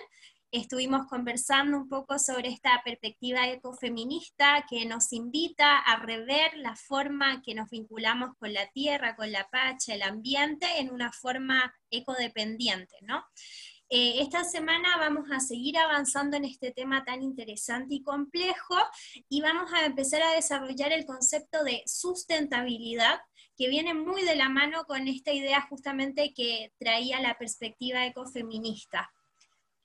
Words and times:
Estuvimos 0.51 1.07
conversando 1.07 1.77
un 1.77 1.89
poco 1.89 2.17
sobre 2.19 2.47
esta 2.47 2.81
perspectiva 2.85 3.49
ecofeminista 3.49 4.65
que 4.69 4.85
nos 4.85 5.11
invita 5.11 5.77
a 5.79 5.97
rever 5.97 6.55
la 6.55 6.73
forma 6.77 7.41
que 7.41 7.53
nos 7.53 7.69
vinculamos 7.69 8.29
con 8.39 8.53
la 8.53 8.65
tierra, 8.69 9.17
con 9.17 9.29
la 9.29 9.49
pacha, 9.49 9.93
el 9.93 10.03
ambiente, 10.03 10.65
en 10.79 10.89
una 10.89 11.11
forma 11.11 11.75
ecodependiente, 11.91 12.95
¿no? 13.01 13.25
Eh, 13.89 14.21
esta 14.21 14.45
semana 14.45 14.97
vamos 14.97 15.29
a 15.31 15.41
seguir 15.41 15.77
avanzando 15.77 16.37
en 16.37 16.45
este 16.45 16.71
tema 16.71 17.03
tan 17.03 17.23
interesante 17.23 17.95
y 17.95 18.03
complejo 18.03 18.75
y 19.29 19.41
vamos 19.41 19.71
a 19.73 19.85
empezar 19.85 20.21
a 20.21 20.31
desarrollar 20.31 20.93
el 20.93 21.05
concepto 21.05 21.63
de 21.65 21.83
sustentabilidad 21.85 23.19
que 23.57 23.67
viene 23.67 23.93
muy 23.93 24.23
de 24.23 24.35
la 24.35 24.49
mano 24.49 24.85
con 24.85 25.07
esta 25.09 25.33
idea 25.33 25.65
justamente 25.69 26.33
que 26.33 26.71
traía 26.77 27.19
la 27.19 27.37
perspectiva 27.37 28.05
ecofeminista. 28.05 29.09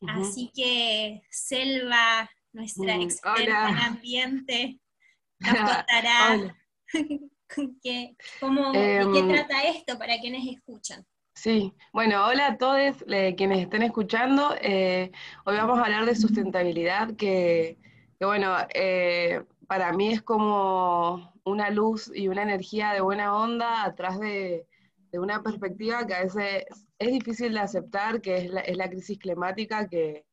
Así 0.09 0.51
que 0.55 1.23
Selva, 1.31 2.29
nuestra 2.53 2.97
mm, 2.97 3.03
experta 3.03 3.69
en 3.69 3.79
ambiente, 3.79 4.81
nos 5.41 5.55
contará 5.55 6.57
qué, 7.83 8.17
cómo, 8.41 8.73
de 8.73 9.07
qué 9.13 9.19
em, 9.19 9.29
trata 9.29 9.63
esto 9.65 9.99
para 9.99 10.19
quienes 10.19 10.47
escuchan. 10.47 11.05
Sí, 11.35 11.73
bueno, 11.93 12.27
hola 12.27 12.49
a 12.49 12.59
todos 12.59 13.05
quienes 13.37 13.61
estén 13.61 13.83
escuchando. 13.83 14.55
Eh, 14.61 15.11
hoy 15.45 15.57
vamos 15.57 15.79
a 15.79 15.85
hablar 15.85 16.05
de 16.05 16.15
sustentabilidad, 16.15 17.17
que, 17.17 17.79
bueno, 18.21 18.55
eh, 18.75 19.43
para 19.67 19.93
mí 19.93 20.13
es 20.13 20.23
como 20.23 21.33
una 21.45 21.71
luz 21.71 22.11
y 22.15 22.29
una 22.29 22.43
energía 22.43 22.93
de 22.93 23.01
buena 23.01 23.35
onda 23.37 23.83
atrás 23.85 24.21
de, 24.21 24.67
una 25.19 25.43
perspectiva 25.43 26.07
que 26.07 26.15
a 26.15 26.23
veces 26.23 26.65
es 26.99 27.13
difícil 27.13 27.53
de 27.53 27.61
aceptar, 27.61 28.21
que 28.21 28.37
es 28.37 28.51
la, 28.51 28.91
crisis 28.91 29.19
climática, 29.19 29.89
que, 29.89 30.25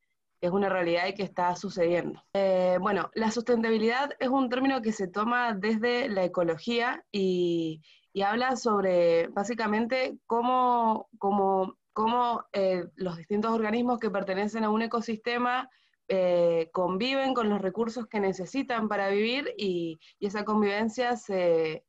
es 0.41 0.51
una 0.51 0.69
realidad 0.69 1.07
y 1.07 1.15
que 1.15 1.23
está 1.23 1.53
sucediendo. 1.57 2.23
Eh, 2.31 2.77
bueno, 2.79 3.09
la 3.13 3.29
sustentabilidad 3.29 4.11
es 4.19 4.29
un 4.29 4.47
término 4.47 4.81
que 4.81 4.93
se 4.93 5.09
toma 5.09 5.53
desde 5.53 6.07
la 6.07 6.23
ecología 6.23 7.03
y, 7.11 7.81
y 8.13 8.21
habla 8.21 8.55
sobre 8.55 9.27
básicamente 9.27 10.17
cómo, 10.25 11.09
cómo, 11.17 11.77
cómo 11.93 12.45
eh, 12.53 12.85
los 12.95 13.17
distintos 13.17 13.51
organismos 13.51 13.99
que 13.99 14.09
pertenecen 14.09 14.63
a 14.63 14.69
un 14.69 14.81
ecosistema 14.81 15.69
eh, 16.07 16.69
conviven 16.73 17.35
con 17.35 17.49
los 17.49 17.61
recursos 17.61 18.07
que 18.07 18.19
necesitan 18.19 18.87
para 18.87 19.09
vivir 19.09 19.53
y, 19.57 19.99
esa 20.19 20.43
convivencia 20.43 21.15
se, 21.15 21.85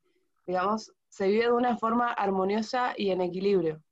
digamos, 0.47 0.93
se 1.11 1.29
vive 1.29 1.45
de 1.45 1.53
una 1.53 1.77
forma 1.77 2.13
armoniosa 2.13 2.95
y 2.97 3.11
en 3.11 3.21
equilibrio. 3.21 3.83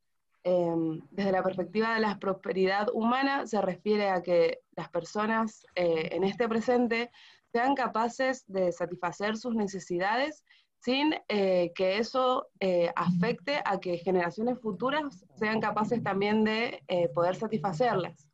Em, 0.45 1.01
desde 1.11 1.33
la 1.33 1.43
perspectiva 1.43 1.95
de 1.95 2.01
la 2.01 2.19
prosperidad 2.19 2.89
humana 2.95 3.47
se 3.47 3.61
refiere 3.61 4.09
a 4.09 4.23
que 4.23 4.61
las 4.77 4.89
personas 4.89 5.67
eh, 5.75 6.09
en 6.13 6.25
este 6.25 6.49
presente 6.49 7.11
sean 7.53 7.75
capaces 7.75 8.45
de 8.47 8.71
satisfacer 8.73 9.37
sus 9.37 9.55
necesidades 9.55 10.45
sin 10.79 11.13
eh, 11.29 11.73
que 11.75 11.99
eso 11.99 12.47
eh, 12.61 12.91
afecte 12.95 13.61
a 13.65 13.81
que 13.81 13.99
generaciones 13.99 14.61
futuras 14.61 15.27
sean 15.35 15.61
capaces 15.61 16.03
también 16.05 16.45
de 16.45 16.83
poder 17.15 17.35
satisfacerlas. 17.35 18.29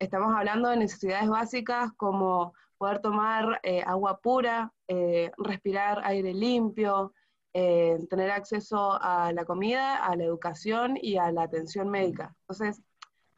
Estamos 0.00 0.34
hablando 0.36 0.68
de 0.68 0.76
necesidades 0.76 1.28
básicas 1.28 1.92
como 1.96 2.52
poder 2.78 2.98
tomar 2.98 3.60
agua 3.86 4.18
pura, 4.20 4.72
respirar 5.38 6.02
aire 6.04 6.34
limpio, 6.34 7.12
tener 7.54 8.32
acceso 8.32 8.98
a 9.00 9.32
la 9.32 9.44
comida, 9.44 10.04
a 10.04 10.16
la 10.16 10.24
educación 10.24 10.98
y 11.00 11.18
a 11.18 11.30
la 11.30 11.44
atención 11.44 11.88
médica. 11.88 12.34
Entonces, 12.40 12.82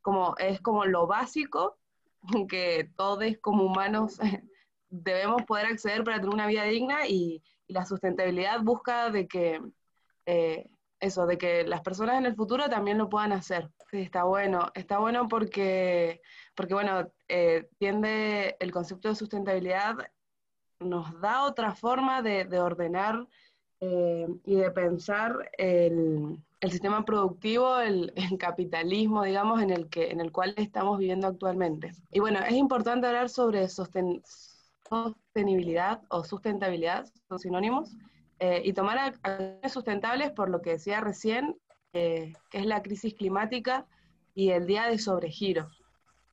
como, 0.01 0.35
es 0.39 0.61
como 0.63 0.87
lo 0.87 1.07
básico 1.07 1.77
que 2.49 2.91
todos 2.97 3.23
como 3.43 3.65
humanos 3.65 4.19
debemos 4.89 5.43
poder 5.43 5.67
acceder 5.67 6.03
para 6.03 6.17
tener 6.19 6.35
una 6.35 6.47
vida 6.47 6.65
digna 6.65 7.07
y, 7.07 7.43
y 7.67 7.73
la 7.73 7.85
sustentabilidad 7.85 8.63
busca 8.63 9.11
de 9.11 9.27
que 9.27 9.61
eh, 10.27 10.69
eso, 11.01 11.27
de 11.27 11.39
que 11.39 11.65
las 11.65 11.83
personas 11.83 12.19
en 12.19 12.27
el 12.27 12.35
futuro 12.35 12.69
también 12.69 12.99
lo 12.99 13.09
puedan 13.09 13.33
hacer. 13.33 13.71
Sí, 13.91 13.99
está 13.99 14.25
bueno. 14.25 14.71
Está 14.75 14.99
bueno 14.99 15.29
porque, 15.29 16.21
porque 16.55 16.75
bueno, 16.75 17.11
eh, 17.29 17.69
tiende 17.79 18.57
el 18.61 18.73
concepto 18.73 19.09
de 19.09 19.15
sustentabilidad, 19.15 19.97
nos 20.81 21.21
da 21.21 21.45
otra 21.45 21.75
forma 21.75 22.23
de, 22.23 22.47
ordenar 22.61 23.27
eh, 23.81 24.27
y 24.45 24.55
de 24.57 24.71
pensar 24.71 25.51
el, 25.59 26.39
sistema 26.63 27.05
productivo, 27.05 27.79
el, 27.81 28.13
capitalismo, 28.39 29.25
digamos, 29.25 29.63
en 29.63 29.71
el, 29.71 29.89
que, 29.89 30.11
en 30.11 30.21
el 30.21 30.33
cual 30.33 30.55
estamos 30.57 30.99
viviendo 30.99 31.27
actualmente. 31.27 31.93
Y 32.11 32.21
bueno, 32.21 32.41
es 32.41 32.55
importante 32.55 33.07
hablar 33.07 33.29
sobre 33.29 33.69
sostenibilidad 33.69 34.23
sostenibilidad 34.89 36.03
o 36.09 36.25
sustentabilidad, 36.25 37.07
son 37.29 37.39
sinónimos, 37.39 37.97
eh, 38.39 38.63
y 38.65 38.73
tomar 38.73 38.99
acciones 38.99 39.73
sustentables 39.73 40.31
por 40.33 40.51
lo 40.51 40.63
que 40.63 40.71
decía 40.71 41.01
recién, 41.01 41.57
eh, 41.93 42.33
que 42.51 42.59
es 42.59 42.67
la 42.67 42.83
crisis 42.83 43.15
climática 43.15 43.87
y 44.35 44.51
el 44.51 44.67
día 44.67 44.87
de 44.87 44.99
sobregiro. 44.99 45.69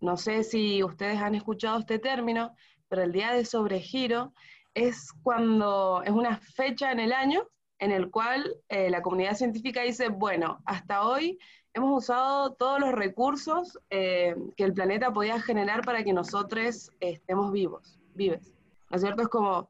No 0.02 0.18
sé 0.18 0.44
si 0.44 0.84
ustedes 0.84 1.20
han 1.20 1.36
escuchado 1.36 1.80
este 1.80 2.00
término, 2.00 2.54
pero 2.90 3.04
el 3.04 3.14
día 3.14 3.32
de 3.32 3.46
sobregiro 3.46 4.34
es 4.74 5.12
cuando 5.24 6.02
es 6.04 6.12
una 6.12 6.38
fecha 6.38 6.92
en 6.92 7.00
el 7.00 7.14
año 7.14 7.48
en 7.80 7.92
el 7.92 8.10
cual 8.10 8.56
eh, 8.70 8.90
la 8.90 9.02
comunidad 9.02 9.36
científica 9.36 9.82
dice, 9.82 10.10
bueno, 10.10 10.62
hasta 10.66 11.06
hoy 11.06 11.38
hemos 11.74 12.04
usado 12.04 12.54
todos 12.54 12.80
los 12.80 12.94
recursos 12.94 13.78
que 13.90 14.36
el 14.58 14.74
planeta 14.74 15.12
podía 15.12 15.42
generar 15.42 15.82
para 15.84 16.04
que 16.04 16.14
nosotros 16.14 16.92
estemos 17.00 17.52
vivos 17.52 18.00
vives. 18.14 18.54
¿No 18.90 18.98
es 18.98 19.02
cierto? 19.02 19.24
Es 19.24 19.28
como 19.28 19.70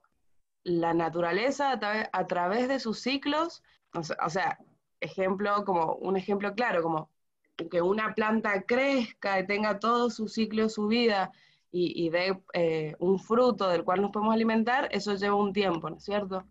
la 0.63 0.93
naturaleza 0.93 1.79
a, 2.11 2.27
través 2.27 2.67
de 2.67 2.79
sus 2.79 2.99
ciclos, 2.99 3.63
o 3.93 4.29
sea, 4.29 4.57
ejemplo, 4.99 5.65
como 5.65 5.95
un 5.95 6.15
ejemplo 6.17 6.53
claro, 6.55 6.81
como 6.81 7.09
que 7.69 7.81
una 7.81 8.13
planta 8.13 8.63
crezca 8.63 9.39
y 9.39 9.45
tenga 9.45 9.79
todo 9.79 10.09
su 10.09 10.27
ciclo, 10.27 10.69
su 10.69 10.87
vida 10.87 11.31
y, 11.75 12.09
dé 12.09 12.39
eh, 12.53 12.95
un 12.99 13.17
fruto 13.17 13.67
del 13.67 13.83
cual 13.83 14.01
nos 14.01 14.11
podemos 14.11 14.35
alimentar, 14.35 14.87
eso 14.91 15.15
lleva 15.15 15.35
un 15.35 15.53
tiempo, 15.53 15.89
¿no 15.89 15.97
es 15.97 16.03
cierto? 16.03 16.43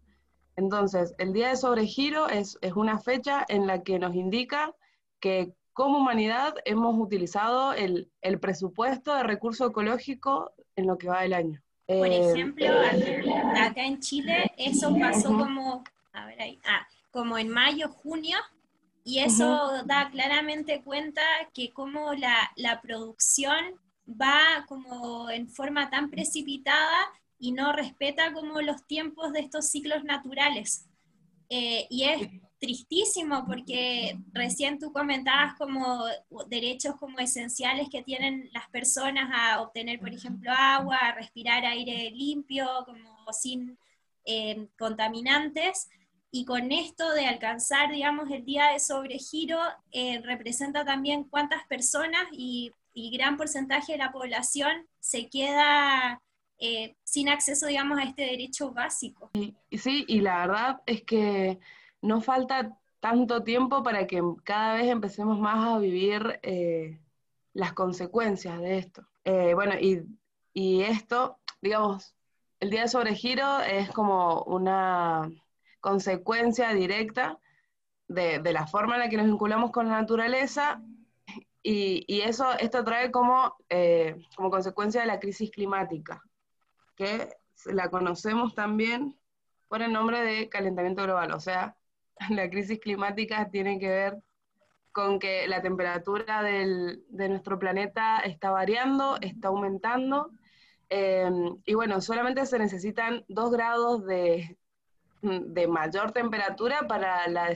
Entonces, 0.57 1.15
el 1.19 1.33
día 1.33 1.49
de 1.49 1.57
sobregiro 1.57 2.29
es, 2.29 2.59
es 2.61 2.73
una 2.73 2.99
fecha 2.99 3.45
en 3.49 3.69
la 3.69 3.85
que 3.85 4.01
nos 4.01 4.17
indica 4.17 4.75
que 5.21 5.55
como 5.73 5.99
humanidad 5.99 6.57
hemos 6.65 6.99
utilizado 6.99 7.73
el, 7.73 8.11
el 8.21 8.41
presupuesto 8.41 9.15
de 9.15 9.23
recurso 9.23 9.67
ecológico 9.67 10.53
en 10.75 10.89
lo 10.89 10.99
que 10.99 11.09
va 11.09 11.23
del 11.23 11.35
año. 11.35 11.63
Por 11.87 12.07
eh, 12.07 12.31
ejemplo, 12.31 12.67
acá 13.57 13.85
en 13.85 14.01
Chile 14.01 14.51
eso 14.57 14.95
pasó 14.99 15.29
como, 15.29 15.85
a 16.13 16.27
ver 16.27 16.41
ahí, 16.43 16.59
ah, 16.65 16.87
como 17.13 17.39
en 17.39 17.49
mayo, 17.49 17.89
junio, 17.89 18.39
y 19.05 19.21
eso 19.21 19.85
da 19.85 20.11
claramente 20.11 20.83
cuenta 20.83 21.23
que 21.55 21.71
como 21.71 22.13
la, 22.15 22.37
la, 22.57 22.81
producción 22.81 23.81
va 24.09 24.65
como 24.69 25.31
en 25.31 25.49
forma 25.49 25.91
tan 25.91 26.11
precipitada 26.11 26.99
y 27.39 27.53
no 27.53 27.73
respeta 27.73 28.33
como 28.33 28.61
los 28.61 28.87
tiempos 28.87 29.33
de 29.33 29.41
estos 29.41 29.69
ciclos 29.69 30.05
naturales. 30.05 30.87
Eh, 31.49 31.87
y 31.91 32.05
es 32.05 32.29
tristísimo 32.59 33.45
porque 33.45 34.17
recién 34.33 34.79
tú 34.79 34.93
comentabas 34.93 35.55
como 35.59 36.05
derechos 36.47 36.95
como 36.97 37.19
esenciales 37.19 37.89
que 37.91 38.05
tienen 38.05 38.49
las 38.53 38.69
personas 38.71 39.29
a 39.35 39.61
obtener, 39.61 39.99
por 39.99 40.15
ejemplo, 40.15 40.53
agua, 40.53 40.97
a 40.97 41.15
respirar 41.15 41.65
aire 41.65 42.11
limpio, 42.13 42.69
como 42.87 43.33
sin 43.33 43.77
eh, 44.25 44.69
contaminantes. 44.79 45.91
Y 46.31 46.45
con 46.45 46.71
esto 46.71 47.11
de 47.11 47.27
alcanzar, 47.27 47.91
digamos, 47.91 48.31
el 48.31 48.45
día 48.45 48.69
de 48.69 48.79
sobregiro, 48.79 49.59
eh, 49.91 50.23
representa 50.23 50.85
también 50.85 51.25
cuántas 51.25 51.67
personas 51.67 52.29
y, 52.31 52.71
y, 52.95 53.17
gran 53.17 53.37
porcentaje 53.37 53.93
de 53.93 53.99
la 53.99 54.13
población 54.13 54.87
se 55.01 55.29
queda 55.29 56.23
eh, 56.59 56.97
sin 57.05 57.29
acceso, 57.29 57.67
digamos, 57.67 57.99
a 57.99 58.05
este 58.05 58.23
derecho 58.23 58.73
básico. 58.73 59.31
sí, 59.71 60.05
y 60.07 60.21
la 60.21 60.47
verdad 60.47 60.83
es 60.87 61.03
que 61.03 61.59
no 62.01 62.21
falta 62.21 62.79
tanto 63.01 63.43
tiempo 63.43 63.83
para 63.83 64.07
que 64.07 64.23
cada 64.45 64.75
vez 64.75 64.87
empecemos 64.87 65.39
más 65.41 65.67
a 65.67 65.79
vivir 65.79 66.39
eh, 66.43 67.01
las 67.53 67.73
consecuencias 67.73 68.61
de 68.61 68.79
esto. 68.79 69.07
Eh, 69.25 69.55
bueno, 69.55 69.75
y, 70.55 70.83
esto, 70.83 71.39
digamos, 71.61 72.15
el 72.61 72.71
día 72.71 72.83
de 72.83 72.89
sobregiro 72.89 73.61
es 73.61 73.91
como 73.91 74.43
una 74.45 75.31
consecuencia 75.81 76.73
directa 76.75 77.39
de, 78.07 78.41
la 78.53 78.67
forma 78.69 78.95
en 78.95 79.01
la 79.01 79.09
que 79.09 79.17
nos 79.17 79.27
vinculamos 79.27 79.73
con 79.73 79.89
la 79.89 80.01
naturaleza 80.01 80.81
y, 81.63 82.21
eso, 82.23 82.53
esto 82.59 82.83
trae 82.85 83.11
como, 83.11 83.57
eh, 83.69 84.17
como 84.37 84.51
consecuencia 84.51 85.03
de 85.03 85.07
la 85.07 85.21
crisis 85.21 85.51
climática, 85.51 86.23
que 86.97 87.29
la 87.67 87.89
conocemos 87.89 88.55
también 88.55 89.17
por 89.69 89.83
el 89.83 89.93
nombre 89.93 90.23
de 90.23 90.49
calentamiento 90.49 91.05
global, 91.05 91.33
o 91.33 91.41
sea, 91.41 91.77
la 92.31 92.51
crisis 92.51 92.81
climática 92.81 93.49
tiene 93.51 93.79
que 93.79 93.89
ver 93.89 94.23
con 94.91 95.19
que 95.19 95.49
la 95.49 95.63
temperatura 95.63 96.43
del, 96.43 97.05
de 97.09 97.29
nuestro 97.29 97.59
planeta 97.59 98.19
está 98.21 98.51
variando, 98.51 99.17
está 99.21 99.49
aumentando, 99.49 100.31
em, 100.91 101.57
y 101.65 101.75
bueno, 101.75 102.01
solamente 102.01 102.45
se 102.45 102.59
necesitan 102.59 103.25
dos 103.29 103.53
grados 103.53 104.05
de, 104.05 104.59
de 105.23 105.69
mayor 105.69 106.13
temperatura 106.13 106.87
para 106.89 107.27
la 107.29 107.49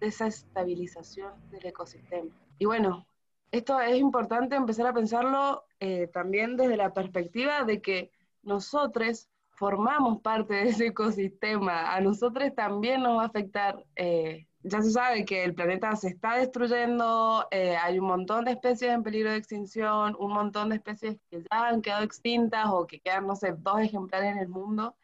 desestabilización 0.00 1.50
del 1.50 1.66
ecosistema. 1.66 2.30
Y 2.58 2.64
bueno, 2.64 3.06
esto 3.52 3.78
es 3.80 3.96
importante 3.98 4.56
empezar 4.56 4.86
a 4.86 4.94
pensarlo 4.94 5.66
eh, 5.78 6.08
también 6.08 6.56
desde 6.56 6.76
la 6.76 6.92
perspectiva 6.94 7.64
de 7.64 7.82
que 7.82 8.10
nosotros 8.42 9.28
formamos 9.50 10.22
parte 10.22 10.54
de 10.54 10.68
ese 10.70 10.86
ecosistema, 10.88 11.94
a 11.94 12.00
nosotros 12.00 12.54
también 12.56 13.02
nos 13.02 13.18
va 13.18 13.24
a 13.24 13.26
afectar. 13.26 13.84
Eh, 13.96 14.48
ya 14.64 14.80
se 14.80 14.90
sabe 14.90 15.24
que 15.24 15.44
el 15.44 15.54
planeta 15.54 15.94
se 15.96 16.08
está 16.08 16.36
destruyendo, 16.36 17.46
eh, 17.50 17.76
hay 17.76 17.98
un 17.98 18.06
montón 18.06 18.46
de 18.46 18.52
especies 18.52 18.92
en 18.92 19.02
peligro 19.02 19.30
de 19.30 19.36
extinción, 19.36 20.16
un 20.18 20.32
montón 20.32 20.70
de 20.70 20.76
especies 20.76 21.18
que 21.30 21.42
ya 21.42 21.68
han 21.68 21.82
quedado 21.82 22.04
extintas 22.04 22.66
o 22.70 22.86
que 22.86 23.00
quedan, 23.00 23.26
no 23.26 23.36
sé, 23.36 23.52
dos 23.58 23.80
ejemplares 23.80 24.32
en 24.32 24.38
el 24.38 24.48
mundo. 24.48 24.96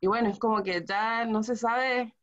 Y 0.00 0.06
bueno, 0.06 0.30
es 0.30 0.38
como 0.38 0.62
que 0.62 0.84
ya 0.84 1.26
no 1.26 1.42
se 1.42 1.56
sabe 1.56 2.14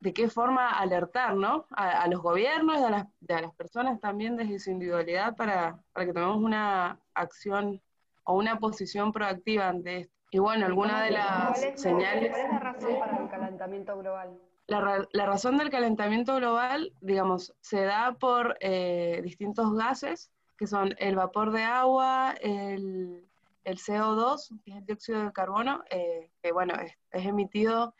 de 0.00 0.12
qué 0.12 0.28
forma 0.28 0.70
alertar, 0.70 1.34
¿no? 1.34 1.66
A, 1.70 2.06
los 2.08 2.22
gobiernos 2.22 2.78
y 2.78 2.84
a 2.84 2.90
las, 2.90 3.06
a 3.28 3.40
las, 3.40 3.54
personas 3.54 4.00
también 4.00 4.36
desde 4.36 4.58
su 4.58 4.70
individualidad 4.70 5.34
para, 5.36 5.82
para 5.92 6.06
que 6.06 6.12
tomemos 6.12 6.36
una 6.36 7.00
acción 7.14 7.82
o 8.24 8.36
una 8.36 8.58
posición 8.58 9.12
proactiva 9.12 9.68
ante 9.68 9.98
esto. 10.00 10.14
Y 10.30 10.38
bueno, 10.38 10.66
alguna 10.66 11.02
de 11.02 11.12
las 11.12 11.58
señales... 11.76 12.30
¿Cuál 12.30 12.42
es 12.42 12.52
la 12.52 12.58
razón 12.58 12.98
para 12.98 13.16
el 13.18 13.28
calentamiento 13.28 13.98
global? 13.98 14.38
La, 14.66 15.24
razón 15.24 15.56
del 15.56 15.70
calentamiento 15.70 16.36
global, 16.36 16.92
digamos, 17.00 17.54
se 17.62 17.84
da 17.84 18.12
por 18.12 18.58
eh, 18.60 19.22
distintos 19.24 19.74
gases, 19.74 20.30
que 20.58 20.66
son 20.66 20.94
el 20.98 21.16
vapor 21.16 21.52
de 21.52 21.62
agua, 21.62 22.34
el, 22.42 23.26
el 23.64 23.78
CO2, 23.78 24.60
que 24.62 24.72
es 24.72 24.76
el 24.76 24.84
dióxido 24.84 25.24
de 25.24 25.32
carbono, 25.32 25.82
eh, 25.90 26.30
que 26.42 26.52
bueno, 26.52 26.74
es, 26.74 27.24
emitido 27.24 27.94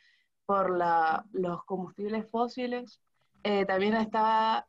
por 0.48 0.74
la, 0.74 1.26
los 1.32 1.62
combustibles 1.64 2.26
fósiles. 2.30 3.02
Eh, 3.44 3.66
también 3.66 3.94
estaba 3.94 4.66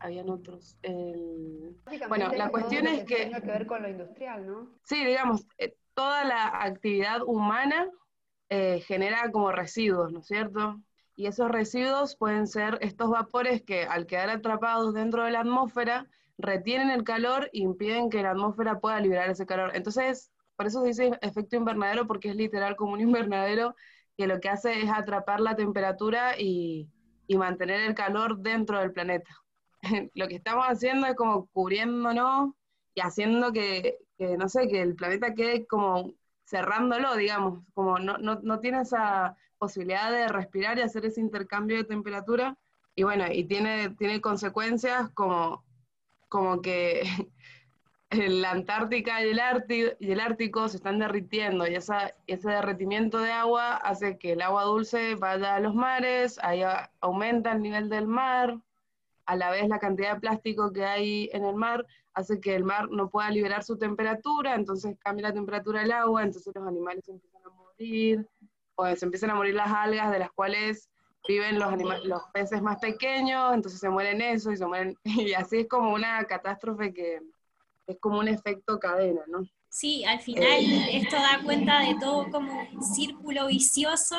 habían 0.00 0.28
otros. 0.30 0.76
Bueno, 2.08 2.30
la 2.36 2.50
cuestión 2.50 2.86
es 2.86 3.04
que... 3.04 3.16
Tiene 3.16 3.40
que 3.40 3.46
ver 3.46 3.66
con 3.66 3.82
lo 3.82 3.88
industrial, 3.88 4.46
¿no? 4.46 4.68
Sí, 4.84 5.04
digamos, 5.04 5.46
eh, 5.56 5.74
toda 5.94 6.24
la 6.24 6.62
actividad 6.62 7.22
humana 7.22 7.88
eh, 8.50 8.80
genera 8.86 9.30
como 9.32 9.50
residuos, 9.52 10.12
¿no 10.12 10.20
es 10.20 10.26
cierto? 10.26 10.80
Y 11.16 11.26
esos 11.26 11.50
residuos 11.50 12.16
pueden 12.16 12.46
ser 12.46 12.78
estos 12.80 13.10
vapores 13.10 13.62
que 13.62 13.84
al 13.84 14.06
quedar 14.06 14.30
atrapados 14.30 14.94
dentro 14.94 15.24
de 15.24 15.32
la 15.32 15.40
atmósfera 15.40 16.06
retienen 16.38 16.90
el 16.90 17.02
calor 17.02 17.50
e 17.52 17.58
impiden 17.58 18.10
que 18.10 18.22
la 18.22 18.30
atmósfera 18.30 18.78
pueda 18.78 19.00
liberar 19.00 19.28
ese 19.28 19.46
calor. 19.46 19.72
Entonces, 19.74 20.30
por 20.54 20.66
eso 20.66 20.82
se 20.82 20.88
dice 20.88 21.18
efecto 21.20 21.56
invernadero, 21.56 22.06
porque 22.06 22.28
es 22.30 22.36
literal 22.36 22.76
como 22.76 22.92
un 22.92 23.00
invernadero 23.08 23.74
que 24.18 24.26
lo 24.26 24.40
que 24.40 24.48
hace 24.48 24.82
es 24.82 24.90
atrapar 24.90 25.40
la 25.40 25.54
temperatura 25.54 26.38
y, 26.38 26.90
y 27.28 27.38
mantener 27.38 27.82
el 27.82 27.94
calor 27.94 28.38
dentro 28.38 28.80
del 28.80 28.92
planeta. 28.92 29.30
lo 30.14 30.26
que 30.26 30.34
estamos 30.34 30.66
haciendo 30.66 31.06
es 31.06 31.14
como 31.14 31.46
cubriéndonos 31.46 32.50
y 32.94 33.00
haciendo 33.00 33.52
que, 33.52 33.98
no 34.18 34.48
sé, 34.48 34.66
que 34.66 34.82
el 34.82 34.96
planeta 34.96 35.34
quede 35.34 35.66
como 35.68 36.12
cerrándolo, 36.44 37.14
digamos, 37.14 37.64
como 37.74 38.00
no, 38.00 38.18
no, 38.18 38.40
no 38.42 38.58
tiene 38.58 38.80
esa 38.80 39.36
posibilidad 39.56 40.10
de 40.10 40.26
respirar 40.26 40.78
y 40.78 40.82
hacer 40.82 41.06
ese 41.06 41.20
intercambio 41.20 41.76
de 41.76 41.84
temperatura. 41.84 42.58
Y 42.96 43.04
bueno, 43.04 43.26
y 43.30 43.44
tiene, 43.44 43.90
tiene 43.90 44.20
consecuencias 44.20 45.10
como, 45.10 45.64
como 46.28 46.60
que 46.60 47.02
la 48.10 48.52
Antártica 48.52 49.22
y 49.22 49.30
el, 49.30 49.38
Ártico, 49.38 49.90
y 49.98 50.12
el 50.12 50.20
Ártico 50.20 50.68
se 50.68 50.78
están 50.78 50.98
derritiendo 50.98 51.66
y 51.66 51.74
ese 51.74 52.14
derretimiento 52.26 53.18
de 53.18 53.32
agua 53.32 53.76
hace 53.76 54.16
que 54.18 54.32
el 54.32 54.42
agua 54.42 54.64
dulce 54.64 55.14
vaya 55.16 55.56
a 55.56 55.60
los 55.60 55.74
mares, 55.74 56.38
ahí 56.42 56.62
aumenta 57.00 57.52
el 57.52 57.62
nivel 57.62 57.88
del 57.88 58.06
mar, 58.06 58.58
a 59.26 59.36
la 59.36 59.50
vez 59.50 59.68
la 59.68 59.78
cantidad 59.78 60.14
de 60.14 60.20
plástico 60.20 60.72
que 60.72 60.86
hay 60.86 61.28
en 61.34 61.44
el 61.44 61.54
mar 61.54 61.84
hace 62.14 62.40
que 62.40 62.54
el 62.56 62.64
mar 62.64 62.88
no 62.90 63.10
pueda 63.10 63.30
liberar 63.30 63.62
su 63.62 63.76
temperatura, 63.76 64.54
entonces 64.54 64.96
cambia 64.98 65.28
la 65.28 65.34
temperatura 65.34 65.80
del 65.80 65.92
agua, 65.92 66.22
entonces 66.22 66.52
los 66.54 66.66
animales 66.66 67.08
empiezan 67.08 67.42
a 67.44 67.50
morir, 67.50 68.26
o 68.74 68.86
se 68.96 69.04
empiezan 69.04 69.30
a 69.30 69.34
morir 69.34 69.54
las 69.54 69.70
algas 69.70 70.10
de 70.10 70.18
las 70.18 70.32
cuales 70.32 70.88
viven 71.28 71.58
los, 71.58 71.74
los 72.04 72.22
peces 72.32 72.62
más 72.62 72.78
pequeños, 72.78 73.52
entonces 73.52 73.78
se 73.78 73.90
mueren 73.90 74.20
eso 74.22 74.50
y 74.50 74.56
se 74.56 74.66
mueren, 74.66 74.96
y 75.04 75.34
así 75.34 75.58
es 75.58 75.68
como 75.68 75.92
una 75.92 76.24
catástrofe 76.24 76.92
que 76.94 77.20
es 77.88 77.98
como 77.98 78.20
un 78.20 78.28
efecto 78.28 78.78
cadena, 78.78 79.22
¿no? 79.26 79.40
Sí, 79.68 80.04
al 80.04 80.20
final 80.20 80.46
eh. 80.46 80.98
esto 80.98 81.16
da 81.16 81.40
cuenta 81.42 81.80
de 81.80 81.96
todo 82.00 82.30
como 82.30 82.68
un 82.72 82.82
círculo 82.82 83.48
vicioso 83.48 84.16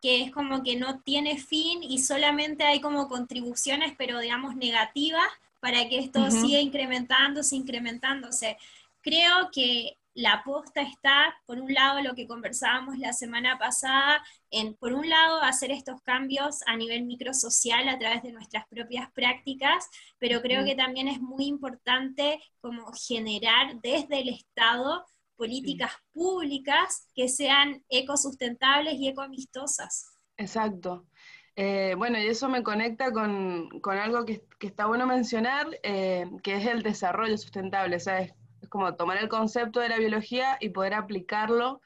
que 0.00 0.22
es 0.22 0.30
como 0.30 0.62
que 0.62 0.76
no 0.76 1.00
tiene 1.00 1.38
fin 1.38 1.82
y 1.82 1.98
solamente 1.98 2.64
hay 2.64 2.80
como 2.80 3.08
contribuciones, 3.08 3.94
pero 3.98 4.20
digamos 4.20 4.54
negativas, 4.54 5.26
para 5.60 5.88
que 5.88 5.98
esto 5.98 6.30
siga 6.30 6.60
incrementándose, 6.60 7.56
incrementándose. 7.56 8.56
Creo 9.02 9.50
que 9.52 9.96
la 10.18 10.32
aposta 10.32 10.82
está, 10.82 11.32
por 11.46 11.60
un 11.60 11.72
lado, 11.72 12.02
lo 12.02 12.16
que 12.16 12.26
conversábamos 12.26 12.98
la 12.98 13.12
semana 13.12 13.56
pasada, 13.56 14.20
en, 14.50 14.74
por 14.74 14.92
un 14.92 15.08
lado, 15.08 15.40
hacer 15.42 15.70
estos 15.70 16.02
cambios 16.02 16.58
a 16.66 16.76
nivel 16.76 17.04
microsocial 17.04 17.88
a 17.88 18.00
través 18.00 18.24
de 18.24 18.32
nuestras 18.32 18.66
propias 18.66 19.12
prácticas, 19.12 19.88
pero 20.18 20.42
creo 20.42 20.64
que 20.64 20.74
también 20.74 21.06
es 21.06 21.20
muy 21.20 21.46
importante 21.46 22.40
como 22.60 22.90
generar 22.92 23.80
desde 23.80 24.22
el 24.22 24.30
Estado 24.30 25.06
políticas 25.36 25.92
públicas 26.12 27.06
que 27.14 27.28
sean 27.28 27.84
ecosustentables 27.88 28.94
y 28.94 29.06
ecoamistosas. 29.06 30.10
Exacto. 30.36 31.06
Eh, 31.54 31.94
bueno, 31.96 32.18
y 32.18 32.26
eso 32.26 32.48
me 32.48 32.64
conecta 32.64 33.12
con, 33.12 33.68
algo 33.84 34.24
que, 34.24 34.42
está 34.58 34.86
bueno 34.86 35.06
mencionar, 35.06 35.68
eh, 35.84 36.26
que 36.42 36.56
es 36.56 36.66
el 36.66 36.82
desarrollo 36.82 37.38
sustentable. 37.38 37.94
O 37.94 38.00
sea, 38.00 38.20
es, 38.20 38.32
como 38.68 38.94
tomar 38.94 39.18
el 39.18 39.28
concepto 39.28 39.80
de 39.80 39.88
la 39.88 39.98
biología 39.98 40.56
y 40.60 40.70
poder 40.70 40.94
aplicarlo 40.94 41.80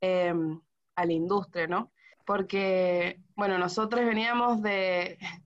em, 0.00 0.60
a 0.96 1.06
la 1.06 1.12
industria, 1.12 1.66
¿no? 1.66 1.92
Porque, 2.26 3.20
bueno, 3.36 3.58
nosotros 3.58 4.04
veníamos 4.04 4.62
de, 4.62 5.18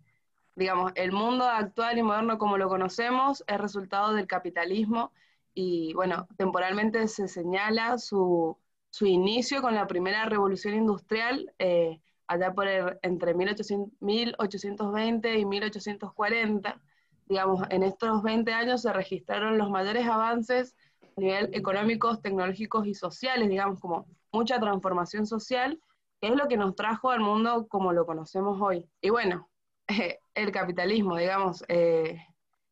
digamos, 0.56 0.92
el 0.94 1.12
mundo 1.12 1.44
actual 1.44 1.98
y 1.98 2.02
moderno 2.02 2.38
como 2.38 2.58
lo 2.58 2.68
conocemos 2.68 3.44
es 3.46 3.58
resultado 3.58 4.14
del 4.14 4.26
capitalismo 4.26 5.12
y, 5.54 5.92
bueno, 5.94 6.28
temporalmente 6.36 7.08
se 7.08 7.28
señala 7.28 7.98
su, 7.98 8.56
su 8.90 9.06
inicio 9.06 9.62
con 9.62 9.74
la 9.74 9.86
primera 9.86 10.24
revolución 10.26 10.74
industrial. 10.74 11.52
Eh, 11.58 12.00
allá 12.28 12.54
por 12.54 12.68
entre 13.02 13.34
1820 13.34 15.38
y 15.38 15.44
1840, 15.44 16.80
digamos, 17.28 17.62
en 17.70 17.82
estos 17.82 18.22
20 18.22 18.52
años 18.52 18.82
se 18.82 18.92
registraron 18.92 19.58
los 19.58 19.70
mayores 19.70 20.06
avances 20.06 20.74
a 21.16 21.20
nivel 21.20 21.50
económicos, 21.52 22.22
tecnológicos 22.22 22.86
y 22.86 22.94
sociales, 22.94 23.48
digamos, 23.48 23.80
como 23.80 24.06
mucha 24.32 24.58
transformación 24.58 25.26
social, 25.26 25.80
que 26.20 26.28
es 26.28 26.36
lo 26.36 26.48
que 26.48 26.56
nos 26.56 26.74
trajo 26.74 27.10
al 27.10 27.20
mundo 27.20 27.66
como 27.68 27.92
lo 27.92 28.06
conocemos 28.06 28.60
hoy. 28.60 28.84
Y 29.00 29.10
bueno, 29.10 29.48
el 30.34 30.52
capitalismo, 30.52 31.16
digamos, 31.16 31.64
eh, 31.68 32.18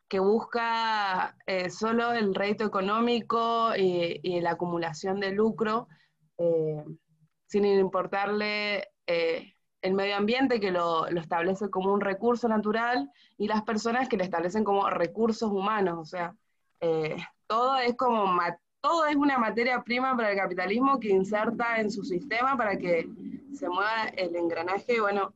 que 0.09 0.21
busca 0.21 1.37
eh, 1.47 1.71
solo 1.71 2.13
el 2.13 2.35
rédito 2.35 2.65
económico 2.65 3.75
y, 3.77 4.41
la 4.41 4.53
acumulación 4.53 5.21
de 5.21 5.33
lucro, 5.33 5.89
eh, 6.39 6.85
sin 7.47 7.65
importarle 7.65 8.89
el 9.87 9.95
medio 9.95 10.17
ambiente 10.17 10.61
que 10.61 10.71
lo, 10.71 11.07
establece 11.07 11.71
como 11.71 11.93
un 11.93 12.01
recurso 12.01 12.49
natural 12.49 13.11
y 13.39 13.47
las 13.47 13.63
personas 13.63 14.09
que 14.09 14.17
lo 14.17 14.25
establecen 14.25 14.65
como 14.65 14.89
recursos 14.91 15.51
humanos. 15.51 15.99
O 15.99 16.05
sea, 16.05 16.35
eh, 16.81 17.17
todo 17.47 17.77
es 17.79 17.97
como 17.97 18.39
todo 18.81 19.07
es 19.07 19.17
una 19.17 19.39
materia 19.39 19.83
prima 19.83 20.17
para 20.17 20.31
el 20.31 20.37
capitalismo 20.37 21.01
que 21.01 21.09
inserta 21.09 21.81
en 21.81 21.91
su 21.91 22.05
sistema 22.05 22.57
para 22.57 22.79
que 22.79 23.09
se 23.53 23.69
mueva 23.69 24.05
el 24.17 24.37
engranaje, 24.37 25.01
bueno, 25.01 25.35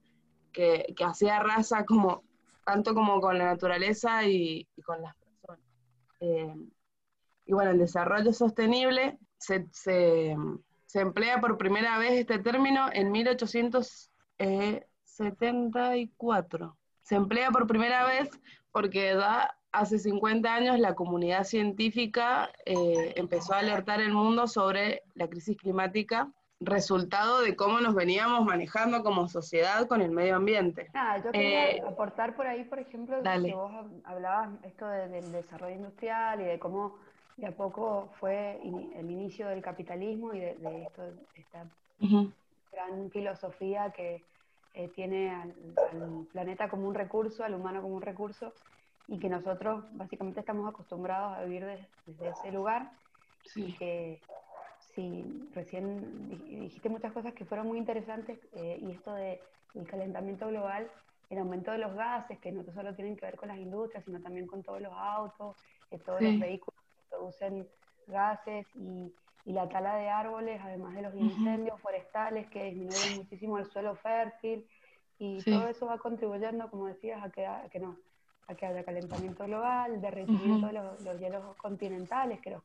que, 0.52 0.92
que 0.96 1.04
así 1.04 1.28
arrasa 1.28 1.84
como, 1.84 2.22
tanto 2.64 2.94
como 2.94 3.20
con 3.20 3.38
la 3.38 3.46
naturaleza 3.46 4.24
y, 4.24 4.68
con 4.84 5.02
las 5.02 5.16
personas. 5.16 5.60
Eh, 6.20 6.54
y 7.46 7.52
bueno, 7.52 7.72
el 7.72 7.78
desarrollo 7.78 8.32
sostenible 8.32 9.18
se, 9.38 9.66
se 9.72 10.36
se 10.90 10.98
emplea 10.98 11.40
por 11.40 11.56
primera 11.56 11.98
vez 11.98 12.14
este 12.14 12.40
término 12.40 12.88
en 12.92 13.12
1874. 14.40 16.76
Se 17.02 17.16
emplea 17.16 17.50
por 17.50 17.66
primera 17.66 18.04
vez 18.04 18.30
porque 18.72 19.14
da, 19.14 19.56
hace 19.72 19.98
50 19.98 20.52
años 20.52 20.78
la 20.78 20.94
comunidad 20.94 21.44
científica 21.44 22.50
eh, 22.64 23.14
empezó 23.16 23.54
a 23.54 23.58
alertar 23.58 24.00
el 24.00 24.12
mundo 24.12 24.46
sobre 24.46 25.02
la 25.14 25.28
crisis 25.28 25.56
climática, 25.56 26.30
resultado 26.60 27.40
de 27.40 27.56
cómo 27.56 27.80
nos 27.80 27.94
veníamos 27.94 28.44
manejando 28.44 29.02
como 29.02 29.28
sociedad 29.28 29.88
con 29.88 30.02
el 30.02 30.10
medio 30.10 30.36
ambiente. 30.36 30.90
Ah, 30.94 31.18
yo 31.22 31.32
quería 31.32 31.70
eh, 31.70 31.82
aportar 31.86 32.36
por 32.36 32.46
ahí, 32.46 32.64
por 32.64 32.78
ejemplo, 32.78 33.22
que 33.22 33.54
vos 33.54 33.72
hablabas 34.04 34.50
esto 34.64 34.86
del 34.86 35.32
desarrollo 35.32 35.76
industrial 35.76 36.40
y 36.42 36.44
de 36.44 36.58
cómo 36.58 36.96
de 37.36 37.46
a 37.46 37.52
poco 37.52 38.10
fue 38.20 38.60
el 38.62 39.10
inicio 39.10 39.48
del 39.48 39.62
capitalismo 39.62 40.34
y 40.34 40.40
de, 40.40 40.82
esto, 40.82 41.02
esta 41.34 41.64
gran 42.72 43.10
filosofía 43.10 43.90
que 43.90 44.22
eh, 44.74 44.88
tiene 44.88 45.30
al, 45.30 45.54
planeta 46.32 46.68
como 46.68 46.86
un 46.86 46.94
recurso, 46.94 47.44
al 47.44 47.54
humano 47.54 47.82
como 47.82 47.96
un 47.96 48.02
recurso, 48.02 48.52
y 49.08 49.18
que 49.18 49.28
nosotros 49.28 49.84
básicamente 49.92 50.40
estamos 50.40 50.68
acostumbrados 50.68 51.36
a 51.36 51.44
vivir 51.44 51.66
desde 52.06 52.28
ese 52.28 52.52
lugar. 52.52 52.92
Y 53.56 53.72
que 53.72 54.20
si 54.94 55.48
recién 55.54 56.28
dijiste 56.28 56.88
muchas 56.88 57.12
cosas 57.12 57.34
que 57.34 57.44
fueron 57.44 57.66
muy 57.66 57.78
interesantes, 57.78 58.38
eh, 58.52 58.78
y 58.80 58.92
esto 58.92 59.12
del 59.12 59.40
calentamiento 59.88 60.46
global, 60.48 60.90
el 61.30 61.38
aumento 61.38 61.70
de 61.70 61.78
los 61.78 61.94
gases, 61.94 62.38
que 62.38 62.52
no 62.52 62.64
solo 62.72 62.94
tienen 62.94 63.16
que 63.16 63.26
ver 63.26 63.36
con 63.36 63.48
las 63.48 63.58
industrias, 63.58 64.04
sino 64.04 64.20
también 64.20 64.46
con 64.46 64.62
todos 64.62 64.80
los 64.80 64.92
autos, 64.92 65.56
eh, 65.90 65.98
todos 65.98 66.20
los 66.20 66.38
vehículos 66.38 66.80
producen 67.08 67.68
gases 68.06 68.66
y, 68.74 69.12
la 69.46 69.68
tala 69.68 69.96
de 69.96 70.08
árboles, 70.08 70.60
además 70.62 70.94
de 70.94 71.02
los 71.02 71.14
incendios 71.14 71.80
forestales 71.80 72.48
que 72.48 72.64
disminuyen 72.64 73.16
muchísimo 73.16 73.58
el 73.58 73.66
suelo 73.66 73.96
fértil 73.96 74.66
y 75.18 75.42
todo 75.42 75.68
eso 75.68 75.86
va 75.86 75.98
contribuyendo, 75.98 76.70
como 76.70 76.86
decías, 76.86 77.22
a 77.22 77.30
que, 77.30 77.46
que 77.70 77.78
no, 77.78 77.96
a 78.48 78.54
que 78.54 78.66
haya 78.66 78.84
calentamiento 78.84 79.44
global, 79.44 80.00
derretimiento 80.00 80.66
de 80.66 80.72
los, 80.72 81.20
hielos 81.20 81.56
continentales, 81.56 82.40
que, 82.40 82.56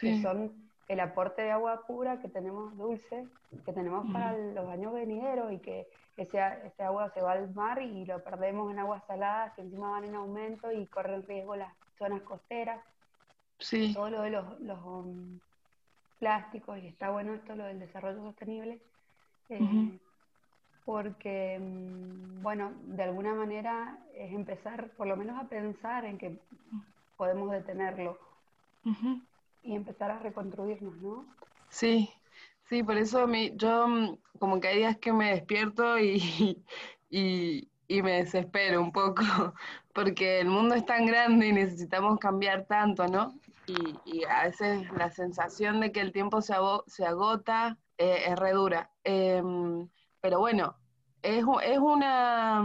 que 0.00 0.20
son 0.22 0.52
el 0.88 0.98
aporte 0.98 1.42
de 1.42 1.52
agua 1.52 1.86
pura 1.86 2.18
que 2.18 2.28
tenemos 2.28 2.76
dulce, 2.76 3.26
que 3.64 3.72
tenemos 3.72 4.10
para 4.12 4.36
los 4.36 4.68
años 4.68 4.92
venideros 4.92 5.52
y 5.52 5.58
que 5.58 5.86
ese, 6.16 6.40
ese, 6.64 6.82
agua 6.82 7.10
se 7.14 7.22
va 7.22 7.32
al 7.32 7.54
mar 7.54 7.80
y 7.80 8.04
lo 8.04 8.22
perdemos 8.24 8.72
en 8.72 8.80
aguas 8.80 9.04
saladas 9.06 9.54
que 9.54 9.62
encima 9.62 9.92
van 9.92 10.04
en 10.04 10.16
aumento 10.16 10.72
y 10.72 10.86
corren 10.86 11.22
riesgo 11.22 11.54
las 11.54 11.72
zonas 11.96 12.22
costeras. 12.22 12.80
Sí. 13.60 13.94
Todo 13.94 14.10
lo 14.10 14.22
de 14.22 14.30
los, 14.30 14.84
um, 14.84 15.38
plásticos, 16.20 16.78
y 16.78 16.86
está 16.86 17.10
bueno 17.10 17.34
esto, 17.34 17.56
lo 17.56 17.64
del 17.64 17.80
desarrollo 17.80 18.22
sostenible, 18.22 18.78
eh, 19.48 19.98
porque, 20.84 21.58
mm, 21.58 22.42
bueno, 22.42 22.72
de 22.84 23.02
alguna 23.02 23.34
manera 23.34 23.98
es 24.14 24.32
empezar 24.32 24.90
por 24.90 25.08
lo 25.08 25.16
menos 25.16 25.42
a 25.42 25.48
pensar 25.48 26.04
en 26.04 26.18
que 26.18 26.38
podemos 27.16 27.50
detenerlo 27.50 28.18
y 29.62 29.74
empezar 29.74 30.10
a 30.10 30.18
reconstruirnos, 30.20 30.94
¿no? 30.96 31.24
Sí, 31.70 32.10
sí, 32.68 32.82
por 32.82 32.96
eso 32.96 33.26
mi, 33.26 33.52
yo 33.56 33.88
mm, 33.88 34.18
como 34.38 34.60
que 34.60 34.68
hay 34.68 34.78
días 34.78 34.98
que 34.98 35.12
me 35.12 35.30
despierto 35.30 35.98
y, 35.98 36.62
y, 37.10 37.68
y 37.88 38.02
me 38.02 38.12
desespero 38.12 38.80
un 38.80 38.92
poco, 38.92 39.22
porque 39.94 40.40
el 40.40 40.48
mundo 40.48 40.74
es 40.74 40.84
tan 40.84 41.06
grande 41.06 41.48
y 41.48 41.52
necesitamos 41.52 42.18
cambiar 42.18 42.66
tanto, 42.66 43.06
¿no? 43.08 43.34
Y, 44.04 44.24
a 44.24 44.44
veces 44.44 44.90
la 44.92 45.10
sensación 45.10 45.80
de 45.80 45.92
que 45.92 46.00
el 46.00 46.12
tiempo 46.12 46.40
se, 46.40 46.54
agota 46.54 47.78
eh, 47.98 48.24
es 48.26 48.38
re 48.38 48.52
dura. 48.52 48.90
Em, 49.04 49.88
pero 50.20 50.38
bueno, 50.40 50.76
es, 51.22 51.44
es, 51.64 51.78
una, 51.78 52.64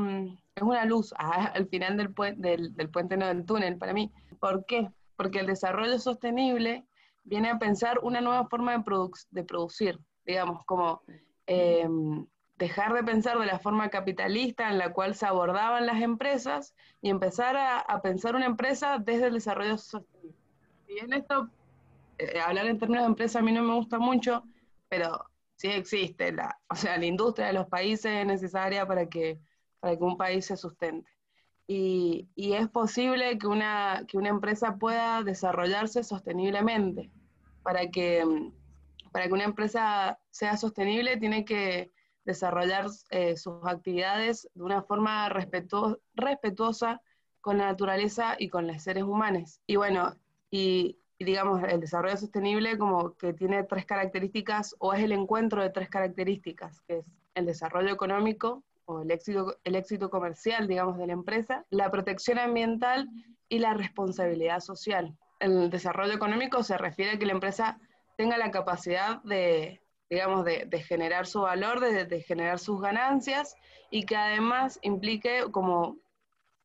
es 0.56 0.64
una 0.64 0.86
luz 0.86 1.14
al 1.18 1.68
final 1.68 1.98
del, 1.98 2.14
del, 2.38 2.76
del 2.76 2.90
puente, 2.90 3.18
no 3.18 3.28
del 3.28 3.46
túnel 3.46 3.78
para 3.78 3.94
mí. 3.94 4.12
¿Por 4.40 4.66
qué? 4.66 4.92
Porque 5.16 5.40
el 5.40 5.48
desarrollo 5.48 5.98
sostenible 6.00 6.86
viene 7.24 7.50
a 7.50 7.60
pensar 7.60 8.00
una 8.04 8.22
nueva 8.22 8.48
forma 8.48 8.78
de, 8.78 8.84
de 9.32 9.44
producir, 9.44 10.00
digamos, 10.26 10.64
como 10.66 11.02
em, 11.48 12.26
dejar 12.58 12.94
de 12.94 13.04
pensar 13.04 13.40
de 13.40 13.46
la 13.46 13.60
forma 13.60 13.90
capitalista 13.90 14.70
en 14.70 14.78
la 14.78 14.94
cual 14.94 15.16
se 15.16 15.26
abordaban 15.26 15.86
las 15.86 16.02
empresas 16.02 16.76
y 17.02 17.10
empezar 17.10 17.58
a, 17.58 17.80
a 17.80 18.02
pensar 18.02 18.36
una 18.36 18.46
empresa 18.46 19.00
desde 19.00 19.28
el 19.28 19.34
desarrollo 19.34 19.78
sostenible 19.78 20.45
en 20.88 21.14
esto, 21.14 21.50
eh, 22.18 22.40
hablar 22.40 22.68
en 22.68 22.80
términos 22.80 23.04
de 23.04 23.10
empresa 23.10 23.40
a 23.40 23.42
mí 23.42 23.52
no 23.52 23.64
me 23.64 23.74
gusta 23.74 24.00
mucho, 24.00 24.44
pero 24.90 25.26
sí 25.56 25.68
existe, 25.68 26.32
la, 26.32 26.58
o 26.70 26.76
sea, 26.76 26.98
la 26.98 27.06
industria 27.06 27.48
de 27.48 27.54
los 27.54 27.68
países 27.68 28.12
es 28.12 28.26
necesaria 28.26 28.86
para 28.86 29.08
que, 29.08 29.40
para 29.80 29.98
que 29.98 30.04
un 30.04 30.18
país 30.18 30.46
se 30.46 30.58
sustente. 30.58 31.10
Y, 31.68 32.30
y, 32.36 32.54
es 32.54 32.70
posible 32.70 33.40
que 33.40 33.48
una, 33.48 34.06
que 34.08 34.20
una 34.20 34.30
empresa 34.30 34.78
pueda 34.78 35.24
desarrollarse 35.24 36.04
sosteniblemente. 36.04 37.10
Para 37.64 37.90
que, 37.90 38.24
para 39.12 39.26
que 39.26 39.34
una 39.34 39.46
empresa 39.46 40.20
sea 40.30 40.58
sostenible 40.58 41.18
tiene 41.18 41.44
que 41.44 41.92
desarrollar 42.24 42.86
eh, 43.10 43.36
sus 43.38 43.66
actividades 43.66 44.48
de 44.54 44.64
una 44.64 44.84
forma 44.84 45.30
respetuosa 45.30 47.02
con 47.42 47.58
la 47.58 47.66
naturaleza 47.66 48.36
y 48.38 48.50
con 48.50 48.68
los 48.68 48.84
seres 48.84 49.04
humanos. 49.04 49.60
Y 49.66 49.78
bueno, 49.78 50.16
y, 50.52 50.98
digamos, 51.20 51.64
el 51.64 51.80
desarrollo 51.80 52.18
sostenible 52.18 52.78
como 52.78 53.16
que 53.16 53.34
tiene 53.34 53.64
tres 53.64 53.86
características 53.86 54.76
o 54.80 54.94
es 54.94 55.04
el 55.04 55.12
encuentro 55.12 55.62
de 55.62 55.70
tres 55.70 55.90
características, 55.90 56.82
que 56.82 57.00
es 57.00 57.06
el 57.36 57.46
desarrollo 57.46 57.92
económico 57.92 58.64
o 58.86 59.02
el 59.02 59.12
éxito, 59.12 59.58
el 59.64 59.76
éxito 59.76 60.10
comercial, 60.10 60.68
digamos, 60.68 60.98
de 60.98 61.08
la 61.08 61.14
empresa, 61.14 61.66
la 61.70 61.90
protección 61.92 62.40
ambiental 62.40 63.10
y 63.50 63.60
la 63.60 63.74
responsabilidad 63.74 64.60
social. 64.60 65.18
El 65.40 65.70
desarrollo 65.70 66.14
económico 66.14 66.64
se 66.64 66.78
refiere 66.78 67.12
a 67.12 67.20
que 67.20 67.26
la 67.26 67.34
empresa 67.34 67.80
tenga 68.18 68.38
la 68.38 68.52
capacidad 68.52 69.22
de, 69.24 69.82
digamos, 70.10 70.46
de, 70.46 70.84
generar 70.88 71.26
su 71.26 71.42
valor, 71.42 71.80
de, 71.80 72.06
de, 72.06 72.22
generar 72.22 72.60
sus 72.60 72.82
ganancias 72.82 73.56
y 73.90 74.06
que 74.06 74.16
además 74.16 74.80
implique 74.82 75.44
como 75.52 75.98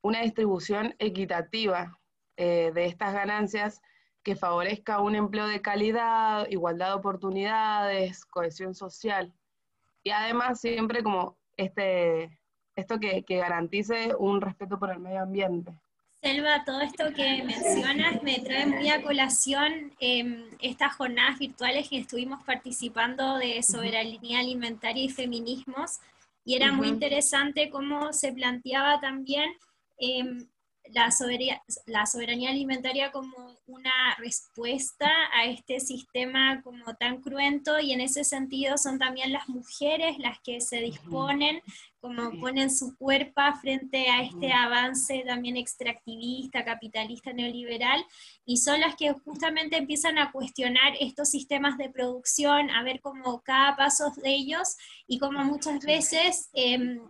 una 0.03 0.23
distribución 0.23 0.95
equitativa 0.99 2.00
eh, 2.43 2.73
de 2.73 2.87
estas 2.87 3.13
ganancias 3.13 3.83
que 4.23 4.35
favorezca 4.35 5.03
un 5.03 5.15
empleo 5.15 5.47
de 5.47 5.61
calidad, 5.61 6.49
igualdad 6.49 6.87
de 6.87 6.95
oportunidades, 6.95 8.25
cohesión 8.25 8.75
social. 8.75 9.31
Y 10.03 10.09
además 10.09 10.59
siempre 10.59 11.03
como 11.03 11.37
este, 11.59 12.41
esto 12.77 12.99
que, 12.99 13.23
garantice 13.29 14.15
un 14.19 14.41
respeto 14.41 14.79
por 14.79 14.91
el 14.91 15.01
medio 15.01 15.21
ambiente. 15.21 15.71
Selva, 16.23 16.65
todo 16.65 16.81
esto 16.81 17.13
que 17.15 17.43
mencionas 17.43 18.23
me 18.23 18.39
trae 18.39 18.65
muy 18.65 18.89
a 18.89 19.03
colación 19.03 19.93
em, 20.01 20.45
estas 20.63 20.95
jornadas 20.95 21.39
virtuales 21.39 21.91
que 21.91 21.99
estuvimos 21.99 22.43
participando 22.45 23.37
de 23.37 23.63
soberanía 23.63 24.41
alimentaria 24.41 25.05
y 25.05 25.11
feminismos, 25.11 25.99
y 26.43 26.57
era 26.57 26.73
muy 26.73 26.89
interesante 26.89 27.69
cómo 27.69 28.15
se 28.15 28.33
planteaba 28.33 28.99
también 28.99 29.51
em, 29.99 30.49
la, 30.93 31.11
soberanía, 31.11 31.63
la 31.87 32.07
soberanía 32.07 32.51
alimentaria 32.51 33.13
como 33.13 33.57
una 33.67 33.93
respuesta 34.19 35.09
a 35.33 35.47
este 35.47 35.81
sistema 35.81 36.63
como 36.63 36.95
tan 36.95 37.21
cruento 37.21 37.79
y 37.81 37.93
en 37.93 38.01
ese 38.01 38.25
sentido 38.25 38.79
son 38.79 38.99
también 38.99 39.33
las 39.33 39.49
mujeres 39.49 40.19
las 40.19 40.39
que 40.41 40.61
se 40.61 40.79
disponen, 40.79 41.63
como 42.01 42.31
ponen 42.41 42.71
su 42.71 42.97
cuerpo 42.97 43.43
frente 43.61 44.09
a 44.09 44.23
este 44.23 44.53
avance 44.53 45.23
también 45.27 45.57
extractivista, 45.57 46.65
capitalista, 46.65 47.33
neoliberal, 47.33 48.05
y 48.45 48.57
son 48.57 48.81
las 48.81 48.97
que 48.97 49.13
justamente 49.13 49.77
empiezan 49.77 50.19
a 50.19 50.33
cuestionar 50.33 50.95
estos 50.99 51.31
sistemas 51.31 51.77
de 51.77 51.91
producción, 51.91 52.71
a 52.71 52.83
ver 52.83 53.01
cómo 53.01 53.43
cada 53.43 53.77
paso 53.77 54.13
de 54.23 54.31
ellos 54.31 54.77
y 55.07 55.19
como 55.19 55.45
muchas 55.45 55.81
veces 55.81 56.49
em, 56.55 57.01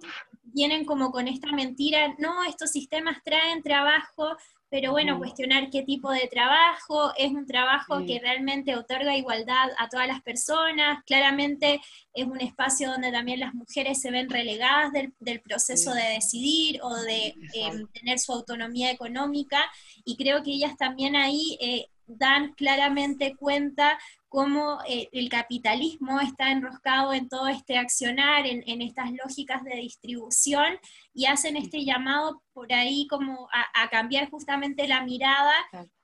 vienen 0.52 0.85
como 0.85 1.11
con 1.11 1.28
esta 1.28 1.52
mentira, 1.52 2.14
no, 2.19 2.45
estos 2.45 2.71
sistemas 2.71 3.23
traen 3.23 3.62
trabajo, 3.62 4.37
pero 4.71 4.92
bueno, 4.92 5.19
cuestionar 5.19 5.69
qué 5.69 5.83
tipo 5.83 6.12
de 6.12 6.28
trabajo, 6.30 7.12
es 7.16 7.33
un 7.33 7.45
trabajo 7.45 8.07
que 8.07 8.21
realmente 8.21 8.76
otorga 8.76 9.16
igualdad 9.16 9.71
a 9.78 9.88
todas 9.88 10.07
las 10.07 10.23
personas, 10.23 11.02
claramente 11.04 11.80
es 12.14 12.26
un 12.26 12.40
espacio 12.40 12.90
donde 12.90 13.11
también 13.11 13.40
las 13.40 13.52
mujeres 13.52 14.00
se 14.00 14.12
ven 14.12 14.30
relegadas 14.30 14.92
del, 14.92 15.40
proceso 15.40 15.92
de 15.92 16.02
decidir 16.14 16.80
o 16.83 16.95
de 16.95 17.35
em, 17.54 17.88
tener 17.88 18.21
su 18.21 18.33
autonomía 18.33 18.92
económica, 18.92 19.61
y 20.04 20.16
creo 20.16 20.45
que 20.45 20.52
ellas 20.52 20.76
también 20.76 21.16
ahí 21.16 21.59
eh, 21.61 21.88
dan 22.19 22.52
claramente 22.55 23.35
cuenta 23.37 23.99
cómo 24.29 24.79
eh, 24.88 25.09
el 25.12 25.29
capitalismo 25.29 26.21
está 26.21 26.52
enroscado 26.52 27.12
en 27.12 27.29
todo 27.29 27.49
este 27.49 27.79
accionar, 27.79 28.47
en, 28.47 28.81
estas 28.81 29.11
lógicas 29.12 29.64
de 29.64 29.76
distribución, 29.76 30.79
y 31.12 31.26
hacen 31.26 31.57
este 31.57 31.85
llamado 31.85 32.43
por 32.52 32.73
ahí 32.73 33.07
como 33.09 33.49
a, 33.52 33.88
cambiar 33.90 34.31
justamente 34.31 34.87
la 34.87 35.02
mirada, 35.02 35.55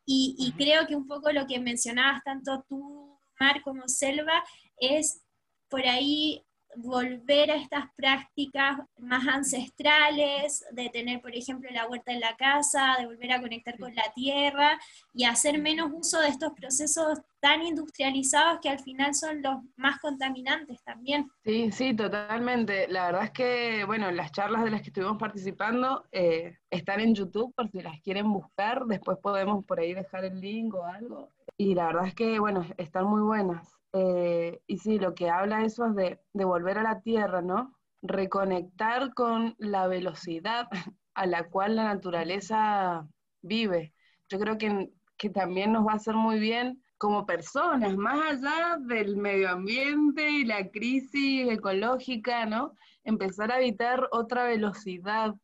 y, 0.05 0.53
creo 0.57 0.87
que 0.87 0.97
un 0.97 1.07
poco 1.07 1.33
lo 1.33 1.47
que 1.47 1.59
mencionabas 1.59 2.23
tanto 2.25 2.65
tú, 2.69 3.19
Mar, 3.41 3.63
como 3.63 3.89
Selva, 3.89 4.45
es 4.79 5.23
por 5.69 5.85
ahí 5.87 6.46
volver 6.77 7.51
a 7.51 7.57
estas 7.57 7.87
prácticas 7.97 8.79
más 8.99 9.27
ancestrales, 9.27 10.65
de 10.73 10.89
tener, 10.91 11.21
por 11.21 11.35
ejemplo, 11.35 11.69
la 11.73 11.89
huerta 11.89 12.13
en 12.13 12.21
la 12.21 12.37
casa, 12.37 12.97
de 12.99 13.07
volver 13.07 13.33
a 13.33 13.41
conectar 13.41 13.79
con 13.79 13.95
la 13.95 14.13
tierra 14.15 14.79
y 15.15 15.25
hacer 15.25 15.59
menos 15.59 15.91
uso 15.93 16.21
de 16.21 16.29
estos 16.29 16.53
procesos 16.53 17.21
tan 17.41 17.63
industrializados 17.63 18.61
que 18.61 18.69
al 18.69 18.81
final 18.81 19.15
son 19.15 19.43
los 19.43 19.57
más 19.77 19.99
contaminantes 20.01 20.83
también. 20.83 21.31
Sí, 21.45 21.71
sí, 21.73 21.95
totalmente. 21.95 22.89
La 22.89 23.07
verdad 23.07 23.25
es 23.25 23.31
que, 23.31 23.85
bueno, 23.85 24.11
las 24.11 24.33
charlas 24.33 24.65
de 24.65 24.71
las 24.71 24.83
que 24.83 24.89
estuvimos 24.89 25.19
participando 25.19 26.05
eh, 26.13 26.57
están 26.71 27.01
en 27.01 27.15
YouTube 27.15 27.55
por 27.55 27.71
si 27.71 27.83
las 27.83 28.01
quieren 28.01 28.33
buscar, 28.33 28.85
después 28.87 29.19
podemos 29.19 29.65
por 29.65 29.81
ahí 29.81 29.95
dejar 29.95 30.25
el 30.25 30.41
link 30.41 30.75
o 30.75 30.85
algo. 30.85 31.31
Y 31.57 31.75
la 31.75 31.87
verdad 31.87 32.07
es 32.09 32.15
que, 32.15 32.39
bueno, 32.39 32.67
están 32.77 33.07
muy 33.07 33.23
buenas. 33.23 33.76
Eh, 33.97 34.61
y 34.67 34.79
sí, 34.79 34.99
lo 34.99 35.15
que 35.15 35.31
habla 35.31 35.65
eso 35.65 35.87
es 35.87 35.95
de, 35.95 36.21
de, 36.35 36.45
volver 36.45 36.79
a 36.79 36.83
la 36.83 37.01
tierra, 37.01 37.41
¿no? 37.41 37.75
Reconectar 38.03 39.15
con 39.15 39.55
la 39.59 39.87
velocidad 39.87 40.69
a 41.15 41.27
la 41.27 41.49
cual 41.49 41.77
la 41.77 41.85
naturaleza 41.85 43.09
vive. 43.41 43.95
Yo 44.29 44.39
creo 44.39 44.59
que, 44.59 44.91
que 45.17 45.31
también 45.31 45.73
nos 45.73 45.87
va 45.87 45.93
a 45.93 45.97
hacer 45.97 46.15
muy 46.15 46.39
bien 46.39 46.83
como 46.99 47.27
personas, 47.27 47.97
más 47.97 48.19
allá 48.33 48.79
del 48.81 49.17
medio 49.17 49.51
ambiente 49.51 50.31
y 50.31 50.45
la 50.45 50.71
crisis 50.71 51.51
ecológica, 51.51 52.47
¿no? 52.47 52.75
Empezar 53.05 53.53
a 53.53 53.61
evitar 53.61 54.09
otra 54.13 54.45
velocidad, 54.45 55.35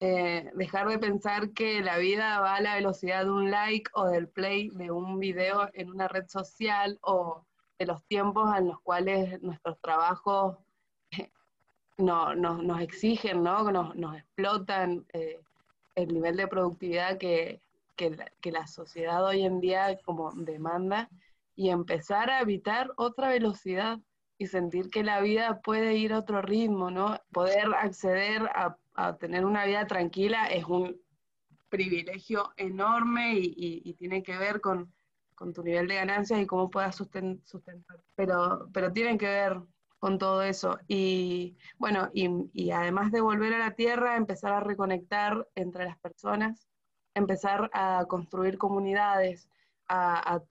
eh, 0.00 0.50
dejar 0.54 0.88
de 0.88 0.98
pensar 0.98 1.52
que 1.52 1.80
la 1.82 1.98
vida 1.98 2.40
va 2.40 2.56
a 2.56 2.60
la 2.60 2.76
velocidad 2.76 3.24
de 3.24 3.30
un 3.30 3.50
like 3.50 3.90
o 3.94 4.06
del 4.06 4.28
play 4.28 4.70
de 4.70 4.90
un 4.90 5.18
video 5.18 5.68
en 5.74 5.90
una 5.90 6.08
red 6.08 6.26
social 6.28 6.98
o 7.02 7.44
de 7.80 7.86
los 7.86 8.04
tiempos 8.04 8.54
en 8.58 8.68
los 8.68 8.78
cuales 8.82 9.42
nuestros 9.42 9.80
trabajos 9.80 10.58
eh, 11.12 11.30
no, 11.96 12.34
nos 12.34 12.80
exigen, 12.82 13.42
¿no? 13.42 13.72
nos, 13.72 13.96
nos 13.96 14.18
explotan 14.18 15.06
eh, 15.14 15.40
el 15.94 16.12
nivel 16.12 16.36
de 16.36 16.46
productividad 16.46 17.16
que, 17.16 17.62
que, 17.96 18.50
la, 18.52 18.66
sociedad 18.66 19.24
hoy 19.24 19.44
en 19.46 19.60
día 19.60 19.98
como 20.04 20.30
demanda 20.32 21.08
y 21.56 21.70
empezar 21.70 22.28
a 22.28 22.42
evitar 22.42 22.92
otra 22.96 23.30
velocidad 23.30 23.98
y 24.36 24.46
sentir 24.46 24.90
que 24.90 25.02
la 25.02 25.22
vida 25.22 25.60
puede 25.62 25.96
ir 25.96 26.12
a 26.12 26.18
otro 26.18 26.42
ritmo, 26.42 26.90
¿no? 26.90 27.18
Poder 27.32 27.74
acceder 27.74 28.42
a, 28.54 28.76
tener 29.18 29.46
una 29.46 29.64
vida 29.64 29.86
tranquila 29.86 30.46
es 30.48 30.64
un 30.64 31.00
privilegio 31.70 32.52
enorme 32.58 33.38
y 33.38 33.94
tiene 33.94 34.22
que 34.22 34.36
ver 34.36 34.60
con, 34.60 34.92
con 35.40 35.54
tu 35.54 35.62
nivel 35.62 35.88
de 35.88 35.94
ganancias 35.94 36.38
y 36.38 36.44
cómo 36.44 36.70
puedas 36.70 36.96
sustentar. 36.96 37.98
Pero, 38.14 38.68
pero 38.74 38.92
tienen 38.92 39.16
que 39.16 39.24
ver 39.24 39.58
con 39.98 40.18
todo 40.18 40.42
eso. 40.42 40.78
Y 40.86 41.56
bueno, 41.78 42.10
y, 42.12 42.70
además 42.70 43.10
de 43.10 43.22
volver 43.22 43.54
a 43.54 43.58
la 43.58 43.74
tierra, 43.74 44.16
empezar 44.16 44.52
a 44.52 44.60
reconectar 44.60 45.48
entre 45.54 45.86
las 45.86 45.98
personas, 45.98 46.68
empezar 47.14 47.70
a 47.72 48.04
construir 48.06 48.58
comunidades, 48.58 49.48
a, 49.88 50.42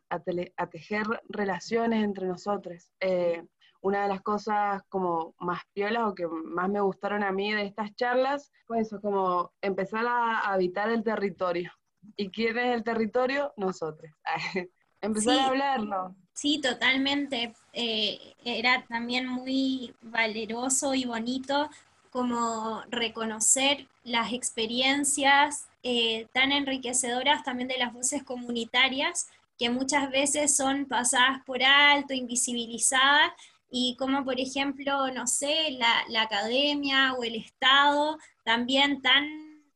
tejer 0.71 1.05
relaciones 1.29 2.03
entre 2.03 2.25
nosotros. 2.25 2.89
Eh, 2.99 3.45
una 3.81 4.01
de 4.01 4.07
las 4.07 4.21
cosas 4.21 4.81
como 4.89 5.35
más 5.39 5.61
piolas 5.71 6.07
o 6.07 6.15
que 6.15 6.25
más 6.27 6.67
me 6.67 6.81
gustaron 6.81 7.23
a 7.23 7.31
mí 7.31 7.53
de 7.53 7.61
estas 7.61 7.95
charlas 7.95 8.51
fue 8.65 8.79
eso, 8.79 8.99
como 8.99 9.53
empezar 9.61 10.07
a 10.07 10.51
habitar 10.51 10.89
el 10.89 11.03
territorio. 11.03 11.71
¿Y 12.15 12.31
quién 12.31 12.57
es 12.57 12.73
el 12.73 12.83
territorio? 12.83 13.53
Nosotros. 13.55 14.11
empezar 15.01 15.39
a 15.39 15.47
hablarlo. 15.47 16.15
Sí, 16.33 16.61
totalmente. 16.61 17.53
Eh, 17.73 18.33
era 18.45 18.85
también 18.87 19.27
muy 19.27 19.93
valeroso 20.01 20.93
y 20.93 21.05
bonito 21.05 21.69
como 22.11 22.81
reconocer 22.89 23.87
las 24.03 24.33
experiencias 24.33 25.67
eh, 25.83 26.27
tan 26.33 26.51
enriquecedoras 26.51 27.43
también 27.43 27.67
de 27.67 27.77
las 27.77 27.93
voces 27.93 28.23
comunitarias 28.23 29.29
que 29.59 29.69
muchas 29.69 30.09
veces 30.09 30.55
son 30.55 30.85
pasadas 30.85 31.43
por 31.45 31.61
alto, 31.61 32.13
invisibilizadas, 32.13 33.33
y 33.69 33.95
como 33.97 34.23
por 34.23 34.39
ejemplo, 34.39 35.11
no 35.11 35.27
sé, 35.27 35.77
la, 36.07 36.21
academia 36.21 37.13
o 37.13 37.23
el 37.23 37.35
Estado, 37.35 38.17
también 38.43 39.01
tan 39.01 39.25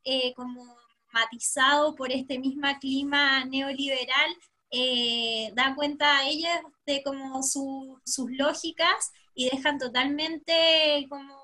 eh, 0.06 0.34
como 0.36 0.78
matizado 1.12 1.96
por 1.96 2.12
este 2.12 2.40
mismo 2.40 2.68
clima 2.80 3.46
neoliberal, 3.46 4.36
eh, 4.76 5.52
da 5.54 5.76
cuenta 5.76 6.18
a 6.18 6.28
ellas 6.28 6.62
de 6.88 7.04
como 7.04 7.44
sus 7.44 8.32
lógicas 8.32 9.12
y 9.36 9.50
dejan 9.50 9.78
totalmente 9.78 11.06
como 11.10 11.44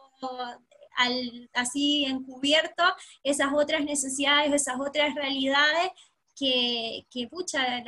así 1.53 2.05
encubierto 2.05 2.83
esas 3.23 3.53
otras 3.53 3.85
necesidades, 3.85 4.51
esas 4.51 4.79
otras 4.79 5.13
realidades 5.13 5.91
que, 6.35 7.05
que 7.11 7.27
pucha, 7.27 7.83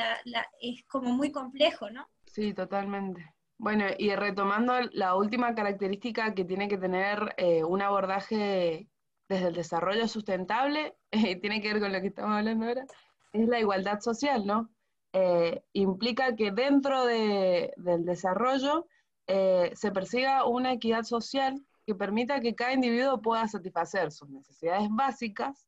es 0.62 0.84
como 0.88 1.12
muy 1.12 1.32
complejo, 1.32 1.89
¿no? 1.89 2.08
Sí, 2.27 2.54
totalmente. 2.54 3.25
Bueno, 3.58 3.86
y 3.97 4.15
retomando 4.15 4.73
la 4.91 5.15
última 5.15 5.56
característica 5.56 6.36
que 6.36 6.45
tiene 6.45 6.67
que 6.67 6.77
tener 6.77 7.34
eh, 7.38 7.63
un 7.63 7.82
abordaje 7.82 8.88
desde 9.27 9.47
el 9.47 9.56
desarrollo 9.56 10.08
sustentable, 10.08 10.95
tiene 11.41 11.62
que 11.62 11.73
ver 11.73 11.82
con 11.82 11.91
lo 11.91 11.99
que 11.99 12.08
estamos 12.08 12.38
hablando 12.38 12.67
ahora, 12.67 12.86
es 13.34 13.47
la 13.47 13.60
igualdad 13.60 13.99
social, 14.01 14.45
¿no? 14.45 14.69
Eh, 15.13 15.62
implica 15.74 16.36
que 16.36 16.52
dentro 16.52 17.06
del 17.06 18.06
desarrollo 18.06 18.88
eh, 19.28 19.71
se 19.76 19.91
persiga 19.91 20.45
una 20.45 20.71
equidad 20.71 21.04
social 21.04 21.62
que 21.86 21.95
permita 21.95 22.39
que 22.39 22.56
cada 22.56 22.74
individuo 22.74 23.21
pueda 23.21 23.47
satisfacer 23.47 24.12
sus 24.12 24.30
necesidades 24.30 24.88
básicas, 24.89 25.67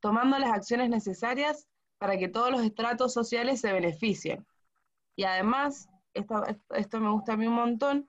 tomando 0.00 0.38
las 0.38 0.52
acciones 0.52 0.88
necesarias 0.88 1.68
para 1.98 2.16
que 2.16 2.28
todos 2.28 2.50
los 2.50 2.62
estratos 2.62 3.12
sociales 3.12 3.60
se 3.60 3.72
beneficien. 3.72 4.46
Y 5.16 5.24
además, 5.24 5.88
esto, 6.14 6.44
esto 6.70 7.00
me 7.00 7.10
gusta 7.10 7.32
a 7.32 7.36
mí 7.36 7.46
un 7.46 7.54
montón, 7.54 8.08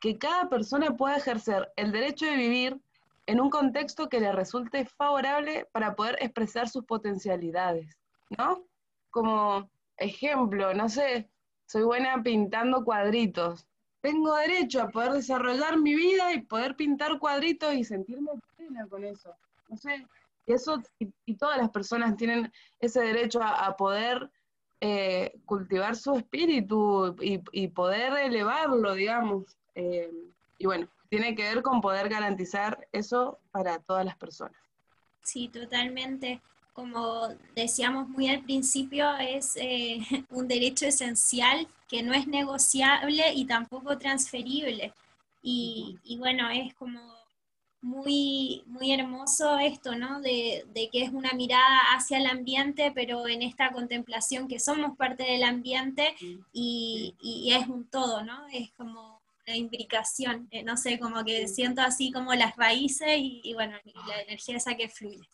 que 0.00 0.18
cada 0.18 0.48
persona 0.48 0.96
pueda 0.96 1.16
ejercer 1.16 1.72
el 1.76 1.92
derecho 1.92 2.26
de 2.26 2.36
vivir 2.36 2.80
en 3.26 3.40
un 3.40 3.50
contexto 3.50 4.08
que 4.08 4.20
le 4.20 4.32
resulte 4.32 4.86
favorable 4.86 5.66
para 5.72 5.94
poder 5.94 6.16
expresar 6.20 6.68
sus 6.68 6.84
potencialidades, 6.84 7.98
¿no? 8.36 8.64
Como 9.10 9.68
ejemplo, 9.98 10.74
no 10.74 10.88
sé, 10.88 11.30
soy 11.66 11.82
buena 11.82 12.22
pintando 12.22 12.84
cuadritos. 12.84 13.66
Tengo 14.00 14.34
derecho 14.36 14.82
a 14.82 14.88
poder 14.88 15.12
desarrollar 15.12 15.78
mi 15.78 15.94
vida 15.94 16.32
y 16.32 16.42
poder 16.42 16.76
pintar 16.76 17.18
cuadritos 17.18 17.74
y 17.74 17.84
sentirme 17.84 18.30
plena 18.56 18.86
con 18.88 19.04
eso. 19.04 19.34
No 19.68 19.76
sé, 19.76 20.06
y 20.46 20.52
eso, 20.52 20.80
y, 20.98 21.34
todas 21.34 21.58
las 21.58 21.70
personas 21.70 22.16
tienen 22.16 22.52
ese 22.78 23.00
derecho 23.00 23.40
a, 23.42 23.76
poder 23.76 24.30
eh, 24.80 25.32
cultivar 25.44 25.96
su 25.96 26.14
espíritu 26.14 27.16
y, 27.20 27.68
poder 27.68 28.12
elevarlo, 28.12 28.94
digamos. 28.94 29.56
Eh, 29.74 30.12
y 30.58 30.66
bueno, 30.66 30.88
tiene 31.08 31.34
que 31.34 31.42
ver 31.42 31.62
con 31.62 31.80
poder 31.80 32.08
garantizar 32.08 32.86
eso 32.92 33.40
para 33.50 33.80
todas 33.80 34.04
las 34.04 34.16
personas. 34.16 34.56
Sí, 35.22 35.48
totalmente. 35.48 36.40
Como 36.76 37.28
decíamos 37.56 38.08
muy 38.08 38.28
al 38.28 38.42
principio, 38.42 39.16
es 39.16 39.56
eh, 39.56 39.98
un 40.30 40.46
derecho 40.46 40.86
esencial 40.86 41.66
que 41.88 42.04
no 42.04 42.12
es 42.14 42.28
negociable 42.28 43.32
y 43.34 43.46
tampoco 43.46 43.98
transferible. 43.98 44.92
Y, 45.42 45.98
y 46.04 46.18
bueno, 46.18 46.48
es 46.50 46.74
como 46.74 47.00
muy, 47.86 48.64
muy 48.66 48.92
hermoso 48.92 49.58
esto, 49.58 49.94
¿no? 49.96 50.20
De, 50.20 50.64
que 50.92 51.02
es 51.02 51.10
una 51.12 51.32
mirada 51.32 51.94
hacia 51.96 52.18
el 52.18 52.26
ambiente, 52.26 52.92
pero 52.94 53.28
en 53.28 53.42
esta 53.42 53.70
contemplación 53.70 54.48
que 54.48 54.58
somos 54.58 54.96
parte 54.96 55.22
del 55.22 55.44
ambiente 55.44 56.14
y, 56.52 57.14
es 57.52 57.68
un 57.68 57.86
todo, 57.88 58.22
¿no? 58.24 58.46
Es 58.52 58.72
como 58.72 59.20
la 59.46 59.56
imbricación, 59.56 60.48
eh, 60.50 60.64
no 60.64 60.76
sé, 60.76 60.98
como 60.98 61.24
que 61.24 61.46
siento 61.46 61.80
así 61.80 62.10
como 62.10 62.34
las 62.34 62.56
raíces 62.56 63.16
y, 63.18 63.54
bueno, 63.54 63.76
la 64.08 64.20
energía 64.22 64.56
esa 64.56 64.74
que 64.74 64.88
fluye, 64.88 65.28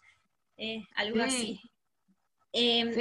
algo 0.95 1.23
así. 1.23 1.61
Em, 2.53 2.93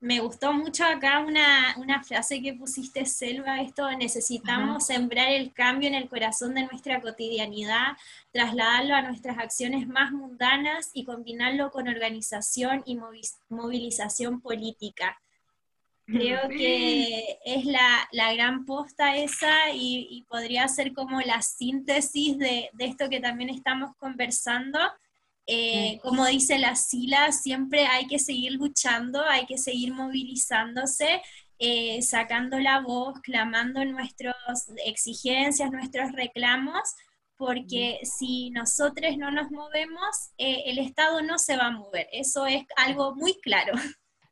me 0.00 0.20
gustó 0.20 0.52
mucho 0.52 0.84
acá 0.84 1.20
una, 1.20 2.02
frase 2.04 2.42
que 2.42 2.54
pusiste, 2.54 3.06
Selva, 3.06 3.60
esto, 3.60 3.90
necesitamos 3.92 4.86
sembrar 4.86 5.32
el 5.32 5.52
cambio 5.52 5.88
en 5.88 5.94
el 5.94 6.08
corazón 6.08 6.54
de 6.54 6.64
nuestra 6.64 7.00
cotidianidad, 7.00 7.96
trasladarlo 8.30 8.94
a 8.94 9.02
nuestras 9.02 9.38
acciones 9.38 9.88
más 9.88 10.12
mundanas 10.12 10.90
y 10.92 11.04
combinarlo 11.04 11.70
con 11.70 11.88
organización 11.88 12.82
y 12.84 12.98
movilización 13.48 14.40
política. 14.40 15.18
Creo 16.06 16.48
que 16.48 17.38
es 17.44 17.64
la, 17.64 18.08
gran 18.34 18.64
posta 18.64 19.16
esa 19.16 19.72
y, 19.72 20.24
podría 20.28 20.68
ser 20.68 20.92
como 20.92 21.20
la 21.20 21.42
síntesis 21.42 22.38
de, 22.38 22.70
de 22.74 22.84
esto 22.84 23.08
que 23.08 23.18
también 23.18 23.50
estamos 23.50 23.96
conversando 23.96 24.78
eh, 25.46 26.00
como 26.02 26.26
dice 26.26 26.58
la 26.58 26.74
Sila, 26.74 27.30
siempre 27.30 27.86
hay 27.86 28.06
que 28.06 28.18
seguir 28.18 28.52
luchando, 28.52 29.22
hay 29.22 29.46
que 29.46 29.58
seguir 29.58 29.94
movilizándose, 29.94 31.22
eh, 31.58 32.02
sacando 32.02 32.58
la 32.58 32.80
voz, 32.80 33.20
clamando 33.20 33.84
nuestras 33.84 34.68
exigencias, 34.84 35.70
nuestros 35.70 36.12
reclamos, 36.12 36.82
porque 37.36 38.00
si 38.02 38.50
nosotros 38.50 39.16
no 39.18 39.30
nos 39.30 39.50
movemos, 39.50 40.30
eh, 40.38 40.64
el 40.66 40.78
Estado 40.78 41.22
no 41.22 41.38
se 41.38 41.56
va 41.56 41.66
a 41.66 41.70
mover. 41.70 42.08
Eso 42.12 42.46
es 42.46 42.64
algo 42.76 43.14
muy 43.14 43.38
claro. 43.40 43.74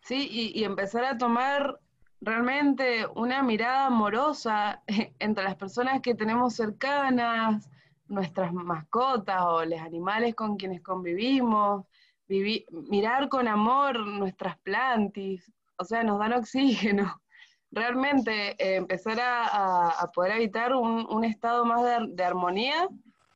Sí, 0.07 0.53
y 0.55 0.65
empezar 0.65 1.05
a 1.05 1.17
tomar 1.17 1.81
realmente 2.21 3.07
una 3.15 3.43
mirada 3.43 3.87
amorosa 3.87 4.83
entre 5.19 5.45
las 5.45 5.57
personas 5.57 6.01
que 6.03 6.15
tenemos 6.15 6.55
cercanas, 6.55 7.69
nuestras 8.07 8.53
mascotas 8.53 9.43
o 9.43 9.65
los 9.65 9.81
animales 9.81 10.35
con 10.35 10.57
quienes 10.57 10.83
convivimos, 10.83 11.87
mirar 12.29 13.29
con 13.29 13.49
amor 13.49 13.99
nuestras 13.99 14.59
plantas, 14.61 15.51
o 15.77 15.85
sea, 15.85 16.03
nos 16.03 16.19
dan 16.19 16.35
oxígeno. 16.35 17.21
Realmente 17.71 18.51
eh, 18.53 18.77
empezar 18.77 19.19
a, 19.21 20.11
poder 20.15 20.33
habitar 20.33 20.75
un, 20.75 21.25
estado 21.25 21.65
más 21.65 21.83
de, 22.09 22.25
armonía 22.25 22.89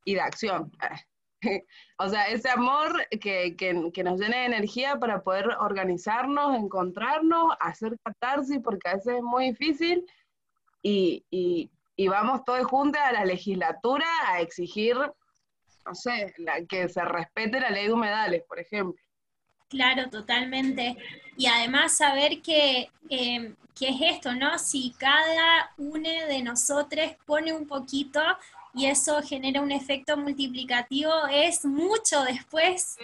y 0.04 0.14
de 0.14 0.20
acción. 0.20 0.70
o 1.98 2.08
sea, 2.08 2.28
ese 2.28 2.48
amor 2.48 3.04
que, 3.20 3.56
nos 3.72 4.20
llena 4.20 4.38
de 4.38 4.44
energía 4.44 4.96
para 4.98 5.22
poder 5.22 5.48
organizarnos, 5.58 6.56
encontrarnos, 6.56 7.52
hacer 7.58 7.98
catarsis, 8.04 8.60
porque 8.62 8.88
a 8.88 8.94
veces 8.94 9.16
es 9.16 9.22
muy 9.22 9.50
difícil, 9.50 10.06
y, 10.82 11.24
y 11.30 11.72
vamos 12.06 12.44
todos 12.44 12.64
juntos 12.66 13.00
a 13.04 13.12
la 13.12 13.24
legislatura 13.24 14.06
a 14.28 14.40
exigir, 14.40 14.96
no 15.84 15.94
sé, 15.94 16.32
que 16.68 16.88
se 16.88 17.04
respete 17.04 17.58
la 17.58 17.70
ley 17.70 17.88
de 17.88 17.92
humedales, 17.92 18.44
por 18.46 18.60
ejemplo. 18.60 19.02
Claro, 19.68 20.08
totalmente. 20.08 20.96
Y 21.36 21.46
además 21.46 21.96
saber 21.96 22.40
que, 22.40 22.90
eh, 23.10 23.54
es 23.80 24.00
esto, 24.00 24.34
¿no? 24.34 24.58
Si 24.58 24.92
cada 24.98 25.72
uno 25.76 26.08
de 26.08 26.42
nosotros 26.42 27.12
pone 27.26 27.52
un 27.52 27.66
poquito 27.66 28.20
y 28.74 28.86
eso 28.86 29.22
genera 29.22 29.60
un 29.60 29.70
efecto 29.70 30.16
multiplicativo, 30.16 31.12
es 31.30 31.64
mucho 31.64 32.24
después. 32.24 32.96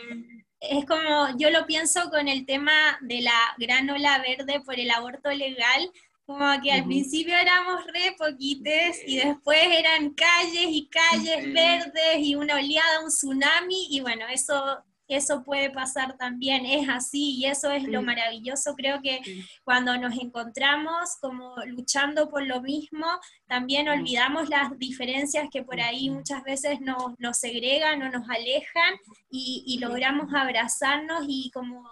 Es 0.59 0.85
como, 0.85 1.37
yo 1.37 1.50
lo 1.50 1.66
pienso 1.66 2.11
con 2.11 2.26
el 2.26 2.44
tema 2.44 2.98
de 3.02 3.20
la 3.20 3.54
gran 3.59 3.88
ola 3.88 4.18
verde 4.18 4.61
por 4.64 4.78
el 4.78 4.90
aborto 4.90 5.30
legal, 5.30 5.90
como 6.27 6.47
que 6.63 6.73
al 6.73 6.85
principio 6.85 7.37
éramos 7.37 7.85
re 7.87 8.15
poquites 8.17 9.03
y 9.07 9.17
después 9.17 9.61
eran 9.71 10.15
calles 10.15 10.69
y 10.69 10.89
calles 10.89 11.53
verdes 11.53 12.19
y 12.19 12.35
una 12.35 12.57
oleada, 12.57 13.01
un 13.03 13.11
tsunami 13.11 13.89
y 13.91 14.01
bueno, 14.01 14.27
eso, 14.29 14.83
eso 15.07 15.45
puede 15.45 15.71
pasar 15.71 16.17
también, 16.17 16.65
es 16.65 16.89
así 16.89 17.37
y 17.37 17.45
eso 17.45 17.71
es 17.71 17.85
lo 17.85 18.01
maravilloso. 18.01 18.75
Creo 18.75 19.03
que 19.03 19.21
cuando 19.65 19.99
nos 19.99 20.17
encontramos 20.19 21.17
como 21.21 21.57
luchando 21.67 22.31
por 22.31 22.47
lo 22.47 22.63
mismo, 22.63 23.07
también 23.47 23.89
olvidamos 23.91 24.49
las 24.49 24.79
diferencias 24.79 25.49
que 25.53 25.63
por 25.63 25.79
ahí 25.79 26.09
muchas 26.09 26.43
veces 26.43 26.81
nos, 26.81 27.19
nos 27.19 27.37
segregan 27.37 28.03
o 28.03 28.09
nos 28.09 28.29
alejan 28.31 28.95
y, 29.29 29.63
y 29.67 29.79
logramos 29.79 30.33
abrazarnos 30.33 31.27
y 31.29 31.51
como 31.51 31.85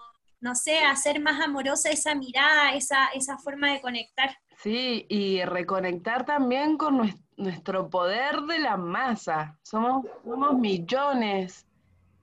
no 0.42 0.57
sé, 0.57 0.81
hacer 0.81 1.20
más 1.20 1.40
amorosa 1.40 1.88
esa 1.88 2.14
mirada, 2.16 2.74
esa, 2.74 3.07
esa 3.14 3.38
forma 3.38 3.70
de 3.70 3.81
conectar. 3.81 4.37
Sí, 4.59 5.07
y 5.09 5.42
reconectar 5.44 6.26
también 6.26 6.76
con 6.76 7.00
nuestro 7.37 7.88
poder 7.88 8.42
de 8.42 8.59
la 8.59 8.76
masa. 8.76 9.57
Somos, 9.62 10.05
somos 10.24 10.59
millones 10.59 11.66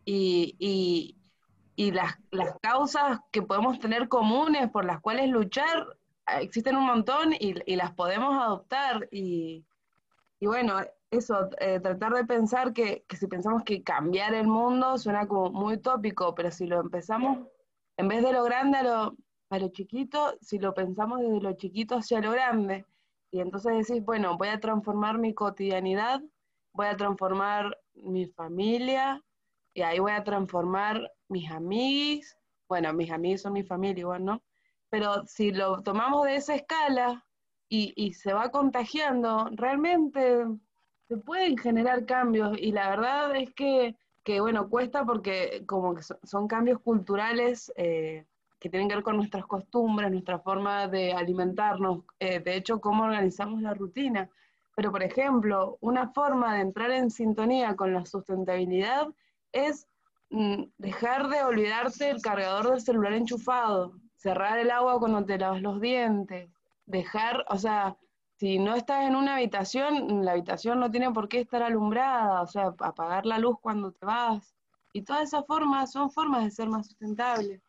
y, 0.03 1.15
las, 1.77 2.17
causas 2.61 3.19
que 3.31 3.41
podemos 3.41 3.79
tener 3.79 4.09
comunes 4.09 4.69
por 4.69 4.83
las 4.83 4.99
cuales 4.99 5.29
luchar 5.29 5.97
existen 6.41 6.75
un 6.75 6.85
montón 6.85 7.33
y, 7.39 7.75
las 7.77 7.91
podemos 7.93 8.35
adoptar. 8.35 9.07
Y, 9.11 9.63
bueno, 10.41 10.75
eso, 11.09 11.49
eh, 11.59 11.79
tratar 11.79 12.13
de 12.13 12.25
pensar 12.25 12.73
que, 12.73 13.05
que 13.07 13.15
si 13.15 13.27
pensamos 13.27 13.63
que 13.63 13.81
cambiar 13.81 14.33
el 14.33 14.47
mundo 14.47 14.97
suena 14.97 15.25
como 15.25 15.51
muy 15.51 15.77
tópico, 15.77 16.35
pero 16.35 16.51
si 16.51 16.67
lo 16.67 16.81
empezamos 16.81 17.47
en 17.99 18.07
vez 18.07 18.23
de 18.23 18.31
lo 18.31 18.45
grande 18.45 18.77
a 18.77 18.83
lo, 18.83 19.17
a 19.49 19.59
lo 19.59 19.67
chiquito, 19.67 20.37
si 20.39 20.57
lo 20.57 20.73
pensamos 20.73 21.19
desde 21.19 21.41
lo 21.41 21.51
chiquito 21.51 21.95
hacia 21.97 22.21
lo 22.21 22.31
grande, 22.31 22.85
y 23.29 23.41
entonces 23.41 23.85
decís, 23.85 24.05
bueno, 24.05 24.37
voy 24.37 24.47
a 24.47 24.59
transformar 24.61 25.17
mi 25.17 25.33
cotidianidad, 25.33 26.21
voy 26.71 26.87
a 26.87 26.95
transformar 26.95 27.77
mi 27.95 28.25
familia, 28.25 29.21
y 29.73 29.81
ahí 29.81 29.99
voy 29.99 30.13
a 30.13 30.23
transformar 30.23 31.11
mis 31.27 31.51
amigos, 31.51 32.37
bueno, 32.69 32.93
mis 32.93 33.11
amigos 33.11 33.41
son 33.41 33.51
mi 33.51 33.63
familia 33.63 33.99
igual, 33.99 34.23
¿no? 34.23 34.43
Pero 34.89 35.25
si 35.25 35.51
lo 35.51 35.81
tomamos 35.83 36.23
de 36.23 36.37
esa 36.37 36.55
escala 36.55 37.25
y, 37.67 37.91
y 37.97 38.13
se 38.13 38.31
va 38.31 38.49
contagiando, 38.49 39.49
realmente 39.51 40.45
se 41.09 41.17
pueden 41.17 41.57
generar 41.57 42.05
cambios, 42.05 42.57
y 42.57 42.71
la 42.71 42.91
verdad 42.91 43.35
es 43.35 43.53
que 43.55 43.97
que 44.29 44.41
bueno, 44.41 44.69
cuesta 44.69 45.03
porque 45.05 45.63
como 45.65 45.95
que 45.95 46.03
son 46.03 46.47
cambios 46.47 46.79
culturales 46.81 47.73
eh, 47.75 48.25
que 48.59 48.69
tienen 48.69 48.87
que 48.87 48.93
ver 48.93 49.03
con 49.03 49.17
nuestras 49.17 49.43
costumbres, 49.47 50.11
nuestra 50.11 50.37
forma 50.37 50.87
de 50.87 51.13
alimentarnos, 51.13 52.03
eh, 52.19 52.39
de 52.39 52.55
hecho, 52.55 52.79
cómo 52.79 53.05
organizamos 53.05 53.59
la 53.63 53.73
rutina. 53.73 54.29
Pero, 54.75 54.91
por 54.91 55.01
ejemplo, 55.01 55.79
una 55.81 56.09
forma 56.09 56.53
de 56.53 56.61
entrar 56.61 56.91
en 56.91 57.09
sintonía 57.09 57.75
con 57.75 57.91
la 57.91 58.05
sustentabilidad 58.05 59.07
es 59.51 59.87
mm, 60.29 60.65
dejar 60.77 61.29
de 61.29 61.41
olvidarte 61.41 62.11
el 62.11 62.21
cargador 62.21 62.69
del 62.69 62.81
celular 62.81 63.13
enchufado, 63.13 63.93
cerrar 64.15 64.59
el 64.59 64.69
agua 64.69 64.99
cuando 64.99 65.25
te 65.25 65.39
lavas 65.39 65.63
los 65.63 65.81
dientes, 65.81 66.51
dejar, 66.85 67.45
o 67.49 67.57
sea, 67.57 67.97
si 68.39 68.57
no 68.57 68.73
estás 68.73 69.05
en 69.05 69.17
una 69.17 69.35
habitación, 69.35 70.23
la 70.23 70.31
habitación 70.31 70.79
no 70.79 70.89
tiene 70.89 71.11
por 71.11 71.27
qué 71.27 71.41
estar 71.41 71.61
alumbrada, 71.61 72.41
o 72.41 72.47
sea, 72.47 72.73
apagar 72.79 73.25
la 73.25 73.37
luz 73.37 73.57
cuando 73.61 73.91
te 73.91 74.05
vas. 74.05 74.55
Y 74.93 75.01
todas 75.01 75.23
esas 75.23 75.45
formas 75.45 75.91
son 75.91 76.09
formas 76.09 76.45
de 76.45 76.51
ser 76.51 76.69
más 76.69 76.87
sustentables. 76.87 77.61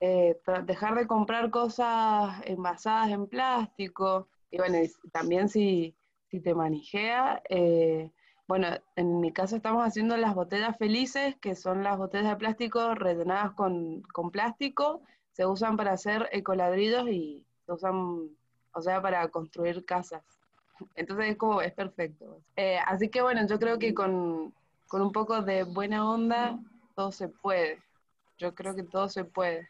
Eh, 0.00 0.36
dejar 0.64 0.96
de 0.96 1.06
comprar 1.06 1.50
cosas 1.50 2.40
envasadas 2.44 3.10
en 3.10 3.28
plástico. 3.28 4.28
Y 4.50 4.58
bueno, 4.58 4.78
también 5.12 5.48
si, 5.48 5.96
si 6.26 6.40
te 6.40 6.52
manijea, 6.52 7.40
eh, 7.48 8.10
bueno, 8.48 8.68
en 8.96 9.20
mi 9.20 9.32
caso 9.32 9.54
estamos 9.54 9.86
haciendo 9.86 10.16
las 10.16 10.34
botellas 10.34 10.76
felices, 10.78 11.36
que 11.40 11.54
son 11.54 11.84
las 11.84 11.96
botellas 11.96 12.30
de 12.30 12.36
plástico 12.36 12.94
rellenadas 12.96 13.52
con, 13.52 14.02
con 14.02 14.32
plástico, 14.32 15.02
se 15.30 15.46
usan 15.46 15.76
para 15.76 15.92
hacer 15.92 16.28
ecoladrillos 16.32 17.08
y 17.08 17.46
se 17.64 17.72
usan 17.72 18.30
o 18.78 18.82
sea, 18.82 19.02
para 19.02 19.26
construir 19.28 19.84
casas. 19.84 20.22
Entonces 20.94 21.30
es 21.30 21.36
como, 21.36 21.60
es 21.60 21.72
perfecto. 21.72 22.40
Eh, 22.56 22.78
así 22.86 23.08
que 23.08 23.22
bueno, 23.22 23.46
yo 23.46 23.58
creo 23.58 23.78
que 23.78 23.92
con, 23.92 24.54
con 24.86 25.02
un 25.02 25.12
poco 25.12 25.42
de 25.42 25.64
buena 25.64 26.08
onda, 26.08 26.58
todo 26.94 27.12
se 27.12 27.28
puede. 27.28 27.82
Yo 28.38 28.54
creo 28.54 28.74
que 28.74 28.84
todo 28.84 29.08
se 29.08 29.24
puede. 29.24 29.68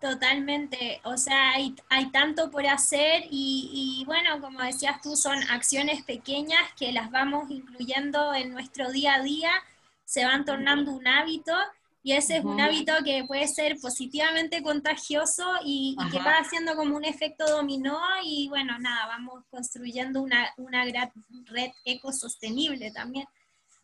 Totalmente, 0.00 1.00
o 1.04 1.16
sea, 1.16 1.52
hay, 1.52 1.74
hay 1.88 2.10
tanto 2.10 2.50
por 2.50 2.66
hacer 2.66 3.22
y, 3.30 3.70
y, 3.72 4.04
bueno, 4.04 4.38
como 4.38 4.60
decías 4.60 5.00
tú, 5.00 5.16
son 5.16 5.38
acciones 5.50 6.02
pequeñas 6.02 6.60
que 6.76 6.92
las 6.92 7.10
vamos 7.10 7.50
incluyendo 7.50 8.34
en 8.34 8.52
nuestro 8.52 8.90
día 8.90 9.14
a 9.14 9.22
día, 9.22 9.50
se 10.04 10.26
van 10.26 10.44
tornando 10.44 10.92
un 10.92 11.06
hábito 11.08 11.54
y 12.06 12.12
ese 12.12 12.36
es 12.36 12.44
un 12.44 12.60
hábito 12.60 12.92
que 13.02 13.24
puede 13.24 13.48
ser 13.48 13.76
positivamente 13.80 14.62
contagioso 14.62 15.42
y, 15.64 15.96
que 16.12 16.18
va 16.18 16.36
haciendo 16.38 16.76
como 16.76 16.96
un 16.96 17.04
efecto 17.06 17.48
dominó 17.48 17.98
y 18.22 18.46
bueno, 18.50 18.78
nada, 18.78 19.06
vamos 19.06 19.42
construyendo 19.50 20.20
una, 20.20 20.52
una 20.58 20.84
red 20.84 21.70
ecosostenible 21.86 22.90
también. 22.90 23.26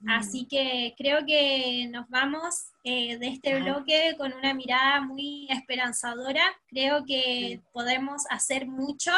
Mm. 0.00 0.10
Así 0.10 0.44
que 0.44 0.94
creo 0.98 1.24
que 1.24 1.88
nos 1.90 2.10
vamos 2.10 2.66
eh, 2.84 3.16
de 3.16 3.28
este 3.28 3.58
bloque 3.58 4.14
con 4.18 4.34
una 4.34 4.52
mirada 4.52 5.00
muy 5.00 5.46
esperanzadora. 5.48 6.42
Creo 6.68 7.06
que 7.06 7.62
podemos 7.72 8.24
hacer 8.28 8.66
mucho. 8.66 9.12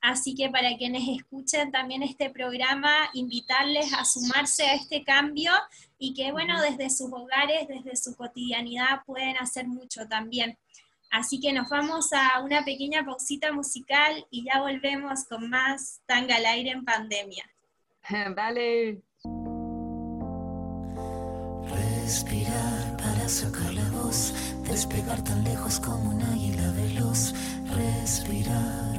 Así 0.00 0.34
que 0.34 0.50
para 0.50 0.76
quienes 0.76 1.04
escuchen 1.08 1.70
también 1.70 2.02
este 2.02 2.28
programa, 2.28 2.92
invitarles 3.14 3.92
a 3.92 4.04
sumarse 4.04 4.64
a 4.64 4.74
este 4.74 5.04
cambio 5.04 5.52
y 6.02 6.14
que, 6.14 6.32
bueno, 6.32 6.60
desde 6.60 6.90
sus 6.90 7.12
hogares, 7.12 7.68
desde 7.68 7.94
su 7.94 8.16
cotidianidad 8.16 9.04
pueden 9.06 9.36
hacer 9.36 9.68
mucho 9.68 10.08
también. 10.08 10.58
Así 11.12 11.38
que 11.38 11.52
nos 11.52 11.68
vamos 11.68 12.12
a 12.12 12.40
una 12.42 12.64
pequeña 12.64 13.04
pausita 13.04 13.52
musical 13.52 14.26
y 14.28 14.44
ya 14.44 14.60
volvemos 14.60 15.24
con 15.26 15.48
más 15.48 16.00
Tanga 16.06 16.36
al 16.36 16.46
aire 16.46 16.70
en 16.70 16.84
pandemia. 16.84 17.48
Dale. 18.34 19.00
Respirar 21.70 22.96
para 22.96 23.28
sacar 23.28 23.72
la 23.72 23.88
voz, 23.90 24.34
despegar 24.64 25.22
tan 25.22 25.44
lejos 25.44 25.78
como 25.78 26.10
un 26.10 26.20
águila 26.20 26.68
veloz. 26.72 27.32
Respirar 27.76 28.91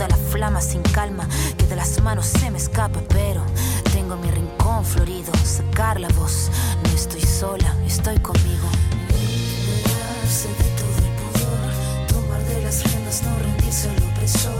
filuda 0.00 0.08
la 0.08 0.16
flama 0.30 0.60
sin 0.60 0.82
calma, 0.82 1.28
que 1.56 1.66
de 1.66 1.76
las 1.76 2.00
manos 2.02 2.26
se 2.26 2.50
me 2.50 2.58
escapa, 2.58 3.00
pero 3.08 3.44
tengo 3.92 4.16
mi 4.16 4.30
rincón 4.30 4.84
florido, 4.84 5.32
sacar 5.44 6.00
la 6.00 6.08
voz. 6.08 6.50
No 6.82 6.90
estoy 6.90 7.22
sola, 7.22 7.74
estoy 7.86 8.18
conmigo. 8.18 8.68
Liberarse 9.08 10.48
de 10.48 10.70
todo 10.78 10.96
el 11.06 11.12
pudor, 11.20 12.06
tomar 12.06 12.42
de 12.44 12.62
las 12.62 12.82
riendas, 12.84 13.22
no 13.22 13.38
rendirse 13.38 13.90
al 13.90 14.02
opresor, 14.10 14.59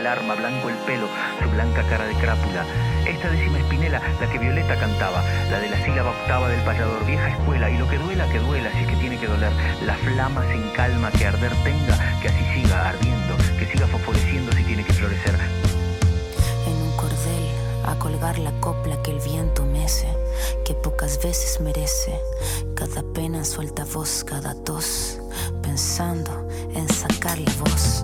el 0.00 0.06
arma, 0.06 0.34
blanco 0.34 0.68
el 0.68 0.76
pelo, 0.86 1.06
su 1.42 1.48
blanca 1.50 1.82
cara 1.88 2.06
de 2.06 2.14
crápula. 2.14 2.64
Esta 3.06 3.28
décima 3.30 3.58
espinela, 3.58 4.00
la 4.20 4.30
que 4.30 4.38
Violeta 4.38 4.76
cantaba, 4.76 5.22
la 5.50 5.60
de 5.60 5.70
la 5.70 5.84
sílaba 5.84 6.10
octava 6.10 6.48
del 6.48 6.60
payador, 6.62 7.04
vieja 7.06 7.28
escuela, 7.28 7.70
y 7.70 7.78
lo 7.78 7.88
que 7.88 7.98
duela, 7.98 8.28
que 8.30 8.38
duela, 8.38 8.70
si 8.72 8.78
es 8.78 8.88
que 8.88 8.96
tiene 8.96 9.18
que 9.18 9.26
doler, 9.26 9.52
la 9.84 9.94
flama 9.94 10.42
sin 10.50 10.68
calma 10.72 11.10
que 11.12 11.26
arder 11.26 11.52
tenga, 11.62 11.96
que 12.20 12.28
así 12.28 12.44
siga 12.54 12.88
ardiendo, 12.88 13.36
que 13.58 13.66
siga 13.66 13.86
fosforeciendo 13.86 14.52
si 14.52 14.64
tiene 14.64 14.84
que 14.84 14.92
florecer, 14.92 15.34
a 17.84 17.98
colgar 17.98 18.38
la 18.38 18.52
copla 18.60 19.02
que 19.02 19.10
el 19.10 19.20
viento 19.20 19.64
mece, 19.64 20.08
que 20.64 20.74
pocas 20.74 21.20
veces 21.22 21.60
merece. 21.60 22.20
Cada 22.74 23.02
pena 23.02 23.44
suelta 23.44 23.84
voz, 23.84 24.24
cada 24.24 24.54
tos, 24.54 25.18
pensando 25.62 26.48
en 26.74 26.88
sacar 26.88 27.38
la 27.38 27.52
voz. 27.54 28.02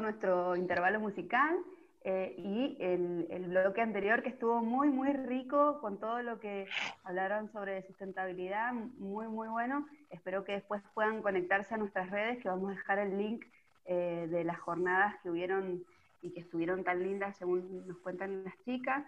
Nuestro 0.00 0.56
intervalo 0.56 1.00
musical. 1.00 1.56
Eh, 2.04 2.34
y 2.36 2.76
el, 2.80 3.28
el, 3.30 3.44
bloque 3.46 3.80
anterior 3.80 4.24
que 4.24 4.30
estuvo 4.30 4.60
muy, 4.60 4.88
muy 4.88 5.12
rico 5.12 5.78
con 5.80 6.00
todo 6.00 6.20
lo 6.20 6.40
que 6.40 6.66
hablaron 7.04 7.48
sobre 7.52 7.82
sustentabilidad, 7.82 8.72
muy, 8.72 9.28
muy 9.28 9.46
bueno. 9.46 9.86
Espero 10.10 10.42
que 10.42 10.52
después 10.52 10.82
puedan 10.94 11.22
conectarse 11.22 11.74
a 11.74 11.76
nuestras 11.76 12.10
redes, 12.10 12.42
que 12.42 12.48
vamos 12.48 12.72
a 12.72 12.74
dejar 12.74 12.98
el 12.98 13.16
link 13.16 13.44
eh, 13.84 14.26
de 14.28 14.42
las 14.42 14.58
jornadas 14.58 15.14
que 15.22 15.30
hubieron 15.30 15.84
y 16.22 16.32
que 16.32 16.40
estuvieron 16.40 16.82
tan 16.82 17.02
lindas 17.02 17.36
según 17.36 17.86
nos 17.86 17.98
cuentan 17.98 18.42
las 18.42 18.58
chicas. 18.64 19.04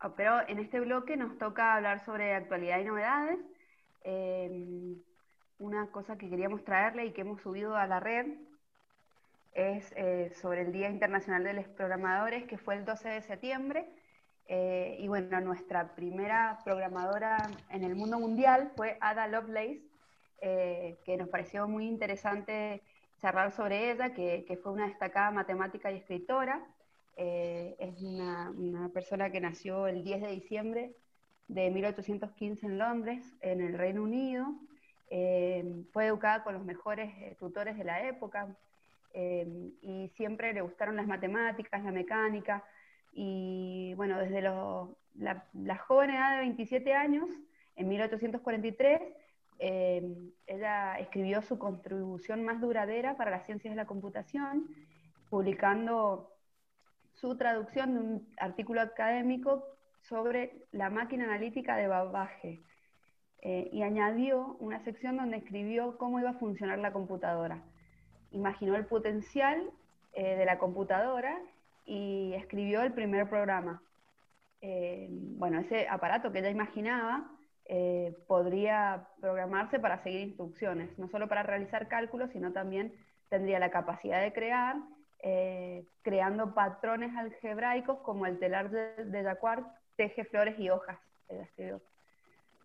Ah, 0.00 0.14
pero 0.16 0.46
en 0.48 0.58
este 0.58 0.80
bloque 0.80 1.16
nos 1.16 1.36
toca 1.38 1.74
hablar 1.74 2.00
sobre 2.00 2.34
actualidad 2.34 2.78
y 2.78 2.84
novedades. 2.84 3.38
Eh, 4.04 4.96
una 5.58 5.90
cosa 5.90 6.16
que 6.16 6.30
queríamos 6.30 6.64
traerle 6.64 7.06
y 7.06 7.12
que 7.12 7.22
hemos 7.22 7.42
subido 7.42 7.76
a 7.76 7.86
la 7.86 8.00
red 8.00 8.26
es 9.52 9.92
eh, 9.96 10.30
sobre 10.40 10.62
el 10.62 10.72
Día 10.72 10.88
Internacional 10.88 11.44
de 11.44 11.54
los 11.54 11.68
Programadores, 11.68 12.44
que 12.44 12.58
fue 12.58 12.76
el 12.76 12.84
12 12.84 13.08
de 13.08 13.22
septiembre. 13.22 13.88
Eh, 14.46 14.96
y 15.00 15.08
bueno, 15.08 15.40
nuestra 15.40 15.94
primera 15.94 16.58
programadora 16.64 17.50
en 17.70 17.84
el 17.84 17.94
mundo 17.94 18.18
mundial 18.18 18.72
fue 18.76 18.96
Ada 19.00 19.26
Lovelace, 19.26 19.82
eh, 20.40 20.98
que 21.04 21.16
nos 21.16 21.28
pareció 21.28 21.68
muy 21.68 21.86
interesante 21.86 22.82
charlar 23.20 23.52
sobre 23.52 23.90
ella, 23.90 24.14
que, 24.14 24.44
que 24.46 24.56
fue 24.56 24.72
una 24.72 24.86
destacada 24.86 25.30
matemática 25.30 25.90
y 25.90 25.96
escritora. 25.96 26.64
es 27.16 28.00
una, 28.00 28.50
una, 28.50 28.88
persona 28.90 29.30
que 29.30 29.40
nació 29.40 29.88
el 29.88 30.04
10 30.04 30.22
de 30.22 30.28
diciembre 30.28 30.94
de 31.48 31.70
1815 31.70 32.66
en 32.66 32.78
Londres, 32.78 33.36
en 33.40 33.60
el 33.60 33.76
Reino 33.76 34.02
Unido. 34.04 34.46
fue 35.92 36.06
educada 36.06 36.44
con 36.44 36.54
los 36.54 36.64
mejores 36.64 37.36
tutores 37.38 37.76
de 37.76 37.84
la 37.84 38.06
época, 38.06 38.56
Em, 39.12 39.72
y 39.82 40.08
siempre 40.10 40.52
le 40.52 40.60
gustaron 40.60 40.96
las 40.96 41.06
matemáticas, 41.06 41.82
la 41.82 41.92
mecánica, 41.92 42.64
y 43.12 43.94
bueno, 43.94 44.18
desde 44.18 44.42
la, 44.42 45.78
joven 45.86 46.10
edad 46.10 46.32
de 46.32 46.40
27 46.40 46.94
años, 46.94 47.28
en 47.76 47.88
1843, 47.88 49.00
em, 49.58 50.30
ella 50.46 50.98
escribió 50.98 51.42
su 51.42 51.58
contribución 51.58 52.44
más 52.44 52.60
duradera 52.60 53.16
para 53.16 53.30
las 53.30 53.46
ciencias 53.46 53.72
de 53.72 53.76
la 53.76 53.86
computación, 53.86 54.68
publicando 55.30 56.32
su 57.14 57.36
traducción 57.36 57.94
de 57.94 58.00
un 58.00 58.28
artículo 58.38 58.80
académico 58.80 59.64
sobre 60.02 60.66
la 60.72 60.90
máquina 60.90 61.24
analítica 61.24 61.76
de 61.76 61.88
Babbage, 61.88 62.62
eh, 63.40 63.68
y 63.72 63.82
añadió 63.82 64.56
una 64.60 64.80
sección 64.80 65.16
donde 65.16 65.38
escribió 65.38 65.96
cómo 65.96 66.18
iba 66.20 66.30
a 66.30 66.34
funcionar 66.34 66.78
la 66.78 66.92
computadora 66.92 67.62
imaginó 68.32 68.76
el 68.76 68.86
potencial 68.86 69.70
eh, 70.12 70.36
de 70.36 70.44
la 70.44 70.58
computadora 70.58 71.38
y 71.84 72.32
escribió 72.34 72.82
el 72.82 72.92
primer 72.92 73.28
programa. 73.28 73.82
Eh, 74.60 75.08
bueno, 75.10 75.60
ese 75.60 75.88
aparato 75.88 76.32
que 76.32 76.40
ella 76.40 76.50
imaginaba 76.50 77.30
eh, 77.66 78.16
podría 78.26 79.08
programarse 79.20 79.78
para 79.78 80.02
seguir 80.02 80.20
instrucciones, 80.20 80.98
no 80.98 81.08
solo 81.08 81.28
para 81.28 81.42
realizar 81.42 81.88
cálculos, 81.88 82.30
sino 82.32 82.52
también 82.52 82.92
tendría 83.28 83.58
la 83.58 83.70
capacidad 83.70 84.22
de 84.22 84.32
crear, 84.32 84.76
creando 86.02 86.54
patrones 86.54 87.14
algebraicos 87.16 87.98
como 87.98 88.24
el 88.24 88.38
telar 88.38 88.70
de 88.70 89.22
Jacquard 89.22 89.64
teje 89.96 90.24
flores 90.24 90.58
y 90.58 90.70
hojas. 90.70 90.96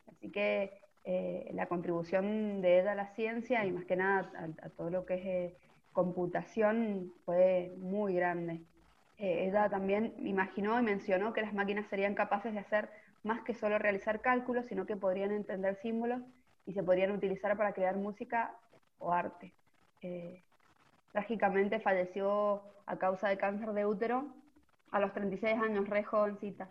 Así 0.08 0.32
que 0.32 0.83
eh, 1.06 1.52
la 1.54 1.66
contribución 1.66 2.62
de 2.62 2.80
ella 2.80 2.94
a 2.94 2.96
la 2.96 3.14
ciencia 3.14 3.66
y 3.66 3.74
más 3.74 3.84
que 3.86 3.98
nada 3.98 4.32
a, 4.62 4.70
todo 4.70 4.90
lo 4.90 5.06
que 5.06 5.16
es 5.16 5.26
eh, 5.26 5.58
computación 5.92 7.14
fue 7.26 7.74
muy 7.78 8.16
grande. 8.16 8.62
Eh, 9.18 9.48
ella 9.48 9.70
también 9.70 10.14
imaginó 10.20 10.80
y 10.80 10.84
mencionó 10.84 11.34
que 11.34 11.42
las 11.42 11.54
máquinas 11.54 11.88
serían 11.90 12.16
capaces 12.16 12.54
de 12.54 12.60
hacer 12.60 12.90
más 13.22 13.42
que 13.44 13.54
solo 13.54 13.80
realizar 13.80 14.22
cálculos, 14.22 14.66
sino 14.68 14.86
que 14.86 14.96
podrían 14.96 15.32
entender 15.32 15.76
símbolos 15.76 16.22
y 16.66 16.74
se 16.74 16.84
podrían 16.84 17.12
utilizar 17.12 17.58
para 17.58 17.74
crear 17.74 17.98
música 17.98 18.56
o 18.98 19.12
arte. 19.12 19.54
trágicamente 21.12 21.80
falleció 21.80 22.64
a 22.86 22.98
causa 22.98 23.30
de 23.30 23.38
cáncer 23.38 23.74
de 23.74 23.86
útero 23.86 24.34
a 24.92 25.00
los 25.00 25.14
36 25.14 25.56
años, 25.62 25.88
re 25.90 26.04
jovencita, 26.04 26.70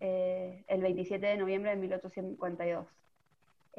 el 0.00 0.82
27 0.82 1.26
de 1.26 1.36
noviembre 1.36 1.70
de 1.70 1.76
1852. 1.76 2.99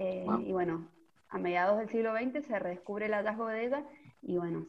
Eh, 0.04 0.26
y 0.48 0.52
bueno, 0.52 0.88
a 1.30 1.38
mediados 1.38 1.78
del 1.78 1.88
siglo 1.88 2.16
XX 2.18 2.44
se 2.44 2.58
redescubre 2.58 3.06
el 3.06 3.14
hallazgo 3.14 3.46
de 3.46 3.66
ella 3.66 3.84
y 4.24 4.36
bueno, 4.36 4.66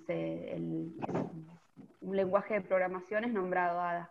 un 2.03 2.17
lenguaje 2.17 2.53
de 2.53 2.61
programación 2.61 3.25
es 3.25 3.33
nombrado 3.33 3.81
ADA. 3.81 4.11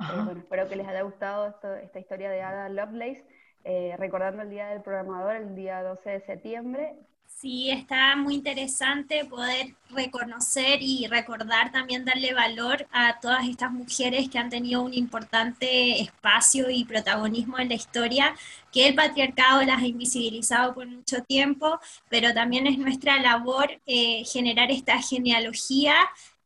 Eh, 0.00 0.04
bueno, 0.24 0.40
espero 0.40 0.66
que 0.66 0.76
les 0.76 0.88
haya 0.88 1.02
gustado 1.02 1.54
esta 1.82 2.00
historia 2.00 2.30
de 2.30 2.40
Ada 2.40 2.70
Lovelace, 2.70 3.22
eh, 3.64 3.94
recordando 3.98 4.40
el 4.40 4.48
Día 4.48 4.68
del 4.68 4.80
Programador, 4.80 5.36
el 5.36 5.54
día 5.54 5.82
12 5.82 6.08
de 6.08 6.20
septiembre, 6.20 6.96
Sí, 7.38 7.70
está 7.70 8.16
muy 8.16 8.34
interesante 8.34 9.24
poder 9.24 9.74
reconocer 9.88 10.82
y 10.82 11.06
recordar 11.06 11.72
también 11.72 12.04
darle 12.04 12.34
valor 12.34 12.86
a 12.92 13.18
todas 13.18 13.48
estas 13.48 13.72
mujeres 13.72 14.28
que 14.28 14.38
han 14.38 14.50
tenido 14.50 14.82
un 14.82 14.92
importante 14.92 16.02
espacio 16.02 16.68
y 16.68 16.84
protagonismo 16.84 17.58
en 17.58 17.70
la 17.70 17.76
historia, 17.76 18.36
que 18.70 18.88
el 18.88 18.94
patriarcado 18.94 19.62
las 19.62 19.82
ha 19.82 19.86
invisibilizado 19.86 20.74
por 20.74 20.86
mucho 20.86 21.22
tiempo, 21.22 21.80
pero 22.10 22.34
también 22.34 22.66
es 22.66 22.76
nuestra 22.76 23.18
labor 23.22 23.80
eh, 23.86 24.22
generar 24.26 24.70
esta 24.70 25.00
genealogía 25.00 25.94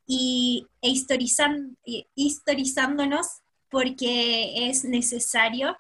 y, 0.07 0.69
e 0.81 0.91
historizándonos 2.15 3.27
porque 3.69 4.69
es 4.69 4.85
necesario 4.85 5.77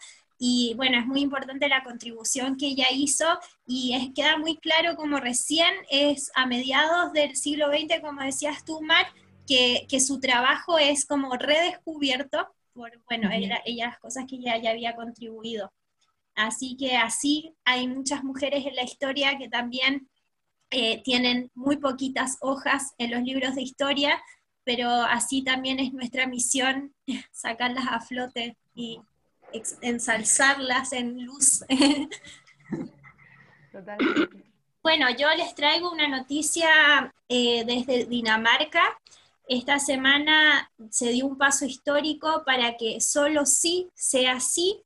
y 0.46 0.74
bueno, 0.74 0.98
es 0.98 1.06
muy 1.06 1.22
importante 1.22 1.70
la 1.70 1.82
contribución 1.82 2.58
que 2.58 2.66
ella 2.66 2.88
hizo 2.92 3.24
y 3.66 3.94
es, 3.94 4.10
queda 4.14 4.36
muy 4.36 4.58
claro 4.58 4.94
como 4.94 5.16
recién 5.16 5.72
es 5.88 6.30
a 6.34 6.44
mediados 6.44 7.14
del 7.14 7.34
siglo 7.34 7.68
XX, 7.68 8.02
como 8.02 8.20
decías 8.20 8.62
tú, 8.62 8.82
Mar, 8.82 9.06
que, 9.46 9.86
que 9.88 10.00
su 10.00 10.20
trabajo 10.20 10.78
es 10.78 11.06
como 11.06 11.34
redescubierto 11.36 12.46
por, 12.74 12.92
bueno, 13.08 13.30
ella, 13.32 13.62
las 13.64 13.98
cosas 14.00 14.26
que 14.28 14.36
ella 14.36 14.58
ya 14.58 14.72
había 14.72 14.94
contribuido. 14.94 15.72
Así 16.34 16.76
que 16.76 16.94
así 16.94 17.54
hay 17.64 17.88
muchas 17.88 18.22
mujeres 18.22 18.66
en 18.66 18.76
la 18.76 18.82
historia 18.82 19.38
que 19.38 19.48
también 19.48 20.10
eh, 20.70 21.02
tienen 21.02 21.52
muy 21.54 21.78
poquitas 21.78 22.36
hojas 22.42 22.92
en 22.98 23.12
los 23.12 23.22
libros 23.22 23.54
de 23.54 23.62
historia, 23.62 24.22
pero 24.62 24.90
así 24.90 25.42
también 25.42 25.80
es 25.80 25.94
nuestra 25.94 26.26
misión 26.26 26.94
sacarlas 27.32 27.86
a 27.88 28.00
flote 28.00 28.58
y 28.74 29.00
ensalzarlas 29.80 30.92
en 30.92 31.24
luz. 31.24 31.64
Bueno, 34.84 35.06
yo 35.18 35.28
les 35.34 35.54
traigo 35.54 35.90
una 35.90 36.06
noticia 36.06 37.12
eh, 37.28 37.64
desde 37.64 38.04
Dinamarca. 38.04 38.82
Esta 39.48 39.78
semana 39.78 40.70
se 40.90 41.08
dio 41.08 41.26
un 41.26 41.38
paso 41.38 41.64
histórico 41.64 42.44
para 42.44 42.76
que 42.76 43.00
solo 43.00 43.46
sí 43.46 43.90
sea 43.94 44.36
así. 44.36 44.84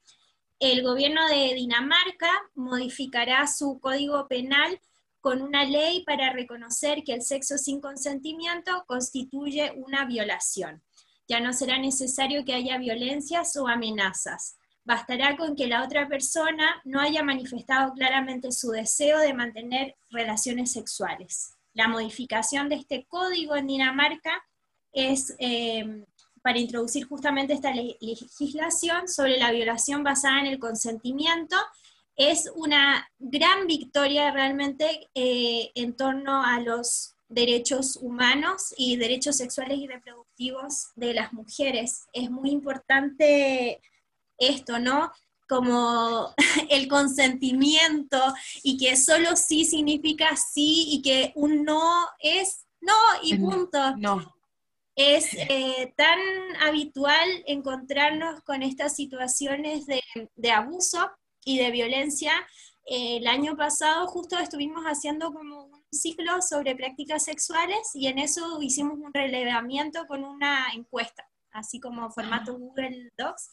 El 0.60 0.82
gobierno 0.82 1.26
de 1.28 1.52
Dinamarca 1.54 2.30
modificará 2.54 3.46
su 3.46 3.78
código 3.80 4.26
penal 4.28 4.80
con 5.20 5.42
una 5.42 5.64
ley 5.64 6.04
para 6.04 6.32
reconocer 6.32 7.02
que 7.04 7.14
el 7.14 7.22
sexo 7.22 7.58
sin 7.58 7.80
consentimiento 7.80 8.84
constituye 8.86 9.72
una 9.76 10.04
violación. 10.04 10.82
Ya 11.28 11.40
no 11.40 11.52
será 11.52 11.78
necesario 11.78 12.44
que 12.44 12.54
haya 12.54 12.78
violencias 12.78 13.54
o 13.56 13.68
amenazas. 13.68 14.56
Bastará 14.84 15.36
con 15.36 15.54
que 15.54 15.66
la 15.66 15.84
otra 15.84 16.08
persona 16.08 16.80
no 16.84 17.00
haya 17.00 17.22
manifestado 17.22 17.92
claramente 17.92 18.50
su 18.50 18.70
deseo 18.70 19.18
de 19.18 19.34
mantener 19.34 19.94
relaciones 20.10 20.72
sexuales. 20.72 21.54
La 21.74 21.88
modificación 21.88 22.70
de 22.70 22.76
este 22.76 23.04
código 23.06 23.54
en 23.54 23.66
Dinamarca 23.66 24.42
es 24.92 25.34
eh, 25.38 26.04
para 26.42 26.58
introducir 26.58 27.04
justamente 27.04 27.52
esta 27.52 27.72
legislación 27.74 29.06
sobre 29.06 29.38
la 29.38 29.52
violación 29.52 30.02
basada 30.02 30.40
en 30.40 30.46
el 30.46 30.58
consentimiento. 30.58 31.56
Es 32.16 32.50
una 32.54 33.06
gran 33.18 33.66
victoria 33.66 34.30
realmente 34.30 35.10
eh, 35.14 35.70
en 35.74 35.94
torno 35.94 36.42
a 36.42 36.58
los 36.60 37.14
derechos 37.28 37.96
humanos 38.00 38.74
y 38.76 38.96
derechos 38.96 39.36
sexuales 39.36 39.78
y 39.78 39.86
reproductivos 39.86 40.88
de 40.96 41.14
las 41.14 41.32
mujeres. 41.32 42.06
Es 42.12 42.30
muy 42.30 42.50
importante 42.50 43.80
esto, 44.38 44.78
¿no? 44.78 45.12
Como 45.48 46.34
el 46.70 46.88
consentimiento 46.88 48.20
y 48.62 48.76
que 48.78 48.96
solo 48.96 49.36
sí 49.36 49.64
significa 49.64 50.36
sí 50.36 50.86
y 50.88 51.02
que 51.02 51.32
un 51.34 51.64
no 51.64 52.08
es 52.20 52.66
no 52.80 52.94
y 53.22 53.36
punto. 53.36 53.96
No. 53.96 54.34
Es 54.94 55.32
eh, 55.32 55.92
tan 55.96 56.18
habitual 56.60 57.28
encontrarnos 57.46 58.42
con 58.42 58.62
estas 58.62 58.96
situaciones 58.96 59.86
de, 59.86 60.50
abuso 60.50 61.10
y 61.44 61.58
de 61.58 61.70
violencia 61.70 62.32
el 62.88 63.26
año 63.26 63.54
pasado 63.56 64.06
justo 64.06 64.38
estuvimos 64.38 64.84
haciendo 64.84 65.32
como 65.32 65.64
un 65.64 65.84
ciclo 65.92 66.40
sobre 66.40 66.74
prácticas 66.74 67.24
sexuales 67.24 67.90
y 67.94 68.06
en 68.06 68.18
eso 68.18 68.62
hicimos 68.62 68.98
un 68.98 69.12
relevamiento 69.12 70.06
con 70.06 70.24
una 70.24 70.68
encuesta, 70.72 71.28
así 71.52 71.80
como 71.80 72.10
formato. 72.10 72.56
Google 72.56 73.10
Docs. 73.18 73.50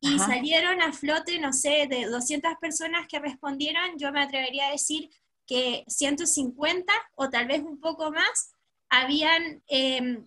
Y 0.00 0.18
salieron 0.18 0.82
a 0.82 0.92
flote, 0.92 1.38
no 1.38 1.52
sé, 1.52 1.86
de 1.88 2.06
200 2.06 2.56
personas 2.60 3.06
que 3.06 3.20
respondieron, 3.20 3.96
yo 3.96 4.12
me 4.12 4.20
atrevería 4.20 4.66
a 4.66 4.72
decir 4.72 5.08
que 5.46 5.84
150 5.86 6.92
o 7.14 7.30
tal 7.30 7.46
vez 7.46 7.62
un 7.62 7.80
poco 7.80 8.10
más 8.10 8.52
habían 8.90 9.62
em, 9.66 10.26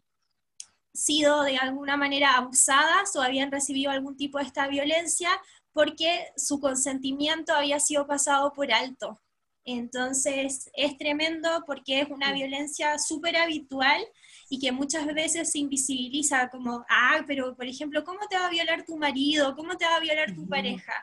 sido 0.93 1.43
de 1.43 1.57
alguna 1.57 1.95
manera 1.95 2.37
abusadas 2.37 3.15
o 3.15 3.21
habían 3.21 3.51
recibido 3.51 3.91
algún 3.91 4.17
tipo 4.17 4.39
de 4.39 4.45
esta 4.45 4.67
violencia 4.67 5.29
porque 5.77 6.31
su 6.35 6.59
consentimiento 6.59 7.53
había 7.53 7.79
sido 7.79 8.07
pasado 8.07 8.51
por 8.51 8.71
alto. 8.71 9.21
Entonces 9.63 10.71
es 10.73 10.97
tremendo 10.97 11.49
porque 11.67 12.01
es 12.01 12.09
una 12.09 12.33
violencia 12.33 12.97
súper 12.97 13.35
habitual 13.37 14.01
y 14.49 14.57
que 14.57 14.71
muchas 14.71 15.05
veces 15.13 15.51
se 15.51 15.59
invisibiliza 15.59 16.49
como, 16.49 16.83
ah, 16.89 17.23
pero 17.27 17.55
por 17.55 17.67
ejemplo, 17.67 18.03
¿cómo 18.03 18.21
te 18.27 18.37
va 18.37 18.47
a 18.47 18.49
violar 18.49 18.85
tu 18.85 18.97
marido? 18.97 19.55
¿Cómo 19.55 19.77
te 19.77 19.85
va 19.85 19.97
a 19.97 19.99
violar 19.99 20.33
tu 20.33 20.47
pareja? 20.47 20.93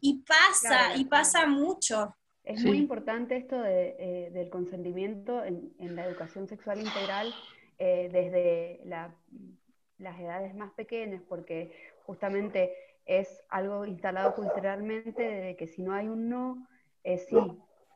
Y 0.00 0.24
pasa, 0.24 0.96
y 0.96 1.04
pasa 1.04 1.46
mucho. 1.46 2.12
Es 2.42 2.64
muy 2.64 2.78
importante 2.78 3.36
esto 3.36 3.62
de, 3.62 3.94
eh, 4.00 4.30
del 4.32 4.50
consentimiento 4.50 5.44
en, 5.44 5.94
la 5.94 6.06
educación 6.06 6.48
sexual 6.48 6.80
integral 6.80 7.32
eh, 7.78 8.08
desde 8.10 8.80
las 8.84 10.20
edades 10.20 10.56
más 10.56 10.72
pequeñas, 10.72 11.22
porque 11.28 11.70
justamente 12.02 12.74
es 13.06 13.42
algo 13.48 13.84
instalado 13.84 14.34
culturalmente 14.34 15.22
de 15.22 15.56
que 15.56 15.66
si 15.66 15.82
no 15.82 15.92
hay 15.92 16.08
un 16.08 16.28
no, 16.28 16.66
es 17.02 17.26
sí. 17.26 17.36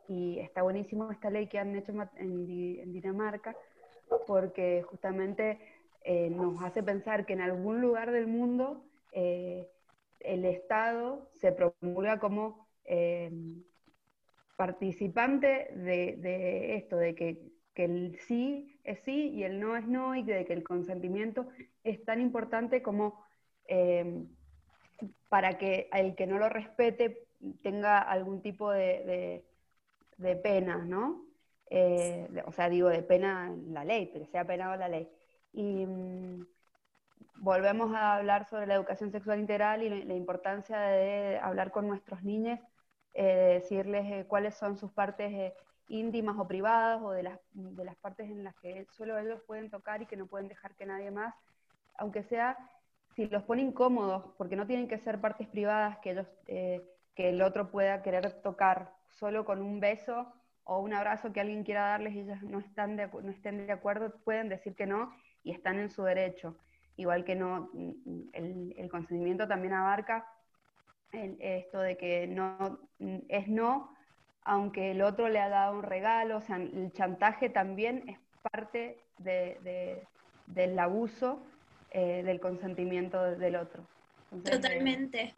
Y 0.09 0.38
está 0.38 0.62
buenísimo 0.62 1.11
esta 1.11 1.30
ley 1.30 1.48
que 1.48 1.59
han 1.59 1.76
hecho 1.76 1.92
en, 2.16 2.92
Dinamarca, 2.92 3.56
porque 4.26 4.82
justamente 4.82 5.61
eh, 6.02 6.30
nos 6.30 6.62
hace 6.62 6.82
pensar 6.82 7.26
que 7.26 7.34
en 7.34 7.42
algún 7.42 7.80
lugar 7.80 8.11
del 8.11 8.26
mundo 8.26 8.84
eh, 9.12 9.68
el 10.20 10.44
Estado 10.44 11.28
se 11.32 11.52
promulga 11.52 12.18
como 12.18 12.66
eh, 12.84 13.30
participante 14.56 15.70
de, 15.74 16.76
esto, 16.76 16.96
de 16.96 17.14
que, 17.14 17.52
que, 17.74 17.84
el 17.84 18.18
sí 18.20 18.80
es 18.84 19.00
sí 19.00 19.28
y 19.28 19.44
el 19.44 19.61
no 19.61 19.76
es 19.76 19.86
no, 19.86 20.14
y 20.14 20.22
de 20.22 20.46
que 20.46 20.54
el 20.54 20.64
consentimiento 20.64 21.48
es 21.84 22.02
tan 22.04 22.20
importante 22.20 22.82
como 22.82 23.22
para 25.29 25.59
que 25.59 25.89
el 25.93 26.14
que 26.14 26.26
no 26.26 26.39
lo 26.39 26.49
respete 26.49 27.26
tenga 27.62 27.99
algún 27.99 28.43
tipo 28.43 28.70
de, 28.70 29.45
de, 30.16 30.37
pena, 30.37 30.79
¿no? 30.79 31.24
Eh, 31.70 32.29
o 32.47 32.53
sea, 32.53 32.68
digo, 32.68 32.89
de 32.89 33.03
pena 33.03 33.55
la 33.68 33.85
ley, 33.85 34.11
pero 34.12 34.26
sea 34.26 34.45
penado 34.45 34.76
la 34.76 34.89
ley. 34.89 35.09
Y 35.53 35.87
mm, 35.87 36.47
volvemos 37.37 37.95
a 37.95 38.16
hablar 38.16 38.47
sobre 38.49 38.66
la 38.66 38.74
educación 38.74 39.12
sexual 39.12 39.41
integral 39.41 39.83
y 39.83 40.05
la, 40.05 40.14
importancia 40.14 40.79
de 40.81 41.39
hablar 41.39 41.70
con 41.70 41.87
nuestros 41.87 42.22
niños, 42.24 42.59
eh, 43.14 43.61
decirles 43.61 44.07
eh, 44.11 44.26
cuáles 44.26 44.55
son 44.57 44.76
sus 44.76 44.93
partes 44.93 45.53
íntimas 45.89 46.37
o 46.39 46.47
privadas 46.47 47.01
o 47.03 47.11
de 47.11 47.22
las, 47.22 47.39
de 47.53 47.85
las 47.85 47.97
partes 47.97 48.31
en 48.31 48.45
las 48.45 48.55
que 48.57 48.87
solo 48.91 49.18
ellos 49.18 49.41
pueden 49.47 49.70
tocar 49.70 50.03
y 50.03 50.07
que 50.07 50.16
no 50.16 50.26
pueden 50.26 50.49
dejar 50.49 50.74
que 50.74 50.87
nadie 50.87 51.11
más, 51.11 51.35
aunque 51.97 52.22
sea 52.22 52.57
si 53.19 53.27
los 53.27 53.43
pone 53.43 53.62
incómodos, 53.62 54.27
porque 54.37 54.55
no 54.55 54.69
tienen 54.69 54.87
que 54.87 55.01
ser 55.01 55.21
partes 55.21 55.49
privadas 55.49 55.99
que, 55.99 56.12
ellos, 56.12 56.29
eh, 56.47 56.89
que 57.16 57.31
el 57.31 57.43
otro 57.43 57.69
pueda 57.69 58.01
querer 58.01 58.31
tocar 58.43 58.93
solo 59.09 59.45
con 59.45 59.61
un 59.61 59.81
beso 59.81 60.33
o 60.62 60.79
un 60.79 60.93
abrazo 60.93 61.33
que 61.33 61.41
alguien 61.41 61.64
quiera 61.64 61.89
darles 61.89 62.14
y 62.14 62.21
ellos 62.21 62.41
no, 62.45 62.61
están 62.61 62.95
no 62.95 63.31
estén 63.31 63.66
de 63.66 63.73
acuerdo, 63.73 64.14
pueden 64.23 64.49
decir 64.49 64.77
que 64.77 64.87
no 64.87 65.12
y 65.43 65.51
están 65.51 65.81
en 65.81 65.91
su 65.91 66.05
derecho. 66.05 66.57
Igual 66.97 67.25
que 67.25 67.35
no, 67.35 67.71
el, 68.35 68.73
el 68.79 68.89
consentimiento 68.89 69.49
también 69.49 69.75
abarca 69.75 70.25
esto 71.11 71.81
de 71.81 71.97
que 71.97 72.29
no 72.29 72.79
es 73.01 73.49
no, 73.49 73.97
aunque 74.43 74.93
el 74.93 75.03
otro 75.03 75.29
le 75.29 75.41
ha 75.41 75.49
dado 75.49 75.75
un 75.75 75.83
regalo, 75.83 76.37
o 76.37 76.41
sea, 76.41 76.55
el 76.55 76.93
chantaje 76.93 77.51
también 77.51 78.05
es 78.09 78.21
parte 78.53 79.03
de, 79.19 80.07
del 80.47 80.79
abuso 80.79 81.43
eh, 81.91 82.22
del 82.24 82.41
consentimiento 82.41 83.22
del 83.22 83.57
otro. 83.57 83.82
Totalmente. 84.45 85.34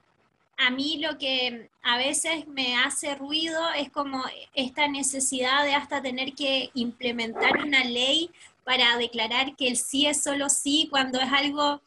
A 0.56 0.70
mí 0.70 0.98
lo 0.98 1.16
que 1.16 1.70
a 1.82 1.96
veces 1.96 2.46
me 2.48 2.76
hace 2.76 3.14
ruido 3.14 3.60
es 3.76 3.90
como 3.90 4.22
esta 4.54 4.88
necesidad 4.88 5.64
de 5.64 5.74
hasta 5.74 6.02
tener 6.02 6.34
que 6.34 6.70
implementar 6.74 7.62
una 7.64 7.82
ley 7.84 8.30
para 8.64 8.96
declarar 8.98 9.56
que 9.56 9.68
el 9.68 9.76
sí 9.76 10.06
es 10.06 10.22
solo 10.22 10.48
sí 10.48 10.86
cuando 10.90 11.18
es 11.18 11.32
algo, 11.32 11.80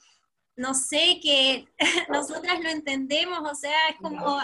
no 0.56 0.74
sé, 0.74 1.20
que 1.22 1.68
nosotras 2.10 2.62
lo 2.62 2.70
entendemos, 2.70 3.40
o 3.50 3.56
sea, 3.56 3.90
es 3.90 3.98
como, 3.98 4.40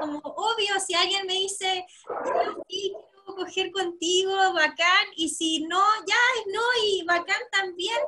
como 0.00 0.18
obvio, 0.18 0.80
si 0.84 0.94
alguien 0.94 1.26
me 1.26 1.34
dice, 1.34 1.84
sí, 2.68 2.92
quiero 3.12 3.36
coger 3.36 3.70
contigo, 3.70 4.34
bacán, 4.54 5.06
y 5.14 5.28
si 5.28 5.60
no, 5.66 5.82
ya 6.06 6.16
es 6.38 6.52
no, 6.52 6.62
y 6.86 7.04
bacán 7.04 7.42
también, 7.52 7.98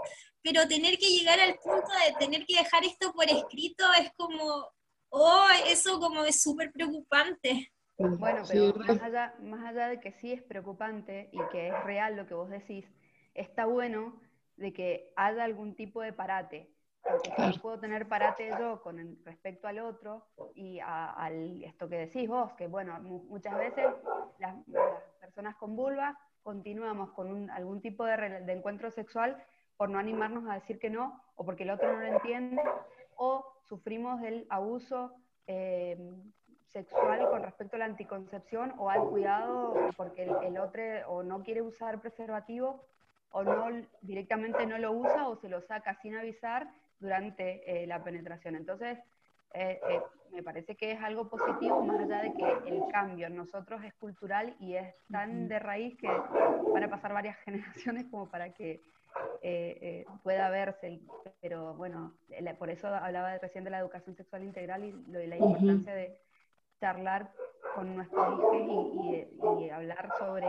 pero 0.47 0.69
tener 0.69 0.97
que 0.97 1.09
llegar 1.09 1.41
al 1.41 1.57
punto 1.57 1.89
de 2.07 2.25
tener 2.25 2.47
que 2.47 2.55
dejar 2.55 2.85
esto 2.85 3.13
por 3.13 3.25
escrito 3.25 3.85
es 4.01 4.13
como, 4.13 4.71
oh, 5.09 5.47
eso 5.67 5.99
como 5.99 6.23
es 6.25 6.41
súper 6.41 6.71
preocupante. 6.71 7.73
Bueno, 7.99 8.45
pero 8.47 8.73
más, 8.75 9.03
allá, 9.03 9.35
más 9.43 9.67
allá 9.67 9.89
de 9.89 9.99
que 9.99 10.13
sí 10.13 10.33
es 10.33 10.43
preocupante 10.45 11.31
y 11.33 11.39
que 11.51 11.69
es 11.69 11.85
real 11.85 12.15
lo 12.15 12.29
que 12.29 12.35
vos 12.35 12.49
decís, 12.49 12.87
está 13.35 13.67
bueno 13.67 14.21
de 14.57 14.73
que 14.73 15.13
haya 15.17 15.43
algún 15.43 15.75
tipo 15.75 16.01
de 16.01 16.13
parate. 16.13 16.71
Porque 17.03 17.33
si 17.35 17.43
no 17.43 17.63
puedo 17.63 17.81
tener 17.81 18.07
parate 18.07 18.51
yo 18.57 18.83
con 18.83 19.19
respecto 19.25 19.67
al 19.67 19.81
otro 19.81 20.29
y 20.55 20.79
a, 20.81 21.29
esto 21.65 21.89
que 21.89 21.97
decís 21.97 22.29
vos, 22.29 22.53
que 22.53 22.69
bueno, 22.69 23.01
muchas 23.01 23.59
veces 23.59 23.87
las, 24.39 24.55
personas 25.21 25.57
con 25.57 25.75
vulva 25.75 26.17
continuamos 26.43 27.11
con 27.15 27.51
algún 27.51 27.81
tipo 27.81 28.05
de, 28.05 28.43
de 28.43 28.53
encuentro 28.53 28.93
sexual 28.93 29.43
por 29.77 29.89
no 29.91 29.99
animarnos 29.99 30.49
a 30.49 30.55
decir 30.55 30.79
que 30.79 30.91
no, 30.91 31.23
o 31.37 31.45
porque 31.45 31.65
el 31.65 31.71
otro 31.71 31.93
no 31.93 32.01
lo 32.01 32.07
entiende, 32.07 32.63
o 33.17 33.45
sufrimos 33.69 34.21
del 34.21 34.47
abuso 34.49 35.13
eh, 35.47 35.97
sexual 36.69 37.29
con 37.31 37.43
respecto 37.43 37.77
a 37.77 37.79
la 37.79 37.85
anticoncepción 37.87 38.75
o 38.79 38.91
al 38.91 39.09
cuidado 39.09 39.75
porque 39.97 40.25
el, 40.25 40.59
otro 40.59 40.83
o 41.09 41.23
no 41.23 41.43
quiere 41.43 41.63
usar 41.63 42.01
preservativo 42.01 42.85
o 43.31 43.43
no 43.43 43.69
directamente 44.03 44.67
no 44.67 44.79
lo 44.79 44.93
usa 44.93 45.29
o 45.29 45.37
se 45.37 45.49
lo 45.49 45.61
saca 45.63 45.95
sin 46.03 46.17
avisar 46.17 46.69
durante 46.99 47.83
eh, 47.83 47.87
la 47.87 48.03
penetración. 48.03 48.57
Entonces, 48.57 48.99
eh, 49.55 49.81
me 50.33 50.43
parece 50.43 50.77
que 50.77 50.93
es 50.93 51.03
algo 51.03 51.29
positivo, 51.29 51.83
más 51.83 52.01
allá 52.01 52.23
de 52.23 52.35
que 52.35 52.69
el 52.69 52.83
cambio 52.91 53.27
en 53.27 53.37
nosotros 53.37 53.83
es 53.85 53.95
cultural 53.95 54.55
y 54.61 54.75
es 54.75 55.03
tan 55.11 55.49
de 55.49 55.59
raíz 55.59 55.97
que 55.97 56.09
van 56.09 56.85
a 56.85 56.91
pasar 56.91 57.13
varias 57.13 57.39
generaciones 57.45 58.07
como 58.11 58.29
para 58.29 58.53
que 58.53 58.83
eh, 59.43 59.79
eh, 59.81 60.05
pueda 60.23 60.51
verse, 60.51 61.01
pero 61.41 61.75
bueno, 61.75 62.15
por 62.59 62.71
eso 62.71 62.89
hablaba 62.89 63.39
recién 63.39 63.65
de 63.65 63.71
la 63.71 63.79
educación 63.79 64.17
sexual 64.17 64.45
integral 64.45 64.85
y 64.85 64.93
lo 64.93 65.19
de 65.19 65.27
la 65.27 65.37
importancia 65.37 65.95
de 65.95 66.19
charlar 66.81 67.33
con 67.75 67.95
nuestros 67.95 68.41
hijos 68.55 69.61
y, 69.61 69.71
hablar 69.71 70.11
sobre, 70.19 70.47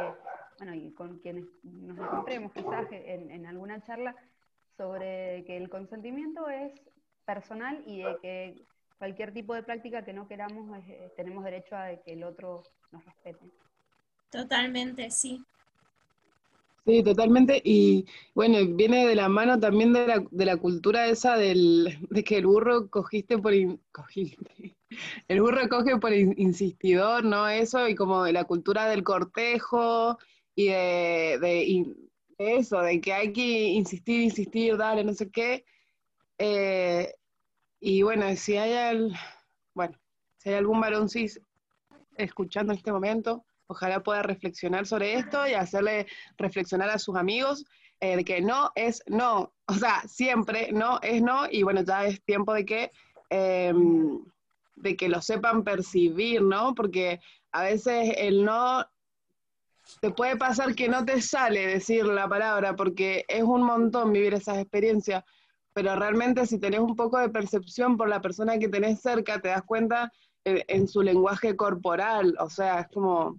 bueno, 0.58 0.74
y 0.74 0.94
con 0.94 1.20
quienes 1.20 1.46
nos 1.64 1.98
encontremos 1.98 2.52
quizás 2.54 2.88
en, 2.92 3.32
en 3.32 3.46
alguna 3.46 3.82
charla, 3.82 4.16
sobre 4.78 5.44
que 5.46 5.58
el 5.58 5.70
consentimiento 5.70 6.48
es 6.50 6.72
personal 7.26 7.84
y 7.86 8.04
de 8.04 8.18
que 8.22 8.66
cualquier 8.98 9.34
tipo 9.34 9.54
de 9.54 9.64
práctica 9.64 10.04
que 10.04 10.14
no 10.14 10.28
queramos 10.28 10.78
eh, 10.88 11.12
tenemos 11.16 11.44
derecho 11.44 11.76
a 11.76 11.96
que 11.98 12.14
el 12.14 12.24
otro 12.24 12.64
nos 12.92 13.04
respete. 13.06 13.52
Totalmente, 14.30 15.10
sí. 15.12 15.44
Sí, 16.88 17.04
totalmente. 17.04 17.62
Y 17.66 18.06
bueno, 18.34 18.60
viene 18.66 19.06
de 19.06 19.16
la 19.16 19.28
mano 19.28 19.60
también 19.60 19.92
de 19.92 20.08
la, 20.08 20.24
de 20.32 20.46
la 20.46 20.56
cultura 20.56 21.08
esa 21.08 21.36
del, 21.36 21.98
de 22.10 22.24
que 22.24 22.38
el 22.38 22.48
burro 22.48 22.90
cogiste 22.90 23.38
por... 23.38 23.54
cogiste. 23.92 24.78
El 25.28 25.42
burro 25.42 25.68
coge 25.68 25.98
por 25.98 26.14
insistidor, 26.14 27.26
¿no? 27.26 27.50
Eso, 27.50 27.90
y 27.90 27.96
como 27.96 28.24
de 28.24 28.32
la 28.32 28.46
cultura 28.46 28.88
del 28.88 29.04
cortejo 29.04 30.18
y 30.56 30.68
de, 30.68 31.38
de, 31.42 31.96
eso, 32.38 32.80
de 32.82 33.02
que 33.02 33.12
hay 33.12 33.34
que 33.34 33.66
insistir, 33.66 34.22
insistir, 34.22 34.78
dale, 34.78 35.04
no 35.04 35.14
sé 35.14 35.30
qué. 35.30 35.66
Eh, 36.38 37.14
y 37.82 38.02
bueno, 38.04 38.36
si 38.38 38.58
hay, 38.58 39.12
bueno, 39.74 39.98
si 40.38 40.50
hay 40.50 40.56
algún 40.56 40.80
varón 40.82 41.10
cis 41.10 41.42
escuchando 42.18 42.74
en 42.74 42.78
este 42.80 42.94
momento, 42.94 43.47
Ojalá 43.68 44.02
pueda 44.02 44.24
reflexionar 44.24 44.86
sobre 44.86 45.16
esto 45.16 45.46
y 45.48 45.54
hacerle 45.54 46.08
reflexionar 46.38 46.90
a 46.90 47.00
sus 47.00 47.16
amigos 47.16 47.66
eh, 48.00 48.24
que 48.24 48.42
no 48.42 48.72
es 48.76 49.02
no, 49.08 49.54
o 49.66 49.74
sea, 49.74 50.04
siempre 50.08 50.72
no 50.72 51.00
es 51.02 51.22
no 51.22 51.48
y 51.50 51.64
bueno, 51.64 51.82
ya 51.82 52.06
es 52.06 52.24
tiempo 52.24 52.54
de 52.54 52.66
que, 52.66 52.92
em, 53.30 54.24
de 54.76 54.96
que 54.96 55.10
lo 55.10 55.22
sepan 55.22 55.64
percibir, 55.64 56.42
¿no? 56.42 56.76
Porque 56.76 57.20
a 57.52 57.64
veces 57.64 58.14
el 58.18 58.46
no, 58.46 58.86
te 60.02 60.12
puede 60.12 60.38
pasar 60.38 60.76
que 60.76 60.90
no 60.90 61.06
te 61.06 61.22
sale 61.22 61.66
decir 61.66 62.06
la 62.06 62.28
palabra, 62.28 62.76
porque 62.76 63.26
es 63.28 63.44
un 63.44 63.64
montón 63.64 64.14
vivir 64.14 64.34
esas 64.36 64.60
experiencias, 64.60 65.24
pero 65.74 65.96
realmente 65.96 66.46
si 66.46 66.60
tenés 66.60 66.82
un 66.82 66.96
poco 66.96 67.18
de 67.20 67.30
percepción 67.30 67.98
por 67.98 68.10
la 68.10 68.22
persona 68.22 68.60
que 68.60 68.70
tenés 68.70 69.02
cerca, 69.02 69.42
te 69.42 69.50
das 69.50 69.64
cuenta 69.64 70.12
en, 70.44 70.64
en 70.68 70.88
su 70.88 71.02
lenguaje 71.02 71.56
corporal, 71.56 72.36
o 72.40 72.50
sea, 72.50 72.82
es 72.82 72.88
como, 72.90 73.38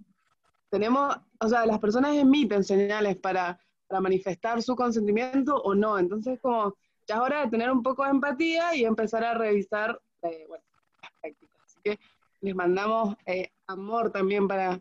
tenemos, 0.69 1.17
o 1.39 1.47
sea, 1.47 1.65
las 1.65 1.79
personas 1.79 2.15
emiten 2.15 2.63
señales 2.63 3.17
para 3.17 3.59
para 3.89 4.01
manifestar 4.01 4.61
su 4.61 4.75
consentimiento 4.75 5.57
o 5.57 5.75
no. 5.75 5.97
Entonces, 5.97 6.39
como 6.39 6.75
ya 7.07 7.15
es 7.15 7.21
hora 7.21 7.41
de 7.41 7.49
tener 7.49 7.71
un 7.71 7.81
poco 7.81 8.03
de 8.03 8.11
empatía 8.11 8.75
y 8.75 8.85
empezar 8.85 9.23
a 9.23 9.33
revisar 9.33 9.99
eh, 10.21 10.45
bueno, 10.47 10.63
las 11.01 11.11
prácticas. 11.19 11.57
Así 11.65 11.79
que 11.83 11.99
les 12.41 12.55
mandamos 12.55 13.15
eh, 13.25 13.49
amor 13.67 14.11
también 14.11 14.47
para, 14.47 14.79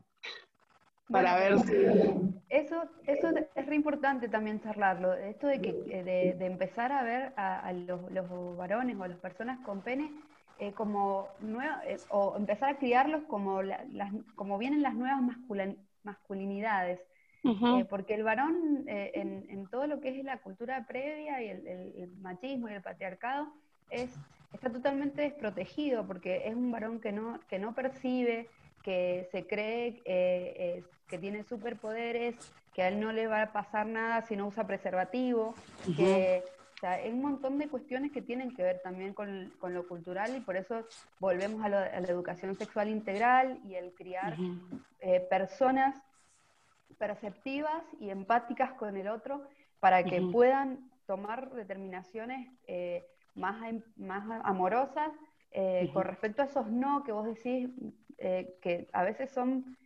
para 1.11 1.37
ver 1.37 1.59
si... 1.61 1.75
Eso, 2.51 2.83
eso 3.07 3.29
es 3.55 3.67
re 3.67 3.75
importante 3.75 4.29
también 4.29 4.61
charlarlo, 4.61 5.13
esto 5.13 5.47
de, 5.49 5.61
que, 5.61 5.71
eh, 5.89 6.35
de, 6.39 6.47
empezar 6.47 6.93
a 6.93 7.03
ver 7.03 7.35
a, 7.37 7.71
los, 7.73 8.11
los, 8.11 8.57
varones 8.57 8.97
o 8.99 9.03
a 9.03 9.09
las 9.09 9.19
personas 9.19 9.59
con 9.67 9.83
pene 9.83 10.11
como 10.75 11.29
nueva, 11.41 11.83
o 12.11 12.37
empezar 12.37 12.71
a 12.71 12.79
criarlos 12.79 13.23
como, 13.25 13.63
las, 13.63 14.13
como 14.35 14.59
vienen 14.59 14.83
las 14.83 14.95
nuevas 14.95 15.21
masculinidades. 16.03 17.01
Eh, 17.45 17.87
porque 17.89 18.15
el 18.15 18.25
varón, 18.25 18.85
eh, 18.89 19.13
en, 19.15 19.67
todo 19.69 19.87
lo 19.87 20.01
que 20.01 20.11
es 20.11 20.25
la 20.25 20.39
cultura 20.39 20.87
previa 20.87 21.41
y 21.43 21.49
el, 21.49 22.13
machismo 22.21 22.69
y 22.69 22.75
el 22.75 22.83
patriarcado, 22.83 23.49
es, 23.91 24.11
está 24.53 24.71
totalmente 24.71 25.23
desprotegido, 25.23 26.07
porque 26.07 26.43
es 26.47 26.55
un 26.55 26.71
varón 26.71 27.01
que 27.01 27.13
no, 27.13 27.41
que 27.49 27.59
no 27.59 27.75
percibe, 27.75 28.49
que 28.83 29.29
se 29.31 29.47
cree 29.47 30.03
eh, 30.05 30.85
que 31.07 31.19
tiene 31.19 31.43
superpoderes, 31.45 32.37
que 32.75 32.83
a 32.83 32.89
él 32.89 33.01
no 33.01 33.13
le 33.13 33.27
va 33.27 33.43
a 33.43 33.53
pasar 33.53 33.87
nada 33.87 34.23
si 34.23 34.37
no 34.37 34.49
usa 34.49 34.67
preservativo, 34.67 35.55
que... 35.97 36.43
O 36.79 36.81
sea, 36.81 36.93
hay 36.93 37.11
un 37.11 37.23
montón 37.23 37.59
de 37.59 37.69
cuestiones 37.69 38.13
que 38.13 38.23
tienen 38.23 38.55
que 38.55 38.63
ver 38.63 38.81
también 38.83 39.13
con, 39.13 39.53
lo 39.63 39.89
cultural 39.89 40.37
y 40.37 40.41
por 40.41 40.57
eso 40.57 40.85
volvemos 41.19 41.65
a, 41.65 41.69
la 41.69 42.09
educación 42.09 42.55
sexual 42.55 42.89
integral 42.89 43.61
y 43.65 43.75
el 43.75 43.93
criar 43.95 44.37
personas 45.29 46.01
perceptivas 46.99 47.83
y 48.01 48.11
empáticas 48.11 48.73
con 48.73 48.97
el 48.97 49.09
otro 49.09 49.43
para 49.81 50.03
que 50.05 50.21
puedan 50.21 50.91
tomar 51.07 51.51
determinaciones 51.53 52.51
eh, 52.67 53.07
más, 53.35 53.73
más 53.97 54.41
amorosas 54.45 55.11
eh, 55.53 55.89
con 55.95 56.05
respecto 56.05 56.43
a 56.43 56.47
esos 56.47 56.67
no 56.69 57.03
que 57.05 57.13
vos 57.13 57.27
decís 57.27 57.71
eh, 58.19 58.59
que 58.61 58.89
a 58.93 59.03
veces 59.05 59.31
son 59.31 59.77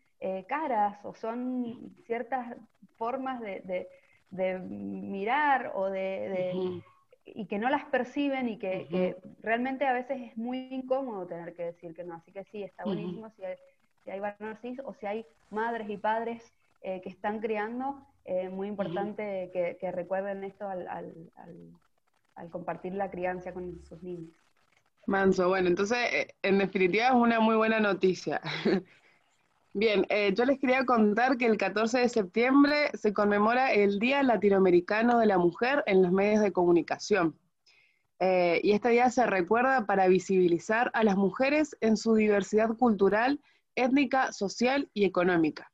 caras 0.46 1.04
o 1.04 1.16
son 1.16 1.96
ciertas 2.06 2.56
formas 2.96 3.40
de, 3.40 3.88
mirar 4.32 5.72
o 5.74 5.90
de, 5.90 6.82
y 7.24 7.46
que 7.46 7.58
no 7.58 7.68
las 7.70 7.84
perciben 7.84 8.48
y 8.48 8.58
que, 8.58 9.16
realmente 9.42 9.86
a 9.86 9.92
veces 9.92 10.20
es 10.20 10.36
muy 10.36 10.68
incómodo 10.70 11.26
tener 11.26 11.54
que 11.54 11.64
decir 11.64 11.94
que 11.94 12.04
no. 12.04 12.14
Así 12.14 12.32
que 12.32 12.44
sí, 12.44 12.62
está 12.62 12.84
buenísimo 12.84 13.30
si 13.30 13.44
hay, 13.44 13.56
si 14.04 14.10
hay 14.10 14.20
o 14.84 14.94
si 14.94 15.06
hay 15.06 15.26
madres 15.50 15.88
y 15.88 15.96
padres 15.96 16.52
eh, 16.82 17.00
que 17.02 17.08
están 17.08 17.40
criando, 17.40 18.04
eh, 18.24 18.48
muy 18.48 18.68
importante 18.68 19.50
que, 19.52 19.92
recuerden 19.92 20.44
esto 20.44 20.68
al, 20.68 22.50
compartir 22.50 22.94
la 22.94 23.10
crianza 23.10 23.52
con 23.52 23.84
sus 23.84 24.02
niños. 24.02 24.32
Manso, 25.06 25.48
bueno, 25.48 25.68
entonces 25.68 25.98
eh, 26.12 26.34
en 26.42 26.58
definitiva 26.58 27.08
es 27.08 27.14
una 27.14 27.40
muy 27.40 27.56
buena 27.56 27.80
noticia. 27.80 28.40
Bien, 29.74 30.06
yo 30.34 30.44
les 30.44 30.58
quería 30.58 30.84
contar 30.84 31.38
que 31.38 31.46
el 31.46 31.56
14 31.56 32.00
de 32.00 32.08
septiembre 32.10 32.90
se 32.92 33.14
conmemora 33.14 33.72
el 33.72 33.98
Día 33.98 34.22
Latinoamericano 34.22 35.18
de 35.18 35.24
la 35.24 35.38
Mujer 35.38 35.82
en 35.86 36.02
los 36.02 36.12
medios 36.12 36.42
de 36.42 36.52
comunicación. 36.52 37.38
y 38.20 38.72
este 38.72 38.90
día 38.90 39.10
se 39.10 39.26
recuerda 39.26 39.86
para 39.86 40.08
visibilizar 40.08 40.90
a 40.94 41.02
las 41.04 41.16
mujeres 41.16 41.76
en 41.80 41.96
su 41.96 42.14
diversidad 42.14 42.68
cultural, 42.76 43.40
étnica, 43.74 44.30
social 44.32 44.90
y 44.92 45.06
económica. 45.06 45.72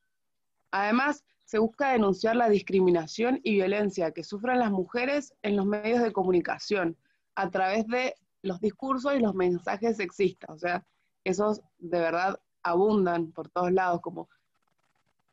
Además, 0.71 1.25
se 1.45 1.59
busca 1.59 1.91
denunciar 1.91 2.37
la 2.37 2.49
discriminación 2.49 3.41
y 3.43 3.55
violencia 3.55 4.13
que 4.13 4.23
sufren 4.23 4.61
las 4.61 4.71
mujeres 4.71 5.35
en 5.43 5.57
los 5.57 5.67
medios 5.67 6.03
de 6.03 6.13
comunicación 6.13 6.97
a 7.35 7.51
través 7.51 7.87
de 7.89 8.15
los 8.43 8.61
discursos 8.61 9.15
y 9.17 9.19
los 9.19 9.35
mensajes 9.35 9.97
sexistas. 9.97 10.51
O 10.51 10.59
sea, 10.59 10.85
esos 11.25 11.63
de 11.79 11.99
verdad 11.99 12.39
abundan 12.63 13.33
por 13.33 13.49
todos 13.49 13.73
lados, 13.73 14.01
como, 14.01 14.29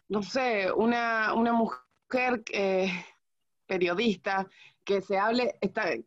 no 0.10 0.24
sé, 0.24 0.72
una, 0.72 1.34
mujer 1.36 2.44
periodista 3.68 4.48
que 4.84 5.02
se, 5.02 5.18
hable, 5.18 5.58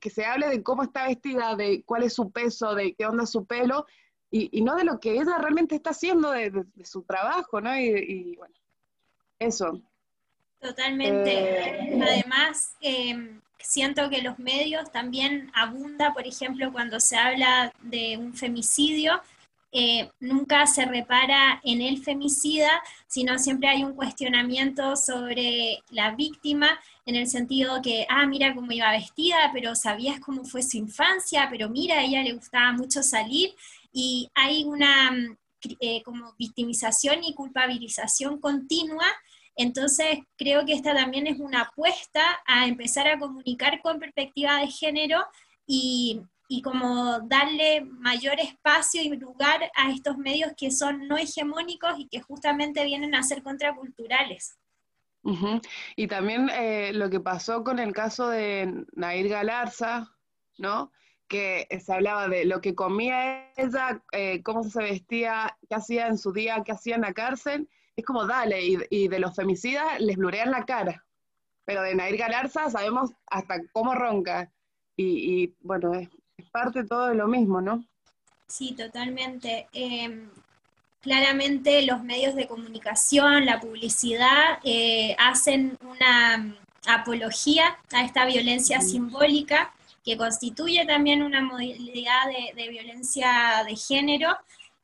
que 0.01 0.11
se 0.11 0.25
hable 0.25 0.49
de 0.49 0.63
cómo 0.63 0.85
está 0.85 1.07
vestida, 1.07 1.57
de 1.57 1.83
cuál 1.85 2.05
es 2.05 2.15
su 2.15 2.31
peso, 2.31 2.75
de 2.75 2.95
qué 2.95 3.07
onda 3.07 3.27
su 3.27 3.45
pelo, 3.45 3.87
y, 4.31 4.63
no 4.63 4.77
de 4.77 4.85
lo 4.85 5.01
que 5.01 5.13
ella 5.13 5.39
realmente 5.39 5.75
está 5.75 5.91
haciendo 5.91 6.31
de, 6.31 6.65
su 6.85 7.03
trabajo, 7.03 7.61
¿no? 7.61 7.77
y 7.79 8.37
bueno, 8.37 8.55
eso. 9.39 9.81
Totalmente. 10.61 11.31
Eh, 11.31 12.01
Además, 12.03 12.75
em, 12.81 13.41
siento 13.59 14.11
que 14.11 14.23
los 14.23 14.39
medios 14.39 14.91
también 14.91 15.51
abunda, 15.55 16.13
por 16.13 16.27
ejemplo, 16.27 16.73
cuando 16.73 16.99
se 17.01 17.17
habla 17.17 17.73
de 17.83 18.17
un 18.17 18.35
femicidio, 18.35 19.21
eh, 19.71 20.11
nunca 20.21 20.67
se 20.67 20.85
repara 20.87 21.61
en 21.63 21.83
el 21.83 22.03
femicida, 22.03 22.71
sino 23.07 23.39
siempre 23.39 23.69
hay 23.69 23.85
un 23.85 23.95
cuestionamiento 23.95 24.97
sobre 24.97 25.79
la 25.91 26.15
víctima, 26.15 26.79
en 27.05 27.17
el 27.17 27.27
sentido 27.27 27.81
que, 27.83 28.07
ah, 28.09 28.27
mira 28.27 28.55
cómo 28.55 28.73
iba 28.73 28.91
vestida, 28.93 29.51
pero 29.53 29.75
sabías 29.75 30.21
cómo 30.21 30.45
fue 30.45 30.63
su 30.63 30.77
infancia, 30.77 31.49
pero 31.51 31.69
mira, 31.69 31.99
a 31.99 32.05
ella 32.05 32.23
le 32.23 32.33
gustaba 32.35 32.73
mucho 32.73 33.03
salir, 33.03 33.55
y 33.93 34.29
hay 34.35 34.65
una 34.65 35.11
eh, 35.81 36.03
como 36.05 36.35
victimización 36.39 37.25
y 37.25 37.35
culpabilización 37.35 38.41
continua. 38.41 39.07
Entonces, 39.57 40.21
creo 40.37 40.65
que 40.65 40.73
esta 40.73 40.95
también 40.95 41.27
es 41.27 41.41
una 41.41 41.63
apuesta 41.63 42.23
a 42.47 42.67
empezar 42.67 43.09
a 43.09 43.19
comunicar 43.19 43.83
con 43.83 43.99
perspectiva 43.99 44.61
de 44.61 44.69
género 44.69 45.25
y, 45.67 46.21
como 46.63 47.21
darle 47.21 47.83
mayor 47.83 48.41
espacio 48.41 49.03
y 49.03 49.11
lugar 49.17 49.71
a 49.75 49.91
estos 49.91 50.17
medios 50.17 50.53
que 50.57 50.71
son 50.71 51.07
no 51.07 51.17
hegemónicos 51.19 51.99
y 51.99 52.09
que 52.09 52.21
justamente 52.21 52.85
vienen 52.85 53.15
a 53.15 53.23
ser 53.23 53.43
contraculturales. 53.43 54.59
Y 55.97 56.07
también 56.07 56.49
eh, 56.49 56.93
lo 56.95 57.11
que 57.11 57.21
pasó 57.21 57.63
con 57.63 57.79
el 57.79 57.93
caso 57.93 58.29
de 58.29 58.87
Nair 58.93 59.29
Galarza, 59.29 60.17
¿no? 60.57 60.91
Que 61.27 61.67
se 61.85 61.93
hablaba 61.93 62.29
de 62.29 62.47
lo 62.47 62.61
que 62.61 62.75
comía 62.75 63.53
ella, 63.57 64.03
eh, 64.13 64.43
cómo 64.43 64.65
se 64.65 64.83
vestía, 64.83 65.57
qué 65.69 65.75
hacía 65.75 66.07
en 66.07 66.17
su 66.17 66.33
día, 66.33 66.63
qué 66.65 66.73
hacía 66.73 66.95
en 66.95 67.03
la 67.03 67.13
cárcel, 67.13 67.69
es 67.97 68.05
como 68.05 68.27
dale, 68.27 68.61
y, 68.91 69.09
de 69.09 69.19
los 69.19 69.35
femicidas 69.35 70.01
les 70.01 70.17
blurean 70.17 70.51
la 70.51 70.65
cara. 70.65 71.05
Pero 71.65 71.83
de 71.83 71.95
Nair 71.95 72.17
Galarza 72.17 72.71
sabemos 72.71 73.11
hasta 73.27 73.61
cómo 73.73 73.95
ronca. 73.95 74.51
Y, 74.97 75.55
bueno, 75.61 75.95
es, 75.95 76.09
parte 76.49 76.85
todo 76.85 77.09
de 77.09 77.15
lo 77.15 77.29
mismo, 77.29 77.61
¿no? 77.61 77.85
Sí, 78.47 78.73
totalmente. 78.73 79.69
Em, 79.73 80.31
claramente 81.01 81.83
los 81.83 82.03
medios 82.03 82.35
de 82.35 82.49
comunicación, 82.49 83.45
la 83.45 83.61
publicidad, 83.61 84.59
eh, 84.65 85.15
hacen 85.19 85.79
una 85.83 86.57
apología 86.87 87.77
a 87.93 88.05
esta 88.05 88.25
violencia 88.25 88.81
simbólica 88.81 89.75
que 90.05 90.17
constituye 90.17 90.87
también 90.87 91.23
una 91.23 91.43
modalidad 91.43 92.25
de 92.55 92.69
violencia 92.69 93.63
de 93.67 93.77
género 93.77 94.37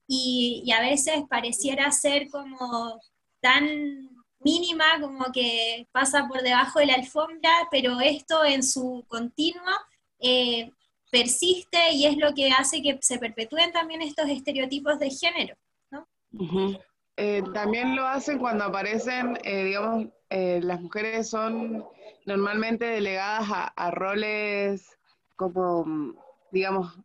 y, 0.06 0.70
a 0.72 0.80
veces 0.80 1.22
pareciera 1.28 1.90
ser 1.92 2.28
como 2.30 3.00
tan 3.40 4.10
mínima 4.40 4.84
como 5.00 5.32
que 5.32 5.86
pasa 5.92 6.28
por 6.28 6.42
debajo 6.42 6.78
de 6.78 6.86
la 6.86 6.94
alfombra, 6.94 7.50
pero 7.70 8.00
esto 8.00 8.44
en 8.44 8.62
su 8.62 9.04
continuo 9.08 9.62
eh, 10.20 10.70
persiste 11.14 11.92
y 11.92 12.06
es 12.06 12.16
lo 12.16 12.34
que 12.34 12.50
hace 12.50 12.82
que 12.82 12.98
se 13.00 13.18
perpetúen 13.18 13.72
también 13.72 14.02
estos 14.02 14.28
estereotipos 14.28 14.98
de 14.98 15.10
género. 15.10 15.54
¿no? 15.90 16.06
Eh, 17.16 17.42
también 17.52 17.94
lo 17.94 18.06
hacen 18.06 18.38
cuando 18.38 18.64
aparecen, 18.64 19.38
eh, 19.44 19.64
digamos, 19.64 20.06
las 20.30 20.80
mujeres 20.80 21.30
son 21.30 21.84
normalmente 22.26 22.86
delegadas 22.86 23.48
a, 23.48 23.66
a 23.68 23.90
roles 23.92 24.98
como, 25.36 26.16
digamos, 26.50 26.98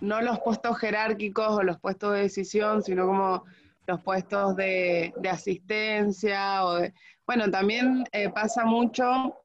no 0.00 0.22
los 0.22 0.40
puestos 0.40 0.78
jerárquicos 0.78 1.48
o 1.50 1.62
los 1.62 1.78
puestos 1.78 2.14
de 2.14 2.22
decisión, 2.22 2.82
sino 2.82 3.06
como 3.06 3.44
los 3.86 4.02
puestos 4.02 4.56
de, 4.56 5.12
asistencia 5.30 6.64
o 6.64 6.80
Bueno, 7.26 7.50
también 7.50 8.04
eh, 8.12 8.30
pasa 8.30 8.64
mucho 8.64 9.36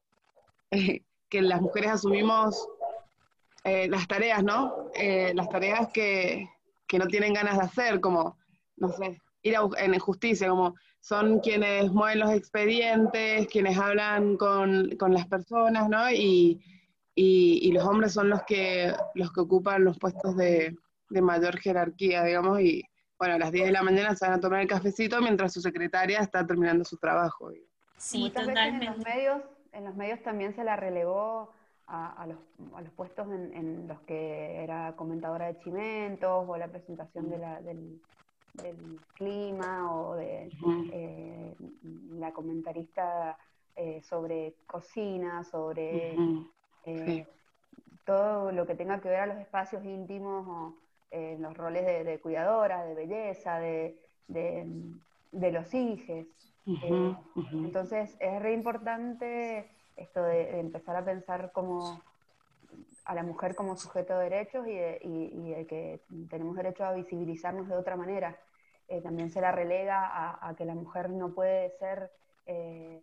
eh, 0.72 1.02
que 1.30 1.42
las 1.42 1.62
mujeres 1.62 1.92
asumimos 1.92 2.68
eh, 3.64 3.88
las 3.90 4.08
tareas, 4.08 4.44
¿no? 4.44 4.90
las 5.34 5.50
tareas 5.50 5.90
que, 5.94 6.48
no 6.98 7.08
tienen 7.08 7.34
ganas 7.34 7.58
de 7.58 7.64
hacer, 7.66 8.00
como, 8.00 8.38
no 8.78 8.90
sé, 8.90 9.22
ir 9.44 9.56
a, 9.56 9.68
en 9.78 9.98
justicia, 10.00 10.50
como 10.50 10.76
son 11.02 11.40
quienes 11.40 11.92
mueven 11.92 12.20
los 12.20 12.32
expedientes, 12.32 13.48
quienes 13.48 13.78
hablan 13.78 14.38
con, 14.38 14.90
las 15.10 15.28
personas, 15.28 15.90
¿no? 15.90 16.12
Y, 16.12 16.60
los 17.74 17.86
hombres 17.86 18.14
son 18.14 18.30
los 18.30 18.44
que, 18.44 18.94
los 19.16 19.32
que 19.32 19.42
ocupan 19.42 19.84
los 19.84 19.98
puestos 19.98 20.36
de, 20.36 20.76
mayor 21.10 21.60
jerarquía, 21.60 22.24
digamos, 22.24 22.62
y 22.62 22.84
bueno, 23.18 23.36
a 23.36 23.40
las 23.40 23.52
10 23.52 23.66
de 23.66 23.72
la 23.72 23.84
mañana 23.84 24.16
se 24.16 24.26
van 24.26 24.36
a 24.36 24.40
tomar 24.40 24.62
el 24.62 24.68
cafecito 24.68 25.22
mientras 25.22 25.52
su 25.52 25.60
secretaria 25.60 26.20
está 26.20 26.46
terminando 26.46 26.86
su 26.86 26.98
trabajo. 26.98 27.52
Sí, 27.98 28.30
totalmente. 28.30 28.86
en 28.86 28.92
los 28.92 29.06
medios, 29.06 29.42
en 29.74 29.84
los 29.86 29.96
medios 29.96 30.22
también 30.24 30.56
se 30.56 30.64
la 30.64 30.78
relegó 30.78 31.52
a, 31.90 32.26
los, 32.28 32.38
a 32.76 32.82
los, 32.82 32.92
puestos 32.92 33.28
en, 33.28 33.88
los 33.88 34.00
que 34.02 34.64
era 34.64 34.96
comentadora 34.96 35.48
de 35.48 35.60
chimentos 35.60 36.46
o 36.48 36.58
la 36.58 36.68
presentación 36.68 37.30
de 37.30 37.38
la, 37.38 37.62
del, 37.62 38.00
clima 39.14 39.96
o 39.96 40.16
de 40.16 40.52
eh, 40.92 41.56
la 42.18 42.32
comentarista 42.34 43.38
eh, 43.76 44.02
sobre 44.02 44.56
cocina, 44.68 45.44
sobre 45.46 46.18
eh, 46.86 47.26
todo 48.06 48.52
lo 48.52 48.68
que 48.68 48.76
tenga 48.76 49.00
que 49.00 49.08
ver 49.08 49.22
a 49.22 49.26
los 49.28 49.38
espacios 49.38 49.86
íntimos 49.86 50.46
o 50.48 50.76
los 51.40 51.58
roles 51.58 52.06
de, 52.06 52.20
cuidadora, 52.20 52.84
de 52.84 52.94
belleza, 52.94 53.60
de, 53.60 53.98
de, 54.28 55.52
los 55.52 55.74
hijos. 55.74 56.26
entonces 56.66 58.16
es 58.20 58.42
re 58.42 58.54
importante 58.54 59.70
esto 60.00 60.24
de, 60.24 60.60
empezar 60.60 60.96
a 60.96 61.06
pensar 61.06 61.52
como 61.52 62.02
a 63.06 63.16
la 63.16 63.24
mujer 63.24 63.56
como 63.56 63.76
sujeto 63.76 64.18
de 64.18 64.30
derechos 64.30 64.68
y 64.68 64.76
de, 64.76 65.66
que 65.68 66.02
tenemos 66.30 66.56
derecho 66.56 66.86
a 66.86 66.94
visibilizarnos 66.94 67.68
de 67.68 67.76
otra 67.76 67.96
manera. 67.96 68.38
Eh, 68.88 69.02
también 69.02 69.30
se 69.30 69.42
la 69.42 69.52
relega 69.52 70.38
a, 70.48 70.56
que 70.56 70.66
la 70.66 70.74
mujer 70.74 71.10
no 71.12 71.34
puede 71.34 71.70
ser, 71.78 72.12
eh, 72.48 73.02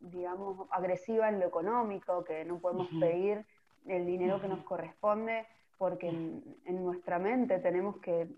digamos, 0.00 0.66
agresiva 0.70 1.28
en 1.28 1.38
lo 1.38 1.46
económico, 1.46 2.24
que 2.24 2.44
no 2.44 2.58
podemos 2.58 2.88
pedir 3.00 3.44
el 3.86 4.06
dinero 4.06 4.40
que 4.40 4.48
nos 4.48 4.64
corresponde, 4.64 5.46
porque 5.78 6.08
en, 6.08 6.84
nuestra 6.84 7.20
mente 7.20 7.58
tenemos 7.60 7.98
que 7.98 8.28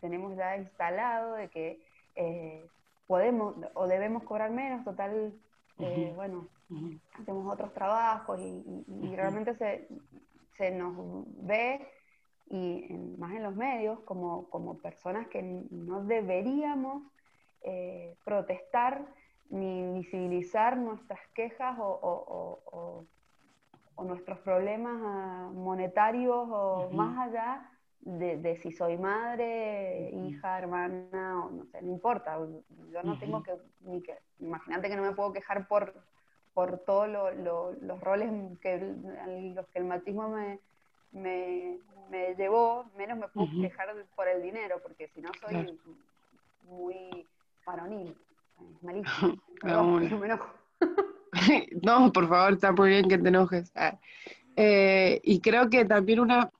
tenemos 0.00 0.36
ya 0.36 0.56
instalado 0.56 1.34
de 1.34 1.48
que 1.48 1.82
eh, 2.16 2.66
podemos 3.06 3.54
o 3.74 3.86
debemos 3.86 4.22
cobrar 4.24 4.50
menos, 4.50 4.84
total, 4.84 5.32
bueno, 6.14 6.48
hacemos 7.18 7.52
otros 7.52 7.72
trabajos 7.72 8.40
y, 8.40 9.14
realmente 9.14 9.54
se, 9.54 9.88
se, 10.56 10.70
nos 10.70 10.94
ve, 11.44 11.86
y 12.48 12.92
más 13.18 13.32
en 13.32 13.42
los 13.42 13.54
medios, 13.54 14.00
como, 14.00 14.48
como 14.50 14.78
personas 14.78 15.28
que 15.28 15.42
no 15.42 16.04
deberíamos 16.04 17.02
eh, 17.62 18.16
protestar 18.24 19.06
ni 19.50 19.92
visibilizar 19.92 20.76
nuestras 20.76 21.20
quejas 21.34 21.78
o, 21.78 23.06
o, 23.96 24.04
nuestros 24.04 24.40
problemas 24.40 25.00
ah, 25.04 25.50
monetarios 25.54 26.48
o 26.50 26.90
más 26.92 27.28
allá 27.28 27.71
de, 28.02 28.56
si 28.56 28.72
soy 28.72 28.98
madre, 28.98 30.10
hija, 30.10 30.58
hermana, 30.58 31.44
o 31.44 31.50
no 31.50 31.64
sé, 31.66 31.80
no 31.82 31.92
importa. 31.92 32.38
Yo 32.92 33.02
no 33.02 33.18
tengo 33.18 33.42
que, 33.42 33.56
ni 33.80 34.02
que, 34.02 34.18
imagínate 34.38 34.88
que 34.88 34.96
no 34.96 35.02
me 35.02 35.12
puedo 35.12 35.32
quejar 35.32 35.66
por 35.68 35.94
por 36.54 36.78
todos 36.84 37.08
los 37.08 38.00
roles 38.00 38.30
que 38.60 38.94
los 39.54 39.66
que 39.68 39.78
el 39.78 39.84
machismo 39.84 40.28
me, 40.28 40.58
me, 41.12 41.78
llevó, 42.36 42.90
menos 42.96 43.18
me 43.18 43.28
puedo 43.28 43.48
quejar 43.60 43.94
por 44.14 44.28
el 44.28 44.42
dinero, 44.42 44.76
porque 44.82 45.08
si 45.08 45.20
no 45.20 45.30
soy 45.40 45.78
muy 46.64 47.26
varonil, 47.66 48.14
es 48.60 48.82
malísimo. 48.82 49.40
no, 51.82 52.12
por 52.12 52.28
favor, 52.28 52.52
está 52.52 52.72
muy 52.72 52.90
bien 52.90 53.08
que 53.08 53.16
te 53.18 53.28
enojes. 53.28 53.72
Ah, 53.74 53.98
eh, 54.56 55.20
y 55.22 55.40
creo 55.40 55.70
que 55.70 55.84
también 55.86 56.20
una, 56.20 56.50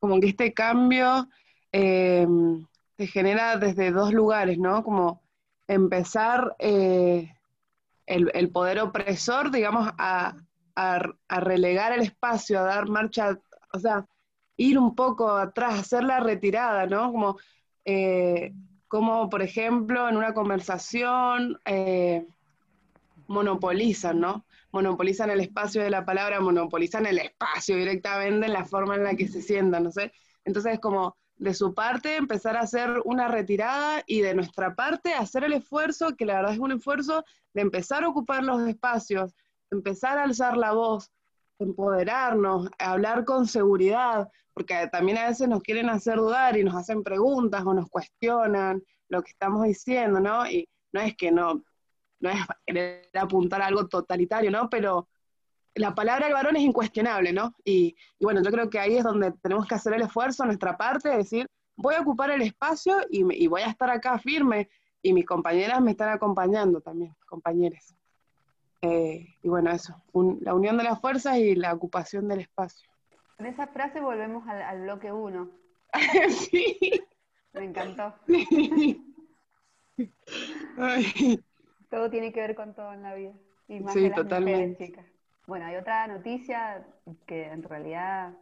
como 0.00 0.20
que 0.20 0.28
este 0.28 0.52
cambio 0.52 1.28
se 1.70 3.06
genera 3.06 3.56
desde 3.56 3.92
dos 3.92 4.12
lugares, 4.12 4.58
¿no? 4.58 4.82
Como 4.82 5.22
empezar 5.68 6.56
eh, 6.58 7.32
el, 8.06 8.50
poder 8.50 8.80
opresor, 8.80 9.50
digamos, 9.52 9.88
a, 9.98 10.34
relegar 11.28 11.92
el 11.92 12.00
espacio, 12.00 12.58
a 12.58 12.62
dar 12.62 12.88
marcha, 12.88 13.38
o 13.72 13.78
sea, 13.78 14.06
ir 14.56 14.78
un 14.78 14.94
poco 14.94 15.30
atrás, 15.30 15.78
hacer 15.78 16.04
la 16.04 16.20
retirada, 16.20 16.86
¿no? 16.86 17.12
Como, 17.12 17.38
eh, 17.84 18.52
como 18.88 19.28
por 19.28 19.42
ejemplo, 19.42 20.08
en 20.08 20.16
una 20.16 20.34
conversación 20.34 21.58
eh, 21.64 22.26
monopolizan, 23.26 24.20
¿no? 24.20 24.44
Monopolizan 24.72 25.30
el 25.30 25.40
espacio 25.40 25.82
de 25.82 25.90
la 25.90 26.04
palabra, 26.04 26.40
monopolizan 26.40 27.06
el 27.06 27.18
espacio 27.18 27.76
directamente 27.76 28.46
en 28.46 28.52
la 28.52 28.64
forma 28.64 28.96
en 28.96 29.04
la 29.04 29.14
que 29.14 29.28
se 29.28 29.42
sientan, 29.42 29.84
no 29.84 29.92
sé. 29.92 30.12
Entonces, 30.44 30.74
es 30.74 30.80
como 30.80 31.16
de 31.36 31.54
su 31.54 31.72
parte 31.72 32.16
empezar 32.16 32.56
a 32.56 32.60
hacer 32.60 33.00
una 33.04 33.28
retirada 33.28 34.02
y 34.06 34.20
de 34.20 34.34
nuestra 34.34 34.74
parte 34.74 35.14
hacer 35.14 35.44
el 35.44 35.52
esfuerzo, 35.52 36.16
que 36.16 36.26
la 36.26 36.36
verdad 36.36 36.52
es 36.52 36.58
un 36.58 36.72
esfuerzo 36.72 37.24
de 37.54 37.62
empezar 37.62 38.04
a 38.04 38.08
ocupar 38.08 38.42
los 38.42 38.66
espacios, 38.68 39.34
empezar 39.70 40.18
a 40.18 40.24
alzar 40.24 40.56
la 40.56 40.72
voz, 40.72 41.10
empoderarnos, 41.58 42.68
hablar 42.78 43.24
con 43.24 43.46
seguridad, 43.46 44.28
porque 44.52 44.88
también 44.90 45.18
a 45.18 45.28
veces 45.28 45.48
nos 45.48 45.62
quieren 45.62 45.88
hacer 45.88 46.16
dudar 46.16 46.56
y 46.56 46.64
nos 46.64 46.74
hacen 46.74 47.02
preguntas 47.02 47.62
o 47.64 47.74
nos 47.74 47.88
cuestionan 47.88 48.82
lo 49.08 49.22
que 49.22 49.30
estamos 49.30 49.64
diciendo, 49.64 50.20
¿no? 50.20 50.48
Y 50.50 50.68
no 50.92 51.00
es 51.00 51.16
que 51.16 51.30
no, 51.30 51.62
no 52.20 52.30
es 52.30 52.38
querer 52.66 53.08
apuntar 53.14 53.62
a 53.62 53.66
algo 53.66 53.86
totalitario, 53.86 54.50
¿no? 54.50 54.68
Pero 54.68 55.08
la 55.74 55.94
palabra 55.94 56.26
del 56.26 56.34
varón 56.34 56.56
es 56.56 56.62
incuestionable, 56.62 57.32
¿no? 57.32 57.54
Y, 57.64 57.96
bueno, 58.20 58.42
yo 58.42 58.50
creo 58.50 58.68
que 58.68 58.78
ahí 58.78 58.96
es 58.96 59.04
donde 59.04 59.32
tenemos 59.42 59.66
que 59.66 59.74
hacer 59.74 59.94
el 59.94 60.02
esfuerzo, 60.02 60.44
nuestra 60.44 60.76
parte, 60.76 61.08
de 61.08 61.18
decir, 61.18 61.46
voy 61.76 61.94
a 61.94 62.00
ocupar 62.00 62.30
el 62.30 62.42
espacio 62.42 62.96
y, 63.10 63.46
voy 63.46 63.62
a 63.62 63.68
estar 63.68 63.90
acá 63.90 64.18
firme, 64.18 64.68
y 65.00 65.12
mis 65.12 65.24
compañeras 65.24 65.80
me 65.80 65.92
están 65.92 66.08
acompañando 66.08 66.80
también, 66.80 67.14
compañeros. 67.26 67.94
Eh, 68.82 69.26
y 69.42 69.48
bueno, 69.48 69.70
eso, 69.70 70.02
la 70.40 70.54
unión 70.54 70.76
de 70.76 70.84
las 70.84 71.00
fuerzas 71.00 71.38
y 71.38 71.54
la 71.54 71.72
ocupación 71.72 72.28
del 72.28 72.40
espacio. 72.40 72.88
En 73.38 73.46
esa 73.46 73.68
frase 73.68 74.00
volvemos 74.00 74.46
al, 74.48 74.82
bloque 74.82 75.12
1. 75.12 75.50
sí. 76.28 77.00
Me 77.52 77.64
encantó. 77.64 78.14
Todo 81.90 82.10
tiene 82.10 82.32
que 82.32 82.40
ver 82.40 82.54
con 82.54 82.74
todo 82.74 82.92
en 82.92 83.02
la 83.02 83.14
vida. 83.14 83.32
Y 83.68 83.80
más 83.80 83.92
sí, 83.92 84.10
totalmente. 84.10 84.86
chicas. 84.86 85.06
Bueno, 85.46 85.66
hay 85.66 85.76
otra 85.76 86.06
noticia 86.06 86.86
que 87.26 87.46
en 87.46 87.62
realidad 87.62 88.34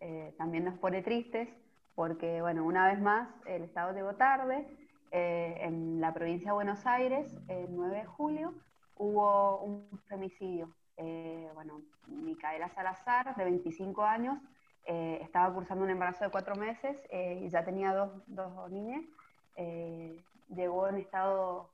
eh, 0.00 0.34
también 0.38 0.64
nos 0.64 0.78
pone 0.78 1.02
tristes, 1.02 1.48
porque, 1.94 2.40
bueno, 2.40 2.64
una 2.64 2.88
vez 2.88 3.00
más, 3.00 3.28
el 3.46 3.62
Estado 3.62 3.92
llegó 3.92 4.14
tarde. 4.14 4.66
Eh, 5.10 5.56
en 5.60 6.00
la 6.00 6.12
provincia 6.12 6.50
de 6.50 6.54
Buenos 6.54 6.84
Aires, 6.86 7.34
el 7.48 7.74
9 7.74 7.98
de 7.98 8.04
julio, 8.04 8.54
hubo 8.96 9.62
un 9.62 9.88
femicidio. 10.08 10.74
Eh, 10.96 11.48
bueno, 11.54 11.82
Micaela 12.08 12.68
Salazar, 12.70 13.34
de 13.36 13.44
25 13.44 14.02
años, 14.02 14.38
estaba 14.84 15.52
cursando 15.52 15.84
un 15.84 15.90
embarazo 15.90 16.24
de 16.24 16.30
cuatro 16.30 16.56
meses 16.56 16.96
y 17.12 17.46
ya 17.50 17.62
tenía 17.62 17.92
dos, 17.92 18.10
dos 18.26 18.70
niñas. 18.70 19.04
llegó 20.48 20.88
en 20.88 20.96
estado 20.96 21.68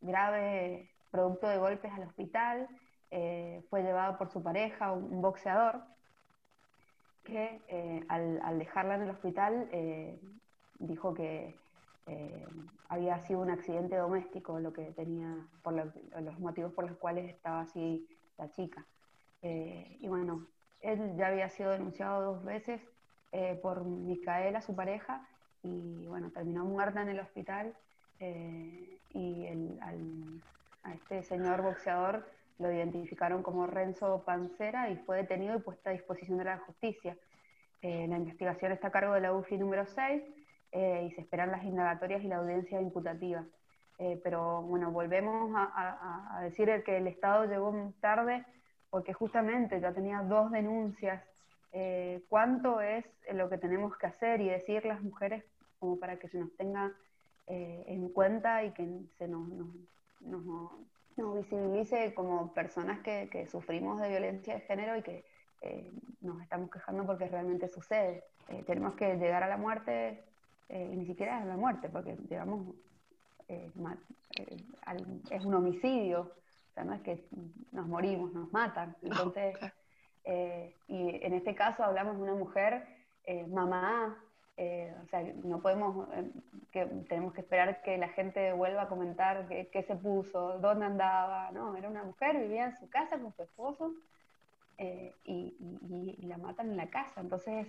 grave, 0.00 0.90
producto 1.10 1.48
de 1.48 1.58
golpes 1.58 1.92
al 1.92 2.02
hospital. 2.02 2.68
Eh, 3.10 3.64
fue 3.70 3.82
llevado 3.82 4.18
por 4.18 4.28
su 4.28 4.42
pareja, 4.42 4.92
un, 4.92 5.22
boxeador, 5.22 5.82
que 7.24 7.62
eh, 7.68 8.04
al, 8.08 8.58
dejarla 8.58 8.96
en 8.96 9.02
el 9.02 9.10
hospital 9.10 9.68
eh, 9.72 10.20
dijo 10.78 11.14
que 11.14 11.56
había 12.88 13.18
sido 13.18 13.40
un 13.40 13.50
accidente 13.50 13.96
doméstico 13.96 14.60
lo 14.60 14.72
que 14.72 14.92
tenía, 14.92 15.44
por 15.62 15.74
los 15.74 16.38
motivos 16.38 16.72
por 16.72 16.88
los 16.88 16.96
cuales 16.98 17.28
estaba 17.28 17.62
así 17.62 18.06
la 18.38 18.48
chica. 18.50 18.86
y 19.42 20.06
bueno, 20.06 20.46
él 20.82 21.16
ya 21.16 21.26
había 21.26 21.48
sido 21.48 21.72
denunciado 21.72 22.34
dos 22.34 22.44
veces 22.44 22.80
por 23.60 23.84
Micaela, 23.84 24.60
su 24.60 24.76
pareja, 24.76 25.26
y 25.64 26.06
bueno, 26.06 26.30
terminó 26.30 26.64
muerta 26.64 27.02
en 27.02 27.08
el 27.08 27.18
hospital. 27.18 27.74
Y 28.20 29.46
a 30.82 30.94
este 30.94 31.22
señor 31.22 31.62
boxeador 31.62 32.24
lo 32.58 32.72
identificaron 32.72 33.42
como 33.42 33.66
Renzo 33.66 34.22
Pancera 34.24 34.90
y 34.90 34.96
fue 34.96 35.18
detenido 35.18 35.56
y 35.56 35.60
puesto 35.60 35.88
a 35.88 35.92
disposición 35.92 36.38
de 36.38 36.44
la 36.44 36.58
justicia. 36.58 37.16
Eh, 37.82 38.06
la 38.08 38.16
investigación 38.16 38.72
está 38.72 38.88
a 38.88 38.90
cargo 38.90 39.14
de 39.14 39.20
la 39.20 39.34
UFI 39.34 39.58
número 39.58 39.84
6 39.86 40.22
eh, 40.72 41.06
y 41.06 41.10
se 41.12 41.20
esperan 41.20 41.50
las 41.50 41.64
indagatorias 41.64 42.22
y 42.22 42.28
la 42.28 42.36
audiencia 42.36 42.80
imputativa. 42.80 43.44
Eh, 43.98 44.20
pero 44.22 44.62
bueno, 44.62 44.90
volvemos 44.90 45.52
a, 45.54 46.40
decir 46.42 46.82
que 46.84 46.98
el 46.98 47.06
Estado 47.06 47.44
llegó 47.46 47.92
tarde 48.00 48.44
porque 48.90 49.12
justamente 49.12 49.80
ya 49.80 49.92
tenía 49.92 50.22
dos 50.22 50.50
denuncias. 50.50 51.22
¿Cuánto 52.30 52.80
es 52.80 53.04
lo 53.34 53.50
que 53.50 53.58
tenemos 53.58 53.98
que 53.98 54.06
hacer 54.06 54.40
y 54.40 54.48
decir 54.48 54.86
las 54.86 55.02
mujeres 55.02 55.44
como 55.78 55.98
para 55.98 56.16
que 56.16 56.26
se 56.26 56.38
nos 56.38 56.56
tenga 56.56 56.90
eh, 57.48 57.84
en 57.86 58.08
cuenta 58.08 58.64
y 58.64 58.72
que 58.72 58.84
se 59.18 59.28
nos, 59.28 59.48
nos, 60.20 60.72
visibilice 61.36 62.12
como 62.12 62.52
personas 62.52 63.00
que, 63.00 63.46
sufrimos 63.50 64.00
de 64.00 64.08
violencia 64.08 64.54
de 64.54 64.60
género 64.62 64.96
y 64.96 65.02
que 65.02 65.24
eh, 65.62 65.92
nos 66.20 66.42
estamos 66.42 66.70
quejando 66.70 67.06
porque 67.06 67.28
realmente 67.28 67.68
sucede. 67.68 68.24
Eh, 68.48 68.64
tenemos 68.66 68.94
que 68.94 69.16
llegar 69.16 69.44
a 69.44 69.48
la 69.48 69.56
muerte, 69.56 70.24
y 70.68 70.96
ni 70.96 71.06
siquiera 71.06 71.40
a 71.40 71.44
la 71.44 71.56
muerte, 71.56 71.88
porque 71.88 72.16
digamos, 72.18 72.74
es 73.46 75.44
un 75.44 75.54
homicidio, 75.54 76.22
o 76.22 76.74
sea, 76.74 76.82
no 76.82 76.94
es 76.94 77.02
que 77.02 77.24
nos 77.70 77.86
morimos, 77.86 78.32
nos 78.32 78.52
matan. 78.52 78.96
Entonces, 79.02 79.56
y 80.88 81.24
en 81.24 81.32
este 81.32 81.54
caso 81.54 81.84
hablamos 81.84 82.16
de 82.16 82.22
una 82.24 82.34
mujer, 82.34 82.88
mamá, 83.48 84.18
eh, 84.58 84.94
o 85.04 85.06
sea, 85.08 85.22
no 85.44 85.60
podemos, 85.60 86.08
eh, 86.14 86.30
que 86.72 86.86
tenemos 87.08 87.34
que 87.34 87.42
esperar 87.42 87.82
que 87.82 87.98
la 87.98 88.08
gente 88.08 88.54
vuelva 88.54 88.82
a 88.82 88.88
comentar 88.88 89.46
qué, 89.48 89.84
se 89.86 89.96
puso, 89.96 90.58
dónde 90.60 90.86
andaba, 90.86 91.50
no, 91.52 91.76
era 91.76 91.90
una 91.90 92.04
mujer, 92.04 92.38
vivía 92.40 92.64
en 92.64 92.76
su 92.76 92.88
casa 92.88 93.18
con 93.18 93.34
su 93.34 93.42
esposo 93.42 93.92
eh, 94.78 95.14
y, 95.24 95.54
la 96.26 96.38
matan 96.38 96.70
en 96.70 96.78
la 96.78 96.88
casa. 96.88 97.20
Entonces, 97.20 97.66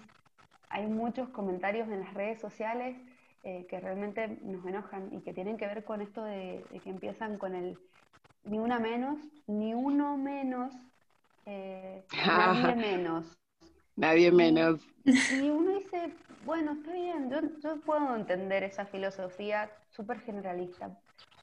hay 0.69 0.87
muchos 0.87 1.29
comentarios 1.29 1.89
en 1.89 1.99
las 1.99 2.13
redes 2.13 2.39
sociales 2.39 2.97
que 3.43 3.79
realmente 3.79 4.27
nos 4.41 4.65
enojan 4.65 5.13
y 5.13 5.21
que 5.21 5.33
tienen 5.33 5.55
que 5.55 5.67
ver 5.67 5.85
con 5.85 6.01
esto 6.01 6.21
de, 6.21 6.65
que 6.83 6.89
empiezan 6.89 7.37
con 7.37 7.55
el 7.55 7.79
ni 8.43 8.59
una 8.59 8.77
menos, 8.77 9.19
ni 9.45 9.73
uno 9.73 10.17
menos, 10.17 10.73
nadie 11.45 12.75
menos. 12.75 13.37
Nadie 13.97 14.31
menos. 14.31 14.87
Y 15.05 15.49
uno 15.49 15.71
dice, 15.79 16.13
bueno, 16.45 16.73
está 16.73 16.93
bien, 16.93 17.31
yo, 17.61 17.81
puedo 17.81 18.15
entender 18.15 18.63
esa 18.63 18.85
filosofía 18.85 19.71
súper 19.89 20.21
generalista 20.21 20.97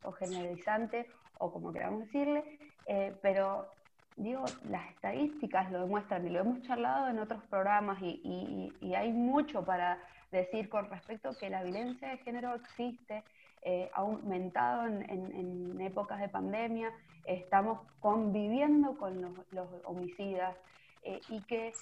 o 0.04 0.12
generalizante, 0.12 1.08
o 1.38 1.52
como 1.52 1.72
queramos 1.72 2.04
decirle, 2.06 2.58
eh, 2.86 3.12
pero 3.20 3.68
digo, 4.16 4.44
las 4.70 4.88
estadísticas 4.90 5.72
lo 5.72 5.80
demuestran 5.80 6.26
y 6.26 6.30
lo 6.30 6.40
hemos 6.40 6.62
charlado 6.62 7.08
en 7.08 7.18
otros 7.18 7.42
programas 7.50 8.00
y, 8.00 8.72
hay 8.96 9.12
mucho 9.12 9.64
para 9.64 9.98
decir 10.30 10.68
con 10.68 10.88
respecto 10.88 11.30
a 11.30 11.34
que 11.34 11.50
la 11.50 11.64
violencia 11.64 12.08
de 12.08 12.18
género 12.18 12.54
existe, 12.54 13.24
eh, 13.62 13.90
ha 13.94 14.00
aumentado 14.00 14.86
en, 14.86 15.80
épocas 15.80 16.20
de 16.20 16.28
pandemia, 16.28 16.92
estamos 17.24 17.80
conviviendo 17.98 18.96
con 18.96 19.20
los, 19.50 19.68
homicidas 19.84 20.54
eh, 21.02 21.20
y 21.28 21.40
que 21.42 21.72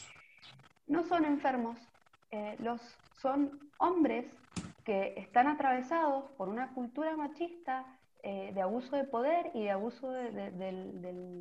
no 0.86 1.02
son 1.04 1.24
enfermos, 1.24 1.78
eh, 2.30 2.56
los, 2.60 2.80
son 3.20 3.58
hombres 3.78 4.26
que 4.84 5.14
están 5.16 5.48
atravesados 5.48 6.30
por 6.32 6.48
una 6.48 6.72
cultura 6.74 7.16
machista 7.16 7.84
eh, 8.22 8.52
de 8.54 8.62
abuso 8.62 8.96
de 8.96 9.04
poder 9.04 9.50
y 9.54 9.64
de 9.64 9.70
abuso 9.70 10.10
de, 10.10 11.32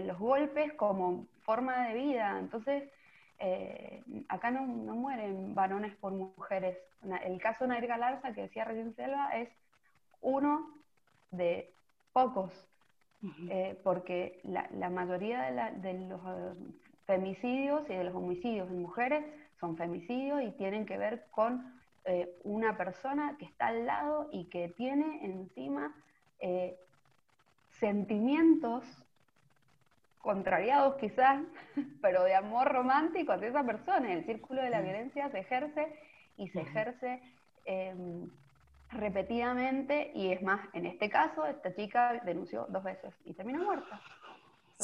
los 0.00 0.18
golpes 0.18 0.72
como 0.74 1.26
forma 1.40 1.88
de 1.88 1.94
vida. 1.94 2.38
Entonces, 2.38 2.90
eh, 3.38 4.02
acá 4.28 4.50
no, 4.50 4.62
mueren 4.62 5.54
varones 5.54 5.94
por 5.96 6.12
mujeres. 6.12 6.76
El 7.24 7.40
caso 7.40 7.64
de 7.64 7.68
Nair 7.68 7.86
Galarza, 7.86 8.32
que 8.32 8.42
decía 8.42 8.64
recién 8.64 8.94
Selva, 8.94 9.30
es 9.36 9.48
uno 10.20 10.70
de 11.30 11.72
pocos, 12.12 12.52
porque 13.82 14.40
la, 14.44 14.90
mayoría 14.90 15.72
de, 15.72 15.94
los 16.08 16.20
femicidios 17.06 17.88
y 17.88 17.94
de 17.94 18.04
los 18.04 18.14
homicidios 18.14 18.68
en 18.70 18.82
mujeres 18.82 19.24
son 19.60 19.76
femicidios 19.76 20.42
y 20.42 20.50
tienen 20.52 20.86
que 20.86 20.98
ver 20.98 21.26
con 21.30 21.74
eh, 22.04 22.36
una 22.44 22.76
persona 22.76 23.36
que 23.38 23.46
está 23.46 23.68
al 23.68 23.86
lado 23.86 24.28
y 24.32 24.44
que 24.46 24.68
tiene 24.68 25.24
encima 25.24 25.94
eh, 26.40 26.76
sentimientos 27.80 28.84
contrariados 30.18 30.96
quizás, 30.96 31.40
pero 32.02 32.24
de 32.24 32.34
amor 32.34 32.72
romántico 32.72 33.32
hacia 33.32 33.48
esa 33.48 33.64
persona. 33.64 34.12
El 34.12 34.24
círculo 34.24 34.62
de 34.62 34.70
la 34.70 34.80
violencia 34.80 35.30
se 35.30 35.40
ejerce 35.40 35.98
y 36.36 36.48
se 36.48 36.62
ejerce 36.62 37.20
em, 37.64 38.30
repetidamente 38.90 40.10
y 40.14 40.32
es 40.32 40.42
más, 40.42 40.60
en 40.72 40.86
este 40.86 41.10
caso, 41.10 41.46
esta 41.46 41.74
chica 41.74 42.20
denunció 42.24 42.66
dos 42.68 42.82
veces 42.82 43.14
y 43.24 43.34
terminó 43.34 43.64
muerta 43.64 44.00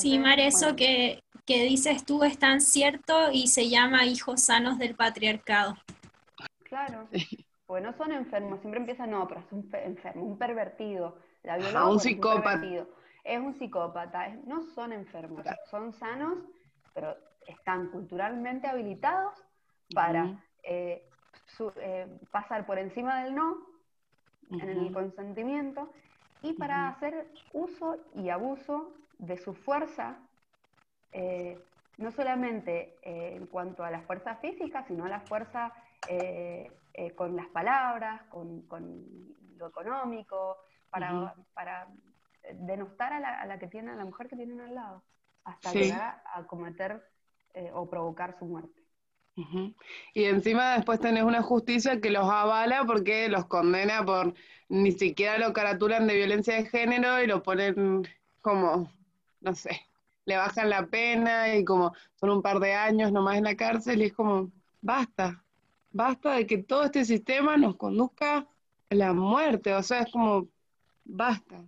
sí, 0.01 0.19
Mar, 0.19 0.41
eso 0.41 0.77
que, 0.77 1.23
dices 1.47 2.05
tú 2.05 2.23
es 2.23 2.39
tan 2.39 2.61
cierto 2.61 3.31
y 3.33 3.49
se 3.49 3.69
llama 3.69 4.05
hijos 4.05 4.43
sanos 4.43 4.79
del 4.79 4.95
patriarcado. 4.95 5.77
Claro, 6.65 7.09
porque 7.67 7.83
no 7.83 7.93
son 7.97 8.13
enfermos, 8.13 8.61
siempre 8.61 8.81
empiezan, 8.81 9.11
no, 9.11 9.27
pero 9.27 9.41
es 9.41 9.53
un 9.53 9.69
enfermo, 9.73 10.25
un 10.25 10.39
pervertido. 10.39 11.19
La 11.43 11.89
un 11.89 11.99
psicópata. 11.99 12.61
Es 13.25 13.39
un 13.39 13.59
psicópata, 13.59 14.29
no 14.47 14.63
son 14.75 14.93
enfermos, 14.93 15.45
son 15.71 15.93
sanos, 15.93 16.39
pero 16.95 17.17
están 17.47 17.89
culturalmente 17.89 18.67
habilitados 18.67 19.35
para 19.95 20.43
eh, 20.63 21.07
eh, 21.77 22.19
pasar 22.31 22.67
por 22.67 22.79
encima 22.79 23.25
del 23.25 23.35
no 23.35 23.57
en 24.51 24.69
el 24.69 24.93
consentimiento 24.93 25.93
y 26.43 26.55
para 26.55 26.89
hacer 26.89 27.29
uso 27.53 27.99
y 28.15 28.31
abuso 28.31 28.93
de 29.21 29.37
su 29.37 29.55
fuerza, 29.55 30.19
eh, 31.13 31.59
no 31.99 32.11
solamente 32.11 32.97
eh, 33.03 33.37
en 33.37 33.47
cuanto 33.47 33.85
a 33.85 33.91
la 33.91 34.01
fuerza 34.03 34.37
física, 34.37 34.85
sino 34.87 35.05
a 35.05 35.09
la 35.09 35.21
fuerza 35.21 35.73
eh, 36.09 36.71
con 37.15 37.37
las 37.37 37.47
palabras, 37.49 38.23
con, 38.29 38.67
lo 39.57 39.67
económico, 39.69 40.57
para, 40.89 41.35
para 41.55 41.89
denostar 42.55 43.13
a 43.13 43.47
la, 43.47 43.59
que 43.59 43.69
tiene, 43.69 43.91
a 43.93 43.97
la 43.97 44.05
mujer 44.05 44.29
que 44.29 44.37
tienen 44.37 44.61
al 44.61 44.75
lado, 44.75 45.05
hasta 45.45 45.73
llegar 45.73 46.23
a 46.35 46.43
cometer 46.45 47.07
o 47.75 47.89
provocar 47.89 48.39
su 48.39 48.47
muerte. 48.47 48.81
Y 50.15 50.25
encima 50.25 50.77
después 50.77 51.01
tenés 51.01 51.23
una 51.23 51.43
justicia 51.43 52.01
que 52.01 52.11
los 52.11 52.29
avala 52.29 52.85
porque 52.87 53.29
los 53.29 53.47
condena 53.47 54.05
por 54.05 54.35
ni 54.69 54.93
siquiera 54.93 55.39
lo 55.39 55.53
caratulan 55.53 56.07
de 56.07 56.17
violencia 56.17 56.55
de 56.55 56.67
género 56.67 57.23
y 57.23 57.27
lo 57.27 57.43
ponen 57.43 58.07
como 58.43 58.91
no 59.41 59.55
sé, 59.55 59.71
le 60.25 60.37
bajan 60.37 60.71
la 60.71 60.87
pena 60.87 61.55
y 61.55 61.65
como 61.65 61.95
son 62.15 62.31
un 62.31 62.43
par 62.43 62.61
de 62.61 62.75
años 62.75 63.13
nomás 63.13 63.37
en 63.37 63.45
la 63.45 63.57
cárcel 63.57 64.03
y 64.03 64.07
es 64.07 64.13
como, 64.13 64.51
basta, 64.81 65.43
basta 65.91 66.35
de 66.35 66.47
que 66.47 66.59
todo 66.59 66.85
este 66.85 67.05
sistema 67.05 67.57
nos 67.57 67.77
conduzca 67.77 68.47
a 68.91 68.95
la 68.95 69.13
muerte, 69.13 69.75
o 69.75 69.83
sea, 69.83 70.01
es 70.01 70.13
como, 70.13 70.49
basta. 71.05 71.65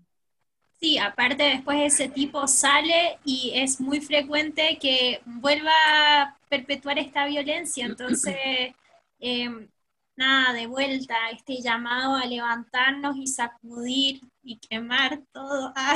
Sí, 0.80 0.98
aparte 0.98 1.44
después 1.44 1.78
ese 1.80 2.08
tipo 2.08 2.48
sale 2.48 3.18
y 3.24 3.52
es 3.54 3.80
muy 3.80 4.00
frecuente 4.00 4.78
que 4.80 5.20
vuelva 5.24 5.70
a 5.70 6.36
perpetuar 6.48 6.98
esta 6.98 7.24
violencia, 7.26 7.86
entonces, 7.86 8.36
em, 9.20 9.68
nada, 10.16 10.52
de 10.52 10.66
vuelta, 10.66 11.14
este 11.30 11.60
llamado 11.60 12.16
a 12.16 12.26
levantarnos 12.26 13.16
y 13.16 13.26
sacudir 13.26 14.20
y 14.42 14.58
quemar 14.58 15.20
todo, 15.32 15.72
ah, 15.76 15.94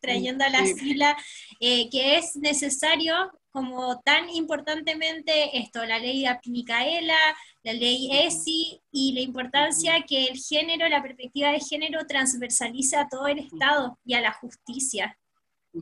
trayendo 0.00 0.44
a 0.44 0.50
la 0.50 0.64
fila, 0.64 1.16
eh, 1.60 1.88
que 1.90 2.16
es 2.16 2.36
necesario 2.36 3.14
como 3.50 4.00
tan 4.00 4.28
importantemente 4.30 5.56
esto, 5.58 5.84
la 5.84 6.00
ley 6.00 6.22
de 6.22 6.38
Micaela, 6.46 7.14
la 7.62 7.72
ley 7.72 8.10
ESI 8.10 8.82
y 8.90 9.12
la 9.12 9.20
importancia 9.20 10.02
que 10.02 10.26
el 10.26 10.38
género, 10.38 10.88
la 10.88 11.02
perspectiva 11.02 11.50
de 11.50 11.60
género 11.60 12.04
transversaliza 12.04 13.02
a 13.02 13.08
todo 13.08 13.28
el 13.28 13.38
Estado 13.38 13.96
y 14.04 14.14
a 14.14 14.20
la 14.20 14.32
justicia. 14.32 15.16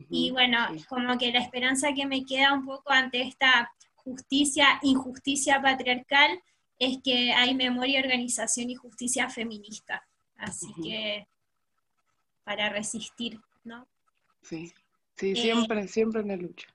Y 0.09 0.31
bueno, 0.31 0.57
como 0.87 1.17
que 1.17 1.31
la 1.31 1.39
esperanza 1.39 1.93
que 1.93 2.05
me 2.05 2.25
queda 2.25 2.53
un 2.53 2.65
poco 2.65 2.91
ante 2.91 3.21
esta 3.21 3.71
justicia, 3.95 4.79
injusticia 4.81 5.61
patriarcal, 5.61 6.39
es 6.79 6.97
que 7.03 7.33
hay 7.33 7.55
memoria, 7.55 8.01
organización 8.01 8.69
y 8.69 8.75
justicia 8.75 9.29
feminista. 9.29 10.05
Así 10.37 10.67
que 10.81 11.27
para 12.43 12.69
resistir, 12.69 13.39
¿no? 13.63 13.87
Sí, 14.41 14.73
sí, 15.15 15.31
eh, 15.31 15.35
siempre, 15.35 15.87
siempre 15.87 16.21
en 16.21 16.27
la 16.27 16.35
lucha. 16.35 16.67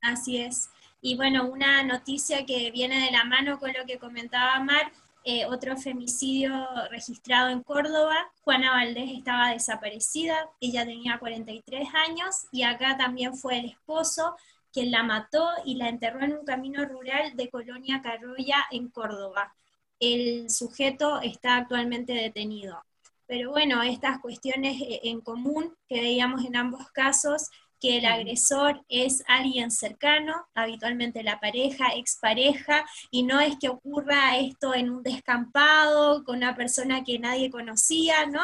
Así 0.00 0.38
es. 0.38 0.70
Y 1.02 1.16
bueno, 1.16 1.46
una 1.46 1.82
noticia 1.82 2.44
que 2.46 2.70
viene 2.70 3.04
de 3.04 3.10
la 3.10 3.24
mano 3.24 3.58
con 3.58 3.72
lo 3.72 3.84
que 3.86 3.98
comentaba 3.98 4.60
Mar, 4.60 4.92
eh, 5.24 5.44
otro 5.46 5.76
femicidio 5.76 6.66
registrado 6.90 7.50
en 7.50 7.62
Córdoba. 7.62 8.32
Juana 8.42 8.70
Valdés 8.70 9.10
estaba 9.10 9.50
desaparecida, 9.50 10.48
ella 10.60 10.86
tenía 10.86 11.18
43 11.18 11.88
años 12.08 12.46
y 12.50 12.62
acá 12.62 12.96
también 12.96 13.34
fue 13.36 13.58
el 13.58 13.66
esposo 13.66 14.34
quien 14.72 14.90
la 14.90 15.02
mató 15.02 15.48
y 15.64 15.76
la 15.76 15.88
enterró 15.88 16.22
en 16.22 16.34
un 16.34 16.44
camino 16.44 16.84
rural 16.84 17.36
de 17.36 17.50
Colonia 17.50 18.00
Carroya 18.02 18.66
en 18.70 18.88
Córdoba. 18.88 19.54
El 19.98 20.50
sujeto 20.50 21.20
está 21.20 21.56
actualmente 21.56 22.12
detenido. 22.12 22.82
Pero 23.26 23.50
bueno, 23.50 23.82
estas 23.82 24.20
cuestiones 24.20 24.80
eh, 24.80 25.00
en 25.04 25.20
común 25.20 25.76
que 25.88 26.00
veíamos 26.00 26.44
en 26.44 26.56
ambos 26.56 26.90
casos 26.92 27.48
que 27.80 27.96
el 27.96 28.04
agresor 28.04 28.84
es 28.88 29.24
alguien 29.26 29.70
cercano, 29.70 30.34
habitualmente 30.54 31.22
la 31.22 31.40
pareja, 31.40 31.94
expareja, 31.96 32.84
y 33.10 33.22
no 33.22 33.40
es 33.40 33.56
que 33.58 33.70
ocurra 33.70 34.36
esto 34.36 34.74
en 34.74 34.90
un 34.90 35.02
descampado 35.02 36.22
con 36.24 36.36
una 36.36 36.54
persona 36.54 37.02
que 37.02 37.18
nadie 37.18 37.50
conocía, 37.50 38.26
¿no? 38.26 38.42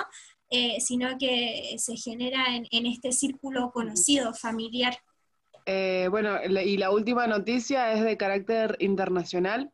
Eh, 0.48 0.80
sino 0.80 1.18
que 1.18 1.74
se 1.78 1.96
genera 1.96 2.44
en, 2.54 2.86
este 2.86 3.12
círculo 3.12 3.72
conocido, 3.72 4.32
familiar. 4.32 4.96
Eh, 5.66 6.06
bueno, 6.10 6.38
y 6.44 6.76
la 6.76 6.90
última 6.90 7.26
noticia 7.26 7.92
es 7.92 8.04
de 8.04 8.16
carácter 8.16 8.76
internacional. 8.78 9.72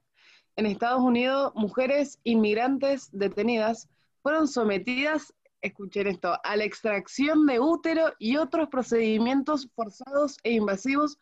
En 0.57 0.67
Estados 0.67 1.03
Unidos, 1.03 1.53
mujeres 1.55 2.19
inmigrantes 2.25 3.11
detenidas 3.13 3.89
fueron 4.23 4.49
sometidas, 4.49 5.35
escuchen 5.61 6.07
esto, 6.07 6.39
a 6.43 6.57
la 6.57 6.65
extracción 6.65 7.47
de 7.47 7.61
útero 7.61 8.15
y 8.19 8.39
otros 8.39 8.69
procedimientos 8.69 9.69
forzados 9.75 10.39
e 10.45 10.53
invasivos 10.53 11.19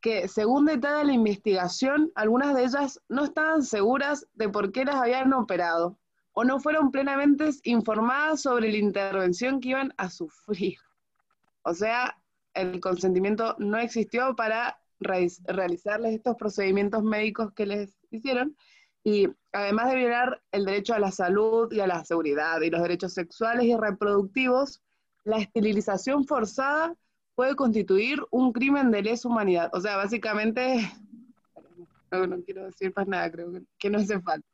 que, 0.00 0.28
según 0.28 0.66
detalla 0.66 1.04
la 1.04 1.12
investigación, 1.12 2.10
algunas 2.16 2.54
de 2.54 2.64
ellas 2.64 3.00
no 3.08 3.24
estaban 3.24 3.62
seguras 3.62 4.26
de 4.34 4.48
por 4.48 4.72
qué 4.72 4.84
las 4.84 4.96
habían 4.96 5.32
operado 5.32 5.96
o 6.32 6.44
no 6.44 6.60
fueron 6.60 6.90
plenamente 6.90 7.50
informadas 7.64 8.42
sobre 8.42 8.70
la 8.70 8.76
intervención 8.76 9.60
que 9.60 9.70
iban 9.70 9.94
a 9.96 10.10
sufrir. 10.10 10.76
O 11.62 11.72
sea, 11.72 12.18
el 12.56 12.80
consentimiento 12.80 13.54
no 13.58 13.78
existió 13.78 14.34
para 14.34 14.78
realizarles 14.98 16.14
estos 16.14 16.36
procedimientos 16.36 17.02
médicos 17.02 17.52
que 17.52 17.66
les 17.66 17.96
hicieron 18.10 18.56
y 19.04 19.28
además 19.52 19.90
de 19.90 19.96
violar 19.96 20.42
el 20.50 20.64
derecho 20.64 20.94
a 20.94 20.98
la 20.98 21.12
salud 21.12 21.70
y 21.72 21.78
a 21.80 21.86
la 21.86 22.04
seguridad 22.04 22.60
y 22.60 22.70
los 22.70 22.82
derechos 22.82 23.12
sexuales 23.12 23.64
y 23.64 23.76
reproductivos, 23.76 24.82
la 25.22 25.38
esterilización 25.38 26.24
forzada 26.24 26.92
puede 27.36 27.54
constituir 27.54 28.20
un 28.30 28.52
crimen 28.52 28.90
de 28.90 29.02
lesa 29.02 29.28
humanidad. 29.28 29.70
O 29.74 29.80
sea, 29.80 29.96
básicamente, 29.96 30.90
no, 32.10 32.42
quiero 32.42 32.64
decir 32.64 32.92
más 32.96 33.06
nada, 33.06 33.30
creo 33.30 33.52
que, 33.78 33.90
no 33.90 33.98
hace 33.98 34.20
falta. 34.20 34.48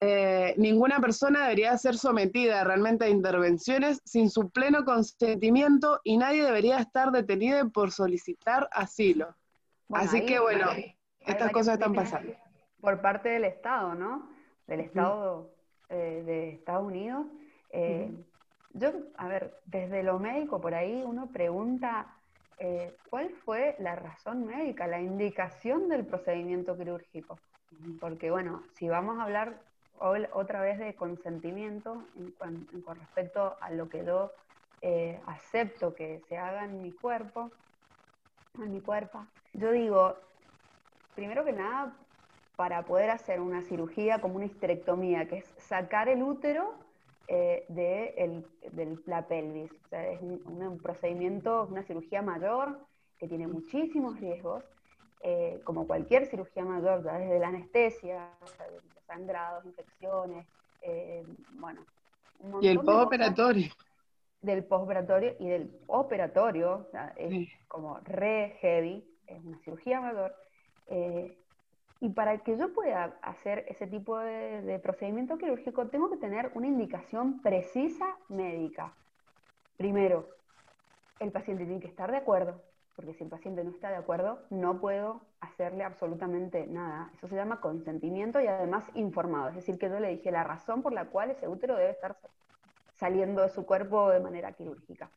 Eh, 0.00 0.54
ninguna 0.58 1.00
persona 1.00 1.44
debería 1.44 1.76
ser 1.78 1.96
sometida 1.96 2.64
realmente 2.64 3.04
a 3.04 3.08
intervenciones 3.08 4.00
sin 4.04 4.30
su 4.30 4.50
pleno 4.50 4.84
consentimiento 4.84 6.00
y 6.04 6.16
nadie 6.16 6.44
debería 6.44 6.78
estar 6.78 7.10
detenido 7.10 7.70
por 7.70 7.90
solicitar 7.90 8.68
asilo. 8.72 9.34
Así 9.90 10.26
que 10.26 10.38
bueno, 10.40 10.66
estas 11.20 11.52
cosas 11.52 11.74
están 11.74 11.94
pasando. 11.94 12.32
Por 12.80 13.00
parte 13.00 13.30
del 13.30 13.44
Estado, 13.44 13.94
¿no? 13.94 14.28
Del 14.66 14.80
Estado 14.80 15.50
eh, 15.88 16.22
de 16.24 16.50
Estados 16.50 16.86
Unidos. 16.86 17.26
Eh, 17.70 18.10
yo, 18.72 18.92
a 19.16 19.28
ver, 19.28 19.54
desde 19.66 20.02
lo 20.02 20.18
médico 20.18 20.60
por 20.60 20.74
ahí 20.74 21.02
uno 21.04 21.28
pregunta 21.28 22.06
cuál 23.10 23.30
fue 23.44 23.76
la 23.78 23.94
razón 23.94 24.46
médica, 24.46 24.86
la 24.86 25.00
indicación 25.00 25.88
del 25.88 26.06
procedimiento 26.06 26.76
quirúrgico. 26.76 27.38
Porque 28.00 28.30
bueno, 28.30 28.62
si 28.74 28.88
vamos 28.88 29.18
a 29.18 29.24
hablar 29.24 29.60
otra 29.98 30.60
vez 30.60 30.78
de 30.78 30.94
consentimiento 30.94 32.04
con 32.40 32.96
respecto 32.98 33.56
a 33.60 33.70
lo 33.70 33.88
que 33.88 34.04
yo 34.04 34.32
eh, 34.82 35.18
acepto 35.26 35.94
que 35.94 36.20
se 36.28 36.36
haga 36.36 36.64
en 36.64 36.82
mi 36.82 36.92
cuerpo, 36.92 37.50
en 38.62 38.70
mi 38.70 38.82
cuerpo. 38.82 39.26
Yo 39.54 39.72
digo, 39.72 40.14
primero 41.14 41.44
que 41.44 41.52
nada, 41.52 41.96
para 42.56 42.82
poder 42.84 43.10
hacer 43.10 43.40
una 43.40 43.62
cirugía 43.62 44.20
como 44.20 44.36
una 44.36 44.44
histerectomía, 44.44 45.26
que 45.26 45.38
es 45.38 45.54
sacar 45.56 46.08
el 46.08 46.22
útero 46.22 46.74
eh, 47.28 47.64
de, 47.68 48.44
la 49.06 49.26
pelvis. 49.26 49.72
es 49.90 50.20
un, 50.20 50.78
procedimiento, 50.82 51.66
una 51.70 51.82
cirugía 51.82 52.20
mayor 52.20 52.78
que 53.18 53.26
tiene 53.26 53.46
muchísimos 53.46 54.20
riesgos, 54.20 54.64
eh, 55.22 55.62
como 55.64 55.86
cualquier 55.86 56.26
cirugía 56.26 56.64
mayor, 56.64 57.02
desde 57.02 57.38
la 57.38 57.48
anestesia, 57.48 58.28
sangrados, 59.06 59.64
infecciones, 59.64 60.46
eh, 60.82 61.24
bueno. 61.52 61.84
y 62.60 62.68
el 62.68 62.80
postoperatorio. 62.80 63.72
Del 64.42 64.64
postoperatorio 64.64 65.34
y 65.38 65.48
del 65.48 65.80
operatorio, 65.86 66.88
es 67.16 67.48
como 67.66 67.98
re 68.00 68.58
heavy, 68.60 69.02
es 69.26 69.42
una 69.42 69.58
cirugía 69.60 70.00
mayor. 70.00 70.34
Eh, 70.88 71.38
y 72.00 72.10
para 72.10 72.36
que 72.38 72.58
yo 72.58 72.72
pueda 72.74 73.16
hacer 73.22 73.64
ese 73.68 73.86
tipo 73.86 74.18
de, 74.18 74.60
de, 74.60 74.78
procedimiento 74.78 75.38
quirúrgico, 75.38 75.86
tengo 75.86 76.10
que 76.10 76.18
tener 76.18 76.50
una 76.54 76.66
indicación 76.66 77.40
precisa 77.40 78.18
médica. 78.28 78.92
Primero, 79.78 80.28
el 81.20 81.32
paciente 81.32 81.64
tiene 81.64 81.80
que 81.80 81.88
estar 81.88 82.10
de 82.10 82.18
acuerdo, 82.18 82.60
porque 82.94 83.14
si 83.14 83.24
el 83.24 83.30
paciente 83.30 83.64
no 83.64 83.70
está 83.70 83.90
de 83.90 83.96
acuerdo, 83.96 84.40
no 84.50 84.80
puedo 84.80 85.20
hacerle 85.40 85.84
absolutamente 85.84 86.66
nada. 86.66 87.10
Eso 87.14 87.28
se 87.28 87.34
llama 87.34 87.60
consentimiento 87.60 88.40
y 88.40 88.46
además 88.46 88.84
informado. 88.94 89.48
Es 89.48 89.56
decir, 89.56 89.78
que 89.78 89.88
yo 89.88 89.98
le 89.98 90.10
dije 90.10 90.30
la 90.30 90.44
razón 90.44 90.82
por 90.82 90.92
la 90.92 91.06
cual 91.06 91.30
ese 91.30 91.48
útero 91.48 91.76
debe 91.76 91.90
estar 91.90 92.16
saliendo 92.94 93.42
de 93.42 93.48
su 93.48 93.66
cuerpo 93.66 94.10
de 94.10 94.20
manera 94.20 94.52
quirúrgica. 94.52 95.10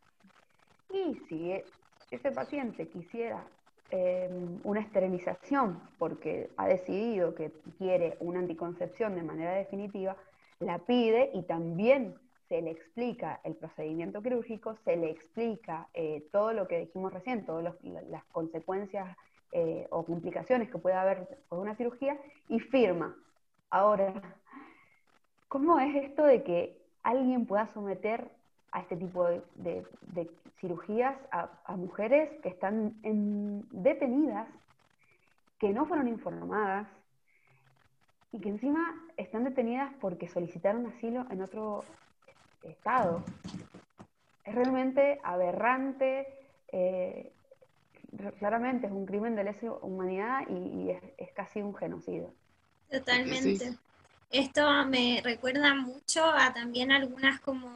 Y 0.89 1.15
si 1.27 1.51
e, 1.51 1.65
ese 2.09 2.31
paciente 2.31 2.87
quisiera 2.87 3.43
em, 3.91 4.59
una 4.63 4.79
esterilización 4.79 5.79
porque 5.99 6.49
ha 6.57 6.67
decidido 6.67 7.35
que 7.35 7.51
quiere 7.77 8.17
una 8.19 8.39
anticoncepción 8.39 9.15
de 9.15 9.23
manera 9.23 9.53
definitiva, 9.53 10.15
la 10.59 10.79
pide 10.79 11.29
y 11.33 11.43
también 11.43 12.15
se 12.47 12.61
le 12.61 12.71
explica 12.71 13.39
el 13.43 13.55
procedimiento 13.55 14.21
quirúrgico, 14.21 14.75
se 14.85 14.95
le 14.95 15.11
explica 15.11 15.87
eh, 15.93 16.27
todo 16.31 16.53
lo 16.53 16.67
que 16.67 16.79
dijimos 16.79 17.13
recién, 17.13 17.45
todas 17.45 17.75
las 18.09 18.23
consecuencias 18.25 19.17
eh, 19.51 19.87
o 19.89 20.05
complicaciones 20.05 20.69
que 20.69 20.77
puede 20.77 20.95
haber 20.95 21.39
con 21.49 21.59
una 21.59 21.75
cirugía 21.75 22.17
y 22.49 22.59
firma. 22.59 23.15
Ahora, 23.69 24.21
¿cómo 25.47 25.79
es 25.79 25.95
esto 25.95 26.23
de 26.23 26.43
que 26.43 26.77
alguien 27.03 27.45
pueda 27.45 27.67
someter 27.73 28.29
a 28.71 28.81
este 28.81 28.97
tipo 28.97 29.25
de, 29.55 29.85
cirugías 30.59 31.15
a, 31.31 31.75
mujeres 31.75 32.29
que 32.41 32.49
están 32.49 32.95
detenidas, 33.71 34.47
que 35.59 35.69
no 35.69 35.85
fueron 35.85 36.07
informadas 36.07 36.87
y 38.31 38.39
que 38.39 38.49
encima 38.49 38.95
están 39.15 39.43
detenidas 39.43 39.93
porque 40.01 40.27
solicitaron 40.27 40.85
asilo 40.87 41.25
en 41.29 41.41
otro 41.41 41.83
Estado. 42.63 43.23
Es 44.43 44.55
realmente 44.55 45.19
aberrante, 45.23 46.27
eh, 46.69 47.31
claramente 48.39 48.87
es 48.87 48.93
un 48.93 49.05
crimen 49.05 49.35
de 49.35 49.43
lesa 49.43 49.71
humanidad 49.81 50.41
y, 50.49 50.91
es, 50.91 51.31
casi 51.33 51.61
un 51.61 51.75
genocidio. 51.75 52.33
Totalmente. 52.89 53.77
Esto 54.29 54.85
me 54.85 55.21
recuerda 55.23 55.73
mucho 55.73 56.25
a 56.25 56.53
también 56.53 56.91
algunas 56.91 57.39
como 57.39 57.69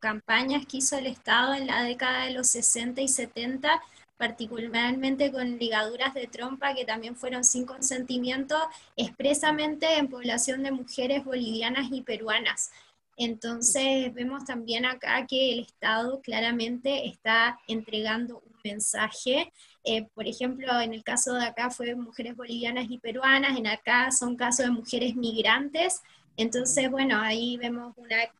campañas 0.00 0.66
que 0.66 0.78
hizo 0.78 0.98
el 0.98 1.06
Estado 1.06 1.54
en 1.54 1.66
la 1.66 1.82
década 1.82 2.24
de 2.24 2.32
los 2.32 2.48
60 2.48 3.00
y 3.00 3.08
70, 3.08 3.80
particularmente 4.16 5.32
con 5.32 5.56
ligaduras 5.58 6.14
de 6.14 6.26
trompa 6.26 6.74
que 6.74 6.84
también 6.84 7.16
fueron 7.16 7.44
sin 7.44 7.64
consentimiento, 7.64 8.56
expresamente 8.96 9.96
en 9.98 10.08
población 10.08 10.62
de 10.62 10.72
mujeres 10.72 11.24
bolivianas 11.24 11.86
y 11.90 12.02
peruanas. 12.02 12.70
Entonces 13.16 14.12
vemos 14.12 14.44
también 14.44 14.84
acá 14.84 15.26
que 15.26 15.52
el 15.52 15.60
Estado 15.60 16.20
claramente 16.20 17.06
está 17.06 17.58
entregando 17.68 18.42
un 18.44 18.56
mensaje. 18.64 19.52
Eh, 19.84 20.06
por 20.14 20.26
ejemplo, 20.26 20.80
en 20.80 20.94
el 20.94 21.04
caso 21.04 21.34
de 21.34 21.44
acá 21.44 21.70
fue 21.70 21.94
mujeres 21.94 22.36
bolivianas 22.36 22.86
y 22.90 22.98
peruanas, 22.98 23.56
en 23.56 23.66
acá 23.66 24.10
son 24.10 24.36
casos 24.36 24.66
de 24.66 24.72
mujeres 24.72 25.14
migrantes. 25.14 26.02
Entonces, 26.36 26.90
bueno, 26.90 27.20
ahí 27.20 27.56
vemos 27.56 27.94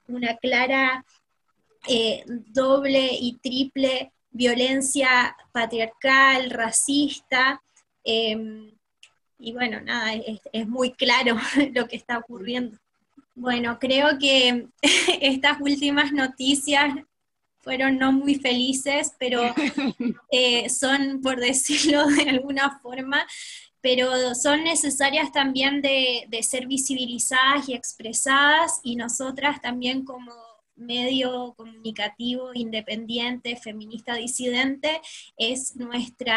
una, 0.08 0.36
clara 0.36 1.04
eh, 1.88 2.24
doble 2.26 3.10
y 3.12 3.38
triple 3.38 4.12
violencia 4.30 5.36
patriarcal, 5.52 6.50
racista. 6.50 7.62
Em, 8.02 8.72
y 9.38 9.52
bueno, 9.52 9.80
nada, 9.80 10.14
es 10.52 10.66
muy 10.66 10.92
claro 10.92 11.36
lo 11.74 11.86
que 11.86 11.96
está 11.96 12.18
ocurriendo. 12.18 12.78
Bueno, 13.34 13.78
creo 13.80 14.18
que 14.18 14.68
estas 15.20 15.60
últimas 15.60 16.12
noticias 16.12 16.94
fueron 17.62 17.98
no 17.98 18.12
muy 18.12 18.36
felices, 18.36 19.12
pero 19.18 19.42
eh, 20.30 20.68
son, 20.68 21.20
por 21.22 21.40
decirlo 21.40 22.06
de 22.06 22.30
alguna 22.30 22.78
forma, 22.80 23.26
pero 23.80 24.34
son 24.34 24.64
necesarias 24.64 25.32
también 25.32 25.82
de, 25.82 26.26
ser 26.42 26.66
visibilizadas 26.66 27.68
y 27.68 27.74
expresadas 27.74 28.80
y 28.82 28.96
nosotras 28.96 29.60
también 29.60 30.04
como 30.04 30.32
medio 30.76 31.54
comunicativo 31.56 32.52
independiente, 32.54 33.56
feminista 33.56 34.14
disidente, 34.14 35.00
es 35.36 35.76
nuestro 35.76 36.32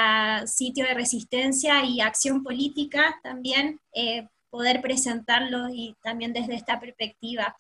sitio 0.46 0.86
de 0.86 0.94
resistencia 0.94 1.84
y 1.86 2.02
acción 2.02 2.44
política 2.44 3.20
también 3.24 3.80
eh, 3.94 4.28
poder 4.50 4.82
presentarlo 4.82 5.70
y 5.70 5.96
también 6.02 6.34
desde 6.34 6.56
esta 6.56 6.80
perspectiva. 6.80 7.56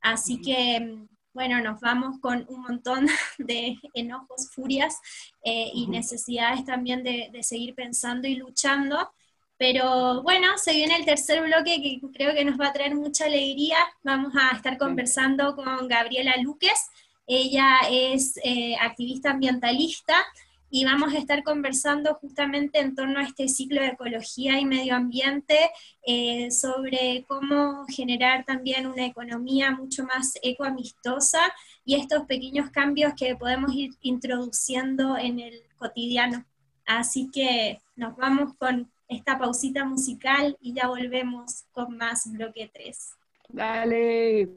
Así 0.00 0.40
que 0.40 1.06
bueno, 1.32 1.60
nos 1.60 1.80
vamos 1.80 2.18
con 2.20 2.44
un 2.48 2.62
montón 2.62 3.06
de 3.38 3.78
enojos, 3.94 4.50
furias 4.52 4.98
eh, 5.44 5.70
y 5.72 5.86
necesidades 5.86 6.64
también 6.64 7.04
de, 7.04 7.30
seguir 7.42 7.74
pensando 7.74 8.26
y 8.26 8.34
luchando. 8.34 9.12
Pero 9.56 10.22
bueno, 10.22 10.56
se 10.56 10.72
viene 10.72 10.96
el 10.96 11.04
tercer 11.04 11.42
bloque 11.42 11.82
que 11.82 12.00
creo 12.12 12.34
que 12.34 12.44
nos 12.44 12.58
va 12.58 12.68
a 12.68 12.72
traer 12.72 12.94
mucha 12.94 13.26
alegría. 13.26 13.76
Vamos 14.02 14.32
a 14.34 14.56
estar 14.56 14.78
conversando 14.78 15.54
con 15.54 15.86
Gabriela 15.86 16.34
Luques. 16.42 16.88
Ella 17.26 17.78
es 17.88 18.38
eh, 18.42 18.74
activista 18.80 19.30
ambientalista 19.30 20.16
y 20.70 20.84
vamos 20.84 21.12
a 21.12 21.18
estar 21.18 21.42
conversando 21.42 22.14
justamente 22.14 22.78
en 22.78 22.94
torno 22.94 23.18
a 23.18 23.24
este 23.24 23.48
ciclo 23.48 23.80
de 23.80 23.88
ecología 23.88 24.60
y 24.60 24.64
medio 24.64 24.94
ambiente, 24.94 25.56
eh, 26.06 26.50
sobre 26.50 27.24
cómo 27.26 27.84
generar 27.88 28.44
también 28.44 28.86
una 28.86 29.04
economía 29.04 29.72
mucho 29.72 30.04
más 30.04 30.34
ecoamistosa 30.42 31.40
y 31.84 31.96
estos 31.96 32.24
pequeños 32.26 32.70
cambios 32.70 33.14
que 33.14 33.34
podemos 33.34 33.74
ir 33.74 33.90
introduciendo 34.00 35.16
en 35.18 35.40
el 35.40 35.62
cotidiano. 35.76 36.44
Así 36.86 37.30
que 37.32 37.80
nos 37.96 38.16
vamos 38.16 38.54
con 38.56 38.90
esta 39.08 39.38
pausita 39.38 39.84
musical 39.84 40.56
y 40.60 40.72
ya 40.72 40.86
volvemos 40.86 41.64
con 41.72 41.96
más 41.96 42.30
bloque 42.30 42.70
3. 42.72 43.10
Dale. 43.48 44.48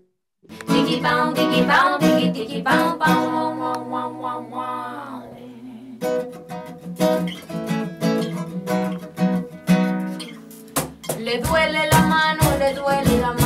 Le 11.19 11.39
duele 11.39 11.87
la 11.91 12.01
mano, 12.01 12.43
le 12.59 12.73
duele 12.73 13.19
la 13.21 13.31
mano 13.31 13.42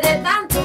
de 0.00 0.20
tanto 0.22 0.55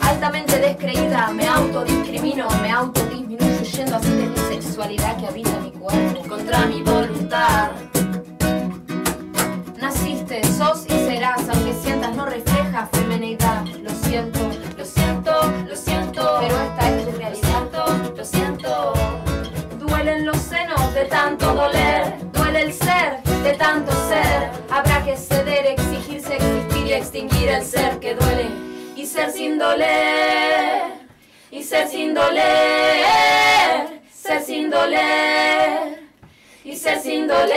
Altamente 0.00 0.58
descreída, 0.58 1.30
me 1.30 1.46
autodiscrimino, 1.46 2.48
me 2.62 2.70
autodisminuyo 2.70 3.62
yendo 3.62 3.96
así 3.96 4.08
de 4.08 4.26
mi 4.26 4.38
sexualidad 4.38 5.18
que 5.18 5.26
habita 5.26 5.60
mi 5.60 5.70
cuerpo 5.72 6.26
contra 6.26 6.64
mi 6.64 6.82
voluntad. 6.82 7.72
Naciste, 9.78 10.42
sos 10.44 10.86
y 10.86 10.90
serás, 10.90 11.46
aunque 11.48 11.74
sientas 11.74 12.16
no 12.16 12.24
refleja 12.24 12.88
femenidad. 12.90 13.66
Lo 13.82 13.90
siento, 13.90 14.40
ser 29.16 29.32
sin 29.32 29.58
doler, 29.58 30.92
y 31.50 31.62
ser 31.62 31.88
sin 31.88 32.12
doler, 32.12 34.02
ser 34.12 34.42
sin 34.44 34.68
doler, 34.68 36.02
y 36.62 36.76
ser 36.76 37.00
sin 37.00 37.26
doler. 37.26 37.56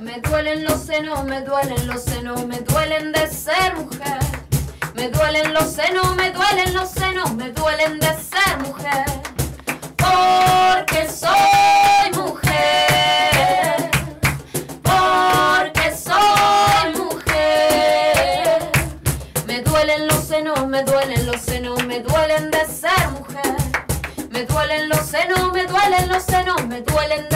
Me 0.00 0.20
duelen 0.22 0.64
los 0.64 0.80
senos, 0.82 1.24
me 1.24 1.40
duelen 1.42 1.86
los 1.86 2.02
senos, 2.02 2.44
me 2.46 2.58
duelen 2.62 3.12
de 3.12 3.28
ser 3.28 3.76
mujer. 3.76 4.18
Me 4.94 5.08
duelen 5.08 5.54
los 5.54 5.70
senos, 5.72 6.16
me 6.16 6.32
duelen 6.32 6.74
los 6.74 6.90
senos, 6.90 7.32
me 7.34 7.52
duelen 7.52 8.00
de 8.00 8.06
ser 8.06 8.58
mujer. 8.66 9.35
Duelen 24.66 24.88
los 24.88 25.06
senos, 25.06 25.52
me 25.52 25.66
duelen 25.66 26.08
los 26.08 26.22
senos, 26.22 26.66
me 26.66 26.80
duelen 26.80 27.35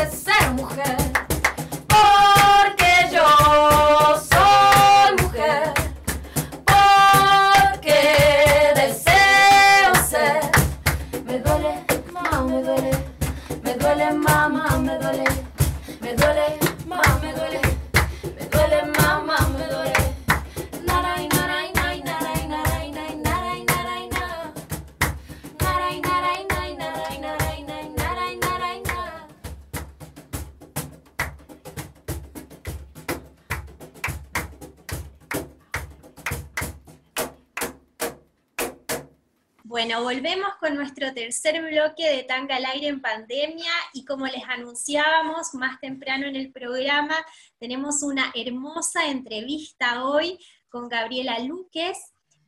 Bueno, 39.71 40.03
volvemos 40.03 40.49
con 40.59 40.75
nuestro 40.75 41.15
tercer 41.15 41.63
bloque 41.63 42.05
de 42.05 42.25
Tanga 42.25 42.57
al 42.57 42.65
Aire 42.65 42.89
en 42.89 43.01
Pandemia 43.01 43.71
y 43.93 44.05
como 44.05 44.27
les 44.27 44.43
anunciábamos 44.49 45.55
más 45.55 45.79
temprano 45.79 46.27
en 46.27 46.35
el 46.35 46.51
programa, 46.51 47.15
tenemos 47.61 48.03
una 48.03 48.33
hermosa 48.35 49.07
entrevista 49.07 50.03
hoy 50.03 50.41
con 50.69 50.89
Gabriela 50.89 51.39
Luques. 51.39 51.97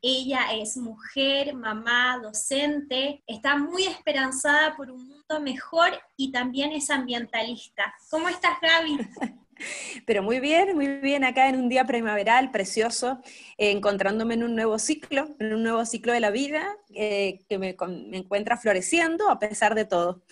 Ella 0.02 0.52
es 0.52 0.76
mujer, 0.76 1.54
mamá, 1.54 2.18
docente, 2.20 3.22
está 3.28 3.56
muy 3.56 3.84
esperanzada 3.84 4.74
por 4.76 4.90
un 4.90 5.06
mundo 5.06 5.40
mejor 5.40 5.90
y 6.16 6.32
también 6.32 6.72
es 6.72 6.90
ambientalista. 6.90 7.94
¿Cómo 8.10 8.28
estás, 8.30 8.58
Gaby? 8.60 8.98
Pero 10.06 10.22
muy 10.22 10.40
bien, 10.40 10.74
muy 10.74 10.86
bien, 10.98 11.24
acá 11.24 11.48
en 11.48 11.56
un 11.56 11.68
día 11.68 11.84
primaveral 11.84 12.50
precioso, 12.50 13.20
eh, 13.58 13.70
encontrándome 13.70 14.34
en 14.34 14.44
un 14.44 14.54
nuevo 14.54 14.78
ciclo, 14.78 15.34
en 15.38 15.54
un 15.54 15.62
nuevo 15.62 15.84
ciclo 15.84 16.12
de 16.12 16.20
la 16.20 16.30
vida, 16.30 16.76
eh, 16.94 17.40
que 17.48 17.58
me, 17.58 17.76
me 18.08 18.18
encuentra 18.18 18.56
floreciendo 18.56 19.30
a 19.30 19.38
pesar 19.38 19.74
de 19.74 19.84
todo. 19.84 20.22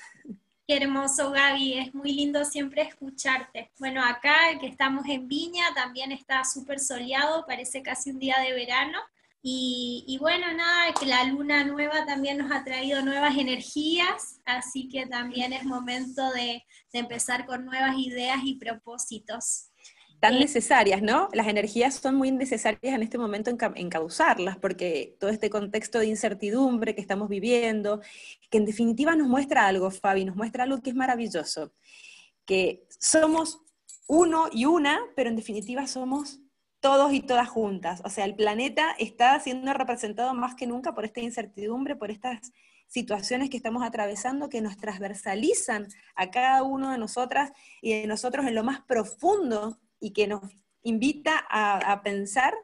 Qué 0.70 0.76
hermoso, 0.76 1.32
Gaby. 1.32 1.78
Es 1.80 1.94
muy 1.94 2.12
lindo 2.12 2.44
siempre 2.44 2.82
escucharte. 2.82 3.72
Bueno, 3.80 4.04
acá 4.04 4.36
que 4.60 4.68
estamos 4.68 5.04
en 5.08 5.26
Viña 5.26 5.64
también 5.74 6.12
está 6.12 6.44
súper 6.44 6.78
soleado, 6.78 7.44
parece 7.44 7.82
casi 7.82 8.10
un 8.10 8.20
día 8.20 8.36
de 8.40 8.52
verano. 8.52 8.98
Y, 9.42 10.18
bueno, 10.20 10.52
nada, 10.52 10.92
que 10.92 11.06
la 11.06 11.24
luna 11.24 11.64
nueva 11.64 12.04
también 12.04 12.36
nos 12.36 12.52
ha 12.52 12.62
traído 12.62 13.00
nuevas 13.02 13.38
energías, 13.38 14.38
así 14.44 14.88
que 14.88 15.06
también 15.06 15.54
es 15.54 15.64
momento 15.64 16.30
de, 16.32 16.62
empezar 16.92 17.46
con 17.46 17.64
nuevas 17.64 17.96
ideas 17.96 18.40
y 18.44 18.56
propósitos. 18.56 19.70
Tan 20.20 20.34
eh, 20.34 20.40
necesarias, 20.40 21.00
¿no? 21.00 21.30
Las 21.32 21.46
energías 21.46 21.94
son 21.94 22.16
muy 22.16 22.30
necesarias 22.30 22.94
en 22.94 23.02
este 23.02 23.16
momento 23.16 23.48
en 23.48 23.58
encauzarlas, 23.76 24.58
porque 24.58 25.16
todo 25.18 25.30
este 25.30 25.48
contexto 25.48 26.00
de 26.00 26.06
incertidumbre 26.06 26.94
que 26.94 27.00
estamos 27.00 27.30
viviendo, 27.30 28.02
que 28.50 28.58
en 28.58 28.66
definitiva 28.66 29.16
nos 29.16 29.28
muestra 29.28 29.66
algo, 29.66 29.90
Fabi, 29.90 30.26
nos 30.26 30.36
muestra 30.36 30.64
algo 30.64 30.82
que 30.82 30.90
es 30.90 30.96
maravilloso, 30.96 31.72
que 32.44 32.84
somos 32.98 33.62
uno 34.06 34.50
y 34.52 34.66
una, 34.66 35.00
pero 35.16 35.30
en 35.30 35.36
definitiva 35.36 35.86
somos 35.86 36.40
todos 36.80 37.12
y 37.12 37.20
todas 37.20 37.48
juntas. 37.48 38.02
O 38.04 38.10
sea, 38.10 38.24
el 38.24 38.34
planeta 38.34 38.94
está 38.98 39.38
siendo 39.40 39.72
representado 39.74 40.34
más 40.34 40.54
que 40.54 40.66
nunca 40.66 40.94
por 40.94 41.04
esta 41.04 41.20
incertidumbre, 41.20 41.96
por 41.96 42.10
estas 42.10 42.52
situaciones 42.90 43.50
que 43.50 43.56
estamos 43.56 43.84
atravesando 43.84 44.48
que 44.48 44.60
nos 44.60 44.76
transversalizan 44.76 45.86
a 46.16 46.30
cada 46.30 46.64
uno 46.64 46.90
de 46.90 46.98
nosotras 46.98 47.52
y 47.80 47.92
de 48.00 48.06
nosotros 48.06 48.46
en 48.46 48.56
lo 48.56 48.64
más 48.64 48.80
profundo 48.80 49.78
y 50.00 50.10
que 50.10 50.26
nos 50.26 50.42
invita 50.82 51.38
a, 51.48 52.02
pensar 52.02 52.54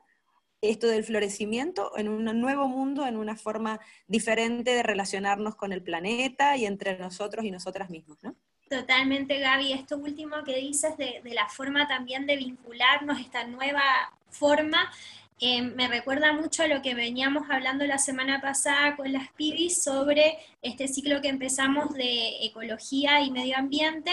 esto 0.62 0.88
del 0.88 1.04
florecimiento 1.04 1.96
en 1.96 2.08
un 2.08 2.24
nuevo 2.40 2.66
mundo, 2.66 3.06
en 3.06 3.16
una 3.16 3.36
forma 3.36 3.78
diferente 4.08 4.72
de 4.72 4.82
relacionarnos 4.82 5.54
con 5.54 5.72
el 5.72 5.82
planeta 5.82 6.56
y 6.56 6.66
entre 6.66 6.98
nosotros 6.98 7.44
y 7.44 7.50
nosotras 7.50 7.90
mismas. 7.90 8.34
Totalmente, 8.68 9.38
Gaby. 9.38 9.72
Esto 9.72 9.96
último 9.96 10.42
que 10.44 10.56
dices 10.56 10.96
de, 10.96 11.22
la 11.24 11.48
forma 11.48 11.86
también 11.86 12.26
de 12.26 12.36
vincularnos, 12.36 13.20
esta 13.20 13.44
nueva 13.44 13.82
forma, 14.30 14.90
eh, 15.38 15.62
me 15.62 15.86
recuerda 15.86 16.32
mucho 16.32 16.64
a 16.64 16.66
lo 16.66 16.82
que 16.82 16.94
veníamos 16.94 17.48
hablando 17.48 17.84
la 17.84 17.98
semana 17.98 18.40
pasada 18.40 18.96
con 18.96 19.12
las 19.12 19.30
pibis 19.32 19.82
sobre 19.82 20.38
este 20.62 20.88
ciclo 20.88 21.20
que 21.20 21.28
empezamos 21.28 21.92
de 21.94 22.44
ecología 22.44 23.20
y 23.20 23.30
medio 23.30 23.56
ambiente 23.56 24.10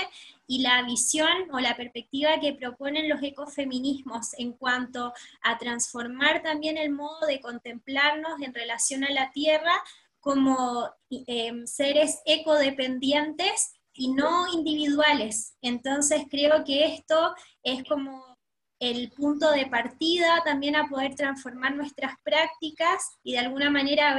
y 0.48 0.62
la 0.62 0.84
visión 0.84 1.50
o 1.52 1.60
la 1.60 1.76
perspectiva 1.76 2.40
que 2.40 2.54
proponen 2.54 3.10
los 3.10 3.24
ecofeminismos 3.24 4.38
en 4.38 4.52
cuanto 4.52 5.14
a 5.42 5.58
transformar 5.58 6.44
también 6.44 6.78
el 6.78 6.92
modo 6.92 7.26
de 7.26 7.40
contemplarnos 7.40 8.42
en 8.42 8.54
relación 8.54 9.04
a 9.04 9.12
la 9.12 9.32
tierra 9.32 9.82
como 10.20 10.92
eh, 11.10 11.54
seres 11.66 12.22
ecodependientes 12.26 13.74
y 13.94 14.12
no 14.14 14.52
individuales. 14.54 15.56
Entonces 15.62 16.24
creo 16.30 16.64
que 16.64 16.86
esto 16.86 17.34
es 17.64 17.84
como 17.84 18.34
el 18.80 19.12
punto 19.12 19.52
de 19.52 19.68
partida 19.68 20.42
también 20.44 20.76
a 20.76 20.90
poder 20.90 21.16
transformar 21.16 21.76
nuestras 21.76 22.16
prácticas 22.24 23.18
y 23.24 23.34
de 23.34 23.40
alguna 23.40 23.70
manera 23.70 24.18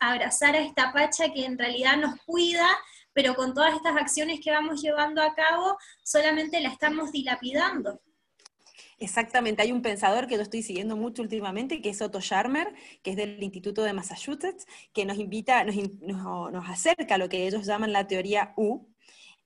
abrazar 0.00 0.56
a 0.56 0.60
esta 0.60 0.92
pacha 0.92 1.32
que 1.32 1.44
en 1.44 1.58
realidad 1.58 1.96
nos 1.98 2.16
cuida, 2.24 2.66
pero 3.12 3.34
con 3.34 3.52
todas 3.52 3.74
estas 3.74 3.96
acciones 3.96 4.40
que 4.42 4.50
vamos 4.50 4.80
llevando 4.80 5.20
a 5.20 5.34
cabo 5.34 5.76
solamente 6.02 6.60
la 6.60 6.70
estamos 6.70 7.12
dilapidando. 7.12 8.00
Exactamente, 8.98 9.60
hay 9.60 9.72
un 9.72 9.82
pensador 9.82 10.26
que 10.26 10.38
lo 10.38 10.42
estoy 10.42 10.62
siguiendo 10.62 10.96
mucho 10.96 11.20
últimamente, 11.20 11.82
que 11.82 11.90
es 11.90 12.00
Otto 12.00 12.22
Scharmer, 12.22 12.72
que 13.02 13.10
es 13.10 13.16
del 13.16 13.42
Instituto 13.42 13.82
de 13.82 13.92
Massachusetts, 13.92 14.66
que 14.94 15.04
nos 15.04 15.18
invita, 15.18 15.62
nos, 15.64 15.76
nos 16.00 16.68
acerca 16.70 17.16
a 17.16 17.18
lo 17.18 17.28
que 17.28 17.46
ellos 17.46 17.66
llaman 17.66 17.92
la 17.92 18.06
teoría 18.06 18.54
U, 18.56 18.88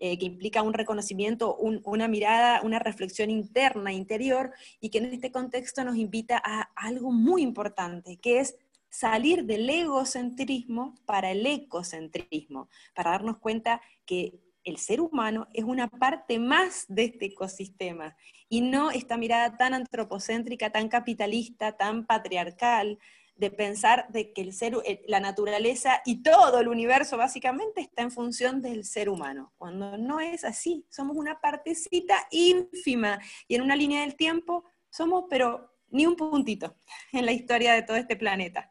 eh, 0.03 0.19
que 0.19 0.25
implica 0.25 0.63
un 0.63 0.73
reconocimiento, 0.73 1.57
una 1.57 2.09
mirada, 2.09 2.63
una 2.63 2.79
reflexión 2.79 3.31
interna, 3.31 3.93
interior, 3.93 4.53
y 4.81 4.89
que 4.89 4.99
en 4.99 5.05
este 5.13 5.31
contexto 5.31 5.85
nos 5.85 5.97
invita 5.97 6.41
a 6.43 6.71
algo 6.75 7.13
muy 7.13 7.43
importante, 7.43 8.17
que 8.17 8.41
es 8.41 8.57
salir 8.89 9.45
del 9.45 9.69
egocentrismo 9.69 10.95
para 11.05 11.31
el 11.31 11.47
ecocentrismo, 11.47 12.71
para 12.95 13.11
darnos 13.11 13.39
cuenta 13.39 13.83
que 14.07 14.41
el 14.65 14.79
ser 14.79 15.01
humano 15.01 15.49
es 15.53 15.65
una 15.65 15.89
parte 15.89 16.39
más 16.39 16.87
de 16.89 17.05
este 17.05 17.27
ecosistema 17.27 18.17
y 18.49 18.63
no 18.63 18.91
esta 18.91 19.17
mirada 19.17 19.57
tan 19.57 19.75
antropocéntrica, 19.75 20.71
tan 20.71 20.89
capitalista, 20.89 21.77
tan 21.77 22.07
patriarcal, 22.07 22.99
de 23.41 23.51
pensar 23.51 24.07
de 24.11 24.35
que 24.35 24.43
el 24.43 24.53
ser, 24.53 24.77
eh, 24.85 25.03
la 25.09 25.19
naturaleza 25.19 26.03
y 26.05 26.23
todo 26.23 26.61
el 26.61 26.69
universo 26.69 27.17
básicamente 27.17 27.81
está 27.81 28.03
en 28.03 28.11
función 28.11 28.61
del 28.61 28.85
ser 28.85 29.09
humano, 29.09 29.55
cuando 29.57 29.97
no 29.97 30.21
es 30.21 30.45
así, 30.45 30.85
somos 30.91 31.17
una 31.17 31.41
partecita 31.41 32.29
ínfima 32.31 33.19
y 33.49 33.55
en 33.55 33.63
una 33.63 33.77
línea 33.77 34.03
del 34.03 34.15
tiempo 34.15 34.65
somos, 34.91 35.25
pero 35.31 35.75
ni 35.89 36.05
un 36.05 36.17
puntito 36.17 36.77
en 37.13 37.25
la 37.25 37.33
historia 37.33 37.73
de 37.73 37.83
todo 37.83 37.97
este 37.97 38.15
planeta. 38.15 38.71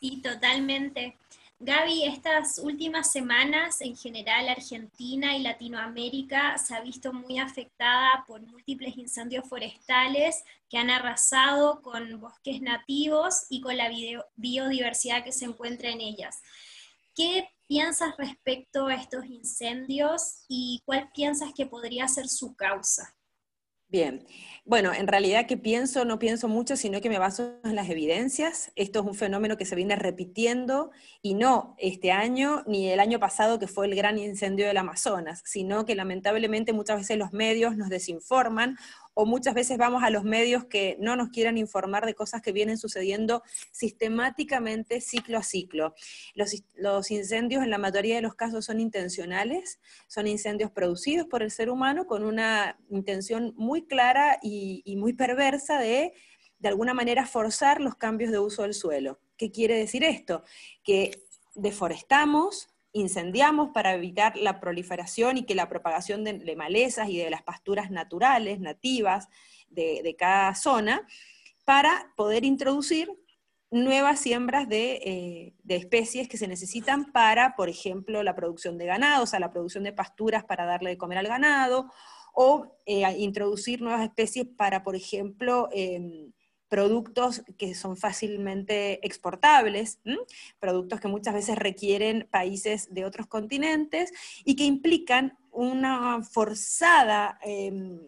Y 0.00 0.20
totalmente. 0.22 1.18
Gaby, 1.60 2.04
estas 2.04 2.58
últimas 2.58 3.12
semanas, 3.12 3.80
en 3.80 3.96
general, 3.96 4.48
Argentina 4.48 5.36
y 5.36 5.42
Latinoamérica 5.42 6.58
se 6.58 6.74
ha 6.74 6.80
visto 6.80 7.12
muy 7.12 7.38
afectada 7.38 8.24
por 8.26 8.42
múltiples 8.42 8.96
incendios 8.98 9.48
forestales 9.48 10.44
que 10.68 10.78
han 10.78 10.90
arrasado 10.90 11.80
con 11.80 12.20
bosques 12.20 12.60
nativos 12.60 13.46
y 13.48 13.60
con 13.60 13.76
la 13.76 13.88
biodiversidad 14.34 15.24
que 15.24 15.32
se 15.32 15.44
encuentra 15.44 15.90
en 15.90 16.00
ellas. 16.00 16.42
¿Qué 17.14 17.48
piensas 17.68 18.16
respecto 18.18 18.88
a 18.88 18.94
estos 18.94 19.24
incendios 19.26 20.44
y 20.48 20.82
cuál 20.84 21.10
piensas 21.14 21.52
que 21.54 21.66
podría 21.66 22.08
ser 22.08 22.28
su 22.28 22.56
causa? 22.56 23.14
Bien, 23.88 24.26
bueno, 24.64 24.92
en 24.92 25.06
realidad 25.06 25.46
que 25.46 25.56
pienso, 25.56 26.04
no 26.04 26.18
pienso 26.18 26.48
mucho, 26.48 26.74
sino 26.74 27.00
que 27.00 27.08
me 27.08 27.18
baso 27.18 27.60
en 27.64 27.76
las 27.76 27.88
evidencias. 27.88 28.72
Esto 28.74 29.00
es 29.00 29.06
un 29.06 29.14
fenómeno 29.14 29.56
que 29.56 29.66
se 29.66 29.76
viene 29.76 29.94
repitiendo 29.94 30.90
y 31.22 31.34
no 31.34 31.76
este 31.78 32.10
año 32.10 32.64
ni 32.66 32.88
el 32.88 32.98
año 32.98 33.20
pasado 33.20 33.58
que 33.58 33.68
fue 33.68 33.86
el 33.86 33.94
gran 33.94 34.18
incendio 34.18 34.66
del 34.66 34.78
Amazonas, 34.78 35.42
sino 35.44 35.84
que 35.84 35.94
lamentablemente 35.94 36.72
muchas 36.72 36.96
veces 36.96 37.18
los 37.18 37.32
medios 37.32 37.76
nos 37.76 37.88
desinforman 37.88 38.76
o 39.14 39.26
muchas 39.26 39.54
veces 39.54 39.78
vamos 39.78 40.02
a 40.02 40.10
los 40.10 40.24
medios 40.24 40.64
que 40.64 40.96
no 41.00 41.16
nos 41.16 41.30
quieran 41.30 41.56
informar 41.56 42.04
de 42.04 42.14
cosas 42.14 42.42
que 42.42 42.52
vienen 42.52 42.76
sucediendo 42.78 43.42
sistemáticamente 43.72 45.00
ciclo 45.00 45.38
a 45.38 45.42
ciclo. 45.42 45.94
Los, 46.34 47.10
incendios 47.10 47.62
en 47.62 47.70
la 47.70 47.78
mayoría 47.78 48.16
de 48.16 48.22
los 48.22 48.34
casos 48.34 48.64
son 48.64 48.80
intencionales, 48.80 49.80
son 50.08 50.26
incendios 50.26 50.70
producidos 50.70 51.26
por 51.26 51.42
el 51.42 51.50
ser 51.50 51.70
humano 51.70 52.06
con 52.06 52.24
una 52.24 52.78
intención 52.90 53.54
muy 53.56 53.86
clara 53.86 54.38
y, 54.42 54.82
y 54.84 54.96
muy 54.96 55.12
perversa 55.12 55.78
de 55.78 56.12
de 56.64 56.68
alguna 56.68 56.94
manera 56.94 57.26
forzar 57.26 57.82
los 57.82 57.94
cambios 57.96 58.30
de 58.30 58.38
uso 58.38 58.62
del 58.62 58.72
suelo. 58.72 59.20
¿Qué 59.36 59.50
quiere 59.50 59.76
decir 59.76 60.02
esto? 60.02 60.44
Que 60.82 61.22
deforestamos, 61.54 62.73
incendiamos 62.94 63.70
para 63.70 63.92
evitar 63.92 64.36
la 64.36 64.60
proliferación 64.60 65.36
y 65.36 65.42
que 65.42 65.56
la 65.56 65.68
propagación 65.68 66.22
de, 66.24 66.56
malezas 66.56 67.10
y 67.10 67.18
de 67.18 67.28
las 67.28 67.42
pasturas 67.42 67.90
naturales, 67.90 68.60
nativas 68.60 69.28
de, 69.68 70.14
cada 70.16 70.54
zona, 70.54 71.06
para 71.64 72.12
poder 72.16 72.44
introducir 72.44 73.10
nuevas 73.72 74.20
siembras 74.20 74.68
eh, 74.70 75.54
de, 75.64 75.76
especies 75.76 76.28
que 76.28 76.36
se 76.36 76.46
necesitan 76.46 77.10
para, 77.10 77.56
por 77.56 77.68
ejemplo, 77.68 78.22
la 78.22 78.36
producción 78.36 78.78
de 78.78 78.86
ganado, 78.86 79.24
o 79.24 79.26
sea, 79.26 79.40
la 79.40 79.50
producción 79.50 79.82
de 79.82 79.92
pasturas 79.92 80.44
para 80.44 80.64
darle 80.64 80.90
de 80.90 80.98
comer 80.98 81.18
al 81.18 81.26
ganado, 81.26 81.90
o 82.32 82.78
eh, 82.86 83.02
introducir 83.18 83.82
nuevas 83.82 84.02
especies 84.02 84.46
para, 84.56 84.84
por 84.84 84.94
ejemplo, 84.94 85.68
em, 85.72 86.32
productos 86.74 87.44
que 87.56 87.72
son 87.72 87.96
fácilmente 87.96 88.98
exportables, 89.06 90.00
productos 90.58 90.98
que 90.98 91.06
muchas 91.06 91.32
veces 91.32 91.54
requieren 91.56 92.26
países 92.32 92.92
de 92.92 93.04
otros 93.04 93.28
continentes 93.28 94.10
y 94.44 94.56
que 94.56 94.64
implican 94.64 95.38
una 95.52 96.20
forzada, 96.24 97.38
em, 97.44 98.00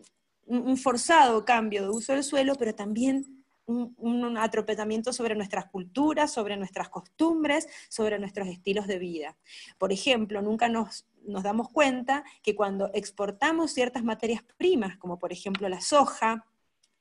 un 0.47 0.77
forzado 0.77 1.45
cambio 1.45 1.83
de 1.83 1.91
uso 1.91 2.13
del 2.13 2.25
suelo, 2.25 2.57
pero 2.57 2.75
también 2.75 3.45
un, 3.67 4.37
atropellamiento 4.37 5.13
sobre 5.13 5.37
nuestras 5.37 5.67
culturas, 5.67 6.33
sobre 6.33 6.57
nuestras 6.57 6.89
costumbres, 6.89 7.69
sobre 7.89 8.19
nuestros 8.19 8.49
estilos 8.49 8.89
de 8.89 8.99
vida. 8.99 9.37
Por 9.79 9.93
ejemplo, 9.93 10.43
nunca 10.43 10.69
nos, 10.69 11.07
nos 11.23 11.45
damos 11.45 11.69
cuenta 11.69 12.25
que 12.43 12.57
cuando 12.57 12.91
exportamos 12.95 13.71
ciertas 13.71 14.03
materias 14.03 14.43
primas, 14.57 14.97
como 14.97 15.21
por 15.21 15.33
ejemplo 15.33 15.69
la 15.69 15.81
soja, 15.81 16.47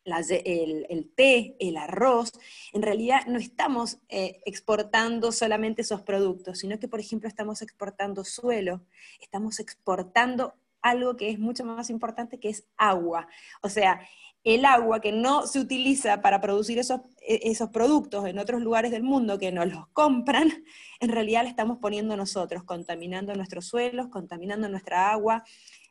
el, 0.06 1.11
té, 1.15 1.56
el 1.60 1.77
arroz, 1.77 2.32
en 2.73 2.82
realidad 2.82 3.26
no 3.27 3.40
estamos 3.40 3.98
eh, 4.10 4.41
exportando 4.45 5.32
solamente 5.32 5.82
esos 5.82 6.02
productos, 6.02 6.60
sino 6.60 6.80
que, 6.80 6.88
por 6.88 6.99
ejemplo, 6.99 7.27
estamos 7.27 7.61
exportando 7.61 8.23
suelo, 8.23 8.86
estamos 9.19 9.60
exportando 9.60 10.53
algo 10.82 11.18
que 11.18 11.30
es 11.30 11.40
mucho 11.40 11.65
más 11.65 11.90
importante, 11.90 12.40
que 12.40 12.49
es 12.49 12.68
agua. 12.77 13.27
O 13.61 13.69
sea, 13.69 14.02
el 14.44 14.64
agua 14.64 15.02
que 15.02 15.11
no 15.11 15.48
se 15.48 15.60
utiliza 15.60 16.22
para 16.22 16.40
producir 16.40 16.77
esos, 16.77 17.02
e, 17.27 17.40
esos 17.49 17.72
productos 17.72 18.27
en 18.27 18.38
otros 18.38 18.61
lugares 18.61 18.91
del 18.91 19.02
mundo 19.02 19.40
que 19.40 19.52
nos 19.52 19.68
los 19.73 19.88
compran, 19.88 20.64
en 20.99 21.10
realidad 21.10 21.44
la 21.44 21.49
estamos 21.49 21.80
poniendo 21.80 22.15
nosotros, 22.15 22.64
contaminando 22.64 23.34
nuestros 23.34 23.65
suelos, 23.65 24.07
contaminando 24.10 24.69
nuestra 24.69 25.11
agua, 25.11 25.44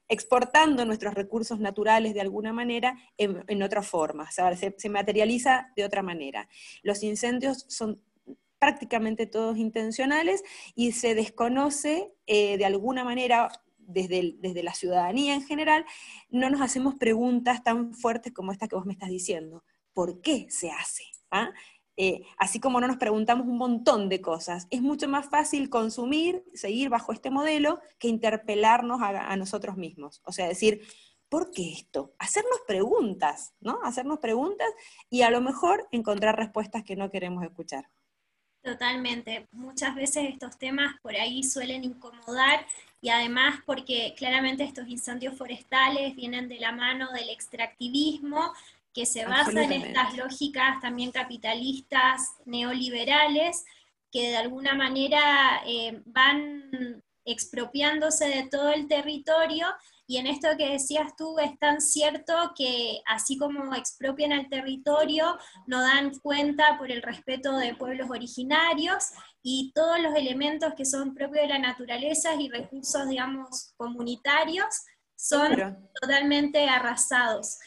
exportando 0.08 0.84
nuestros 0.84 1.14
recursos 1.14 1.60
naturales 1.60 2.14
de 2.14 2.20
alguna 2.20 2.52
manera 2.52 2.98
en, 3.16 3.62
otra 3.62 3.82
forma, 3.82 4.28
se, 4.30 4.88
materializa 4.88 5.72
de 5.76 5.84
otra 5.84 6.02
manera. 6.02 6.48
Los 6.82 7.02
incendios 7.02 7.64
son 7.68 8.00
prácticamente 8.58 9.26
todos 9.26 9.58
intencionales 9.58 10.42
y 10.74 10.92
se 10.92 11.14
desconoce 11.14 12.12
eh, 12.26 12.56
de 12.56 12.64
alguna 12.64 13.04
manera 13.04 13.50
desde, 13.78 14.36
desde 14.38 14.62
la 14.62 14.74
ciudadanía 14.74 15.34
en 15.34 15.44
general, 15.44 15.84
no 16.30 16.48
nos 16.50 16.60
hacemos 16.60 16.94
preguntas 16.94 17.62
tan 17.62 17.92
fuertes 17.92 18.32
como 18.32 18.52
esta 18.52 18.68
que 18.68 18.76
vos 18.76 18.86
me 18.86 18.92
estás 18.92 19.10
diciendo. 19.10 19.64
¿Por 19.92 20.20
qué 20.20 20.46
se 20.48 20.70
hace? 20.70 21.04
¿Ah? 21.30 21.50
Eh, 21.96 22.22
así 22.38 22.58
como 22.58 22.80
no 22.80 22.88
nos 22.88 22.96
preguntamos 22.96 23.46
un 23.46 23.56
montón 23.56 24.08
de 24.08 24.20
cosas, 24.20 24.66
es 24.70 24.82
mucho 24.82 25.08
más 25.08 25.28
fácil 25.28 25.70
consumir, 25.70 26.44
seguir 26.52 26.88
bajo 26.88 27.12
este 27.12 27.30
modelo, 27.30 27.80
que 27.98 28.08
interpelarnos 28.08 29.00
a, 29.02 29.36
nosotros 29.36 29.76
mismos. 29.76 30.20
O 30.24 30.32
sea, 30.32 30.48
decir, 30.48 30.82
¿por 31.28 31.50
qué 31.50 31.72
esto? 31.72 32.14
Hacernos 32.18 32.60
preguntas, 32.66 33.54
¿no? 33.60 33.78
Hacernos 33.84 34.18
preguntas 34.18 34.68
y 35.08 35.22
a 35.22 35.30
lo 35.30 35.40
mejor 35.40 35.86
encontrar 35.92 36.36
respuestas 36.36 36.82
que 36.82 36.96
no 36.96 37.10
queremos 37.10 37.44
escuchar. 37.44 37.88
Totalmente. 38.62 39.46
Muchas 39.52 39.94
veces 39.94 40.24
estos 40.30 40.56
temas 40.58 40.96
por 41.02 41.14
ahí 41.14 41.44
suelen 41.44 41.84
incomodar 41.84 42.66
y 43.02 43.10
además 43.10 43.60
porque 43.66 44.14
claramente 44.16 44.64
estos 44.64 44.88
incendios 44.88 45.36
forestales 45.36 46.16
vienen 46.16 46.48
de 46.48 46.58
la 46.58 46.72
mano 46.72 47.12
del 47.12 47.28
extractivismo 47.28 48.52
que 48.94 49.06
se 49.06 49.26
basa 49.26 49.62
en 49.62 49.72
estas 49.72 50.16
lógicas 50.16 50.80
también 50.80 51.10
capitalistas, 51.10 52.30
neoliberales, 52.46 53.64
que 54.12 54.28
de 54.28 54.36
alguna 54.36 54.74
manera 54.74 55.62
eh, 55.66 56.00
van 56.06 57.02
expropiándose 57.24 58.26
de 58.26 58.48
todo 58.48 58.70
el 58.70 58.86
territorio 58.86 59.66
y 60.06 60.18
en 60.18 60.26
esto 60.26 60.48
que 60.58 60.68
decías 60.68 61.16
tú 61.16 61.38
es 61.38 61.58
tan 61.58 61.80
cierto 61.80 62.52
que 62.56 63.00
así 63.06 63.38
como 63.38 63.74
expropian 63.74 64.32
el 64.32 64.48
territorio, 64.50 65.38
no 65.66 65.80
dan 65.80 66.18
cuenta 66.18 66.76
por 66.76 66.92
el 66.92 67.02
respeto 67.02 67.56
de 67.56 67.74
pueblos 67.74 68.10
originarios 68.10 69.10
y 69.42 69.72
todos 69.74 69.98
los 70.00 70.14
elementos 70.14 70.74
que 70.74 70.84
son 70.84 71.14
propios 71.14 71.42
de 71.42 71.54
la 71.54 71.58
naturaleza 71.58 72.34
y 72.34 72.50
recursos, 72.50 73.08
digamos, 73.08 73.72
comunitarios 73.76 74.84
son 75.16 75.78
totalmente 76.00 76.68
arrasados. 76.68 77.58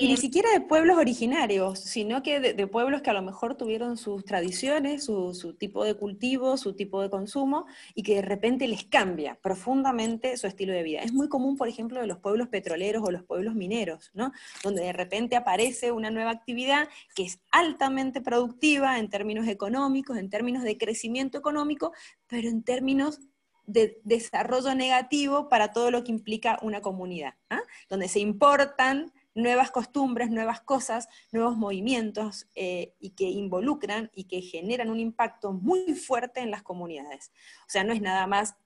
Y 0.00 0.08
ni 0.08 0.16
siquiera 0.16 0.50
de 0.50 0.60
pueblos 0.60 0.96
originarios, 0.96 1.80
sino 1.80 2.22
que 2.22 2.40
de, 2.40 2.66
pueblos 2.66 3.02
que 3.02 3.10
a 3.10 3.12
lo 3.12 3.22
mejor 3.22 3.56
tuvieron 3.56 3.96
sus 3.96 4.24
tradiciones, 4.24 5.04
su, 5.04 5.56
tipo 5.58 5.84
de 5.84 5.94
cultivo, 5.94 6.56
su 6.56 6.74
tipo 6.74 7.02
de 7.02 7.10
consumo, 7.10 7.66
y 7.94 8.02
que 8.02 8.16
de 8.16 8.22
repente 8.22 8.66
les 8.66 8.84
cambia 8.84 9.38
profundamente 9.42 10.36
su 10.36 10.46
estilo 10.46 10.72
de 10.72 10.82
vida. 10.82 11.00
Es 11.00 11.12
muy 11.12 11.28
común, 11.28 11.56
por 11.56 11.68
ejemplo, 11.68 12.00
de 12.00 12.06
los 12.06 12.18
pueblos 12.18 12.48
petroleros 12.48 13.02
o 13.06 13.10
los 13.10 13.22
pueblos 13.22 13.54
mineros, 13.54 14.10
¿no? 14.14 14.32
Donde 14.62 14.82
de 14.82 14.92
repente 14.92 15.36
aparece 15.36 15.92
una 15.92 16.10
nueva 16.10 16.30
actividad 16.30 16.88
que 17.14 17.24
es 17.24 17.40
altamente 17.50 18.20
productiva 18.20 18.98
en 18.98 19.08
términos 19.08 19.46
económicos, 19.48 20.16
en 20.16 20.30
términos 20.30 20.62
de 20.62 20.78
crecimiento 20.78 21.38
económico, 21.38 21.92
pero 22.26 22.48
en 22.48 22.62
términos 22.62 23.20
de 23.66 24.00
desarrollo 24.04 24.74
negativo 24.74 25.48
para 25.48 25.72
todo 25.72 25.90
lo 25.90 26.04
que 26.04 26.12
implica 26.12 26.58
una 26.62 26.80
comunidad, 26.80 27.34
¿ah? 27.50 27.62
donde 27.88 28.08
se 28.08 28.20
importan 28.20 29.12
nuevas 29.34 29.70
costumbres, 29.70 30.30
nuevas 30.30 30.60
cosas, 30.60 31.08
nuevos 31.32 31.56
movimientos 31.56 32.48
eh, 32.54 32.94
y 33.00 33.10
que 33.10 33.24
involucran 33.24 34.10
y 34.14 34.24
que 34.24 34.40
generan 34.40 34.90
un 34.90 35.00
impacto 35.00 35.52
muy 35.52 35.94
fuerte 35.94 36.40
en 36.40 36.50
las 36.50 36.62
comunidades. 36.62 37.32
O 37.66 37.70
sea, 37.70 37.84
no 37.84 37.92
es 37.92 38.00
nada 38.00 38.26
más 38.26 38.56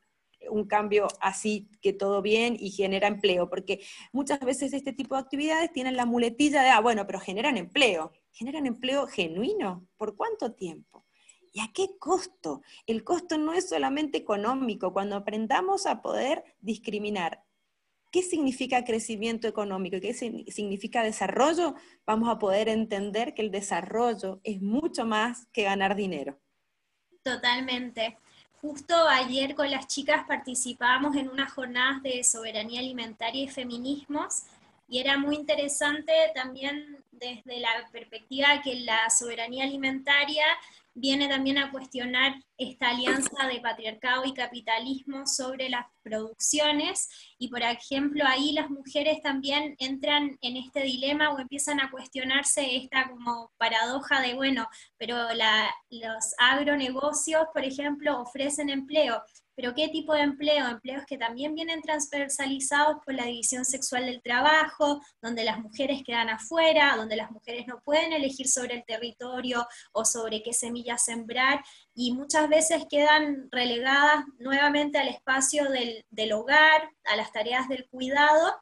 un 0.51 0.67
cambio 0.67 1.09
así 1.21 1.69
que 1.83 1.93
todo 1.93 2.23
bien 2.23 2.57
y 2.59 2.71
genera 2.71 3.09
empleo, 3.09 3.49
porque 3.49 3.81
muchas 4.13 4.41
veces 4.41 4.73
este 4.73 4.93
tipo 4.93 5.15
de 5.15 5.23
actividades 5.23 5.73
tienen 5.73 5.97
la 5.97 6.07
muletilla 6.07 6.63
de, 6.63 6.69
ah, 6.69 6.81
bueno, 6.81 7.07
pero 7.07 7.21
generan 7.21 7.57
empleo. 7.57 8.13
¿Generan 8.31 8.67
empleo 8.67 9.07
genuino? 9.07 9.87
¿Por 9.97 10.17
cuánto 10.17 10.53
tiempo? 10.53 11.05
¿Y 11.53 11.61
a 11.61 11.71
qué 11.73 11.99
costo? 11.99 12.63
El 12.87 13.03
costo 13.03 13.37
no 13.39 13.53
es 13.53 13.69
solamente 13.69 14.19
económico. 14.19 14.93
Cuando 14.93 15.17
aprendamos 15.17 15.87
a 15.87 16.03
poder 16.03 16.45
discriminar 16.61 17.45
qué 18.11 18.23
significa 18.23 18.85
crecimiento 18.85 19.49
económico 19.49 19.97
y 19.97 20.01
qué 20.01 20.15
significa 20.15 21.03
desarrollo, 21.03 21.75
vamos 22.07 22.29
a 22.29 22.39
poder 22.39 22.69
entender 22.69 23.35
que 23.35 23.43
el 23.43 23.51
desarrollo 23.51 24.41
es 24.45 24.61
mucho 24.63 25.05
más 25.05 25.47
que 25.53 25.65
ganar 25.65 25.95
dinero. 25.95 26.39
Totalmente. 27.23 28.17
Justo 28.61 28.95
ayer 29.09 29.55
con 29.55 29.71
las 29.71 29.87
chicas 29.87 30.27
participábamos 30.27 31.15
en 31.17 31.29
unas 31.29 31.53
jornadas 31.53 32.03
de 32.03 32.25
soberanía 32.25 32.81
alimentaria 32.81 33.45
y 33.45 33.49
feminismos 33.49 34.45
y 34.89 34.99
era 34.99 35.19
muy 35.19 35.37
interesante 35.37 36.13
también 36.35 37.05
desde 37.13 37.61
la 37.61 37.69
perspectiva 37.93 38.63
que 38.65 38.77
la 38.81 39.11
soberanía 39.11 39.65
alimentaria 39.65 40.45
viene 40.99 41.29
también 41.29 41.59
a 41.59 41.71
cuestionar 41.71 42.35
esta 42.57 42.91
alianza 42.91 43.47
de 43.47 43.61
patriarcado 43.61 44.25
y 44.25 44.35
capitalismo 44.35 45.27
sobre 45.27 45.69
las 45.69 45.87
producciones. 46.03 47.09
Y 47.39 47.49
por 47.49 47.63
ejemplo 47.63 48.25
ahí 48.27 48.53
las 48.53 48.71
mujeres 48.71 49.23
también 49.23 49.77
entran 49.79 50.37
en 50.41 50.57
este 50.57 50.83
dilema 50.83 51.31
o 51.31 51.39
empiezan 51.39 51.81
a 51.81 51.91
cuestionarse 51.91 52.77
esta 52.77 53.09
como 53.09 53.53
paradoja 53.59 54.21
de 54.21 54.35
bueno, 54.35 54.69
pero 54.97 55.17
los 55.91 56.35
agronegocios 56.39 57.47
por 57.53 57.65
ejemplo 57.65 58.21
ofrecen 58.21 58.71
empleo, 58.71 59.23
pero 59.59 59.75
¿qué 59.75 59.89
tipo 59.89 60.15
de 60.15 60.21
empleo? 60.21 60.69
Empleos 60.69 61.05
que 61.05 61.19
también 61.19 61.53
vienen 61.53 61.83
transversalizados 61.83 62.99
por 63.05 63.13
la 63.13 63.25
división 63.25 63.65
sexual 63.65 64.07
del 64.07 64.23
trabajo, 64.23 65.01
donde 65.21 65.43
las 65.43 65.59
mujeres 65.59 66.05
quedan 66.07 66.29
afuera, 66.29 66.95
donde 66.97 67.17
las 67.17 67.33
mujeres 67.33 67.67
no 67.67 67.81
pueden 67.81 68.13
elegir 68.13 68.47
sobre 68.47 68.77
el 68.77 68.85
territorio 68.85 69.67
o 69.91 70.05
sobre 70.05 70.45
qué 70.45 70.53
semillas 70.53 71.05
sembrar, 71.05 71.61
y 71.93 72.13
muchas 72.13 72.49
veces 72.49 72.87
quedan 72.89 73.49
relegadas 73.51 74.25
nuevamente 74.39 74.97
al 74.97 75.09
espacio 75.09 75.69
del, 75.69 76.05
del 76.09 76.35
hogar, 76.35 76.89
a 77.07 77.17
las 77.17 77.33
tareas 77.33 77.69
del 77.69 77.89
cuidado, 77.89 78.55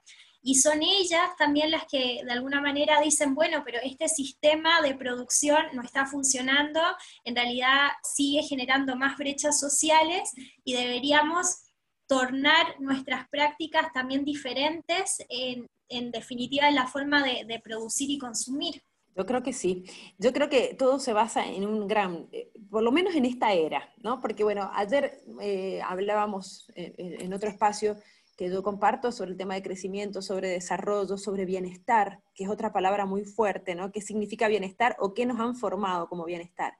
y 0.46 0.54
son 0.54 0.80
ellas 0.80 1.30
también 1.36 1.72
las 1.72 1.86
que 1.86 2.20
de 2.24 2.30
alguna 2.30 2.60
manera 2.60 3.00
dicen, 3.00 3.34
bueno, 3.34 3.62
pero 3.64 3.80
este 3.82 4.08
sistema 4.08 4.80
de 4.80 4.94
producción 4.94 5.58
no 5.72 5.82
está 5.82 6.06
funcionando, 6.06 6.80
en 7.24 7.34
realidad 7.34 7.88
sigue 8.04 8.44
generando 8.44 8.94
más 8.94 9.18
brechas 9.18 9.58
sociales 9.58 10.32
y 10.62 10.74
deberíamos 10.74 11.64
tornar 12.06 12.80
nuestras 12.80 13.28
prácticas 13.28 13.92
también 13.92 14.24
diferentes, 14.24 15.16
en, 15.28 16.12
definitiva, 16.12 16.68
en 16.68 16.76
la 16.76 16.86
forma 16.86 17.24
de, 17.24 17.60
producir 17.64 18.08
y 18.08 18.18
consumir. 18.18 18.80
Yo 19.16 19.26
creo 19.26 19.42
que 19.42 19.52
sí. 19.52 19.82
Yo 20.16 20.32
creo 20.32 20.48
que 20.48 20.74
todo 20.74 21.00
se 21.00 21.12
basa 21.12 21.44
en 21.44 21.66
un 21.66 21.88
gran, 21.88 22.28
eh, 22.30 22.52
por 22.70 22.84
lo 22.84 22.92
menos 22.92 23.16
en 23.16 23.24
esta 23.24 23.52
era, 23.52 23.92
¿no? 23.96 24.20
Porque 24.20 24.44
bueno, 24.44 24.70
ayer 24.74 25.24
eh, 25.40 25.80
hablábamos 25.82 26.70
eh, 26.76 26.94
en 26.98 27.32
otro 27.32 27.48
espacio 27.48 27.96
que 28.36 28.50
yo 28.50 28.62
comparto 28.62 29.12
sobre 29.12 29.32
el 29.32 29.36
tema 29.36 29.54
de 29.54 29.62
crecimiento, 29.62 30.20
sobre 30.20 30.50
desarrollo, 30.50 31.16
sobre 31.16 31.46
bienestar, 31.46 32.20
que 32.34 32.44
es 32.44 32.50
otra 32.50 32.72
palabra 32.72 33.06
muy 33.06 33.24
fuerte, 33.24 33.74
¿no? 33.74 33.90
¿Qué 33.90 34.02
significa 34.02 34.46
bienestar 34.48 34.96
o 34.98 35.14
qué 35.14 35.24
nos 35.24 35.40
han 35.40 35.56
formado 35.56 36.08
como 36.08 36.24
bienestar? 36.24 36.74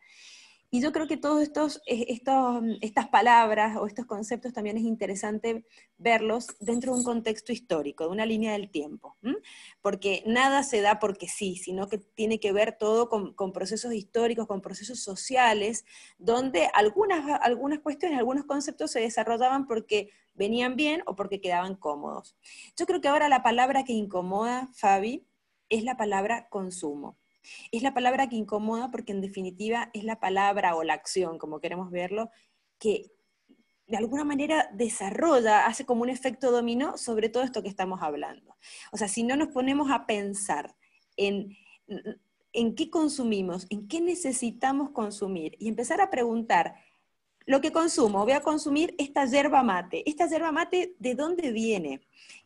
Y 0.69 0.81
yo 0.81 0.93
creo 0.93 1.07
que 1.07 1.17
todas 1.17 1.45
estos, 1.45 1.81
estos, 1.87 2.63
estas 2.81 3.09
palabras 3.09 3.77
o 3.77 3.87
estos 3.87 4.05
conceptos 4.05 4.53
también 4.53 4.77
es 4.77 4.83
interesante 4.83 5.65
verlos 5.97 6.49
dentro 6.59 6.93
de 6.93 6.99
un 6.99 7.05
contexto 7.05 7.53
histórico, 7.53 8.05
de 8.05 8.11
una 8.11 8.27
línea 8.27 8.53
del 8.53 8.71
tiempo, 8.71 9.17
porque 9.81 10.25
nada 10.27 10.65
se 10.65 10.81
da 10.81 10.99
porque 10.99 11.29
sí, 11.29 11.57
sino 11.57 11.89
que 11.89 11.99
tiene 11.99 12.41
que 12.41 12.53
ver 12.53 12.77
todo 12.79 13.09
con, 13.09 13.33
con 13.33 13.53
procesos 13.53 13.95
históricos, 13.95 14.49
con 14.49 14.61
procesos 14.61 15.01
sociales, 15.01 15.85
donde 16.19 16.69
algunas, 16.75 17.41
algunas 17.43 17.79
cuestiones, 17.79 18.19
algunos 18.19 18.45
conceptos 18.45 18.91
se 18.91 19.01
desarrollaban 19.01 19.67
porque 19.69 20.11
venían 20.37 20.77
bien 20.77 21.03
o 21.07 21.17
porque 21.17 21.41
quedaban 21.41 21.75
cómodos. 21.75 22.37
Yo 22.77 22.87
creo 22.87 23.01
que 23.01 23.09
ahora 23.09 23.29
la 23.29 23.43
palabra 23.43 23.85
que 23.85 23.93
incomoda, 23.93 24.69
Fabi, 24.75 25.27
es 25.69 25.85
la 25.85 25.97
palabra 25.97 26.49
consumo. 26.49 27.19
Es 27.71 27.83
la 27.83 27.95
palabra 27.95 28.29
que 28.29 28.37
incomoda 28.37 28.91
porque 28.91 29.13
en 29.13 29.21
definitiva 29.21 29.91
es 29.95 30.05
la 30.05 30.19
palabra 30.21 30.75
o 30.77 30.83
la 30.83 30.95
acción, 30.95 31.39
como 31.39 31.61
queremos 31.61 31.91
verlo, 31.91 32.31
que 32.79 33.13
de 33.87 33.97
alguna 33.97 34.25
manera 34.25 34.69
desarrolla, 34.73 35.67
hace 35.67 35.87
como 35.87 36.03
un 36.03 36.09
efecto 36.11 36.51
dominó 36.51 36.99
sobre 36.99 37.29
todo 37.29 37.45
esto 37.45 37.63
que 37.63 37.69
estamos 37.69 38.03
hablando. 38.03 38.57
O 38.93 38.97
sea, 38.97 39.07
si 39.07 39.23
no 39.23 39.37
nos 39.37 39.49
ponemos 39.49 39.91
a 39.91 40.07
pensar 40.07 40.75
en, 41.17 41.57
en 42.53 42.75
qué 42.75 42.91
consumimos, 42.91 43.67
en 43.71 43.87
qué 43.87 44.01
necesitamos 44.01 44.91
consumir 44.91 45.57
y 45.61 45.69
empezar 45.69 46.01
a 46.01 46.11
preguntar 46.11 46.75
lo 47.47 47.61
que 47.61 47.73
consumo, 47.73 48.25
voy 48.25 48.33
a 48.33 48.43
consumir 48.43 48.95
esta 48.99 49.25
yerba 49.25 49.63
mate. 49.63 50.09
¿Esta 50.09 50.27
yerba 50.29 50.53
mate 50.53 50.97
de 50.99 51.15
dónde 51.15 51.53
viene? 51.53 52.01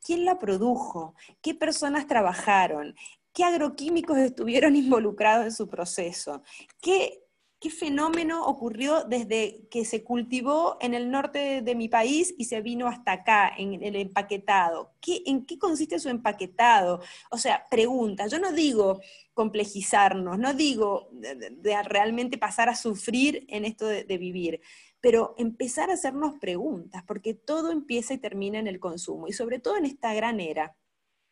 ¿Quién 0.05 0.25
la 0.25 0.39
produjo? 0.39 1.15
¿Qué 1.41 1.55
personas 1.55 2.07
trabajaron? 2.07 2.95
¿Qué 3.33 3.45
agroquímicos 3.45 4.19
estuvieron 4.19 4.77
involucrados 4.77 5.47
en 5.47 5.53
su 5.53 5.69
proceso? 5.69 6.43
¿Qué 6.81 7.25
¿Qué 7.61 7.69
fenómeno 7.69 8.47
ocurrió 8.47 9.05
desde 9.05 9.69
que 9.71 9.85
se 9.85 10.03
cultivó 10.03 10.79
en 10.81 10.95
el 10.95 11.11
norte 11.11 11.61
de, 11.61 11.75
mi 11.75 11.91
país 11.91 12.35
y 12.39 12.47
se 12.47 12.63
vino 12.63 12.89
hasta 12.89 13.13
acá, 13.13 13.53
en 13.55 13.85
el 13.85 13.97
empaquetado? 13.97 14.95
¿Qué, 14.99 15.23
¿En 15.27 15.45
qué 15.45 15.59
consiste 15.59 15.99
su 15.99 16.09
empaquetado? 16.09 17.03
O 17.31 17.37
sea, 17.37 17.67
pregunta. 17.71 18.29
Yo 18.29 18.39
no 18.39 18.53
digo 18.53 19.03
complejizarnos, 19.35 20.39
no 20.39 20.55
digo 20.55 21.11
de, 21.13 21.83
realmente 21.83 22.39
pasar 22.39 22.71
a 22.71 22.75
sufrir 22.75 23.45
en 23.49 23.67
esto 23.67 23.85
de 23.87 24.19
vivir, 24.19 24.63
pero 25.01 25.35
empezar 25.39 25.91
a 25.91 25.95
hacernos 25.95 26.39
preguntas, 26.39 27.03
porque 27.07 27.35
todo 27.35 27.71
empieza 27.73 28.15
y 28.15 28.19
termina 28.19 28.59
en 28.59 28.67
el 28.67 28.81
consumo, 28.81 29.29
y 29.29 29.33
sobre 29.33 29.59
todo 29.59 29.77
en 29.77 29.87
esta 29.87 30.13
gran 30.15 30.41
era, 30.41 30.77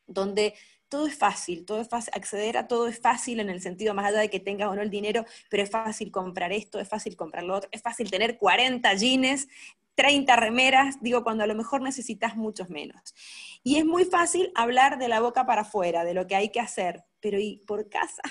donde 0.06 0.54
todo 0.88 1.06
es 1.06 1.16
fácil, 1.16 1.64
todo 1.64 1.80
es 1.80 1.88
fácil, 1.88 2.12
acceder 2.14 2.56
a 2.56 2.66
todo 2.66 2.88
es 2.88 2.98
fácil 2.98 3.40
en 3.40 3.50
el 3.50 3.60
sentido 3.60 3.94
más 3.94 4.06
allá 4.06 4.20
de 4.20 4.30
que 4.30 4.40
tengas 4.40 4.68
o 4.68 4.74
no 4.74 4.82
el 4.82 4.90
dinero, 4.90 5.24
pero 5.50 5.62
es 5.62 5.70
fácil 5.70 6.10
comprar 6.10 6.52
esto, 6.52 6.80
es 6.80 6.88
fácil 6.88 7.16
comprar 7.16 7.44
lo 7.44 7.56
otro, 7.56 7.68
es 7.72 7.82
fácil 7.82 8.10
tener 8.10 8.38
40 8.38 8.94
jeans, 8.94 9.48
30 9.94 10.36
remeras, 10.36 11.02
digo, 11.02 11.24
cuando 11.24 11.44
a 11.44 11.46
lo 11.46 11.54
mejor 11.54 11.82
necesitas 11.82 12.36
muchos 12.36 12.70
menos. 12.70 13.14
Y 13.62 13.78
es 13.78 13.84
muy 13.84 14.04
fácil 14.04 14.52
hablar 14.54 14.98
de 14.98 15.08
la 15.08 15.20
boca 15.20 15.44
para 15.44 15.62
afuera, 15.62 16.04
de 16.04 16.14
lo 16.14 16.26
que 16.26 16.36
hay 16.36 16.50
que 16.50 16.60
hacer, 16.60 17.04
pero 17.20 17.38
¿y 17.38 17.58
por 17.66 17.88
casa? 17.88 18.22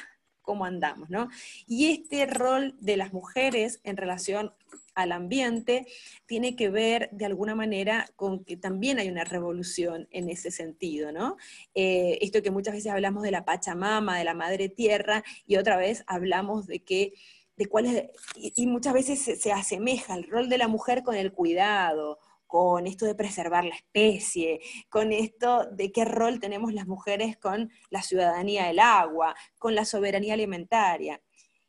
¿Cómo 0.42 0.64
andamos? 0.64 1.10
¿no? 1.10 1.28
Y 1.68 1.92
este 1.92 2.26
rol 2.26 2.76
de 2.80 2.96
las 2.96 3.12
mujeres 3.12 3.82
en 3.84 3.98
relación 3.98 4.54
al 4.98 5.12
ambiente, 5.12 5.86
tiene 6.26 6.56
que 6.56 6.70
ver 6.70 7.10
de 7.12 7.26
alguna 7.26 7.54
manera 7.54 8.10
con 8.16 8.44
que 8.44 8.58
también 8.58 8.98
hay 8.98 9.10
una 9.10 9.24
revolución 9.24 10.08
en 10.10 10.28
ese 10.28 10.50
sentido, 10.50 11.12
¿no? 11.12 11.38
Eh, 11.76 12.18
esto 12.22 12.42
que 12.42 12.50
muchas 12.50 12.74
veces 12.74 12.92
hablamos 12.92 13.22
de 13.22 13.30
la 13.30 13.46
Pachamama, 13.46 14.18
de 14.18 14.24
la 14.24 14.34
Madre 14.34 14.70
Tierra, 14.70 15.24
y 15.46 15.58
otra 15.58 15.78
vez 15.78 16.04
hablamos 16.08 16.66
de 16.66 16.80
que 16.84 17.14
de 17.58 17.68
cuál 17.68 17.86
es, 17.86 18.10
y, 18.36 18.66
muchas 18.66 18.94
veces 18.94 19.40
se, 19.40 19.52
asemeja 19.52 20.16
el 20.16 20.28
rol 20.28 20.50
de 20.50 20.58
la 20.58 20.68
mujer 20.68 21.04
con 21.04 21.16
el 21.16 21.32
cuidado, 21.32 22.18
con 22.48 22.88
esto 22.88 23.06
de 23.06 23.14
preservar 23.14 23.66
la 23.66 23.76
especie, 23.76 24.62
con 24.90 25.12
esto 25.12 25.66
de 25.72 25.92
qué 25.92 26.06
rol 26.06 26.40
tenemos 26.40 26.74
las 26.74 26.88
mujeres 26.88 27.38
con 27.38 27.72
la 27.92 28.02
ciudadanía 28.02 28.66
del 28.66 28.80
agua, 28.80 29.36
con 29.60 29.76
la 29.76 29.86
soberanía 29.86 30.34
alimentaria 30.34 31.22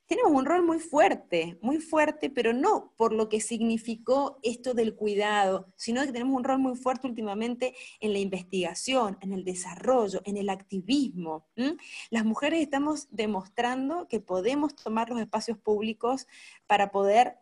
tenemos 0.08 0.32
un 0.32 0.46
rol 0.46 0.64
muy 0.64 0.80
fuerte, 0.80 1.58
muy 1.60 1.78
fuerte, 1.78 2.30
pero 2.30 2.54
no 2.54 2.94
por 2.96 3.12
lo 3.12 3.28
que 3.28 3.42
significó 3.42 4.38
esto 4.42 4.72
del 4.72 4.96
cuidado, 4.96 5.70
sino 5.76 6.02
que 6.02 6.12
tenemos 6.12 6.34
un 6.34 6.44
rol 6.44 6.58
muy 6.58 6.76
fuerte 6.76 7.06
últimamente 7.06 7.74
en 8.00 8.14
la 8.14 8.18
investigación, 8.18 9.18
en 9.20 9.34
el 9.34 9.44
desarrollo, 9.44 10.22
en 10.24 10.38
el 10.38 10.48
activismo. 10.48 11.46
Las 12.08 12.24
mujeres 12.24 12.62
estamos 12.62 13.08
demostrando 13.10 14.08
que 14.08 14.18
podemos 14.18 14.74
tomar 14.74 15.10
los 15.10 15.20
espacios 15.20 15.58
públicos 15.58 16.26
para 16.66 16.90
poder, 16.90 17.36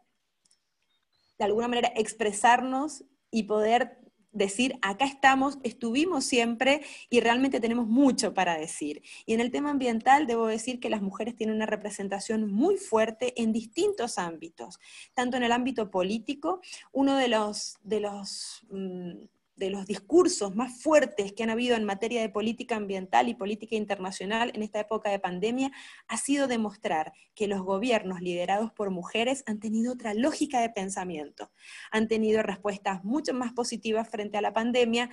de 1.39 1.45
alguna 1.45 1.69
manera, 1.69 1.93
expresarnos 1.95 3.05
y 3.31 3.45
poder 3.45 4.06
decir, 4.37 4.79
acá 4.83 5.07
estamos, 5.07 5.59
estuvimos 5.63 6.25
siempre 6.25 6.83
y 7.09 7.21
realmente 7.21 7.59
tenemos 7.59 7.87
mucho 7.87 8.35
para 8.35 8.59
decir. 8.59 9.03
Y 9.25 9.33
en 9.33 9.41
el 9.41 9.51
tema 9.51 9.71
ambiental 9.71 10.27
debo 10.27 10.47
decir 10.47 10.79
que 10.79 10.91
las 10.91 11.01
mujeres 11.01 11.35
tienen 11.35 11.57
una 11.57 11.67
representación 11.67 12.53
muy 12.53 12.77
fuerte 12.77 13.33
en 13.41 13.53
distintos 13.53 14.19
ámbitos, 14.19 14.79
tanto 15.15 15.39
en 15.39 15.43
el 15.43 15.53
ámbito 15.53 15.91
político, 15.91 16.61
uno 16.93 17.17
de 17.17 17.29
los, 17.29 17.79
de 17.83 18.01
los 18.01 18.67
mm, 18.71 19.25
de 19.57 19.71
los 19.71 19.87
discursos 19.87 20.55
más 20.55 20.81
fuertes 20.83 21.33
que 21.33 21.43
han 21.43 21.51
habido 21.51 21.77
en 21.77 21.85
materia 21.85 22.21
de 22.21 22.29
política 22.29 22.77
ambiental 22.77 23.29
y 23.29 23.35
política 23.35 23.75
internacional 23.75 24.53
en 24.55 24.63
esta 24.63 24.81
época 24.81 25.11
de 25.11 25.19
pandemia 25.19 25.73
ha 26.09 26.17
sido 26.19 26.47
demostrar 26.47 27.13
que 27.35 27.49
los 27.49 27.63
gobiernos 27.63 28.21
liderados 28.21 28.71
por 28.73 28.91
mujeres 28.91 29.43
han 29.47 29.59
tenido 29.59 29.95
otra 29.95 30.13
lógica 30.13 30.61
de 30.61 30.69
pensamiento, 30.69 31.51
han 31.91 32.07
tenido 32.07 32.43
respuestas 32.43 33.03
mucho 33.03 33.33
más 33.33 33.53
positivas 33.55 34.09
frente 34.09 34.37
a 34.37 34.43
la 34.43 34.53
pandemia 34.53 35.11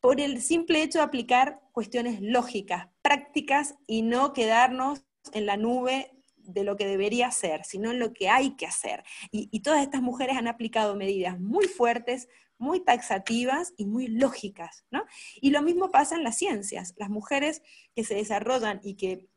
por 0.00 0.20
el 0.20 0.40
simple 0.40 0.82
hecho 0.82 0.98
de 0.98 1.04
aplicar 1.04 1.60
cuestiones 1.72 2.20
lógicas, 2.22 2.88
prácticas 3.02 3.74
y 3.86 4.02
no 4.02 4.32
quedarnos 4.32 5.04
en 5.32 5.46
la 5.46 5.56
nube 5.56 6.12
de 6.36 6.64
lo 6.64 6.76
que 6.76 6.86
debería 6.86 7.30
ser, 7.32 7.64
sino 7.64 7.90
en 7.90 7.98
lo 7.98 8.12
que 8.12 8.28
hay 8.28 8.56
que 8.56 8.66
hacer. 8.66 9.02
Y, 9.32 9.48
y, 9.50 9.60
todas 9.60 9.82
estas 9.82 10.00
mujeres 10.00 10.36
han 10.36 10.46
aplicado 10.46 10.94
medidas 10.94 11.40
muy 11.40 11.66
fuertes, 11.66 12.28
muy 12.58 12.80
taxativas 12.80 13.74
y 13.76 13.86
muy 13.86 14.08
lógicas, 14.08 14.84
¿no? 14.90 15.04
Y 15.40 15.50
lo 15.50 15.62
mismo 15.62 15.90
pasa 15.90 16.16
en 16.16 16.24
las 16.24 16.36
ciencias. 16.36 16.94
Las 16.96 17.10
mujeres 17.10 17.62
que 17.94 18.04
se 18.04 18.14
desarrollan 18.14 18.80
y 18.82 18.94
que 18.94 19.28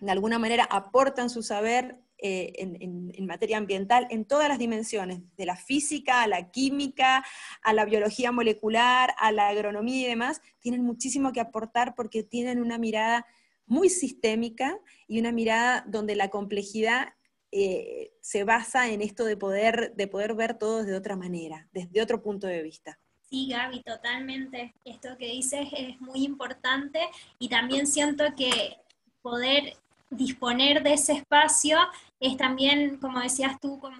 de 0.00 0.10
alguna 0.10 0.38
manera 0.38 0.64
aportan 0.64 1.30
su 1.30 1.42
saber 1.42 1.98
eh, 2.22 2.52
en, 2.58 3.26
materia 3.26 3.56
ambiental 3.56 4.06
en 4.10 4.24
todas 4.24 4.48
las 4.48 4.58
dimensiones, 4.58 5.20
de 5.36 5.46
la 5.46 5.56
física 5.56 6.22
a 6.22 6.26
la 6.26 6.50
química, 6.50 7.24
a 7.62 7.72
la 7.72 7.84
biología 7.84 8.32
molecular, 8.32 9.14
a 9.18 9.30
la 9.30 9.48
agronomía 9.48 10.06
y 10.06 10.10
demás, 10.10 10.42
tienen 10.58 10.82
muchísimo 10.82 11.32
que 11.32 11.40
aportar 11.40 11.94
porque 11.94 12.22
tienen 12.22 12.60
una 12.60 12.76
mirada 12.76 13.26
muy 13.66 13.88
sistémica 13.88 14.78
y 15.06 15.20
una 15.20 15.32
mirada 15.32 15.84
donde 15.86 16.16
la 16.16 16.28
complejidad 16.28 17.14
eh, 17.52 18.12
se 18.20 18.44
basa 18.44 18.88
en 18.88 19.02
esto 19.02 19.24
de 19.24 19.36
poder, 19.36 19.94
de 19.94 20.06
poder 20.06 20.34
ver 20.34 20.58
todo 20.58 20.84
de 20.84 20.94
otra 20.94 21.16
manera, 21.16 21.68
desde 21.72 22.02
otro 22.02 22.22
punto 22.22 22.46
de 22.46 22.62
vista. 22.62 22.98
Sí, 23.28 23.48
Gaby, 23.48 23.82
totalmente. 23.82 24.74
Esto 24.84 25.16
que 25.16 25.26
dices 25.26 25.68
es 25.76 26.00
muy 26.00 26.24
importante 26.24 27.00
y 27.38 27.48
también 27.48 27.86
siento 27.86 28.24
que 28.36 28.76
poder 29.22 29.76
disponer 30.10 30.82
de 30.82 30.94
ese 30.94 31.12
espacio 31.12 31.78
es 32.18 32.36
también, 32.36 32.96
como 32.98 33.20
decías 33.20 33.60
tú, 33.60 33.78
como 33.78 33.96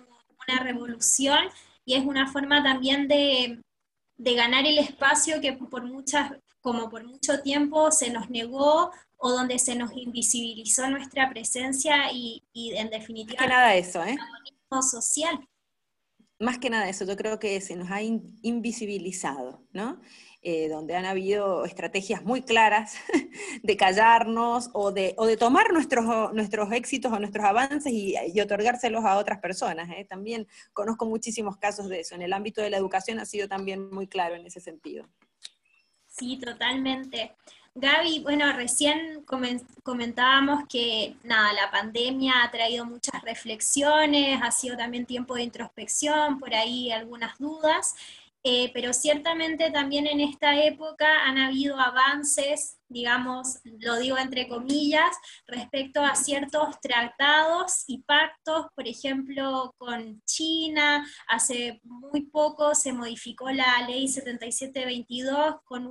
una 0.48 0.60
revolución 0.64 1.38
y 1.84 1.94
es 1.94 2.04
una 2.04 2.26
forma 2.26 2.62
también 2.62 3.06
de, 3.06 3.60
de 4.16 4.34
ganar 4.34 4.66
el 4.66 4.78
espacio 4.78 5.40
que 5.40 5.52
por 5.52 5.84
muchas, 5.84 6.32
como 6.60 6.90
por 6.90 7.04
mucho 7.04 7.40
tiempo 7.42 7.90
se 7.90 8.10
nos 8.10 8.30
negó 8.30 8.90
o 9.16 9.30
donde 9.30 9.58
se 9.58 9.74
nos 9.76 9.92
invisibilizó 9.94 10.88
nuestra 10.88 11.28
presencia 11.30 12.10
y, 12.12 12.42
en 12.54 12.90
definitiva... 12.90 13.36
Más 13.38 13.46
que 13.46 13.54
nada 13.54 13.74
eso, 13.74 14.02
¿eh? 14.04 14.16
social. 14.82 15.46
Más 16.38 16.58
que 16.58 16.70
nada 16.70 16.88
eso, 16.88 17.04
yo 17.04 17.16
creo 17.16 17.38
que 17.38 17.60
se 17.60 17.76
nos 17.76 17.90
ha 17.90 18.00
invisibilizado, 18.00 19.62
¿no? 19.72 20.00
Eh, 20.42 20.70
donde 20.70 20.96
han 20.96 21.04
habido 21.04 21.66
estrategias 21.66 22.24
muy 22.24 22.40
claras 22.40 22.94
de 23.62 23.76
callarnos 23.76 24.70
o 24.72 24.90
de, 24.90 25.12
o 25.18 25.26
de 25.26 25.36
tomar 25.36 25.70
nuestros, 25.70 26.32
nuestros 26.32 26.72
éxitos 26.72 27.12
o 27.12 27.18
nuestros 27.18 27.44
avances 27.44 27.92
y, 27.92 28.40
otorgárselos 28.40 29.04
a 29.04 29.18
otras 29.18 29.38
personas. 29.40 29.90
¿eh? 29.90 30.06
También 30.08 30.48
conozco 30.72 31.04
muchísimos 31.04 31.58
casos 31.58 31.90
de 31.90 32.00
eso. 32.00 32.14
En 32.14 32.22
el 32.22 32.32
ámbito 32.32 32.62
de 32.62 32.70
la 32.70 32.78
educación 32.78 33.18
ha 33.18 33.26
sido 33.26 33.48
también 33.48 33.90
muy 33.90 34.06
claro 34.06 34.34
en 34.34 34.46
ese 34.46 34.60
sentido. 34.60 35.06
Sí, 36.20 36.36
totalmente. 36.36 37.32
Gaby, 37.74 38.18
bueno, 38.18 38.52
recién 38.52 39.24
comentábamos 39.82 40.64
que 40.68 41.16
nada, 41.24 41.50
la 41.54 41.70
pandemia 41.70 42.42
ha 42.42 42.50
traído 42.50 42.84
muchas 42.84 43.22
reflexiones, 43.22 44.38
ha 44.42 44.50
sido 44.50 44.76
también 44.76 45.06
tiempo 45.06 45.34
de 45.34 45.44
introspección, 45.44 46.38
por 46.38 46.54
ahí 46.54 46.92
algunas 46.92 47.38
dudas, 47.38 47.94
eh, 48.42 48.70
pero 48.72 48.92
ciertamente 48.92 49.70
también 49.70 50.06
en 50.06 50.20
esta 50.20 50.62
época 50.62 51.24
han 51.24 51.38
habido 51.38 51.78
avances, 51.78 52.78
digamos, 52.88 53.58
lo 53.64 53.96
digo 53.98 54.16
entre 54.18 54.48
comillas, 54.48 55.16
respecto 55.46 56.02
a 56.02 56.14
ciertos 56.14 56.80
tratados 56.80 57.84
y 57.86 58.02
pactos, 58.02 58.66
por 58.74 58.88
ejemplo, 58.88 59.74
con 59.78 60.22
China, 60.24 61.06
hace 61.28 61.80
muy 61.82 62.22
poco 62.22 62.74
se 62.74 62.92
modificó 62.92 63.50
la 63.50 63.86
ley 63.86 64.08
7722 64.08 65.56
con 65.64 65.86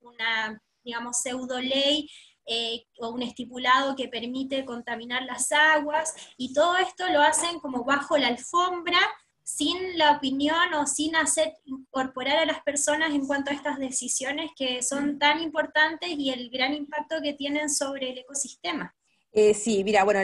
una 0.00 0.60
digamos, 0.84 1.18
pseudo 1.18 1.60
ley 1.60 2.08
eh, 2.46 2.84
o 2.98 3.10
un 3.10 3.22
estipulado 3.22 3.94
que 3.94 4.08
permite 4.08 4.64
contaminar 4.64 5.22
las 5.22 5.52
aguas, 5.52 6.14
y 6.36 6.52
todo 6.52 6.76
esto 6.76 7.08
lo 7.08 7.22
hacen 7.22 7.60
como 7.60 7.84
bajo 7.84 8.18
la 8.18 8.28
alfombra, 8.28 8.98
sin 9.44 9.98
la 9.98 10.12
opinión 10.12 10.74
o 10.74 10.86
sin 10.86 11.16
hacer 11.16 11.54
incorporar 11.64 12.38
a 12.38 12.46
las 12.46 12.62
personas 12.62 13.10
en 13.10 13.26
cuanto 13.26 13.50
a 13.50 13.54
estas 13.54 13.78
decisiones 13.78 14.50
que 14.56 14.82
son 14.82 15.18
tan 15.18 15.40
importantes 15.40 16.10
y 16.10 16.30
el 16.30 16.50
gran 16.50 16.74
impacto 16.74 17.16
que 17.22 17.32
tienen 17.32 17.68
sobre 17.68 18.10
el 18.10 18.18
ecosistema. 18.18 18.94
Eh, 19.34 19.54
sí, 19.54 19.82
mira, 19.82 20.04
bueno, 20.04 20.20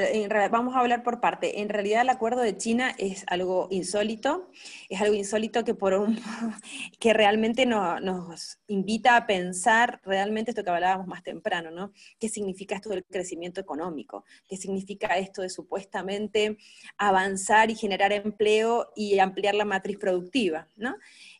vamos 0.50 0.76
a 0.76 0.80
hablar 0.80 1.02
por 1.02 1.18
parte. 1.18 1.60
En 1.62 1.70
realidad 1.70 2.02
el 2.02 2.10
acuerdo 2.10 2.42
de 2.42 2.58
China 2.58 2.94
es 2.98 3.24
algo 3.28 3.66
insólito, 3.70 4.50
es 4.90 5.00
algo 5.00 5.14
insólito 5.14 5.64
que, 5.64 5.74
por 5.74 5.94
un, 5.94 6.20
que 7.00 7.14
realmente 7.14 7.64
nos 7.64 8.58
invita 8.66 9.16
a 9.16 9.26
pensar 9.26 10.02
realmente 10.04 10.50
esto 10.50 10.62
que 10.62 10.68
hablábamos 10.70 11.06
más 11.06 11.22
temprano, 11.22 11.70
¿no? 11.70 11.92
¿Qué 12.20 12.28
significa 12.28 12.74
esto 12.76 12.90
del 12.90 13.04
crecimiento 13.06 13.62
económico? 13.62 14.26
¿Qué 14.46 14.58
significa 14.58 15.16
esto 15.16 15.40
de 15.40 15.48
supuestamente 15.48 16.58
avanzar 16.98 17.70
y 17.70 17.76
generar 17.76 18.12
empleo 18.12 18.92
y 18.94 19.18
ampliar 19.20 19.54
la 19.54 19.64
matriz 19.64 19.96
productiva, 19.96 20.68
¿no? 20.76 20.94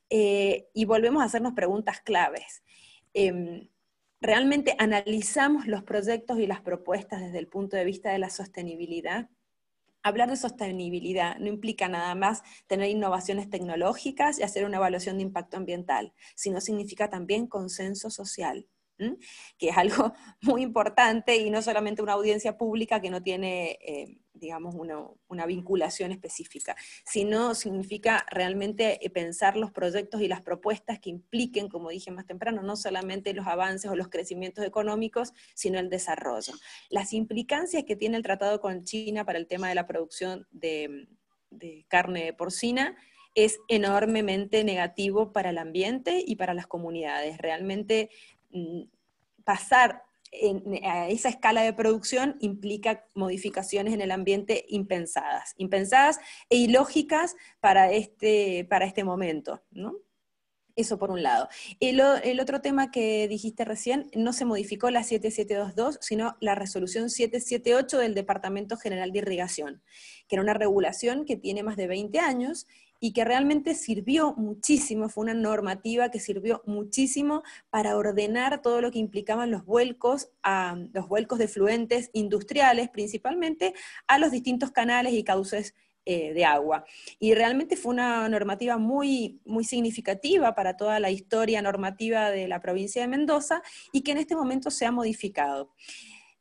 Eh, 0.08 0.68
y 0.72 0.86
volvemos 0.86 1.22
a 1.22 1.26
hacernos 1.26 1.52
preguntas 1.52 2.00
claves. 2.00 2.62
Em, 3.12 3.68
realmente 4.20 4.74
analizamos 4.78 5.66
los 5.66 5.82
proyectos 5.82 6.38
y 6.38 6.46
las 6.46 6.60
propuestas 6.60 7.20
desde 7.20 7.38
el 7.38 7.48
punto 7.48 7.76
de 7.76 7.84
vista 7.84 8.10
de 8.10 8.18
la 8.18 8.30
sostenibilidad. 8.30 9.28
Hablar 10.02 10.30
de 10.30 10.36
sostenibilidad 10.36 11.38
no 11.38 11.48
implica 11.48 11.88
nada 11.88 12.14
más 12.14 12.42
tener 12.66 12.88
innovaciones 12.88 13.50
tecnológicas 13.50 14.38
y 14.38 14.42
hacer 14.42 14.64
una 14.64 14.78
evaluación 14.78 15.18
de 15.18 15.24
impacto 15.24 15.56
ambiental, 15.56 16.12
sino 16.34 16.60
significa 16.60 17.10
también 17.10 17.46
consenso 17.46 18.10
social 18.10 18.68
que 19.58 19.68
es 19.68 19.76
algo 19.76 20.12
muy 20.42 20.62
importante 20.62 21.36
y 21.36 21.50
no 21.50 21.62
solamente 21.62 22.02
una 22.02 22.14
audiencia 22.14 22.56
pública 22.56 23.00
que 23.00 23.10
no 23.10 23.22
tiene, 23.22 23.78
eh, 23.80 24.18
digamos, 24.38 24.74
una, 24.74 25.46
vinculación 25.46 26.12
específica, 26.12 26.76
sino 27.04 27.54
significa 27.54 28.26
realmente 28.30 29.04
eh, 29.04 29.10
pensar 29.10 29.56
los 29.56 29.70
proyectos 29.70 30.20
y 30.20 30.28
las 30.28 30.42
propuestas 30.42 30.98
que 30.98 31.10
impliquen, 31.10 31.68
como 31.68 31.90
dije 31.90 32.10
más 32.10 32.26
temprano, 32.26 32.62
no 32.62 32.76
solamente 32.76 33.32
los 33.32 33.46
avances 33.46 33.90
o 33.90 33.96
los 33.96 34.08
crecimientos 34.08 34.64
económicos, 34.64 35.32
sino 35.54 35.78
el 35.78 35.88
desarrollo. 35.88 36.52
Las 36.90 37.12
implicancias 37.12 37.84
que 37.84 37.96
tiene 37.96 38.16
el 38.16 38.22
tratado 38.22 38.60
con 38.60 38.84
China 38.84 39.24
para 39.24 39.38
el 39.38 39.46
tema 39.46 39.68
de 39.68 39.74
la 39.74 39.86
producción 39.86 40.46
de, 40.50 41.08
de 41.50 41.84
carne 41.88 42.32
porcina, 42.32 42.96
es 43.34 43.60
enormemente 43.68 44.64
negativo 44.64 45.32
para 45.32 45.50
el 45.50 45.58
ambiente 45.58 46.24
y 46.26 46.34
para 46.36 46.54
las 46.54 46.66
comunidades. 46.66 47.38
Realmente 47.38 48.10
Mm, 48.50 48.82
pasar 50.30 50.84
a 50.84 51.08
esa 51.08 51.28
escala 51.28 51.62
de 51.62 51.72
producción 51.72 52.36
implica 52.40 53.04
modificaciones 53.14 53.94
en 53.94 54.00
el 54.00 54.10
ambiente 54.10 54.64
impensadas, 54.68 55.54
impensadas 55.56 56.18
e 56.50 56.56
ilógicas 56.56 57.36
para 57.60 57.92
este, 57.92 58.66
para 58.68 58.86
este 58.86 59.04
momento, 59.04 59.62
¿no? 59.70 59.94
Eso 60.76 60.96
por 60.96 61.10
un 61.10 61.24
lado. 61.24 61.48
El, 61.80 62.00
el, 62.22 62.38
otro 62.38 62.60
tema 62.60 62.92
que 62.92 63.26
dijiste 63.26 63.64
recién, 63.64 64.10
no 64.14 64.32
se 64.32 64.44
modificó 64.44 64.90
la 64.90 65.02
7722, 65.02 65.98
sino 66.00 66.36
la 66.40 66.54
resolución 66.54 67.10
778 67.10 67.98
del 67.98 68.14
Departamento 68.14 68.76
General 68.76 69.10
de 69.10 69.18
Irrigación, 69.18 69.82
que 70.28 70.36
era 70.36 70.42
una 70.42 70.54
regulación 70.54 71.24
que 71.24 71.36
tiene 71.36 71.64
más 71.64 71.76
de 71.76 71.88
20 71.88 72.20
años 72.20 72.68
y 73.00 73.12
que 73.12 73.24
realmente 73.24 73.74
sirvió 73.74 74.34
muchísimo, 74.34 75.08
fue 75.08 75.24
una 75.24 75.34
normativa 75.34 76.10
que 76.10 76.20
sirvió 76.20 76.62
muchísimo 76.66 77.42
para 77.70 77.96
ordenar 77.96 78.62
todo 78.62 78.80
lo 78.80 78.90
que 78.90 78.98
implicaban 78.98 79.50
los 79.50 79.64
vuelcos, 79.64 80.30
a, 80.42 80.76
los 80.92 81.08
vuelcos 81.08 81.38
de 81.38 81.48
fluentes 81.48 82.10
industriales 82.12 82.88
principalmente, 82.88 83.74
a 84.06 84.18
los 84.18 84.30
distintos 84.30 84.70
canales 84.70 85.12
y 85.12 85.24
cauces 85.24 85.74
eh, 86.10 86.32
de 86.32 86.44
agua. 86.46 86.86
Y 87.18 87.34
realmente 87.34 87.76
fue 87.76 87.92
una 87.92 88.26
normativa 88.30 88.78
muy, 88.78 89.42
muy 89.44 89.62
significativa 89.62 90.54
para 90.54 90.74
toda 90.74 91.00
la 91.00 91.10
historia 91.10 91.60
normativa 91.60 92.30
de 92.30 92.48
la 92.48 92.60
provincia 92.60 93.02
de 93.02 93.08
Mendoza 93.08 93.62
y 93.92 94.00
que 94.00 94.12
en 94.12 94.18
este 94.18 94.34
momento 94.34 94.70
se 94.70 94.86
ha 94.86 94.90
modificado. 94.90 95.70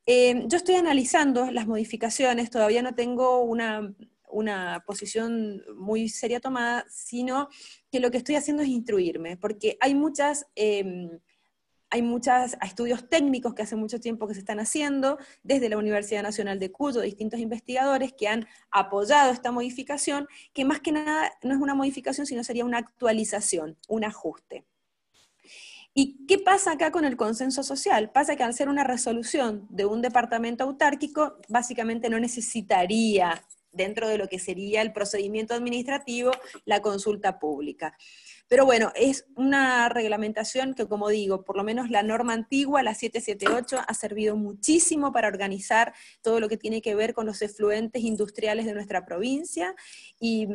Eh, 0.06 0.44
yo 0.46 0.56
estoy 0.56 0.76
analizando 0.76 1.50
las 1.50 1.66
modificaciones, 1.66 2.48
todavía 2.48 2.80
no 2.80 2.94
tengo 2.94 3.42
una 3.42 3.94
una 4.30 4.82
posición 4.86 5.62
muy 5.76 6.08
seria 6.08 6.40
tomada, 6.40 6.84
sino 6.88 7.48
que 7.90 8.00
lo 8.00 8.10
que 8.10 8.18
estoy 8.18 8.36
haciendo 8.36 8.62
es 8.62 8.68
instruirme, 8.68 9.36
porque 9.36 9.76
hay 9.80 9.94
muchas... 9.94 10.46
Em, 10.54 11.20
hay 11.90 12.02
muchos 12.02 12.54
estudios 12.62 13.08
técnicos 13.08 13.54
que 13.54 13.62
hace 13.62 13.76
mucho 13.76 13.98
tiempo 13.98 14.28
que 14.28 14.34
se 14.34 14.40
están 14.40 14.60
haciendo 14.60 15.18
desde 15.42 15.68
la 15.68 15.78
Universidad 15.78 16.22
Nacional 16.22 16.58
de 16.58 16.70
Cuyo, 16.70 17.00
distintos 17.00 17.40
investigadores 17.40 18.12
que 18.12 18.28
han 18.28 18.46
apoyado 18.70 19.32
esta 19.32 19.52
modificación, 19.52 20.28
que 20.52 20.64
más 20.64 20.80
que 20.80 20.92
nada 20.92 21.32
no 21.42 21.54
es 21.54 21.60
una 21.60 21.74
modificación, 21.74 22.26
sino 22.26 22.44
sería 22.44 22.64
una 22.66 22.78
actualización, 22.78 23.78
un 23.88 24.04
ajuste. 24.04 24.66
¿Y 25.94 26.26
qué 26.26 26.38
pasa 26.38 26.72
acá 26.72 26.92
con 26.92 27.04
el 27.04 27.16
consenso 27.16 27.62
social? 27.62 28.10
Pasa 28.10 28.36
que 28.36 28.44
al 28.44 28.54
ser 28.54 28.68
una 28.68 28.84
resolución 28.84 29.66
de 29.70 29.84
un 29.86 30.00
departamento 30.00 30.64
autárquico, 30.64 31.38
básicamente 31.48 32.08
no 32.10 32.20
necesitaría 32.20 33.42
dentro 33.72 34.08
de 34.08 34.18
lo 34.18 34.28
que 34.28 34.38
sería 34.38 34.82
el 34.82 34.92
procedimiento 34.92 35.54
administrativo, 35.54 36.30
la 36.64 36.80
consulta 36.80 37.38
pública. 37.38 37.96
Pero 38.48 38.64
bueno, 38.64 38.92
es 38.94 39.26
una 39.36 39.90
reglamentación 39.90 40.74
que, 40.74 40.88
como 40.88 41.10
digo, 41.10 41.44
por 41.44 41.56
lo 41.56 41.64
menos 41.64 41.90
la 41.90 42.02
norma 42.02 42.32
antigua, 42.32 42.82
la 42.82 42.94
778, 42.94 43.78
ha 43.86 43.94
servido 43.94 44.36
muchísimo 44.36 45.12
para 45.12 45.28
organizar 45.28 45.92
todo 46.22 46.40
lo 46.40 46.48
que 46.48 46.56
tiene 46.56 46.80
que 46.80 46.94
ver 46.94 47.12
con 47.12 47.26
los 47.26 47.42
efluentes 47.42 48.02
industriales 48.02 48.64
de 48.64 48.72
nuestra 48.72 49.04
provincia 49.04 49.74
y, 50.18 50.48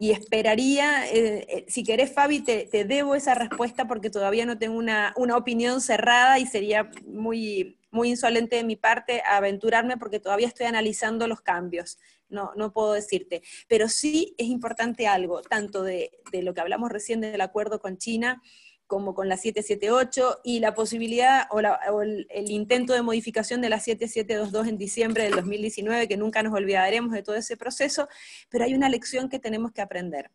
esperaría, 0.00 1.08
eh, 1.08 1.46
eh, 1.48 1.64
si 1.66 1.82
querés 1.82 2.12
Fabi, 2.12 2.40
te, 2.40 2.68
debo 2.84 3.14
esa 3.14 3.34
respuesta 3.34 3.86
porque 3.86 4.10
todavía 4.10 4.44
no 4.44 4.58
tengo 4.58 4.76
una, 4.76 5.14
una 5.16 5.36
opinión 5.36 5.80
cerrada 5.80 6.38
y 6.38 6.46
sería 6.46 6.90
muy, 7.06 7.78
muy 7.90 8.10
insolente 8.10 8.56
de 8.56 8.64
mi 8.64 8.76
parte 8.76 9.22
aventurarme 9.24 9.96
porque 9.96 10.20
todavía 10.20 10.48
estoy 10.48 10.66
analizando 10.66 11.26
los 11.26 11.40
cambios 11.40 11.96
no, 12.34 12.52
no 12.56 12.72
puedo 12.72 12.92
decirte. 12.92 13.42
Pero 13.68 13.88
sí 13.88 14.34
es 14.36 14.48
importante 14.48 15.06
algo, 15.06 15.40
tanto 15.40 15.82
de, 15.82 16.10
lo 16.32 16.52
que 16.52 16.60
hablamos 16.60 16.90
recién 16.90 17.20
del 17.20 17.40
acuerdo 17.40 17.80
con 17.80 17.96
China, 17.96 18.42
como 18.86 19.14
con 19.14 19.28
la 19.28 19.38
778 19.38 20.40
y 20.44 20.60
la 20.60 20.74
posibilidad 20.74 21.46
o, 21.50 22.02
el, 22.02 22.26
intento 22.50 22.92
de 22.92 23.00
modificación 23.00 23.62
de 23.62 23.70
la 23.70 23.80
7722 23.80 24.68
en 24.68 24.76
diciembre 24.76 25.24
del 25.24 25.34
2019, 25.34 26.06
que 26.06 26.16
nunca 26.18 26.42
nos 26.42 26.52
olvidaremos 26.52 27.12
de 27.12 27.22
todo 27.22 27.36
ese 27.36 27.56
proceso, 27.56 28.08
pero 28.50 28.64
hay 28.64 28.74
una 28.74 28.90
lección 28.90 29.30
que 29.30 29.38
tenemos 29.38 29.72
que 29.72 29.80
aprender, 29.80 30.30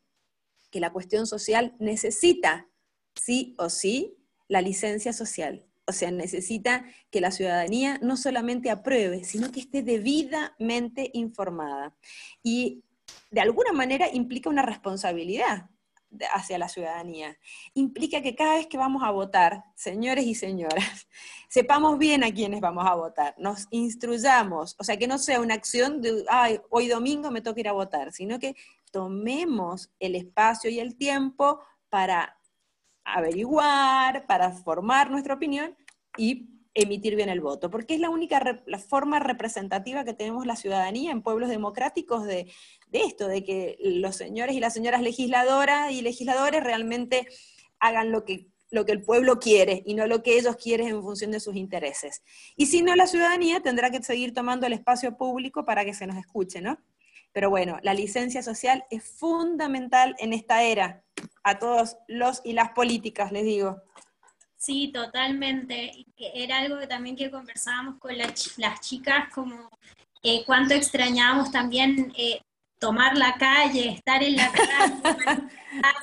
que 0.72 0.80
la 0.80 0.92
cuestión 0.92 1.28
social 1.28 1.76
necesita, 1.80 2.68
sí 3.14 3.56
o 3.60 3.70
sí, 3.70 4.18
la 4.48 4.62
licencia 4.62 5.14
social. 5.14 5.69
O 5.90 5.92
sea, 5.92 6.12
necesita 6.12 6.86
que 7.10 7.20
la 7.20 7.32
ciudadanía 7.32 7.98
no 8.04 8.16
solamente 8.16 8.70
apruebe, 8.70 9.24
sino 9.24 9.52
que 9.52 9.60
esté 9.60 9.82
debidamente 9.82 11.10
informada. 11.14 11.96
Y 12.44 12.84
de 13.32 13.42
alguna 13.42 13.74
manera 13.74 14.08
implica 14.14 14.52
una 14.52 14.62
responsabilidad 14.62 15.68
hacia 16.32 16.60
la 16.60 16.70
ciudadanía. 16.70 17.38
Implica 17.74 18.22
que 18.22 18.36
cada 18.36 18.56
vez 18.56 18.68
que 18.68 18.78
vamos 18.78 19.02
a 19.04 19.12
votar, 19.12 19.64
señores 19.76 20.26
y 20.26 20.36
señoras, 20.36 21.08
sepamos 21.50 21.98
bien 21.98 22.24
a 22.24 22.32
quiénes 22.32 22.62
vamos 22.62 22.86
a 22.88 22.94
votar, 22.96 23.36
nos 23.40 23.68
instruyamos, 23.72 24.76
o 24.80 24.84
sea, 24.84 24.98
que 24.98 25.08
no 25.08 25.18
sea 25.18 25.40
una 25.42 25.56
acción 25.56 26.02
de, 26.02 26.24
ay, 26.30 26.60
hoy 26.70 26.88
domingo 26.88 27.32
me 27.32 27.42
toca 27.42 27.60
ir 27.60 27.68
a 27.68 27.74
votar, 27.74 28.12
sino 28.12 28.40
que 28.40 28.56
tomemos 28.92 29.92
el 30.00 30.16
espacio 30.16 30.70
y 30.70 30.80
el 30.80 30.96
tiempo 30.96 31.62
para 31.90 32.39
averiguar, 33.14 34.26
para 34.26 34.52
formar 34.52 35.12
nuestra 35.12 35.34
opinión 35.34 35.76
y 36.18 36.50
emitir 36.74 37.16
bien 37.16 37.30
el 37.30 37.42
voto, 37.42 37.70
porque 37.70 37.96
es 37.96 38.00
la 38.00 38.10
única 38.10 38.62
la 38.66 38.80
forma 38.80 39.20
representativa 39.20 40.04
que 40.04 40.14
tenemos 40.14 40.46
la 40.46 40.56
ciudadanía 40.56 41.12
en 41.12 41.22
pueblos 41.22 41.50
democráticos 41.50 42.26
de, 42.26 42.52
esto, 42.92 43.28
de 43.28 43.44
que 43.44 43.78
los 43.80 44.16
señores 44.16 44.56
y 44.56 44.60
las 44.60 44.74
señoras 44.74 45.02
legisladoras 45.02 45.92
y 45.92 46.02
legisladores 46.02 46.64
realmente 46.64 47.28
hagan 47.80 48.12
lo 48.12 48.24
que, 48.24 48.48
lo 48.70 48.86
que 48.86 48.92
el 48.92 49.04
pueblo 49.04 49.40
quiere 49.40 49.84
y 49.86 49.94
no 49.94 50.08
lo 50.08 50.22
que 50.22 50.38
ellos 50.38 50.56
quieren 50.56 50.88
en 50.88 51.02
función 51.02 51.32
de 51.32 51.40
sus 51.40 51.56
intereses. 51.56 52.24
Y 52.56 52.68
si 52.68 52.82
no, 52.82 52.96
la 52.96 53.08
ciudadanía 53.08 53.62
tendrá 53.62 53.90
que 53.90 54.02
seguir 54.04 54.34
tomando 54.34 54.68
el 54.68 54.74
espacio 54.74 55.18
público 55.18 55.66
para 55.66 55.86
que 55.86 55.94
se 55.94 56.08
nos 56.08 56.18
escuche, 56.18 56.62
¿no? 56.62 56.78
Pero 57.32 57.50
bueno, 57.50 57.80
la 57.84 57.94
licencia 57.94 58.42
social 58.42 58.86
es 58.90 59.04
fundamental 59.04 60.16
en 60.20 60.34
esta 60.34 60.64
era, 60.64 61.04
a 61.44 61.60
todos 61.60 61.98
los 62.08 62.42
y 62.44 62.54
las 62.54 62.72
políticas, 62.72 63.32
les 63.32 63.44
digo. 63.44 63.82
Sí, 64.58 64.92
totalmente. 64.94 66.06
Era 66.18 66.60
algo 66.60 66.80
que 66.80 66.88
también 66.88 67.16
que 67.16 67.32
conversábamos 67.32 67.98
con 68.00 68.18
las 68.18 68.80
chicas, 68.82 69.34
como 69.34 69.70
eh, 70.22 70.44
cuánto 70.46 70.74
extrañábamos 70.74 71.50
también 71.50 72.12
eh, 72.18 72.42
tomar 72.78 73.18
la 73.18 73.36
calle, 73.38 73.90
estar 73.90 74.22
en 74.22 74.36
la 74.36 74.52
calle, 74.52 75.48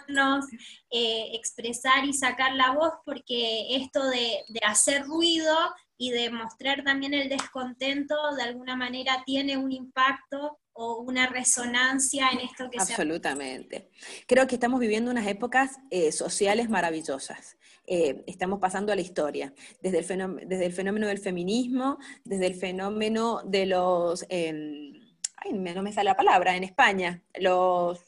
eh, 0.90 1.30
expresar 1.34 2.04
y 2.06 2.14
sacar 2.14 2.54
la 2.54 2.72
voz, 2.72 2.94
porque 3.04 3.76
esto 3.76 4.08
de, 4.08 4.42
de 4.48 4.60
hacer 4.64 5.04
ruido 5.04 5.54
y 5.98 6.10
de 6.10 6.30
mostrar 6.30 6.82
también 6.82 7.12
el 7.12 7.28
descontento 7.28 8.14
de 8.36 8.42
alguna 8.42 8.74
manera 8.76 9.22
tiene 9.26 9.58
un 9.58 9.72
impacto 9.72 10.58
o 10.76 11.00
una 11.00 11.26
resonancia 11.26 12.28
en 12.30 12.40
esto 12.40 12.68
que 12.70 12.78
Absolutamente. 12.78 13.90
Creo 14.26 14.46
que 14.46 14.54
estamos 14.54 14.78
viviendo 14.78 15.10
unas 15.10 15.26
épocas 15.26 15.78
eh, 15.90 16.12
sociales 16.12 16.68
maravillosas. 16.68 17.56
Eh, 17.86 18.24
estamos 18.26 18.58
pasando 18.58 18.92
a 18.92 18.96
la 18.96 19.00
historia, 19.00 19.54
desde 19.80 19.98
el, 19.98 20.04
fenómeno, 20.04 20.46
desde 20.48 20.66
el 20.66 20.72
fenómeno 20.72 21.06
del 21.06 21.18
feminismo, 21.18 21.98
desde 22.24 22.46
el 22.46 22.54
fenómeno 22.54 23.42
de 23.44 23.66
los, 23.66 24.26
em, 24.28 24.92
ay, 25.36 25.52
no 25.52 25.82
me 25.82 25.92
sale 25.92 26.10
la 26.10 26.16
palabra, 26.16 26.56
en 26.56 26.64
España, 26.64 27.22
los 27.38 28.00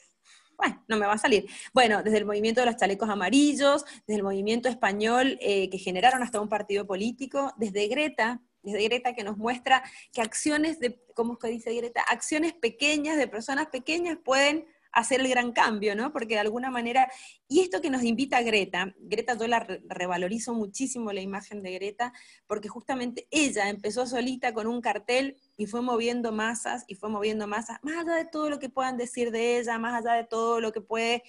bueno, 0.58 0.82
no 0.88 0.96
me 0.96 1.06
va 1.06 1.12
a 1.12 1.18
salir. 1.18 1.46
Bueno, 1.72 2.02
desde 2.02 2.18
el 2.18 2.24
movimiento 2.24 2.60
de 2.60 2.66
los 2.66 2.76
chalecos 2.76 3.08
amarillos, 3.08 3.84
desde 4.08 4.18
el 4.18 4.24
movimiento 4.24 4.68
español 4.68 5.38
eh, 5.40 5.70
que 5.70 5.78
generaron 5.78 6.20
hasta 6.24 6.40
un 6.40 6.48
partido 6.48 6.84
político, 6.84 7.54
desde 7.56 7.86
Greta, 7.86 8.42
desde 8.62 8.82
Greta 8.84 9.14
que 9.14 9.24
nos 9.24 9.36
muestra 9.36 9.82
que 10.12 10.20
acciones 10.20 10.78
de, 10.80 11.02
¿cómo 11.14 11.34
es 11.34 11.38
que 11.38 11.48
dice 11.48 11.74
Greta? 11.74 12.02
Acciones 12.02 12.52
pequeñas 12.52 13.16
de 13.16 13.28
personas 13.28 13.68
pequeñas 13.68 14.18
pueden 14.24 14.66
hacer 14.92 15.20
el 15.20 15.28
gran 15.28 15.52
cambio, 15.52 15.94
¿no? 15.94 16.12
Porque 16.12 16.34
de 16.34 16.40
alguna 16.40 16.70
manera, 16.70 17.10
y 17.46 17.60
esto 17.60 17.80
que 17.80 17.90
nos 17.90 18.02
invita 18.02 18.42
Greta, 18.42 18.94
Greta 18.98 19.36
yo 19.36 19.46
la 19.46 19.60
revalorizo 19.86 20.54
muchísimo 20.54 21.12
la 21.12 21.20
imagen 21.20 21.62
de 21.62 21.72
Greta, 21.72 22.12
porque 22.46 22.68
justamente 22.68 23.28
ella 23.30 23.68
empezó 23.68 24.06
solita 24.06 24.52
con 24.54 24.66
un 24.66 24.80
cartel 24.80 25.36
y 25.56 25.66
fue 25.66 25.82
moviendo 25.82 26.32
masas 26.32 26.84
y 26.88 26.94
fue 26.94 27.10
moviendo 27.10 27.46
masas, 27.46 27.78
más 27.82 27.98
allá 27.98 28.14
de 28.14 28.24
todo 28.24 28.50
lo 28.50 28.58
que 28.58 28.68
puedan 28.68 28.96
decir 28.96 29.30
de 29.30 29.58
ella, 29.58 29.78
más 29.78 29.94
allá 29.94 30.14
de 30.14 30.24
todo 30.24 30.60
lo 30.60 30.72
que 30.72 30.80
puede, 30.80 31.22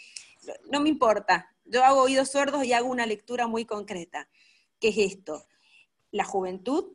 no 0.72 0.80
me 0.80 0.90
importa, 0.90 1.54
yo 1.66 1.84
hago 1.84 2.02
oídos 2.02 2.32
sordos 2.32 2.64
y 2.64 2.74
hago 2.74 2.90
una 2.90 3.06
lectura 3.06 3.48
muy 3.48 3.66
concreta, 3.66 4.30
que 4.80 4.90
es 4.90 4.98
esto, 4.98 5.46
la 6.12 6.24
juventud 6.24 6.94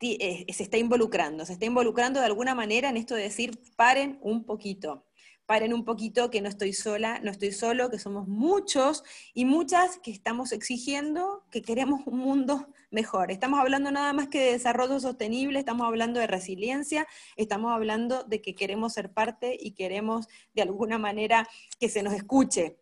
se 0.00 0.62
está 0.62 0.76
involucrando, 0.76 1.46
se 1.46 1.54
está 1.54 1.66
involucrando 1.66 2.20
de 2.20 2.26
alguna 2.26 2.54
manera 2.54 2.88
en 2.88 2.96
esto 2.96 3.14
de 3.14 3.22
decir, 3.22 3.58
paren 3.76 4.18
un 4.22 4.44
poquito, 4.44 5.06
paren 5.46 5.74
un 5.74 5.84
poquito 5.84 6.30
que 6.30 6.40
no 6.40 6.48
estoy 6.48 6.72
sola, 6.72 7.20
no 7.22 7.30
estoy 7.30 7.52
solo, 7.52 7.90
que 7.90 7.98
somos 7.98 8.26
muchos 8.26 9.04
y 9.34 9.44
muchas 9.44 9.98
que 9.98 10.10
estamos 10.10 10.52
exigiendo 10.52 11.44
que 11.50 11.62
queremos 11.62 12.00
un 12.06 12.18
mundo 12.18 12.68
mejor. 12.90 13.30
Estamos 13.30 13.60
hablando 13.60 13.90
nada 13.90 14.12
más 14.12 14.28
que 14.28 14.40
de 14.40 14.52
desarrollo 14.52 15.00
sostenible, 15.00 15.58
estamos 15.58 15.86
hablando 15.86 16.20
de 16.20 16.26
resiliencia, 16.26 17.06
estamos 17.36 17.72
hablando 17.72 18.24
de 18.24 18.40
que 18.40 18.54
queremos 18.54 18.94
ser 18.94 19.12
parte 19.12 19.56
y 19.58 19.72
queremos 19.72 20.26
de 20.54 20.62
alguna 20.62 20.98
manera 20.98 21.48
que 21.78 21.88
se 21.88 22.02
nos 22.02 22.14
escuche, 22.14 22.78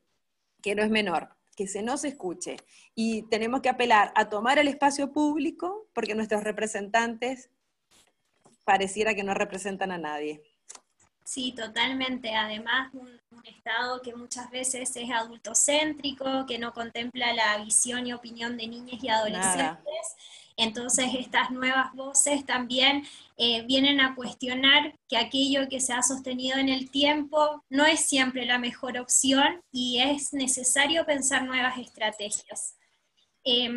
que 0.62 0.74
no 0.74 0.82
es 0.82 0.90
menor 0.90 1.36
que 1.56 1.66
se 1.66 1.82
nos 1.82 2.05
escuche. 2.05 2.56
Y 2.94 3.23
tenemos 3.28 3.60
que 3.62 3.69
apelar 3.69 4.12
a 4.14 4.28
tomar 4.28 4.59
el 4.59 4.69
espacio 4.69 5.12
público 5.12 5.86
porque 5.94 6.14
nuestros 6.14 6.44
representantes 6.44 7.51
pareciera 8.64 9.14
que 9.14 9.24
no 9.24 9.35
representan 9.35 9.93
a 9.93 9.98
nadie. 9.98 10.43
Sí, 11.24 11.52
totalmente. 11.52 12.35
Además, 12.35 12.93
un, 12.93 13.20
Estado 13.44 14.02
que 14.02 14.14
muchas 14.14 14.51
veces 14.51 14.94
es 14.94 15.10
adultocéntrico, 15.10 16.47
que 16.47 16.59
no 16.59 16.73
contempla 16.73 17.32
la 17.32 17.59
visión 17.64 18.06
y 18.06 18.12
opinión 18.12 18.56
de 18.56 18.69
niñas 18.69 19.02
y 19.02 19.09
adolescentes. 19.09 20.16
Entonces, 20.56 21.06
estas 21.19 21.51
nuevas 21.51 21.93
voces 21.94 22.44
también 22.44 23.05
eh, 23.36 23.62
vienen 23.62 24.01
a 24.01 24.14
cuestionar 24.14 24.94
que 25.09 25.16
aquello 25.16 25.69
que 25.69 25.81
se 25.81 25.93
ha 25.93 26.02
sostenido 26.02 26.59
en 26.59 26.69
el 26.69 26.90
tiempo 26.90 27.64
no 27.70 27.85
es 27.85 28.01
siempre 28.01 28.44
la 28.44 28.59
mejor 28.59 28.98
opción 28.98 29.60
y 29.73 30.01
es 30.01 30.32
necesario 30.32 31.06
pensar 31.06 31.44
nuevas 31.44 31.78
estrategias. 31.78 32.77
Eh, 33.44 33.69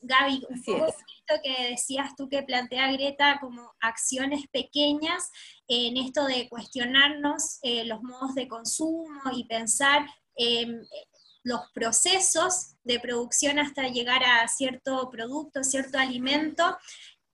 Gaby, 0.00 0.46
un 0.48 0.62
poco 0.62 0.86
esto 0.86 1.42
que 1.42 1.68
decías 1.70 2.16
tú 2.16 2.28
que 2.28 2.42
plantea 2.42 2.92
Greta 2.92 3.38
como 3.38 3.74
acciones 3.80 4.46
pequeñas 4.50 5.30
en 5.68 5.98
esto 5.98 6.24
de 6.24 6.48
cuestionarnos 6.48 7.58
eh, 7.62 7.84
los 7.84 8.02
modos 8.02 8.34
de 8.34 8.48
consumo 8.48 9.20
y 9.32 9.44
pensar 9.44 10.06
em, 10.36 10.82
los 11.42 11.60
procesos 11.74 12.76
de 12.84 12.98
producción 12.98 13.58
hasta 13.58 13.88
llegar 13.88 14.22
a 14.24 14.48
cierto 14.48 15.10
producto, 15.10 15.64
cierto 15.64 15.98
alimento, 15.98 16.78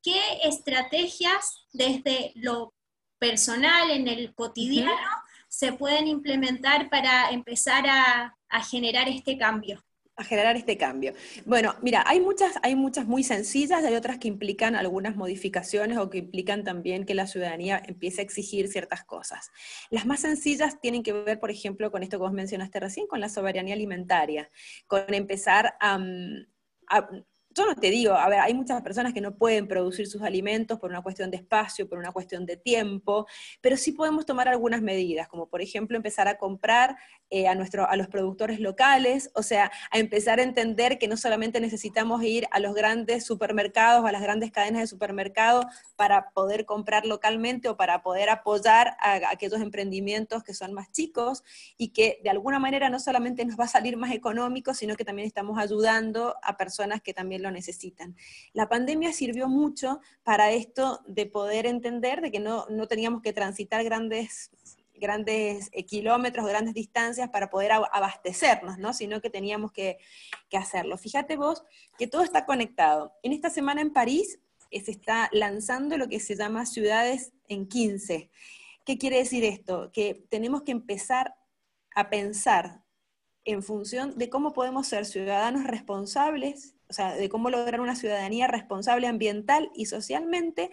qué 0.03 0.21
estrategias 0.43 1.67
desde 1.73 2.33
lo 2.35 2.75
personal, 3.19 3.91
en 3.91 4.09
el 4.09 4.35
cotidiano, 4.35 5.11
se 5.49 5.73
pueden 5.73 6.09
implementar 6.09 6.91
para 6.91 7.31
empezar 7.31 7.85
a 7.89 8.63
generar 8.65 9.09
este 9.09 9.39
cambio 9.39 9.83
a 10.17 10.25
generar 10.25 10.57
este 10.57 10.77
cambio. 10.79 11.13
Bueno, 11.45 11.75
mira, 11.83 12.03
hay 12.07 12.21
muchas, 12.21 12.55
hay 12.63 12.75
muchas 12.75 13.07
muy 13.07 13.23
sencillas 13.23 13.85
hay 13.85 13.95
otras 13.95 14.19
que 14.19 14.29
implican 14.29 14.75
algunas 14.75 15.17
modificaciones 15.17 15.99
o 15.99 16.11
que 16.11 16.19
implican 16.19 16.65
también 16.65 17.05
que 17.05 17.15
la 17.15 17.27
ciudadanía 17.27 17.83
empiece 17.87 18.21
a 18.21 18.25
exigir 18.25 18.69
ciertas 18.69 19.05
cosas. 19.05 19.51
Las 19.91 20.07
más 20.07 20.21
sencillas 20.21 20.81
tienen 20.81 21.03
que 21.03 21.13
ver, 21.13 21.39
por 21.39 21.51
ejemplo, 21.51 21.91
con 21.91 22.03
esto 22.03 22.19
que 22.19 22.23
vos 22.23 22.33
mencionaste 22.33 22.81
recién, 22.81 23.07
con 23.07 23.21
la 23.21 23.29
soberanía 23.29 23.75
alimentaria, 23.75 24.51
con 24.87 25.13
empezar 25.13 25.75
a, 25.81 25.99
a 26.89 27.09
yo 27.57 27.65
no 27.65 27.75
te 27.75 27.91
digo, 27.91 28.13
a 28.13 28.29
ver, 28.29 28.41
hay 28.41 28.53
muchas 28.53 28.83
personas 28.83 29.15
que 29.15 29.23
no 29.23 29.35
pueden 29.35 29.67
producir 29.67 30.07
sus 30.07 30.21
alimentos 30.21 30.79
por 30.79 30.91
una 30.91 31.03
cuestión 31.03 31.31
de 31.31 31.39
espacio, 31.39 31.89
por 31.89 31.99
una 31.99 32.13
cuestión 32.13 32.45
de 32.45 32.59
tiempo, 32.59 33.27
pero 33.63 33.79
sí 33.79 33.93
podemos 33.93 34.27
tomar 34.27 34.47
algunas 34.47 34.83
medidas, 34.83 35.27
como 35.27 35.49
por 35.49 35.63
ejemplo 35.63 35.97
empezar 35.97 36.29
a 36.29 36.37
comprar 36.37 36.99
eh, 37.31 37.49
a, 37.49 37.55
nuestro, 37.55 37.89
a 37.89 37.97
los 37.97 38.09
productores 38.09 38.61
locales, 38.61 39.31
o 39.35 39.43
sea, 39.43 39.73
a 39.91 39.99
empezar 39.99 40.39
a 40.39 40.43
entender 40.43 40.99
que 40.99 41.09
no 41.09 41.17
solamente 41.17 41.59
necesitamos 41.59 42.23
ir 42.23 42.47
a 42.51 42.61
los 42.61 42.75
grandes 42.75 43.25
supermercados, 43.25 44.05
a 44.05 44.13
las 44.13 44.23
grandes 44.23 44.53
cadenas 44.53 44.83
de 44.83 44.87
supermercados 44.87 45.65
para 45.97 46.31
poder 46.31 46.67
comprar 46.67 47.07
localmente 47.07 47.71
o 47.71 47.77
para 47.77 48.03
poder 48.03 48.29
apoyar 48.29 48.97
a, 49.01 49.15
a 49.15 49.31
aquellos 49.31 49.63
emprendimientos 49.63 50.45
que 50.45 50.53
son 50.53 50.75
más 50.75 50.93
chicos 50.93 51.43
y 51.79 51.89
que 51.89 52.21
de 52.23 52.29
alguna 52.29 52.59
manera 52.59 52.91
no 52.91 53.01
solamente 53.01 53.47
nos 53.47 53.59
va 53.59 53.65
a 53.65 53.69
salir 53.69 53.97
más 53.97 54.13
económico, 54.13 54.75
sino 54.75 54.95
que 54.95 55.07
también 55.07 55.27
estamos 55.27 55.59
ayudando 55.59 56.37
a 56.43 56.59
personas 56.59 57.01
que 57.01 57.15
también 57.15 57.46
necesitan. 57.51 58.17
La 58.53 58.69
pandemia 58.69 59.13
sirvió 59.13 59.49
mucho 59.49 60.01
para 60.23 60.53
esto 60.53 61.01
de 61.07 61.27
poder 61.27 61.67
entender 61.67 62.21
de 62.21 62.31
que 62.31 62.41
no, 62.41 62.67
teníamos 62.89 63.23
que 63.23 63.33
transitar 63.33 63.85
grandes 63.85 64.51
grandes 64.99 65.69
eh, 65.73 65.85
kilómetros, 65.85 66.47
grandes 66.47 66.73
distancias 66.73 67.29
para 67.29 67.51
poder 67.51 67.71
abastecernos, 67.73 68.79
¿no? 68.79 68.95
sino 68.95 69.21
que 69.21 69.29
teníamos 69.29 69.71
que, 69.71 69.99
hacerlo. 70.53 70.97
Fíjate 70.97 71.37
vos 71.37 71.63
que 71.99 72.07
todo 72.07 72.23
está 72.23 72.47
conectado. 72.47 73.13
En 73.23 73.35
esta 73.35 73.51
semana 73.51 73.83
en 73.83 73.93
París 73.93 74.39
eh, 74.71 74.81
se 74.81 74.93
está 74.93 75.29
lanzando 75.33 75.99
lo 75.99 76.09
que 76.09 76.19
se 76.19 76.35
llama 76.35 76.65
Ciudades 76.65 77.33
en 77.47 77.69
15. 77.69 78.31
¿Qué 78.87 78.97
quiere 78.97 79.19
decir 79.19 79.45
esto? 79.45 79.91
Que 79.93 80.25
tenemos 80.31 80.63
que 80.63 80.73
empezar 80.73 81.35
a 81.95 82.09
pensar 82.09 82.87
en 83.45 83.63
función 83.63 84.17
de 84.17 84.29
cómo 84.29 84.53
podemos 84.53 84.87
ser 84.87 85.07
ciudadanos 85.07 85.65
responsables 85.65 86.76
o 86.89 86.93
sea, 86.93 87.15
de 87.15 87.29
cómo 87.29 87.51
lograr 87.51 87.81
una 87.81 87.97
ciudadanía 87.97 88.47
responsable 88.47 89.07
ambiental 89.07 89.71
y 89.75 89.87
socialmente 89.87 90.71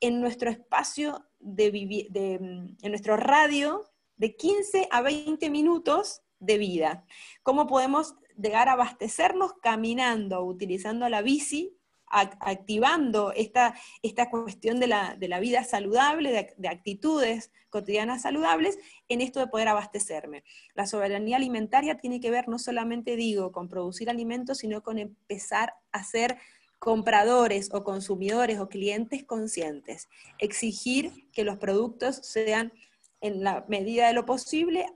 en 0.00 0.20
nuestro 0.20 0.50
espacio 0.50 1.26
de, 1.40 1.70
de 2.10 2.38
mm, 2.38 2.76
en 2.82 2.90
nuestro 2.90 3.16
radio 3.16 3.84
de 4.16 4.36
15 4.36 4.88
a 4.90 5.02
20 5.02 5.50
minutos 5.50 6.22
de 6.38 6.58
vida. 6.58 7.04
¿Cómo 7.42 7.66
podemos 7.66 8.14
llegar 8.36 8.68
a 8.68 8.72
abastecernos 8.72 9.54
caminando, 9.62 10.44
utilizando 10.44 11.08
la 11.08 11.22
bici 11.22 11.75
activando 12.08 13.32
esta, 13.32 13.74
esta 14.02 14.30
cuestión 14.30 14.80
de 14.80 14.86
la, 14.86 15.40
vida 15.40 15.64
saludable, 15.64 16.54
de, 16.56 16.68
actitudes 16.68 17.50
cotidianas 17.70 18.22
saludables, 18.22 18.78
en 19.08 19.20
esto 19.20 19.40
de 19.40 19.48
poder 19.48 19.68
abastecerme. 19.68 20.44
La 20.74 20.86
soberanía 20.86 21.36
alimentaria 21.36 21.98
tiene 21.98 22.20
que 22.20 22.30
ver 22.30 22.48
no 22.48 22.58
solamente, 22.58 23.16
digo, 23.16 23.52
con 23.52 23.68
producir 23.68 24.08
alimentos, 24.08 24.58
sino 24.58 24.82
con 24.82 24.98
empezar 24.98 25.74
a 25.92 26.04
ser 26.04 26.38
compradores 26.78 27.70
o 27.72 27.84
consumidores 27.84 28.60
o 28.60 28.68
clientes 28.68 29.24
conscientes. 29.24 30.08
Exigir 30.38 31.30
que 31.32 31.44
los 31.44 31.56
productos 31.58 32.16
sean, 32.16 32.72
en 33.20 33.42
la 33.42 33.64
medida 33.68 34.06
de 34.06 34.12
lo 34.12 34.26
posible, 34.26 34.86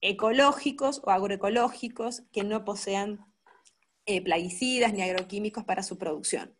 ecológicos 0.00 1.00
o 1.04 1.10
agroecológicos, 1.10 2.22
que 2.32 2.44
no 2.44 2.64
posean 2.64 3.31
eh, 4.06 4.22
plaguicidas 4.22 4.92
ni 4.92 5.02
agroquímicos 5.02 5.64
para 5.64 5.82
su 5.82 5.98
producción. 5.98 6.54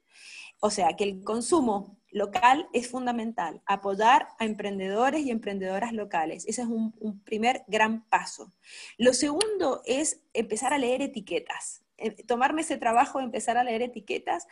O 0.60 0.70
sea 0.70 0.94
que 0.96 1.04
el 1.04 1.24
consumo 1.24 1.98
local 2.12 2.68
es 2.72 2.88
fundamental, 2.88 3.62
apoyar 3.66 4.28
a 4.38 4.44
emprendedores 4.44 5.24
y 5.24 5.30
emprendedoras 5.30 5.92
locales. 5.92 6.46
Ese 6.46 6.62
es 6.62 6.68
un, 6.68 6.92
primer 7.24 7.64
gran 7.66 8.04
paso. 8.08 8.52
Lo 8.96 9.12
segundo 9.12 9.82
es 9.86 10.20
empezar 10.34 10.72
a 10.72 10.78
leer 10.78 11.02
etiquetas, 11.02 11.82
eh, 11.96 12.10
tomarme 12.24 12.62
ese 12.62 12.76
trabajo 12.76 13.18
de 13.18 13.24
empezar 13.24 13.56
a 13.56 13.64
leer 13.64 13.82
etiquetas 13.82 14.46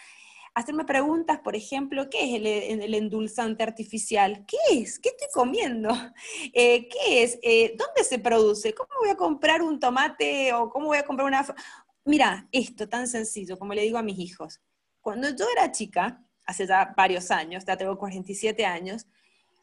hacerme 0.55 0.85
preguntas, 0.85 1.39
por 1.41 1.55
ejemplo, 1.55 2.11
¿qué 2.11 2.37
es 2.37 2.83
el, 2.83 2.95
endulzante 2.95 3.63
artificial? 3.63 4.45
¿Qué 4.47 4.57
es? 4.73 4.99
¿Qué 4.99 5.11
estoy 5.11 5.29
comiendo? 5.33 5.91
Eh, 6.53 6.89
¿Qué 6.89 7.23
es? 7.23 7.39
¿Dónde 7.77 8.03
se 8.03 8.19
produce? 8.19 8.75
¿Cómo 8.75 8.91
voy 9.01 9.11
a 9.11 9.17
comprar 9.17 9.63
un 9.63 9.79
tomate 9.79 10.53
o 10.53 10.69
cómo 10.71 10.87
voy 10.87 10.99
a 10.99 11.05
comprar 11.05 11.29
una, 11.29 11.47
Mira, 12.05 12.49
esto 12.53 12.89
tan 12.89 13.07
sencillo, 13.07 13.59
como 13.59 13.75
le 13.75 13.83
digo 13.83 13.99
a 13.99 14.03
mis 14.03 14.19
hijos. 14.19 14.61
Cuando 15.01 15.29
yo 15.31 15.47
era 15.55 15.71
chica, 15.73 16.25
hace 16.47 16.67
ya 16.67 16.95
varios 16.97 17.31
años, 17.31 17.65
ya 17.65 17.77
tengo 17.77 17.99
47 17.99 18.65
años, 18.65 19.07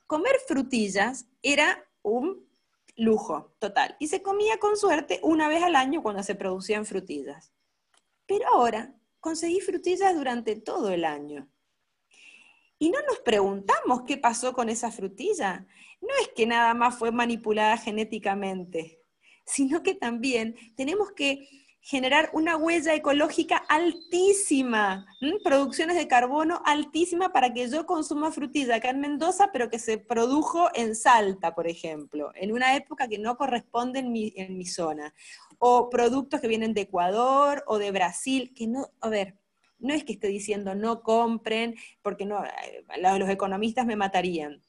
comer 0.06 0.36
frutillas 0.48 1.28
era 1.42 1.84
un 2.02 2.48
lujo 2.96 3.56
total. 3.60 3.96
Y 4.00 4.08
se 4.08 4.22
comía 4.22 4.58
con 4.58 4.78
suerte 4.78 5.20
una 5.24 5.48
vez 5.50 5.64
al 5.64 5.76
año 5.76 6.02
cuando 6.02 6.24
se 6.24 6.36
producían 6.36 6.86
frutillas. 6.86 7.54
Pero 8.26 8.48
ahora 8.50 8.96
conseguí 9.20 9.60
frutillas 9.60 10.16
durante 10.16 10.56
todo 10.56 10.92
el 10.92 11.06
año. 11.06 11.50
Y 12.80 12.90
no 12.90 13.00
nos 13.08 13.20
preguntamos 13.20 14.04
qué 14.06 14.18
pasó 14.18 14.54
con 14.54 14.70
esa 14.70 14.92
frutilla. 14.92 15.66
No 16.02 16.10
es 16.22 16.30
que 16.36 16.46
nada 16.46 16.74
más 16.74 16.98
fue 16.98 17.12
manipulada 17.12 17.78
genéticamente, 17.78 19.02
sino 19.46 19.82
que 19.82 19.96
también 19.96 20.56
tenemos 20.76 21.12
que 21.12 21.67
generar 21.88 22.30
una 22.34 22.58
huella 22.58 22.94
ecológica 22.96 23.56
altísima, 23.56 25.06
producciones 25.42 25.96
de 25.96 26.10
carbono 26.10 26.62
altísima 26.66 27.32
para 27.32 27.54
que 27.54 27.70
yo 27.70 27.86
consuma 27.86 28.30
frutilla 28.30 28.76
acá 28.76 28.90
en 28.90 29.00
Mendoza, 29.00 29.52
pero 29.54 29.70
que 29.70 29.80
se 29.80 29.98
produjo 29.98 30.68
en 30.74 30.98
Salta, 30.98 31.56
por 31.56 31.66
ejemplo, 31.66 32.34
en 32.36 32.52
una 32.52 32.76
época 32.76 33.08
que 33.08 33.18
no 33.18 33.38
corresponde 33.38 34.00
en 34.00 34.12
mi, 34.12 34.66
zona. 34.66 35.14
O 35.60 35.90
productos 35.90 36.42
que 36.42 36.50
vienen 36.50 36.74
de 36.74 36.82
Ecuador 36.82 37.64
o 37.68 37.78
de 37.78 37.92
Brasil, 37.92 38.54
que 38.54 38.68
no, 38.68 38.90
a 39.00 39.08
ver, 39.08 39.38
no 39.80 39.94
es 39.94 40.04
que 40.04 40.12
esté 40.12 40.28
diciendo 40.28 40.76
no 40.76 41.02
compren, 41.04 41.76
porque 42.02 42.26
no, 42.26 42.44
eh, 42.44 42.84
los 43.18 43.30
economistas 43.30 43.86
me 43.86 43.96
matarían, 43.96 44.62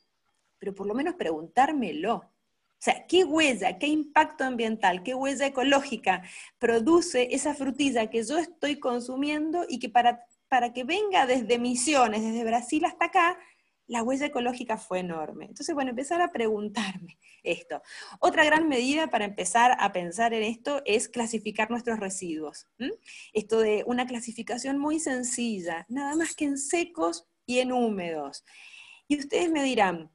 pero 0.60 0.72
por 0.72 0.86
lo 0.86 0.94
menos 0.94 1.16
preguntármelo. 1.16 2.30
O 2.78 2.80
sea, 2.80 3.06
¿qué 3.08 3.24
huella, 3.24 3.76
qué 3.78 3.88
impacto 3.88 4.44
ambiental, 4.44 5.02
qué 5.02 5.12
huella 5.12 5.46
ecológica 5.46 6.22
produce 6.58 7.34
esa 7.34 7.52
frutilla 7.52 8.08
que 8.08 8.22
yo 8.22 8.38
estoy 8.38 8.78
consumiendo 8.78 9.66
y 9.68 9.80
que 9.80 9.88
para, 9.88 10.24
para 10.48 10.72
que 10.72 10.84
venga 10.84 11.26
desde 11.26 11.58
Misiones, 11.58 12.22
desde 12.22 12.44
Brasil 12.44 12.84
hasta 12.84 13.06
acá, 13.06 13.38
la 13.88 14.02
huella 14.02 14.26
ecológica 14.26 14.76
fue 14.76 15.00
enorme. 15.00 15.46
Entonces, 15.46 15.74
bueno, 15.74 15.90
empezar 15.90 16.20
a 16.20 16.30
preguntarme 16.30 17.18
esto. 17.42 17.82
Otra 18.20 18.44
gran 18.44 18.68
medida 18.68 19.08
para 19.08 19.24
empezar 19.24 19.76
a 19.80 19.92
pensar 19.92 20.32
en 20.34 20.44
esto 20.44 20.82
es 20.84 21.08
clasificar 21.08 21.70
nuestros 21.70 21.98
residuos. 21.98 22.68
Esto 23.32 23.58
de 23.58 23.82
una 23.86 24.06
clasificación 24.06 24.78
muy 24.78 25.00
sencilla, 25.00 25.84
nada 25.88 26.14
más 26.14 26.36
que 26.36 26.44
en 26.44 26.58
secos 26.58 27.26
y 27.44 27.58
en 27.58 27.72
húmedos. 27.72 28.44
Y 29.08 29.18
ustedes 29.18 29.50
me 29.50 29.64
dirán, 29.64 30.12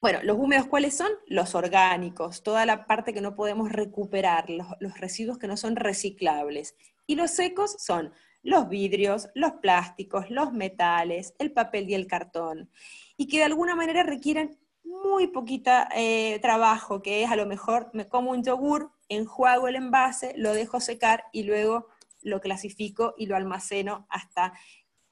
bueno, 0.00 0.20
los 0.22 0.38
húmedos, 0.38 0.66
¿cuáles 0.66 0.96
son? 0.96 1.10
Los 1.26 1.54
orgánicos, 1.54 2.42
toda 2.42 2.64
la 2.64 2.86
parte 2.86 3.12
que 3.12 3.20
no 3.20 3.34
podemos 3.36 3.70
recuperar, 3.70 4.48
los, 4.48 4.66
residuos 4.98 5.36
que 5.36 5.46
no 5.46 5.58
son 5.58 5.76
reciclables. 5.76 6.74
Y 7.06 7.16
los 7.16 7.30
secos 7.30 7.76
son 7.78 8.12
los 8.42 8.70
vidrios, 8.70 9.28
los 9.34 9.52
plásticos, 9.52 10.30
los 10.30 10.54
metales, 10.54 11.34
el 11.38 11.52
papel 11.52 11.90
y 11.90 11.94
el 11.94 12.06
cartón. 12.06 12.70
Y 13.18 13.28
que 13.28 13.38
de 13.38 13.44
alguna 13.44 13.76
manera 13.76 14.02
requieren 14.02 14.58
muy 14.84 15.26
poquita 15.26 15.90
eh, 15.94 16.38
trabajo, 16.40 17.02
que 17.02 17.22
es 17.22 17.30
a 17.30 17.36
lo 17.36 17.44
mejor 17.44 17.90
me 17.92 18.08
como 18.08 18.30
un 18.30 18.42
yogur, 18.42 18.92
enjuago 19.10 19.68
el 19.68 19.76
envase, 19.76 20.32
lo 20.36 20.54
dejo 20.54 20.80
secar 20.80 21.24
y 21.30 21.42
luego 21.42 21.88
lo 22.22 22.40
clasifico 22.40 23.14
y 23.18 23.26
lo 23.26 23.36
almaceno 23.36 24.06
hasta 24.08 24.54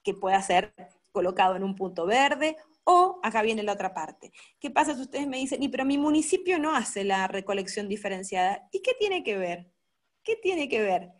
que 0.02 0.14
pueda 0.14 0.40
ser 0.40 0.74
colocado 1.12 1.56
en 1.56 1.64
un 1.64 1.74
punto 1.74 2.06
verde 2.06 2.56
o 2.90 3.20
acá 3.22 3.42
viene 3.42 3.62
la 3.62 3.74
otra 3.74 3.92
parte. 3.92 4.32
¿Qué 4.58 4.70
pasa 4.70 4.94
si 4.94 5.02
ustedes 5.02 5.28
me 5.28 5.36
dicen, 5.36 5.60
pero 5.70 5.84
mi 5.84 5.98
municipio 5.98 6.58
no 6.58 6.74
hace 6.74 7.04
la 7.04 7.28
recolección 7.28 7.86
diferenciada? 7.86 8.66
¿Y 8.72 8.80
qué 8.80 8.92
tiene 8.98 9.22
que 9.22 9.36
ver? 9.36 9.70
¿Qué 10.24 10.36
tiene 10.36 10.70
que 10.70 10.80
ver? 10.80 11.10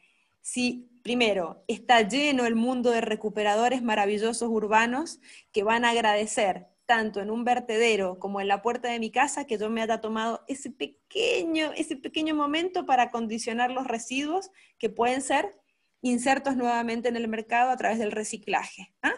Si 0.40 0.88
primero 1.02 1.64
está 1.68 2.00
lleno 2.08 2.46
el 2.46 2.54
mundo 2.54 2.90
de 2.90 3.02
recuperadores 3.02 3.82
maravillosos 3.82 4.48
urbanos 4.48 5.20
que 5.52 5.62
van 5.62 5.84
a 5.84 5.90
agradecer 5.90 6.68
tanto 6.86 7.20
en 7.20 7.30
un 7.30 7.44
vertedero 7.44 8.18
como 8.18 8.40
en 8.40 8.48
la 8.48 8.62
puerta 8.62 8.88
de 8.88 8.98
mi 8.98 9.10
casa 9.10 9.44
que 9.44 9.58
yo 9.58 9.68
me 9.68 9.82
haya 9.82 10.00
tomado 10.00 10.42
ese 10.48 10.70
pequeño, 10.70 11.72
ese 11.76 11.96
pequeño 11.96 12.34
momento 12.34 12.86
para 12.86 13.10
condicionar 13.10 13.70
los 13.70 13.86
residuos 13.86 14.50
que 14.78 14.88
pueden 14.88 15.20
ser 15.20 15.54
insertos 16.00 16.56
nuevamente 16.56 17.10
en 17.10 17.16
el 17.16 17.28
mercado 17.28 17.70
a 17.70 17.76
través 17.76 17.98
del 17.98 18.10
reciclaje. 18.10 18.94
¿ah? 19.02 19.12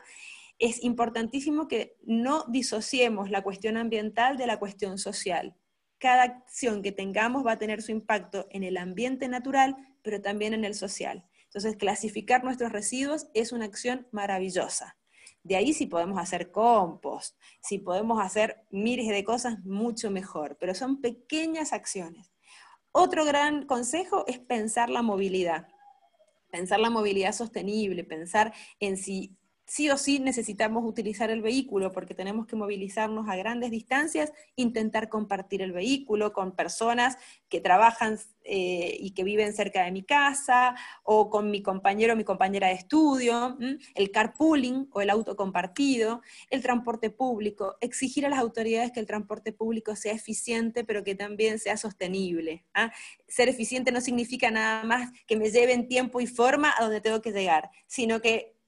Es 0.60 0.84
importantísimo 0.84 1.66
que 1.68 1.96
no 2.02 2.44
disociemos 2.48 3.30
la 3.30 3.42
cuestión 3.42 3.78
ambiental 3.78 4.36
de 4.36 4.46
la 4.46 4.58
cuestión 4.58 4.98
social. 4.98 5.56
Cada 5.98 6.22
acción 6.22 6.82
que 6.82 6.92
tengamos 6.92 7.44
va 7.44 7.52
a 7.52 7.58
tener 7.58 7.80
su 7.80 7.92
impacto 7.92 8.46
en 8.50 8.62
el 8.62 8.76
ambiente 8.76 9.26
natural, 9.26 9.76
pero 10.02 10.20
también 10.20 10.52
en 10.52 10.66
el 10.66 10.74
social. 10.74 11.24
Entonces, 11.44 11.76
clasificar 11.76 12.44
nuestros 12.44 12.72
residuos 12.72 13.28
es 13.32 13.52
una 13.52 13.64
acción 13.64 14.06
maravillosa. 14.12 14.98
De 15.42 15.56
ahí 15.56 15.72
si 15.72 15.86
podemos 15.86 16.18
hacer 16.18 16.50
compost, 16.50 17.38
si 17.62 17.78
podemos 17.78 18.20
hacer 18.22 18.62
miles 18.70 19.08
de 19.08 19.24
cosas, 19.24 19.64
mucho 19.64 20.10
mejor, 20.10 20.58
pero 20.60 20.74
son 20.74 21.00
pequeñas 21.00 21.72
acciones. 21.72 22.30
Otro 22.92 23.24
gran 23.24 23.64
consejo 23.64 24.26
es 24.26 24.38
pensar 24.38 24.90
la 24.90 25.00
movilidad, 25.00 25.68
pensar 26.50 26.80
la 26.80 26.90
movilidad 26.90 27.32
sostenible, 27.32 28.04
pensar 28.04 28.52
en 28.78 28.98
si 28.98 29.39
sí 29.70 29.88
o 29.88 29.96
sí 29.96 30.18
necesitamos 30.18 30.84
utilizar 30.84 31.30
el 31.30 31.42
vehículo 31.42 31.92
porque 31.92 32.12
tenemos 32.12 32.44
que 32.48 32.56
movilizarnos 32.56 33.28
a 33.28 33.36
grandes 33.36 33.70
distancias, 33.70 34.32
intentar 34.56 35.08
compartir 35.08 35.62
el 35.62 35.70
vehículo 35.70 36.32
con 36.32 36.56
personas 36.56 37.18
que 37.48 37.60
trabajan 37.60 38.18
eh, 38.42 38.96
y 38.98 39.12
que 39.12 39.22
viven 39.22 39.52
cerca 39.54 39.84
de 39.84 39.92
mi 39.92 40.02
casa 40.02 40.74
o 41.04 41.30
con 41.30 41.52
mi 41.52 41.62
compañero 41.62 42.14
o 42.14 42.16
mi 42.16 42.24
compañera 42.24 42.66
de 42.66 42.74
estudio, 42.74 43.56
el 43.94 44.10
carpooling 44.10 44.88
o 44.90 45.02
el 45.02 45.10
auto 45.10 45.36
compartido, 45.36 46.20
el 46.50 46.62
transporte 46.62 47.10
público, 47.10 47.76
exigir 47.80 48.26
a 48.26 48.28
las 48.28 48.40
autoridades 48.40 48.90
que 48.90 48.98
el 48.98 49.06
transporte 49.06 49.52
público 49.52 49.94
sea 49.94 50.14
eficiente 50.14 50.82
pero 50.82 51.04
que 51.04 51.14
también 51.14 51.60
sea 51.60 51.76
sostenible. 51.76 52.64
¿ah? 52.74 52.90
Ser 53.28 53.48
eficiente 53.48 53.92
no 53.92 54.00
significa 54.00 54.50
nada 54.50 54.82
más 54.82 55.12
que 55.28 55.36
me 55.36 55.48
lleven 55.48 55.86
tiempo 55.86 56.20
y 56.20 56.26
forma 56.26 56.74
a 56.76 56.82
donde 56.82 57.00
tengo 57.00 57.22
que 57.22 57.30
llegar, 57.30 57.70
sino 57.86 58.20
que 58.20 58.59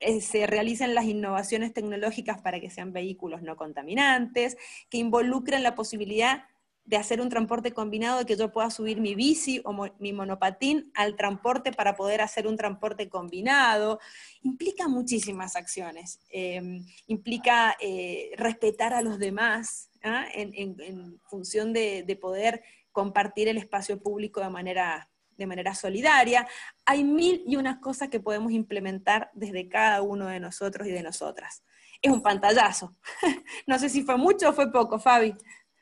eh, 0.00 0.20
se 0.20 0.46
realicen 0.46 0.94
las 0.94 1.04
innovaciones 1.04 1.72
tecnológicas 1.74 2.40
para 2.40 2.58
que 2.58 2.70
sean 2.70 2.92
vehículos 2.92 3.42
no 3.42 3.56
contaminantes, 3.56 4.56
que 4.88 4.98
involucren 4.98 5.62
la 5.62 5.74
posibilidad 5.74 6.44
de 6.84 6.96
hacer 6.96 7.20
un 7.20 7.28
transporte 7.28 7.72
combinado, 7.72 8.18
de 8.18 8.26
que 8.26 8.36
yo 8.36 8.50
pueda 8.50 8.70
subir 8.70 9.00
mi 9.00 9.14
bici 9.14 9.60
o 9.64 9.88
mi 9.98 10.12
monopatín 10.12 10.90
al 10.94 11.14
transporte 11.14 11.70
para 11.70 11.94
poder 11.94 12.20
hacer 12.22 12.46
un 12.46 12.56
transporte 12.56 13.08
combinado. 13.08 14.00
Implica 14.42 14.88
muchísimas 14.88 15.54
acciones. 15.54 16.18
Em, 16.30 16.84
implica 17.06 17.76
eh, 17.78 18.32
respetar 18.36 18.94
a 18.94 19.02
los 19.02 19.18
demás 19.18 19.90
¿ah? 20.02 20.26
en, 20.32 21.20
función 21.28 21.72
de, 21.72 22.02
de 22.02 22.16
poder 22.16 22.62
compartir 22.90 23.48
el 23.48 23.58
espacio 23.58 24.02
público 24.02 24.40
de 24.40 24.50
manera 24.50 25.09
de 25.40 25.46
manera 25.46 25.74
solidaria. 25.74 26.46
Hay 26.84 27.02
mil 27.02 27.42
y 27.46 27.56
unas 27.56 27.78
cosas 27.78 28.08
que 28.08 28.20
podemos 28.20 28.52
implementar 28.52 29.30
desde 29.34 29.68
cada 29.68 30.02
uno 30.02 30.26
de 30.28 30.38
nosotros 30.38 30.86
y 30.86 30.90
de 30.90 31.02
nosotras. 31.02 31.64
Es 32.00 32.12
un 32.12 32.22
pantallazo. 32.22 32.94
no 33.66 33.78
sé 33.78 33.88
si 33.88 34.02
fue 34.02 34.16
mucho 34.16 34.50
o 34.50 34.52
fue 34.52 34.70
poco, 34.70 34.98
Fabi. 34.98 35.34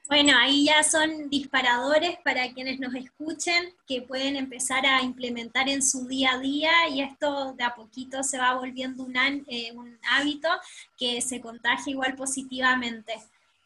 Bueno, 0.09 0.33
ahí 0.39 0.65
ya 0.65 0.83
son 0.85 1.29
disparadores 1.29 2.17
para 2.25 2.51
quienes 2.55 2.81
nos 2.81 2.95
escuchen, 2.95 3.75
que 3.87 4.01
pueden 4.01 4.37
empezar 4.37 4.87
a 4.87 5.03
implementar 5.03 5.69
en 5.69 5.83
su 5.83 6.07
día 6.07 6.33
a 6.33 6.39
día 6.39 6.73
y 6.91 7.03
esto 7.03 7.53
de 7.53 7.65
a 7.65 7.75
poquito 7.75 8.23
se 8.23 8.39
va 8.39 8.55
volviendo 8.55 9.05
un, 9.05 9.15
eh, 9.17 9.73
un 9.75 9.99
hábito 10.11 10.49
que 10.97 11.21
se 11.21 11.43
contagia 11.43 11.91
igual 11.91 12.15
positivamente. 12.15 13.17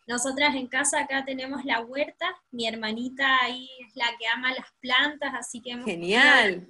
Nosotras 0.07 0.55
en 0.57 0.66
casa 0.66 1.01
acá 1.01 1.24
tenemos 1.24 1.65
la 1.65 1.81
huerta, 1.81 2.27
mi 2.51 2.66
hermanita 2.66 3.39
ahí 3.43 3.69
es 3.87 3.95
la 3.95 4.07
que 4.19 4.27
ama 4.27 4.53
las 4.53 4.66
plantas, 4.81 5.33
así 5.35 5.61
que 5.61 5.73
hemos 5.73 5.87
Genial. 5.87 6.69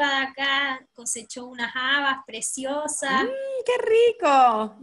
Acá 0.00 0.86
cosechó 0.92 1.46
unas 1.46 1.72
habas 1.74 2.18
preciosas. 2.24 3.24
Mm, 3.24 3.64
¡Qué 3.64 3.72
rico! 3.82 4.76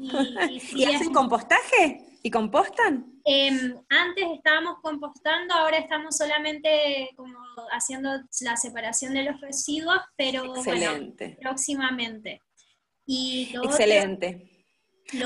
¿Y, 0.76 0.84
hacen 0.96 1.14
compostaje? 1.14 2.20
¿Y 2.22 2.30
compostan? 2.30 3.22
Em, 3.24 3.78
antes 3.90 4.26
estábamos 4.36 4.80
compostando, 4.82 5.54
ahora 5.54 5.78
estamos 5.78 6.18
solamente 6.18 7.12
como 7.16 7.38
haciendo 7.72 8.10
la 8.42 8.58
separación 8.58 9.14
de 9.14 9.24
los 9.24 9.40
residuos, 9.40 10.02
pero 10.18 10.54
Excelente. 10.56 11.38
próximamente. 11.40 12.42
Y 13.06 13.54
Excelente 13.64 14.53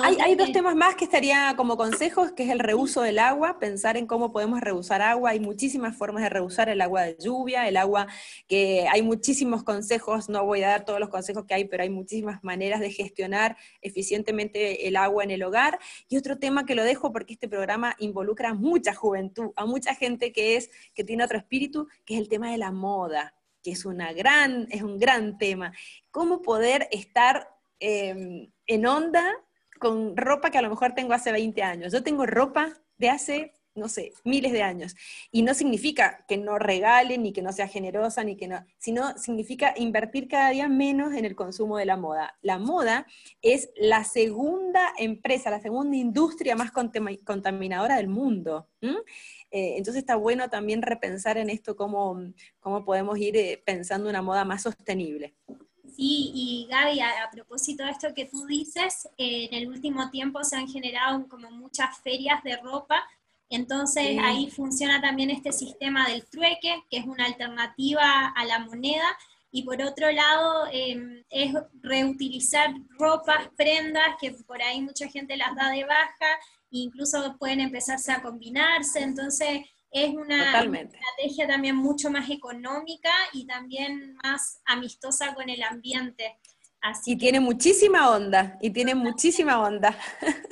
hay, 0.03 0.35
dos 0.35 0.51
temas 0.51 0.75
más 0.75 0.95
que 0.95 1.05
estaría 1.05 1.53
como 1.55 1.77
consejos, 1.77 2.31
que 2.31 2.43
es 2.43 2.49
el 2.49 2.59
reuso 2.59 3.01
del 3.01 3.19
agua, 3.19 3.59
pensar 3.59 3.95
en 3.95 4.07
cómo 4.07 4.31
podemos 4.31 4.59
reusar 4.59 5.01
agua. 5.01 5.31
Hay 5.31 5.39
muchísimas 5.39 5.95
formas 5.95 6.23
de 6.23 6.29
reusar 6.29 6.69
el 6.69 6.81
agua 6.81 7.03
de 7.03 7.17
lluvia, 7.19 7.67
el 7.67 7.77
agua 7.77 8.07
que 8.47 8.87
hay 8.89 9.01
muchísimos 9.01 9.63
consejos, 9.63 10.29
no 10.29 10.45
voy 10.45 10.63
a 10.63 10.69
dar 10.69 10.85
todos 10.85 10.99
los 10.99 11.09
consejos 11.09 11.45
que 11.45 11.53
hay, 11.53 11.65
pero 11.65 11.83
hay 11.83 11.89
muchísimas 11.89 12.43
maneras 12.43 12.79
de 12.79 12.91
gestionar 12.91 13.57
eficientemente 13.81 14.87
el 14.87 14.95
agua 14.95 15.23
en 15.23 15.31
el 15.31 15.43
hogar. 15.43 15.79
Y 16.09 16.17
otro 16.17 16.37
tema 16.37 16.65
que 16.65 16.75
lo 16.75 16.83
dejo 16.83 17.11
porque 17.11 17.33
este 17.33 17.47
programa 17.47 17.95
involucra 17.99 18.49
a 18.49 18.53
mucha 18.53 18.93
juventud, 18.93 19.51
a 19.55 19.65
mucha 19.65 19.95
gente 19.95 20.31
que 20.31 20.57
es 20.57 20.69
que 20.93 21.03
tiene 21.03 21.23
otro 21.23 21.37
espíritu, 21.37 21.87
que 22.05 22.15
es 22.15 22.19
el 22.19 22.29
tema 22.29 22.51
de 22.51 22.57
la 22.57 22.71
moda 22.71 23.33
que 23.63 23.71
es, 23.71 23.85
una 23.85 24.13
gran, 24.13 24.67
es 24.71 24.81
un 24.81 24.97
gran 24.97 25.37
tema. 25.37 25.73
¿Cómo 26.09 26.41
poder 26.41 26.87
estar 26.89 27.49
em, 27.79 28.49
en 28.65 28.85
onda 28.85 29.35
con 29.77 30.15
ropa 30.17 30.49
que 30.49 30.57
a 30.57 30.61
lo 30.61 30.69
mejor 30.69 30.93
tengo 30.93 31.13
hace 31.13 31.31
20 31.31 31.63
años. 31.63 31.93
Yo 31.93 32.03
tengo 32.03 32.25
ropa 32.25 32.73
de 32.97 33.09
hace 33.09 33.53
no 33.77 33.87
sé, 33.87 34.11
miles 34.23 34.51
de 34.51 34.63
años. 34.63 34.95
Y 35.31 35.43
no 35.43 35.53
significa 35.53 36.25
que 36.27 36.37
no 36.37 36.59
regale, 36.59 37.17
ni 37.17 37.31
que 37.31 37.41
no 37.41 37.53
sea 37.53 37.67
generosa, 37.67 38.23
ni 38.23 38.35
que 38.35 38.47
no, 38.47 38.65
sino 38.77 39.17
significa 39.17 39.73
invertir 39.77 40.27
cada 40.27 40.49
día 40.49 40.67
menos 40.67 41.13
en 41.13 41.23
el 41.23 41.35
consumo 41.35 41.77
de 41.77 41.85
la 41.85 41.95
moda. 41.95 42.37
La 42.41 42.57
moda 42.57 43.05
es 43.41 43.69
la 43.75 44.03
segunda 44.03 44.93
empresa, 44.97 45.49
la 45.49 45.61
segunda 45.61 45.95
industria 45.95 46.55
más 46.55 46.71
contaminadora 46.71 47.97
del 47.97 48.07
mundo. 48.07 48.67
Eh, 48.81 49.77
entonces 49.77 50.01
está 50.01 50.15
bueno 50.15 50.49
también 50.49 50.81
repensar 50.81 51.37
en 51.37 51.49
esto 51.49 51.75
cómo, 51.75 52.19
cómo 52.59 52.83
podemos 52.83 53.17
ir 53.17 53.37
eh, 53.37 53.61
pensando 53.65 54.09
una 54.09 54.21
moda 54.21 54.43
más 54.43 54.63
sostenible. 54.63 55.35
Sí, 55.95 56.31
y 56.33 56.67
Gaby, 56.69 56.99
a, 56.99 57.29
propósito 57.31 57.83
de 57.83 57.91
esto 57.91 58.13
que 58.13 58.25
tú 58.25 58.45
dices, 58.45 59.07
eh, 59.17 59.49
en 59.51 59.63
el 59.63 59.67
último 59.67 60.09
tiempo 60.09 60.43
se 60.43 60.55
han 60.55 60.67
generado 60.67 61.27
como 61.27 61.49
muchas 61.51 61.97
ferias 61.99 62.43
de 62.43 62.57
ropa. 62.57 63.03
Entonces 63.49 64.17
ahí 64.21 64.49
funciona 64.49 64.99
también 65.01 65.29
este 65.29 65.53
sistema 65.53 66.07
del 66.07 66.25
trueque, 66.25 66.83
que 66.89 66.97
es 66.97 67.05
una 67.05 67.25
alternativa 67.25 68.27
a 68.35 68.45
la 68.45 68.59
moneda, 68.59 69.17
y 69.51 69.63
por 69.63 69.81
otro 69.81 70.11
lado 70.11 70.67
em, 70.71 71.23
es 71.29 71.53
reutilizar 71.81 72.73
ropas, 72.99 73.49
prendas, 73.55 74.15
que 74.19 74.31
por 74.31 74.61
ahí 74.61 74.81
mucha 74.81 75.07
gente 75.07 75.37
las 75.37 75.55
da 75.55 75.69
de 75.69 75.85
baja, 75.85 76.39
incluso 76.69 77.37
pueden 77.39 77.61
empezarse 77.61 78.11
a 78.11 78.21
combinarse, 78.21 78.99
entonces 78.99 79.61
es 79.91 80.13
una, 80.13 80.61
estrategia 80.61 81.47
también 81.47 81.75
mucho 81.75 82.09
más 82.09 82.29
económica 82.29 83.11
y 83.33 83.45
también 83.45 84.15
más 84.23 84.61
amistosa 84.65 85.33
con 85.33 85.49
el 85.49 85.63
ambiente. 85.63 86.37
Así 86.81 87.13
y 87.13 87.17
tiene 87.17 87.39
muchísima 87.39 88.11
onda, 88.11 88.57
y 88.61 88.69
tiene 88.69 88.93
muchísima 88.95 89.61
onda. 89.61 89.97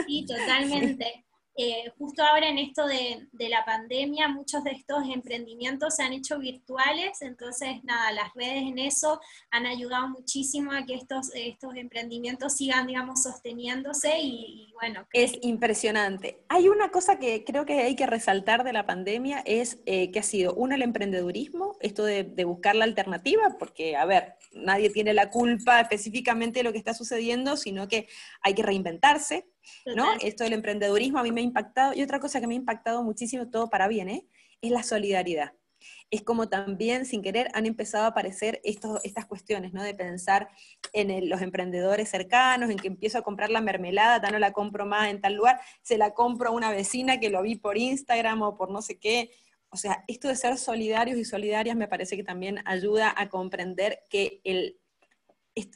Sí, 0.07 0.25
totalmente. 0.27 1.24
Eh, 1.57 1.90
justo 1.98 2.22
ahora 2.22 2.49
en 2.49 2.57
esto 2.57 2.86
de, 2.86 3.27
la 3.48 3.64
pandemia, 3.64 4.27
muchos 4.27 4.64
de 4.65 4.72
estos 4.72 5.03
emprendimientos 5.07 5.95
se 5.95 6.03
han 6.03 6.11
hecho 6.11 6.38
virtuales, 6.38 7.22
entonces 7.22 7.82
nada, 7.84 8.11
las 8.11 8.34
redes 8.34 8.64
en 8.64 8.77
eso 8.77 9.22
han 9.52 9.65
ayudado 9.65 10.10
muchísimo 10.10 10.73
a 10.73 10.86
que 10.86 10.95
estos, 10.95 11.32
estos 11.34 11.76
emprendimientos 11.76 12.57
sigan, 12.57 12.88
digamos, 12.88 13.23
sosteniéndose 13.23 14.19
y, 14.19 14.73
bueno. 14.73 15.07
Es 15.14 15.38
impresionante. 15.44 16.44
Hay 16.49 16.68
una 16.68 16.90
cosa 16.90 17.19
que 17.19 17.45
creo 17.45 17.65
que 17.65 17.80
hay 17.80 17.95
que 17.95 18.06
resaltar 18.06 18.65
de 18.65 18.73
la 18.73 18.86
pandemia, 18.86 19.41
es 19.45 19.80
eh, 19.86 20.11
que 20.11 20.19
ha 20.19 20.23
sido, 20.23 20.53
uno, 20.56 20.76
el 20.76 20.82
emprendedurismo, 20.82 21.77
esto 21.80 22.03
de, 22.03 22.23
de 22.23 22.44
buscar 22.44 22.76
la 22.76 22.84
alternativa, 22.84 23.56
porque, 23.57 23.95
a 23.95 24.03
ver, 24.06 24.36
nadie 24.52 24.90
tiene 24.90 25.14
la 25.14 25.30
culpa 25.30 25.80
específicamente 25.80 26.60
de 26.60 26.64
lo 26.64 26.73
que 26.73 26.80
está 26.80 26.94
sucediendo, 26.94 27.56
sino 27.56 27.88
que 27.88 28.10
hay 28.41 28.53
que 28.56 28.64
reinventarse, 28.64 29.48
¿no? 29.95 30.13
Esto 30.21 30.43
del 30.43 30.53
emprendedurismo 30.53 31.19
a 31.19 31.23
mí 31.23 31.31
me 31.31 31.41
ha 31.41 31.43
impactado, 31.43 31.93
y 31.93 32.01
otra 32.01 32.19
cosa 32.19 32.39
que 32.39 32.47
me 32.47 32.53
ha 32.53 32.57
impactado 32.57 33.03
muchísimo, 33.03 33.49
todo 33.49 33.69
para 33.69 33.87
bien, 33.87 34.09
¿eh? 34.09 34.27
es 34.61 34.71
la 34.71 34.83
solidaridad. 34.83 35.53
Es 36.09 36.21
como 36.21 36.49
también, 36.49 37.05
sin 37.05 37.21
querer, 37.21 37.49
han 37.53 37.65
empezado 37.65 38.05
a 38.05 38.07
aparecer 38.07 38.61
estos, 38.63 39.03
estas 39.03 39.25
cuestiones, 39.25 39.73
¿no? 39.73 39.83
De 39.83 39.93
pensar 39.93 40.49
en 40.93 41.29
los 41.29 41.41
emprendedores 41.41 42.09
cercanos, 42.09 42.69
en 42.69 42.77
que 42.77 42.87
empiezo 42.87 43.17
a 43.17 43.21
comprar 43.21 43.49
la 43.49 43.61
mermelada, 43.61 44.21
ya 44.21 44.31
no 44.31 44.39
la 44.39 44.51
compro 44.51 44.85
más 44.85 45.09
en 45.09 45.21
tal 45.21 45.33
lugar, 45.33 45.59
se 45.81 45.97
la 45.97 46.13
compro 46.13 46.49
a 46.49 46.51
una 46.53 46.71
vecina 46.71 47.19
que 47.19 47.29
lo 47.29 47.41
vi 47.41 47.55
por 47.55 47.77
Instagram 47.77 48.41
o 48.41 48.55
por 48.55 48.71
no 48.71 48.81
sé 48.81 48.97
qué. 48.97 49.31
O 49.69 49.77
sea, 49.77 50.03
esto 50.07 50.27
de 50.27 50.35
ser 50.35 50.57
solidarios 50.57 51.17
y 51.17 51.25
solidarias 51.25 51.75
me 51.75 51.87
parece 51.87 52.15
que 52.15 52.23
también 52.23 52.61
ayuda 52.65 53.13
a 53.15 53.29
comprender 53.29 53.99
que 54.09 54.41
el 54.43 54.79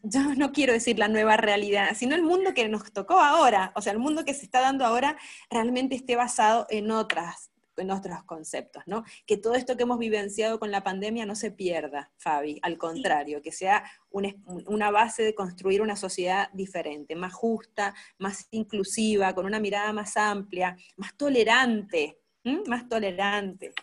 yo 0.04 0.36
no 0.36 0.52
quiero 0.52 0.74
decir 0.74 1.00
la 1.00 1.08
nueva 1.08 1.38
realidad, 1.38 1.96
sino 1.96 2.16
el 2.16 2.24
mundo 2.24 2.54
que 2.54 2.68
nos 2.68 2.92
tocó 2.92 3.20
ahora, 3.20 3.72
o 3.76 3.82
sea, 3.82 3.94
el 3.94 4.00
mundo 4.00 4.26
que 4.26 4.34
se 4.34 4.46
está 4.46 4.60
dando 4.62 4.86
ahora 4.86 5.18
realmente 5.50 5.96
esté 5.96 6.16
basado 6.16 6.68
en 6.70 6.92
otras 6.92 7.52
en 7.80 7.92
otros 7.92 8.24
conceptos, 8.24 8.84
¿no? 8.86 9.04
Que 9.26 9.38
todo 9.38 9.56
esto 9.56 9.78
que 9.78 9.84
hemos 9.84 10.00
vivenciado 10.00 10.60
con 10.60 10.70
la 10.72 10.84
pandemia 10.84 11.26
no 11.26 11.36
se 11.36 11.52
pierda, 11.52 12.12
Fabi, 12.18 12.60
al 12.62 12.78
contrario, 12.78 13.42
que 13.42 13.52
sea 13.52 13.84
una 14.10 14.92
base 14.92 15.24
de 15.24 15.34
construir 15.34 15.82
una 15.82 15.96
sociedad 15.96 16.50
diferente, 16.54 17.16
más 17.16 17.34
justa, 17.34 17.96
más 18.18 18.48
inclusiva, 18.52 19.34
con 19.34 19.46
una 19.46 19.60
mirada 19.60 19.94
más 19.94 20.18
amplia, 20.18 20.76
más 20.98 21.16
tolerante, 21.16 22.20
más 22.68 22.88
tolerante. 22.88 23.74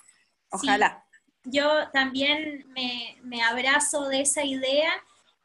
Ojalá. 0.51 1.05
Yo 1.45 1.91
también 1.93 2.67
me, 2.69 3.17
me 3.23 3.43
abrazo 3.43 4.09
de 4.09 4.21
esa 4.21 4.45
idea 4.45 4.91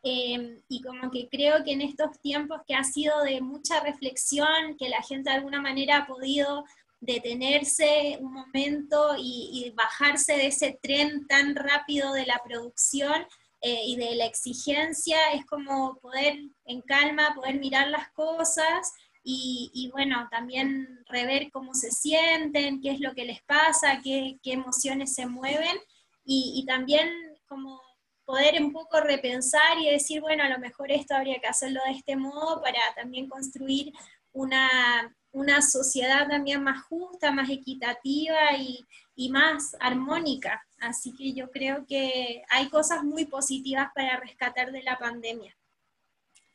Em, 0.03 0.59
y 0.67 0.81
como 0.81 1.11
que 1.11 1.29
creo 1.29 1.63
que 1.63 1.73
en 1.73 1.81
estos 1.81 2.19
tiempos 2.21 2.61
que 2.67 2.73
ha 2.73 2.83
sido 2.83 3.21
de 3.21 3.39
mucha 3.41 3.81
reflexión, 3.81 4.75
que 4.77 4.89
la 4.89 5.01
gente 5.03 5.29
de 5.29 5.35
alguna 5.35 5.61
manera 5.61 5.97
ha 5.97 6.07
podido 6.07 6.65
detenerse 7.01 8.17
un 8.19 8.33
momento 8.33 9.15
y, 9.17 9.71
bajarse 9.75 10.33
de 10.33 10.47
ese 10.47 10.79
tren 10.81 11.27
tan 11.27 11.55
rápido 11.55 12.13
de 12.13 12.25
la 12.25 12.41
producción 12.43 13.25
eh, 13.61 13.81
y 13.85 13.95
de 13.95 14.15
la 14.15 14.25
exigencia, 14.25 15.17
es 15.33 15.45
como 15.45 15.97
poder 15.99 16.39
en 16.65 16.81
calma, 16.81 17.35
poder 17.35 17.59
mirar 17.59 17.87
las 17.89 18.09
cosas 18.11 18.93
y, 19.23 19.89
bueno, 19.93 20.27
también 20.31 21.03
rever 21.05 21.51
cómo 21.51 21.75
se 21.75 21.91
sienten, 21.91 22.81
qué 22.81 22.91
es 22.91 22.99
lo 22.99 23.13
que 23.13 23.25
les 23.25 23.41
pasa, 23.43 24.01
qué, 24.03 24.39
qué 24.41 24.53
emociones 24.53 25.13
se 25.13 25.27
mueven 25.27 25.77
y, 26.25 26.53
y 26.55 26.65
también 26.65 27.07
como 27.47 27.81
poder 28.31 28.63
un 28.63 28.71
poco 28.71 29.01
repensar 29.01 29.77
y 29.77 29.91
decir, 29.91 30.21
bueno, 30.21 30.43
a 30.45 30.49
lo 30.49 30.57
mejor 30.57 30.89
esto 30.89 31.13
habría 31.13 31.39
que 31.39 31.47
hacerlo 31.47 31.81
de 31.85 31.97
este 31.97 32.15
modo 32.15 32.61
para 32.61 32.79
también 32.95 33.27
construir 33.27 33.91
una, 34.31 35.13
una 35.31 35.61
sociedad 35.61 36.29
también 36.29 36.63
más 36.63 36.81
justa, 36.85 37.33
más 37.33 37.49
equitativa 37.49 38.55
y, 38.57 38.87
y, 39.15 39.29
más 39.31 39.75
armónica. 39.81 40.65
Así 40.79 41.13
que 41.13 41.33
yo 41.33 41.51
creo 41.51 41.85
que 41.85 42.41
hay 42.49 42.69
cosas 42.69 43.03
muy 43.03 43.25
positivas 43.25 43.89
para 43.93 44.17
rescatar 44.21 44.71
de 44.71 44.83
la 44.83 44.97
pandemia. 44.97 45.53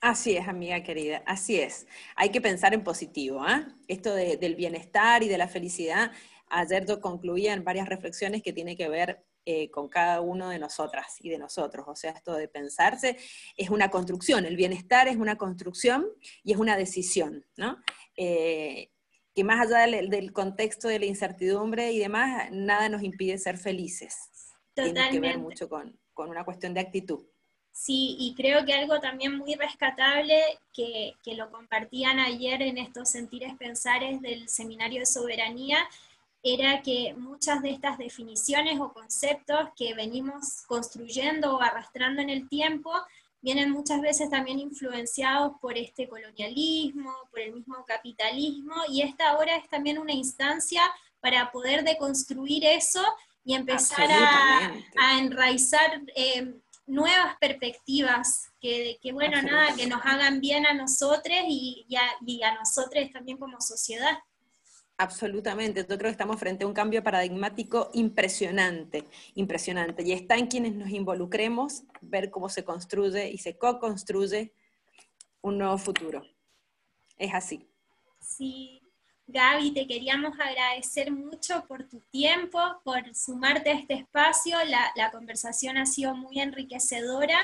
Así 0.01 0.35
es, 0.35 0.49
amiga 0.49 0.83
querida, 0.83 1.23
así 1.27 1.61
es. 1.61 1.87
Hay 2.15 2.31
que 2.31 2.41
pensar 2.41 2.73
en 2.73 2.83
positivo. 2.83 3.47
¿eh? 3.47 3.67
Esto 3.87 4.15
del 4.15 4.55
bienestar 4.55 5.23
y 5.23 5.29
de 5.29 5.37
la 5.37 5.49
felicidad, 5.49 6.11
ayer 6.49 6.87
yo 6.87 7.03
concluía 7.03 7.53
en 7.53 7.65
varias 7.65 7.87
reflexiones 7.87 8.43
que 8.43 8.55
tiene 8.55 8.79
que 8.79 8.89
ver 8.89 9.26
eh, 9.49 9.71
con 9.71 9.89
cada 9.89 10.23
uno 10.23 10.49
de 10.49 10.59
nosotras 10.59 11.19
y 11.21 11.29
de 11.29 11.39
nosotros. 11.39 11.87
O 11.87 11.95
sea, 11.95 12.11
esto 12.11 12.35
de 12.35 12.49
pensarse 12.49 13.17
es 13.57 13.71
una 13.71 13.91
construcción, 13.93 14.45
el 14.45 14.57
bienestar 14.57 15.07
es 15.07 15.19
una 15.19 15.37
construcción 15.37 16.05
y 16.43 16.51
es 16.51 16.59
una 16.59 16.77
decisión, 16.77 17.47
¿no? 17.57 17.79
Eh, 18.17 18.91
que 19.37 19.45
más 19.45 19.65
allá 19.65 19.87
del, 19.87 20.33
contexto 20.33 20.89
de 20.89 20.99
la 20.99 21.07
incertidumbre 21.07 21.93
y 21.93 22.01
demás, 22.01 22.49
nada 22.51 22.89
nos 22.89 23.05
impide 23.05 23.39
ser 23.39 23.57
felices. 23.57 24.17
Totalmente. 24.75 25.11
Tiene 25.11 25.11
que 25.13 25.21
ver 25.21 25.39
mucho 25.39 25.69
con, 25.69 25.97
con 26.13 26.29
una 26.29 26.45
cuestión 26.45 26.75
de 26.75 26.81
actitud. 26.81 27.25
Sí, 27.71 28.17
y 28.19 28.35
creo 28.35 28.65
que 28.65 28.73
algo 28.73 28.99
también 28.99 29.39
muy 29.39 29.55
rescatable 29.55 30.43
que, 30.73 31.13
que, 31.23 31.35
lo 31.37 31.53
compartían 31.53 32.19
ayer 32.19 32.63
en 32.63 32.79
estos 32.79 33.11
sentires 33.11 33.55
pensares 33.59 34.21
del 34.23 34.49
seminario 34.49 34.99
de 34.99 35.07
soberanía 35.07 35.87
era 36.55 36.81
que 36.81 37.13
muchas 37.19 37.61
de 37.61 37.71
estas 37.71 37.99
definiciones 37.99 38.79
o 38.79 38.93
conceptos 38.93 39.69
que 39.77 39.95
venimos 39.95 40.63
construyendo 40.69 41.57
o 41.57 41.61
arrastrando 41.61 42.23
en 42.23 42.31
el 42.31 42.49
tiempo 42.49 42.93
vienen 43.43 43.71
muchas 43.71 44.01
veces 44.01 44.31
también 44.31 44.61
influenciados 44.61 45.53
por 45.61 45.77
este 45.77 46.09
colonialismo, 46.09 47.13
por 47.31 47.41
el 47.41 47.53
mismo 47.53 47.85
capitalismo, 47.85 48.75
y 48.89 49.03
esta 49.03 49.31
ahora 49.31 49.57
es 49.57 49.69
también 49.69 49.99
una 49.99 50.13
instancia 50.13 50.83
para 51.21 51.51
poder 51.51 51.83
deconstruir 51.83 52.65
eso 52.65 53.03
y 53.45 53.55
empezar 53.55 54.09
a, 54.11 55.19
enraizar 55.19 56.03
eh, 56.15 56.55
nuevas 56.87 57.37
perspectivas 57.41 58.53
que, 58.61 58.99
que 59.03 59.13
bueno, 59.13 59.43
nada, 59.43 59.75
que 59.75 59.87
nos 59.87 60.01
hagan 60.05 60.41
bien 60.41 60.65
a 60.67 60.75
nosotros 60.75 61.37
y, 61.49 61.87
y, 61.89 61.97
a, 61.97 62.03
y 62.25 62.43
a 62.43 62.55
nosotros 62.55 63.11
también 63.13 63.39
como 63.39 63.61
sociedad. 63.61 64.19
Absolutamente, 64.99 65.81
yo 65.81 65.99
creo 65.99 66.09
que 66.09 66.09
estamos 66.11 66.41
frente 66.41 66.65
a 66.65 66.67
un 66.67 66.73
cambio 66.73 67.03
paradigmático 67.03 67.91
impresionante, 67.93 69.05
impresionante. 69.35 70.03
Y 70.03 70.13
está 70.13 70.37
en 70.37 70.47
quienes 70.47 70.75
nos 70.75 70.89
involucremos 70.89 71.83
ver 72.01 72.31
cómo 72.31 72.49
se 72.49 72.65
construye 72.65 73.29
y 73.29 73.37
se 73.37 73.59
co-construye 73.59 74.55
un 75.43 75.59
nuevo 75.59 75.77
futuro. 75.77 76.23
Es 77.19 77.35
así. 77.35 77.69
Sí, 78.21 78.81
Gaby, 79.27 79.73
te 79.73 79.87
queríamos 79.87 80.39
agradecer 80.41 81.11
mucho 81.13 81.67
por 81.67 81.87
tu 81.89 82.01
tiempo, 82.11 82.59
por 82.83 83.15
sumarte 83.15 83.71
a 83.71 83.75
este 83.75 83.95
espacio. 83.95 84.57
La, 84.65 85.11
conversación 85.11 85.77
ha 85.77 85.85
sido 85.85 86.15
muy 86.15 86.41
enriquecedora. 86.41 87.39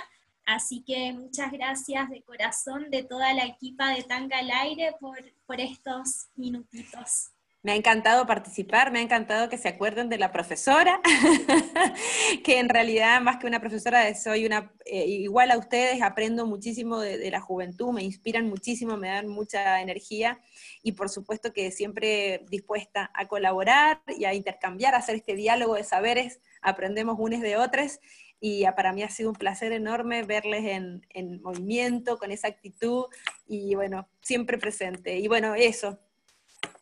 Así 0.47 0.83
que 0.85 1.13
muchas 1.13 1.53
gracias 1.53 2.09
de 2.09 2.23
corazón 2.23 2.91
de 2.91 3.03
toda 3.03 3.35
la 3.35 3.45
equipa 3.45 3.91
de 3.91 4.05
Tanga 4.05 4.39
al 4.39 4.51
Aire 4.51 4.95
por, 5.01 5.19
por 5.45 5.61
estos 5.61 6.29
minutitos. 6.35 7.32
Me 7.65 7.71
ha 7.71 7.77
encantado 7.77 8.27
participar, 8.27 8.91
me 8.91 8.99
ha 8.99 9.03
encantado 9.03 9.49
que 9.49 9.57
se 9.57 9.69
acuerden 9.69 10.09
de 10.09 10.19
la 10.19 10.33
profesora, 10.33 11.01
que 12.45 12.59
en 12.59 12.69
realidad 12.69 13.21
más 13.21 13.37
que 13.37 13.47
una 13.47 13.61
profesora 13.61 14.13
soy 14.17 14.47
una 14.47 14.73
eh, 14.85 15.07
igual 15.07 15.53
a 15.53 15.59
ustedes, 15.59 16.03
aprendo 16.03 16.45
muchísimo 16.45 16.99
de, 16.99 17.31
la 17.31 17.41
juventud, 17.41 17.93
me 17.93 18.03
inspiran 18.03 18.49
muchísimo, 18.49 18.97
me 18.97 19.11
dan 19.11 19.29
mucha 19.29 19.81
energía 19.81 20.41
y 20.83 20.93
por 20.93 21.09
supuesto 21.09 21.53
que 21.53 21.71
siempre 21.71 22.45
dispuesta 22.51 23.13
a 23.15 23.29
colaborar 23.29 24.03
y 24.09 24.25
a 24.25 24.35
intercambiar, 24.35 24.97
a 24.97 24.99
hacer 24.99 25.15
este 25.15 25.37
diálogo 25.37 25.77
de 25.77 25.85
saberes, 25.85 26.41
aprendemos 26.63 27.15
unos 27.17 27.43
de 27.43 27.57
otros 27.57 28.01
y 28.41 28.65
para 28.75 28.93
mí 28.93 29.05
ha 29.05 29.09
sido 29.09 29.31
un 29.31 29.37
placer 29.37 29.71
enorme 29.71 30.25
verles 30.25 30.65
en 30.65 31.43
movimiento, 31.43 32.19
con 32.19 32.33
esa 32.33 32.49
actitud 32.49 33.05
y 33.47 33.77
bueno, 33.77 34.09
siempre 34.21 34.59
presente. 34.59 35.17
Y 35.21 35.29
bueno, 35.29 35.55
eso, 35.55 36.01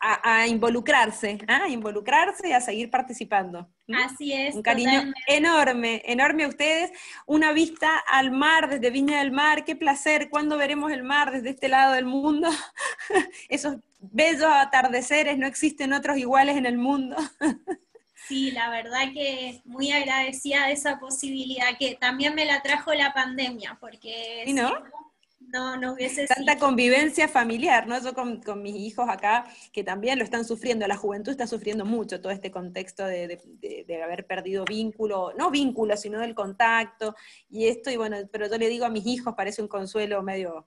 a, 0.00 0.46
involucrarse, 0.46 1.38
¿ah? 1.46 1.64
a 1.64 1.68
involucrarse 1.68 2.48
y 2.48 2.52
a 2.52 2.60
seguir 2.60 2.90
participando. 2.90 3.68
Así 3.92 4.32
es. 4.32 4.54
Un 4.54 4.62
cariño 4.62 5.12
enorme, 5.26 6.02
enorme 6.06 6.44
a 6.44 6.48
ustedes. 6.48 6.90
Una 7.26 7.52
vista 7.52 7.98
al 8.10 8.30
mar 8.30 8.70
desde 8.70 8.90
Viña 8.90 9.18
del 9.18 9.32
Mar, 9.32 9.64
qué 9.64 9.76
placer. 9.76 10.30
¿Cuándo 10.30 10.56
veremos 10.56 10.90
el 10.92 11.02
mar 11.02 11.30
desde 11.30 11.50
este 11.50 11.68
lado 11.68 11.94
del 11.94 12.06
mundo? 12.06 12.48
Esos 13.48 13.76
bellos 13.98 14.50
atardeceres, 14.50 15.36
no 15.36 15.46
existen 15.46 15.92
otros 15.92 16.16
iguales 16.16 16.56
en 16.56 16.66
el 16.66 16.78
mundo. 16.78 17.16
Sí, 18.28 18.52
la 18.52 18.70
verdad 18.70 19.12
que 19.12 19.60
muy 19.64 19.90
agradecida 19.90 20.66
de 20.66 20.74
esa 20.74 21.00
posibilidad, 21.00 21.76
que 21.76 21.96
también 21.96 22.32
me 22.36 22.44
la 22.44 22.62
trajo 22.62 22.94
la 22.94 23.12
pandemia, 23.12 23.76
porque 23.80 24.44
¿Y 24.46 24.52
no? 24.52 24.72
No, 25.52 25.76
no 25.76 25.92
hubiese 25.92 26.26
Tanta 26.26 26.58
convivencia 26.58 27.28
familiar, 27.28 27.86
¿no? 27.86 28.00
Yo 28.02 28.14
con, 28.14 28.40
mis 28.62 28.76
hijos 28.76 29.08
acá, 29.08 29.46
que 29.72 29.84
también 29.84 30.18
lo 30.18 30.24
están 30.24 30.44
sufriendo, 30.44 30.86
la 30.86 30.96
juventud 30.96 31.30
está 31.32 31.46
sufriendo 31.46 31.84
mucho 31.84 32.20
todo 32.20 32.32
este 32.32 32.50
contexto 32.50 33.04
de, 33.04 33.40
de, 33.86 34.02
haber 34.02 34.26
perdido 34.26 34.64
vínculo, 34.64 35.32
no 35.36 35.50
vínculo, 35.50 35.96
sino 35.96 36.20
del 36.20 36.34
contacto, 36.34 37.14
y 37.48 37.66
esto, 37.66 37.90
y 37.90 37.96
bueno, 37.96 38.16
pero 38.30 38.48
yo 38.48 38.58
le 38.58 38.68
digo 38.68 38.84
a 38.84 38.90
mis 38.90 39.06
hijos, 39.06 39.34
parece 39.36 39.62
un 39.62 39.68
consuelo 39.68 40.22
medio 40.22 40.66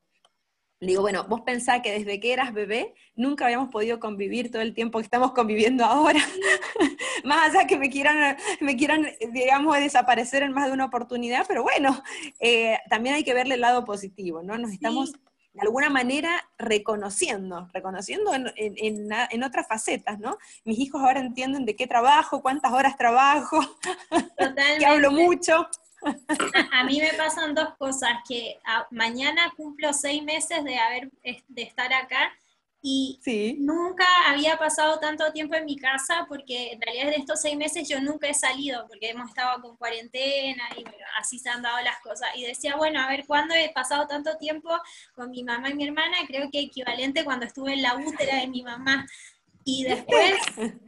le 0.84 0.90
digo, 0.90 1.02
bueno, 1.02 1.26
vos 1.30 1.42
pensás 1.42 1.82
que 1.82 1.92
desde 1.92 2.20
que 2.20 2.34
eras 2.34 2.54
bebé 2.54 2.94
nunca 3.16 3.46
habíamos 3.46 3.70
podido 3.70 4.02
convivir 4.02 4.52
todo 4.52 4.62
el 4.62 4.74
tiempo 4.74 5.00
que 5.00 5.06
estamos 5.06 5.32
conviviendo 5.32 5.86
ahora. 5.86 6.20
más 7.24 7.50
allá 7.50 7.66
que 7.68 7.78
me 7.78 7.90
quieran, 7.90 8.36
me 8.60 8.76
quieran, 8.76 9.08
digamos, 9.32 9.78
desaparecer 9.78 10.44
en 10.44 10.52
más 10.52 10.68
de 10.68 10.74
una 10.74 10.86
oportunidad, 10.86 11.46
pero 11.48 11.64
bueno, 11.64 12.04
eh, 12.42 12.78
también 12.90 13.16
hay 13.16 13.24
que 13.24 13.34
verle 13.34 13.56
el 13.56 13.62
lado 13.62 13.86
positivo, 13.86 14.44
¿no? 14.44 14.58
Nos 14.58 14.72
estamos 14.72 15.14
de 15.54 15.62
alguna 15.62 15.90
manera 15.90 16.50
reconociendo, 16.58 17.70
reconociendo 17.72 18.34
en, 18.34 18.52
en, 18.58 19.10
en, 19.30 19.44
otras 19.44 19.68
facetas, 19.68 20.20
¿no? 20.20 20.38
Mis 20.66 20.80
hijos 20.80 21.02
ahora 21.02 21.22
entienden 21.22 21.64
de 21.66 21.78
qué 21.78 21.88
trabajo, 21.88 22.42
cuántas 22.42 22.74
horas 22.74 22.98
trabajo, 22.98 23.60
que 24.80 24.86
hablo 24.86 25.12
mucho. 25.12 25.68
A, 26.72 26.84
mí 26.84 27.00
me 27.00 27.14
pasan 27.14 27.56
dos 27.56 27.76
cosas, 27.78 28.12
que 28.28 28.60
mañana 28.92 29.54
cumplo 29.56 29.94
seis 29.94 30.24
meses 30.24 30.64
de, 30.64 30.78
haber, 30.78 31.12
de 31.48 31.62
estar 31.62 31.94
acá 31.94 32.32
y 32.86 33.18
nunca 33.60 34.06
había 34.28 34.58
pasado 34.58 35.00
tanto 35.00 35.32
tiempo 35.32 35.56
en 35.56 35.64
mi 35.64 35.78
casa 35.78 36.26
porque 36.28 36.74
en 36.74 36.82
realidad 36.82 37.12
de 37.12 37.16
estos 37.16 37.40
seis 37.40 37.56
meses 37.56 37.88
yo 37.88 38.02
nunca 38.02 38.28
he 38.28 38.34
salido 38.34 38.86
porque 38.90 39.12
hemos 39.12 39.30
estado 39.30 39.62
con 39.62 39.78
cuarentena 39.78 40.64
y 40.78 40.84
así 41.18 41.40
se 41.40 41.48
han 41.50 41.62
dado 41.62 41.82
las 41.82 42.02
cosas. 42.02 42.28
Y 42.36 42.44
decía, 42.44 42.76
bueno, 42.76 43.00
a 43.00 43.08
ver, 43.08 43.26
¿cuándo 43.26 43.56
he 43.56 43.70
pasado 43.70 44.06
tanto 44.06 44.36
tiempo 44.36 44.70
con 45.16 45.32
mi 45.32 45.46
mamá 45.46 45.70
y 45.70 45.76
mi 45.76 45.86
hermana? 45.86 46.18
Creo 46.28 46.52
que 46.52 46.60
equivalente 46.60 47.24
cuando 47.24 47.46
estuve 47.46 47.72
en 47.72 47.84
la 47.84 47.96
útera 47.96 48.36
de 48.42 48.48
mi 48.48 48.64
mamá. 48.64 49.08
Y 49.66 49.84
después, 49.84 50.36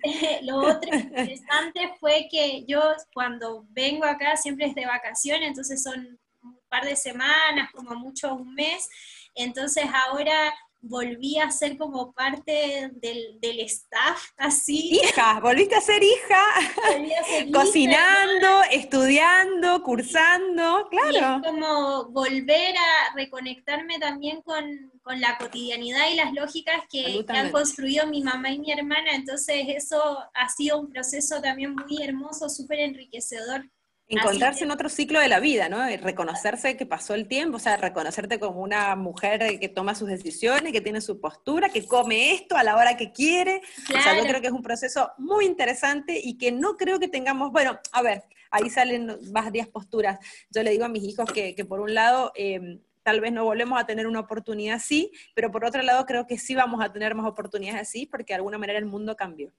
lo 0.43 0.57
otro 0.57 0.95
interesante 0.95 1.93
fue 1.99 2.27
que 2.29 2.65
yo 2.65 2.81
cuando 3.13 3.65
vengo 3.69 4.05
acá 4.05 4.35
siempre 4.35 4.67
es 4.67 4.75
de 4.75 4.85
vacaciones, 4.85 5.47
entonces 5.47 5.81
son 5.81 6.19
un 6.43 6.59
par 6.67 6.85
de 6.85 6.95
semanas, 6.95 7.69
como 7.73 7.95
mucho 7.95 8.33
un 8.35 8.53
mes. 8.53 8.87
Entonces 9.33 9.85
ahora 10.07 10.53
volví 10.87 11.39
a 11.39 11.49
ser 11.51 11.77
como 11.77 12.13
parte 12.13 12.91
del, 12.93 13.39
del 13.41 13.59
staff, 13.61 14.29
así. 14.37 14.99
Hija, 15.03 15.39
volviste 15.39 15.75
a 15.75 15.81
ser 15.81 16.01
hija, 16.03 16.43
cocinando, 17.51 18.61
estudiando, 18.71 19.81
cursando, 19.83 20.87
claro. 20.89 21.41
es 21.43 21.51
como 21.51 22.09
volver 22.09 22.75
a 22.77 23.15
reconectarme 23.15 23.97
también 23.99 24.41
con, 24.43 24.63
con 25.01 25.19
la 25.19 25.37
cotidianidad 25.37 26.09
y 26.11 26.15
las 26.15 26.33
lógicas 26.33 26.83
que, 26.89 27.25
que, 27.25 27.37
han 27.37 27.51
construido 27.51 28.05
mi 28.07 28.21
mamá 28.21 28.51
y 28.51 28.59
mi 28.59 28.71
hermana, 28.71 29.15
entonces 29.15 29.65
eso 29.69 30.19
ha 30.33 30.49
sido 30.49 30.79
un 30.79 30.89
proceso 30.89 31.41
también 31.41 31.73
muy 31.73 32.03
hermoso, 32.03 32.47
súper 32.47 32.79
enriquecedor. 32.79 33.69
Encontrarse 34.07 34.63
en 34.63 34.71
otro 34.71 34.87
ciclo 34.87 35.19
de 35.19 35.27
la 35.27 35.39
vida, 35.39 35.67
¿no? 35.67 35.89
Y 35.89 35.97
reconocerse 35.97 36.77
que 36.77 36.85
pasó 36.85 37.15
el 37.15 37.27
tiempo, 37.27 37.57
o 37.57 37.59
sea, 37.59 37.75
reconocerte 37.77 38.39
como 38.39 38.61
una 38.61 38.95
mujer 38.95 39.59
que 39.59 39.67
toma 39.67 39.95
sus 39.95 40.09
decisiones, 40.09 40.71
que 40.71 40.81
tiene 40.81 41.01
su 41.01 41.19
postura, 41.19 41.69
que 41.69 41.87
come 41.87 42.33
esto 42.33 42.55
a 42.55 42.63
la 42.63 42.75
hora 42.75 42.97
que 42.97 43.11
quiere. 43.11 43.61
O 43.89 44.01
sea, 44.01 44.15
yo 44.15 44.23
creo 44.23 44.41
que 44.41 44.47
es 44.47 44.53
un 44.53 44.61
proceso 44.61 45.11
muy 45.17 45.45
interesante 45.45 46.19
y 46.23 46.37
que 46.37 46.51
no 46.51 46.77
creo 46.77 46.99
que 46.99 47.07
tengamos, 47.07 47.51
bueno, 47.51 47.79
a 47.91 48.01
ver, 48.03 48.23
ahí 48.51 48.69
salen 48.69 49.17
varias 49.31 49.67
posturas. 49.67 50.19
Yo 50.51 50.61
le 50.61 50.71
digo 50.71 50.85
a 50.85 50.89
mis 50.89 51.03
hijos 51.03 51.31
que, 51.31 51.55
que 51.55 51.65
por 51.65 51.79
un 51.79 51.95
lado, 51.95 52.31
em, 52.35 52.81
tal 53.01 53.21
vez 53.21 53.31
no 53.31 53.43
volvemos 53.43 53.79
a 53.79 53.85
tener 53.85 54.07
una 54.07 54.19
oportunidad 54.19 54.75
así, 54.75 55.11
pero 55.33 55.51
por 55.51 55.65
otro 55.65 55.81
lado 55.81 56.05
creo 56.05 56.27
que 56.27 56.37
sí 56.37 56.55
vamos 56.55 56.83
a 56.83 56.91
tener 56.91 57.15
más 57.15 57.25
oportunidades 57.25 57.81
así 57.81 58.05
porque 58.05 58.33
de 58.33 58.35
alguna 58.35 58.57
manera 58.57 58.77
el 58.77 58.85
mundo 58.85 59.15
cambió. 59.15 59.51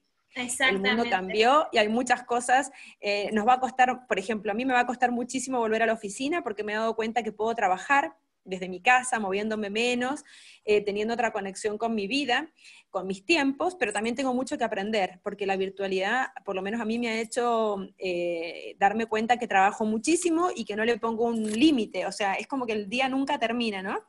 El 0.69 0.79
mundo 0.79 1.09
cambió 1.09 1.67
y 1.71 1.77
hay 1.77 1.89
muchas 1.89 2.23
cosas. 2.23 2.71
Eh, 2.99 3.29
nos 3.33 3.47
va 3.47 3.53
a 3.53 3.59
costar, 3.59 4.07
por 4.07 4.19
ejemplo, 4.19 4.51
a 4.51 4.55
mí 4.55 4.65
me 4.65 4.73
va 4.73 4.81
a 4.81 4.85
costar 4.85 5.11
muchísimo 5.11 5.59
volver 5.59 5.83
a 5.83 5.85
la 5.85 5.93
oficina 5.93 6.43
porque 6.43 6.63
me 6.63 6.73
he 6.73 6.75
dado 6.75 6.95
cuenta 6.95 7.23
que 7.23 7.31
puedo 7.31 7.53
trabajar 7.55 8.15
desde 8.47 8.69
mi 8.69 8.81
casa, 8.81 9.19
moviéndome 9.19 9.69
menos, 9.69 10.23
eh, 10.65 10.81
teniendo 10.81 11.13
otra 11.13 11.31
conexión 11.31 11.77
con 11.77 11.93
mi 11.93 12.07
vida, 12.07 12.51
con 12.89 13.05
mis 13.05 13.25
tiempos, 13.25 13.75
pero 13.75 13.91
también 13.91 14.15
tengo 14.15 14.33
mucho 14.33 14.57
que 14.57 14.63
aprender, 14.63 15.19
porque 15.21 15.45
la 15.45 15.57
virtualidad, 15.57 16.27
por 16.45 16.55
lo 16.55 16.61
menos 16.61 16.81
a 16.81 16.85
mí 16.85 16.97
me 16.97 17.09
ha 17.09 17.19
hecho 17.19 17.77
eh, 17.97 18.75
darme 18.79 19.05
cuenta 19.05 19.37
que 19.37 19.47
trabajo 19.47 19.85
muchísimo 19.85 20.49
y 20.55 20.63
que 20.65 20.75
no 20.75 20.85
le 20.85 20.97
pongo 20.97 21.25
un 21.25 21.43
límite, 21.43 22.05
o 22.05 22.11
sea, 22.11 22.35
es 22.35 22.47
como 22.47 22.65
que 22.65 22.73
el 22.73 22.89
día 22.89 23.09
nunca 23.09 23.37
termina, 23.37 23.81
¿no? 23.81 23.99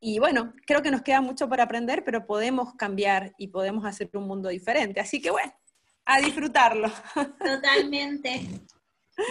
Y 0.00 0.18
bueno, 0.18 0.52
creo 0.66 0.82
que 0.82 0.90
nos 0.90 1.02
queda 1.02 1.20
mucho 1.20 1.48
por 1.48 1.60
aprender, 1.60 2.04
pero 2.04 2.26
podemos 2.26 2.74
cambiar 2.74 3.34
y 3.36 3.48
podemos 3.48 3.84
hacer 3.84 4.10
un 4.14 4.26
mundo 4.26 4.48
diferente. 4.48 5.00
Así 5.00 5.20
que 5.20 5.30
bueno, 5.30 5.52
a 6.04 6.20
disfrutarlo. 6.20 6.90
Totalmente. 7.38 8.46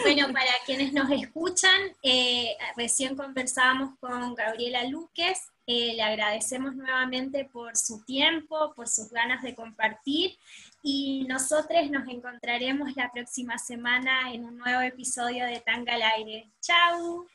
Bueno, 0.03 0.27
para 0.34 0.52
quienes 0.65 0.94
nos 0.94 1.10
escuchan, 1.10 1.80
eh, 2.03 2.56
recién 2.76 3.15
conversábamos 3.15 3.98
con 3.99 4.35
Gabriela 4.35 4.84
Luques, 4.84 5.39
eh, 5.65 5.94
le 5.95 6.02
agradecemos 6.02 6.76
nuevamente 6.76 7.45
por 7.45 7.76
su 7.76 8.03
tiempo, 8.06 8.73
por 8.76 8.88
sus 8.88 9.10
ganas 9.10 9.41
de 9.44 9.56
compartir 9.56 10.38
y 10.81 11.26
nosotros 11.27 11.89
nos 11.89 12.07
encontraremos 12.07 12.95
la 12.95 13.11
próxima 13.11 13.57
semana 13.57 14.34
en 14.34 14.45
un 14.45 14.57
nuevo 14.57 14.81
episodio 14.81 15.45
de 15.45 15.60
Tanga 15.60 15.95
al 15.95 16.03
Aire. 16.03 16.49
¡Chao! 16.61 17.27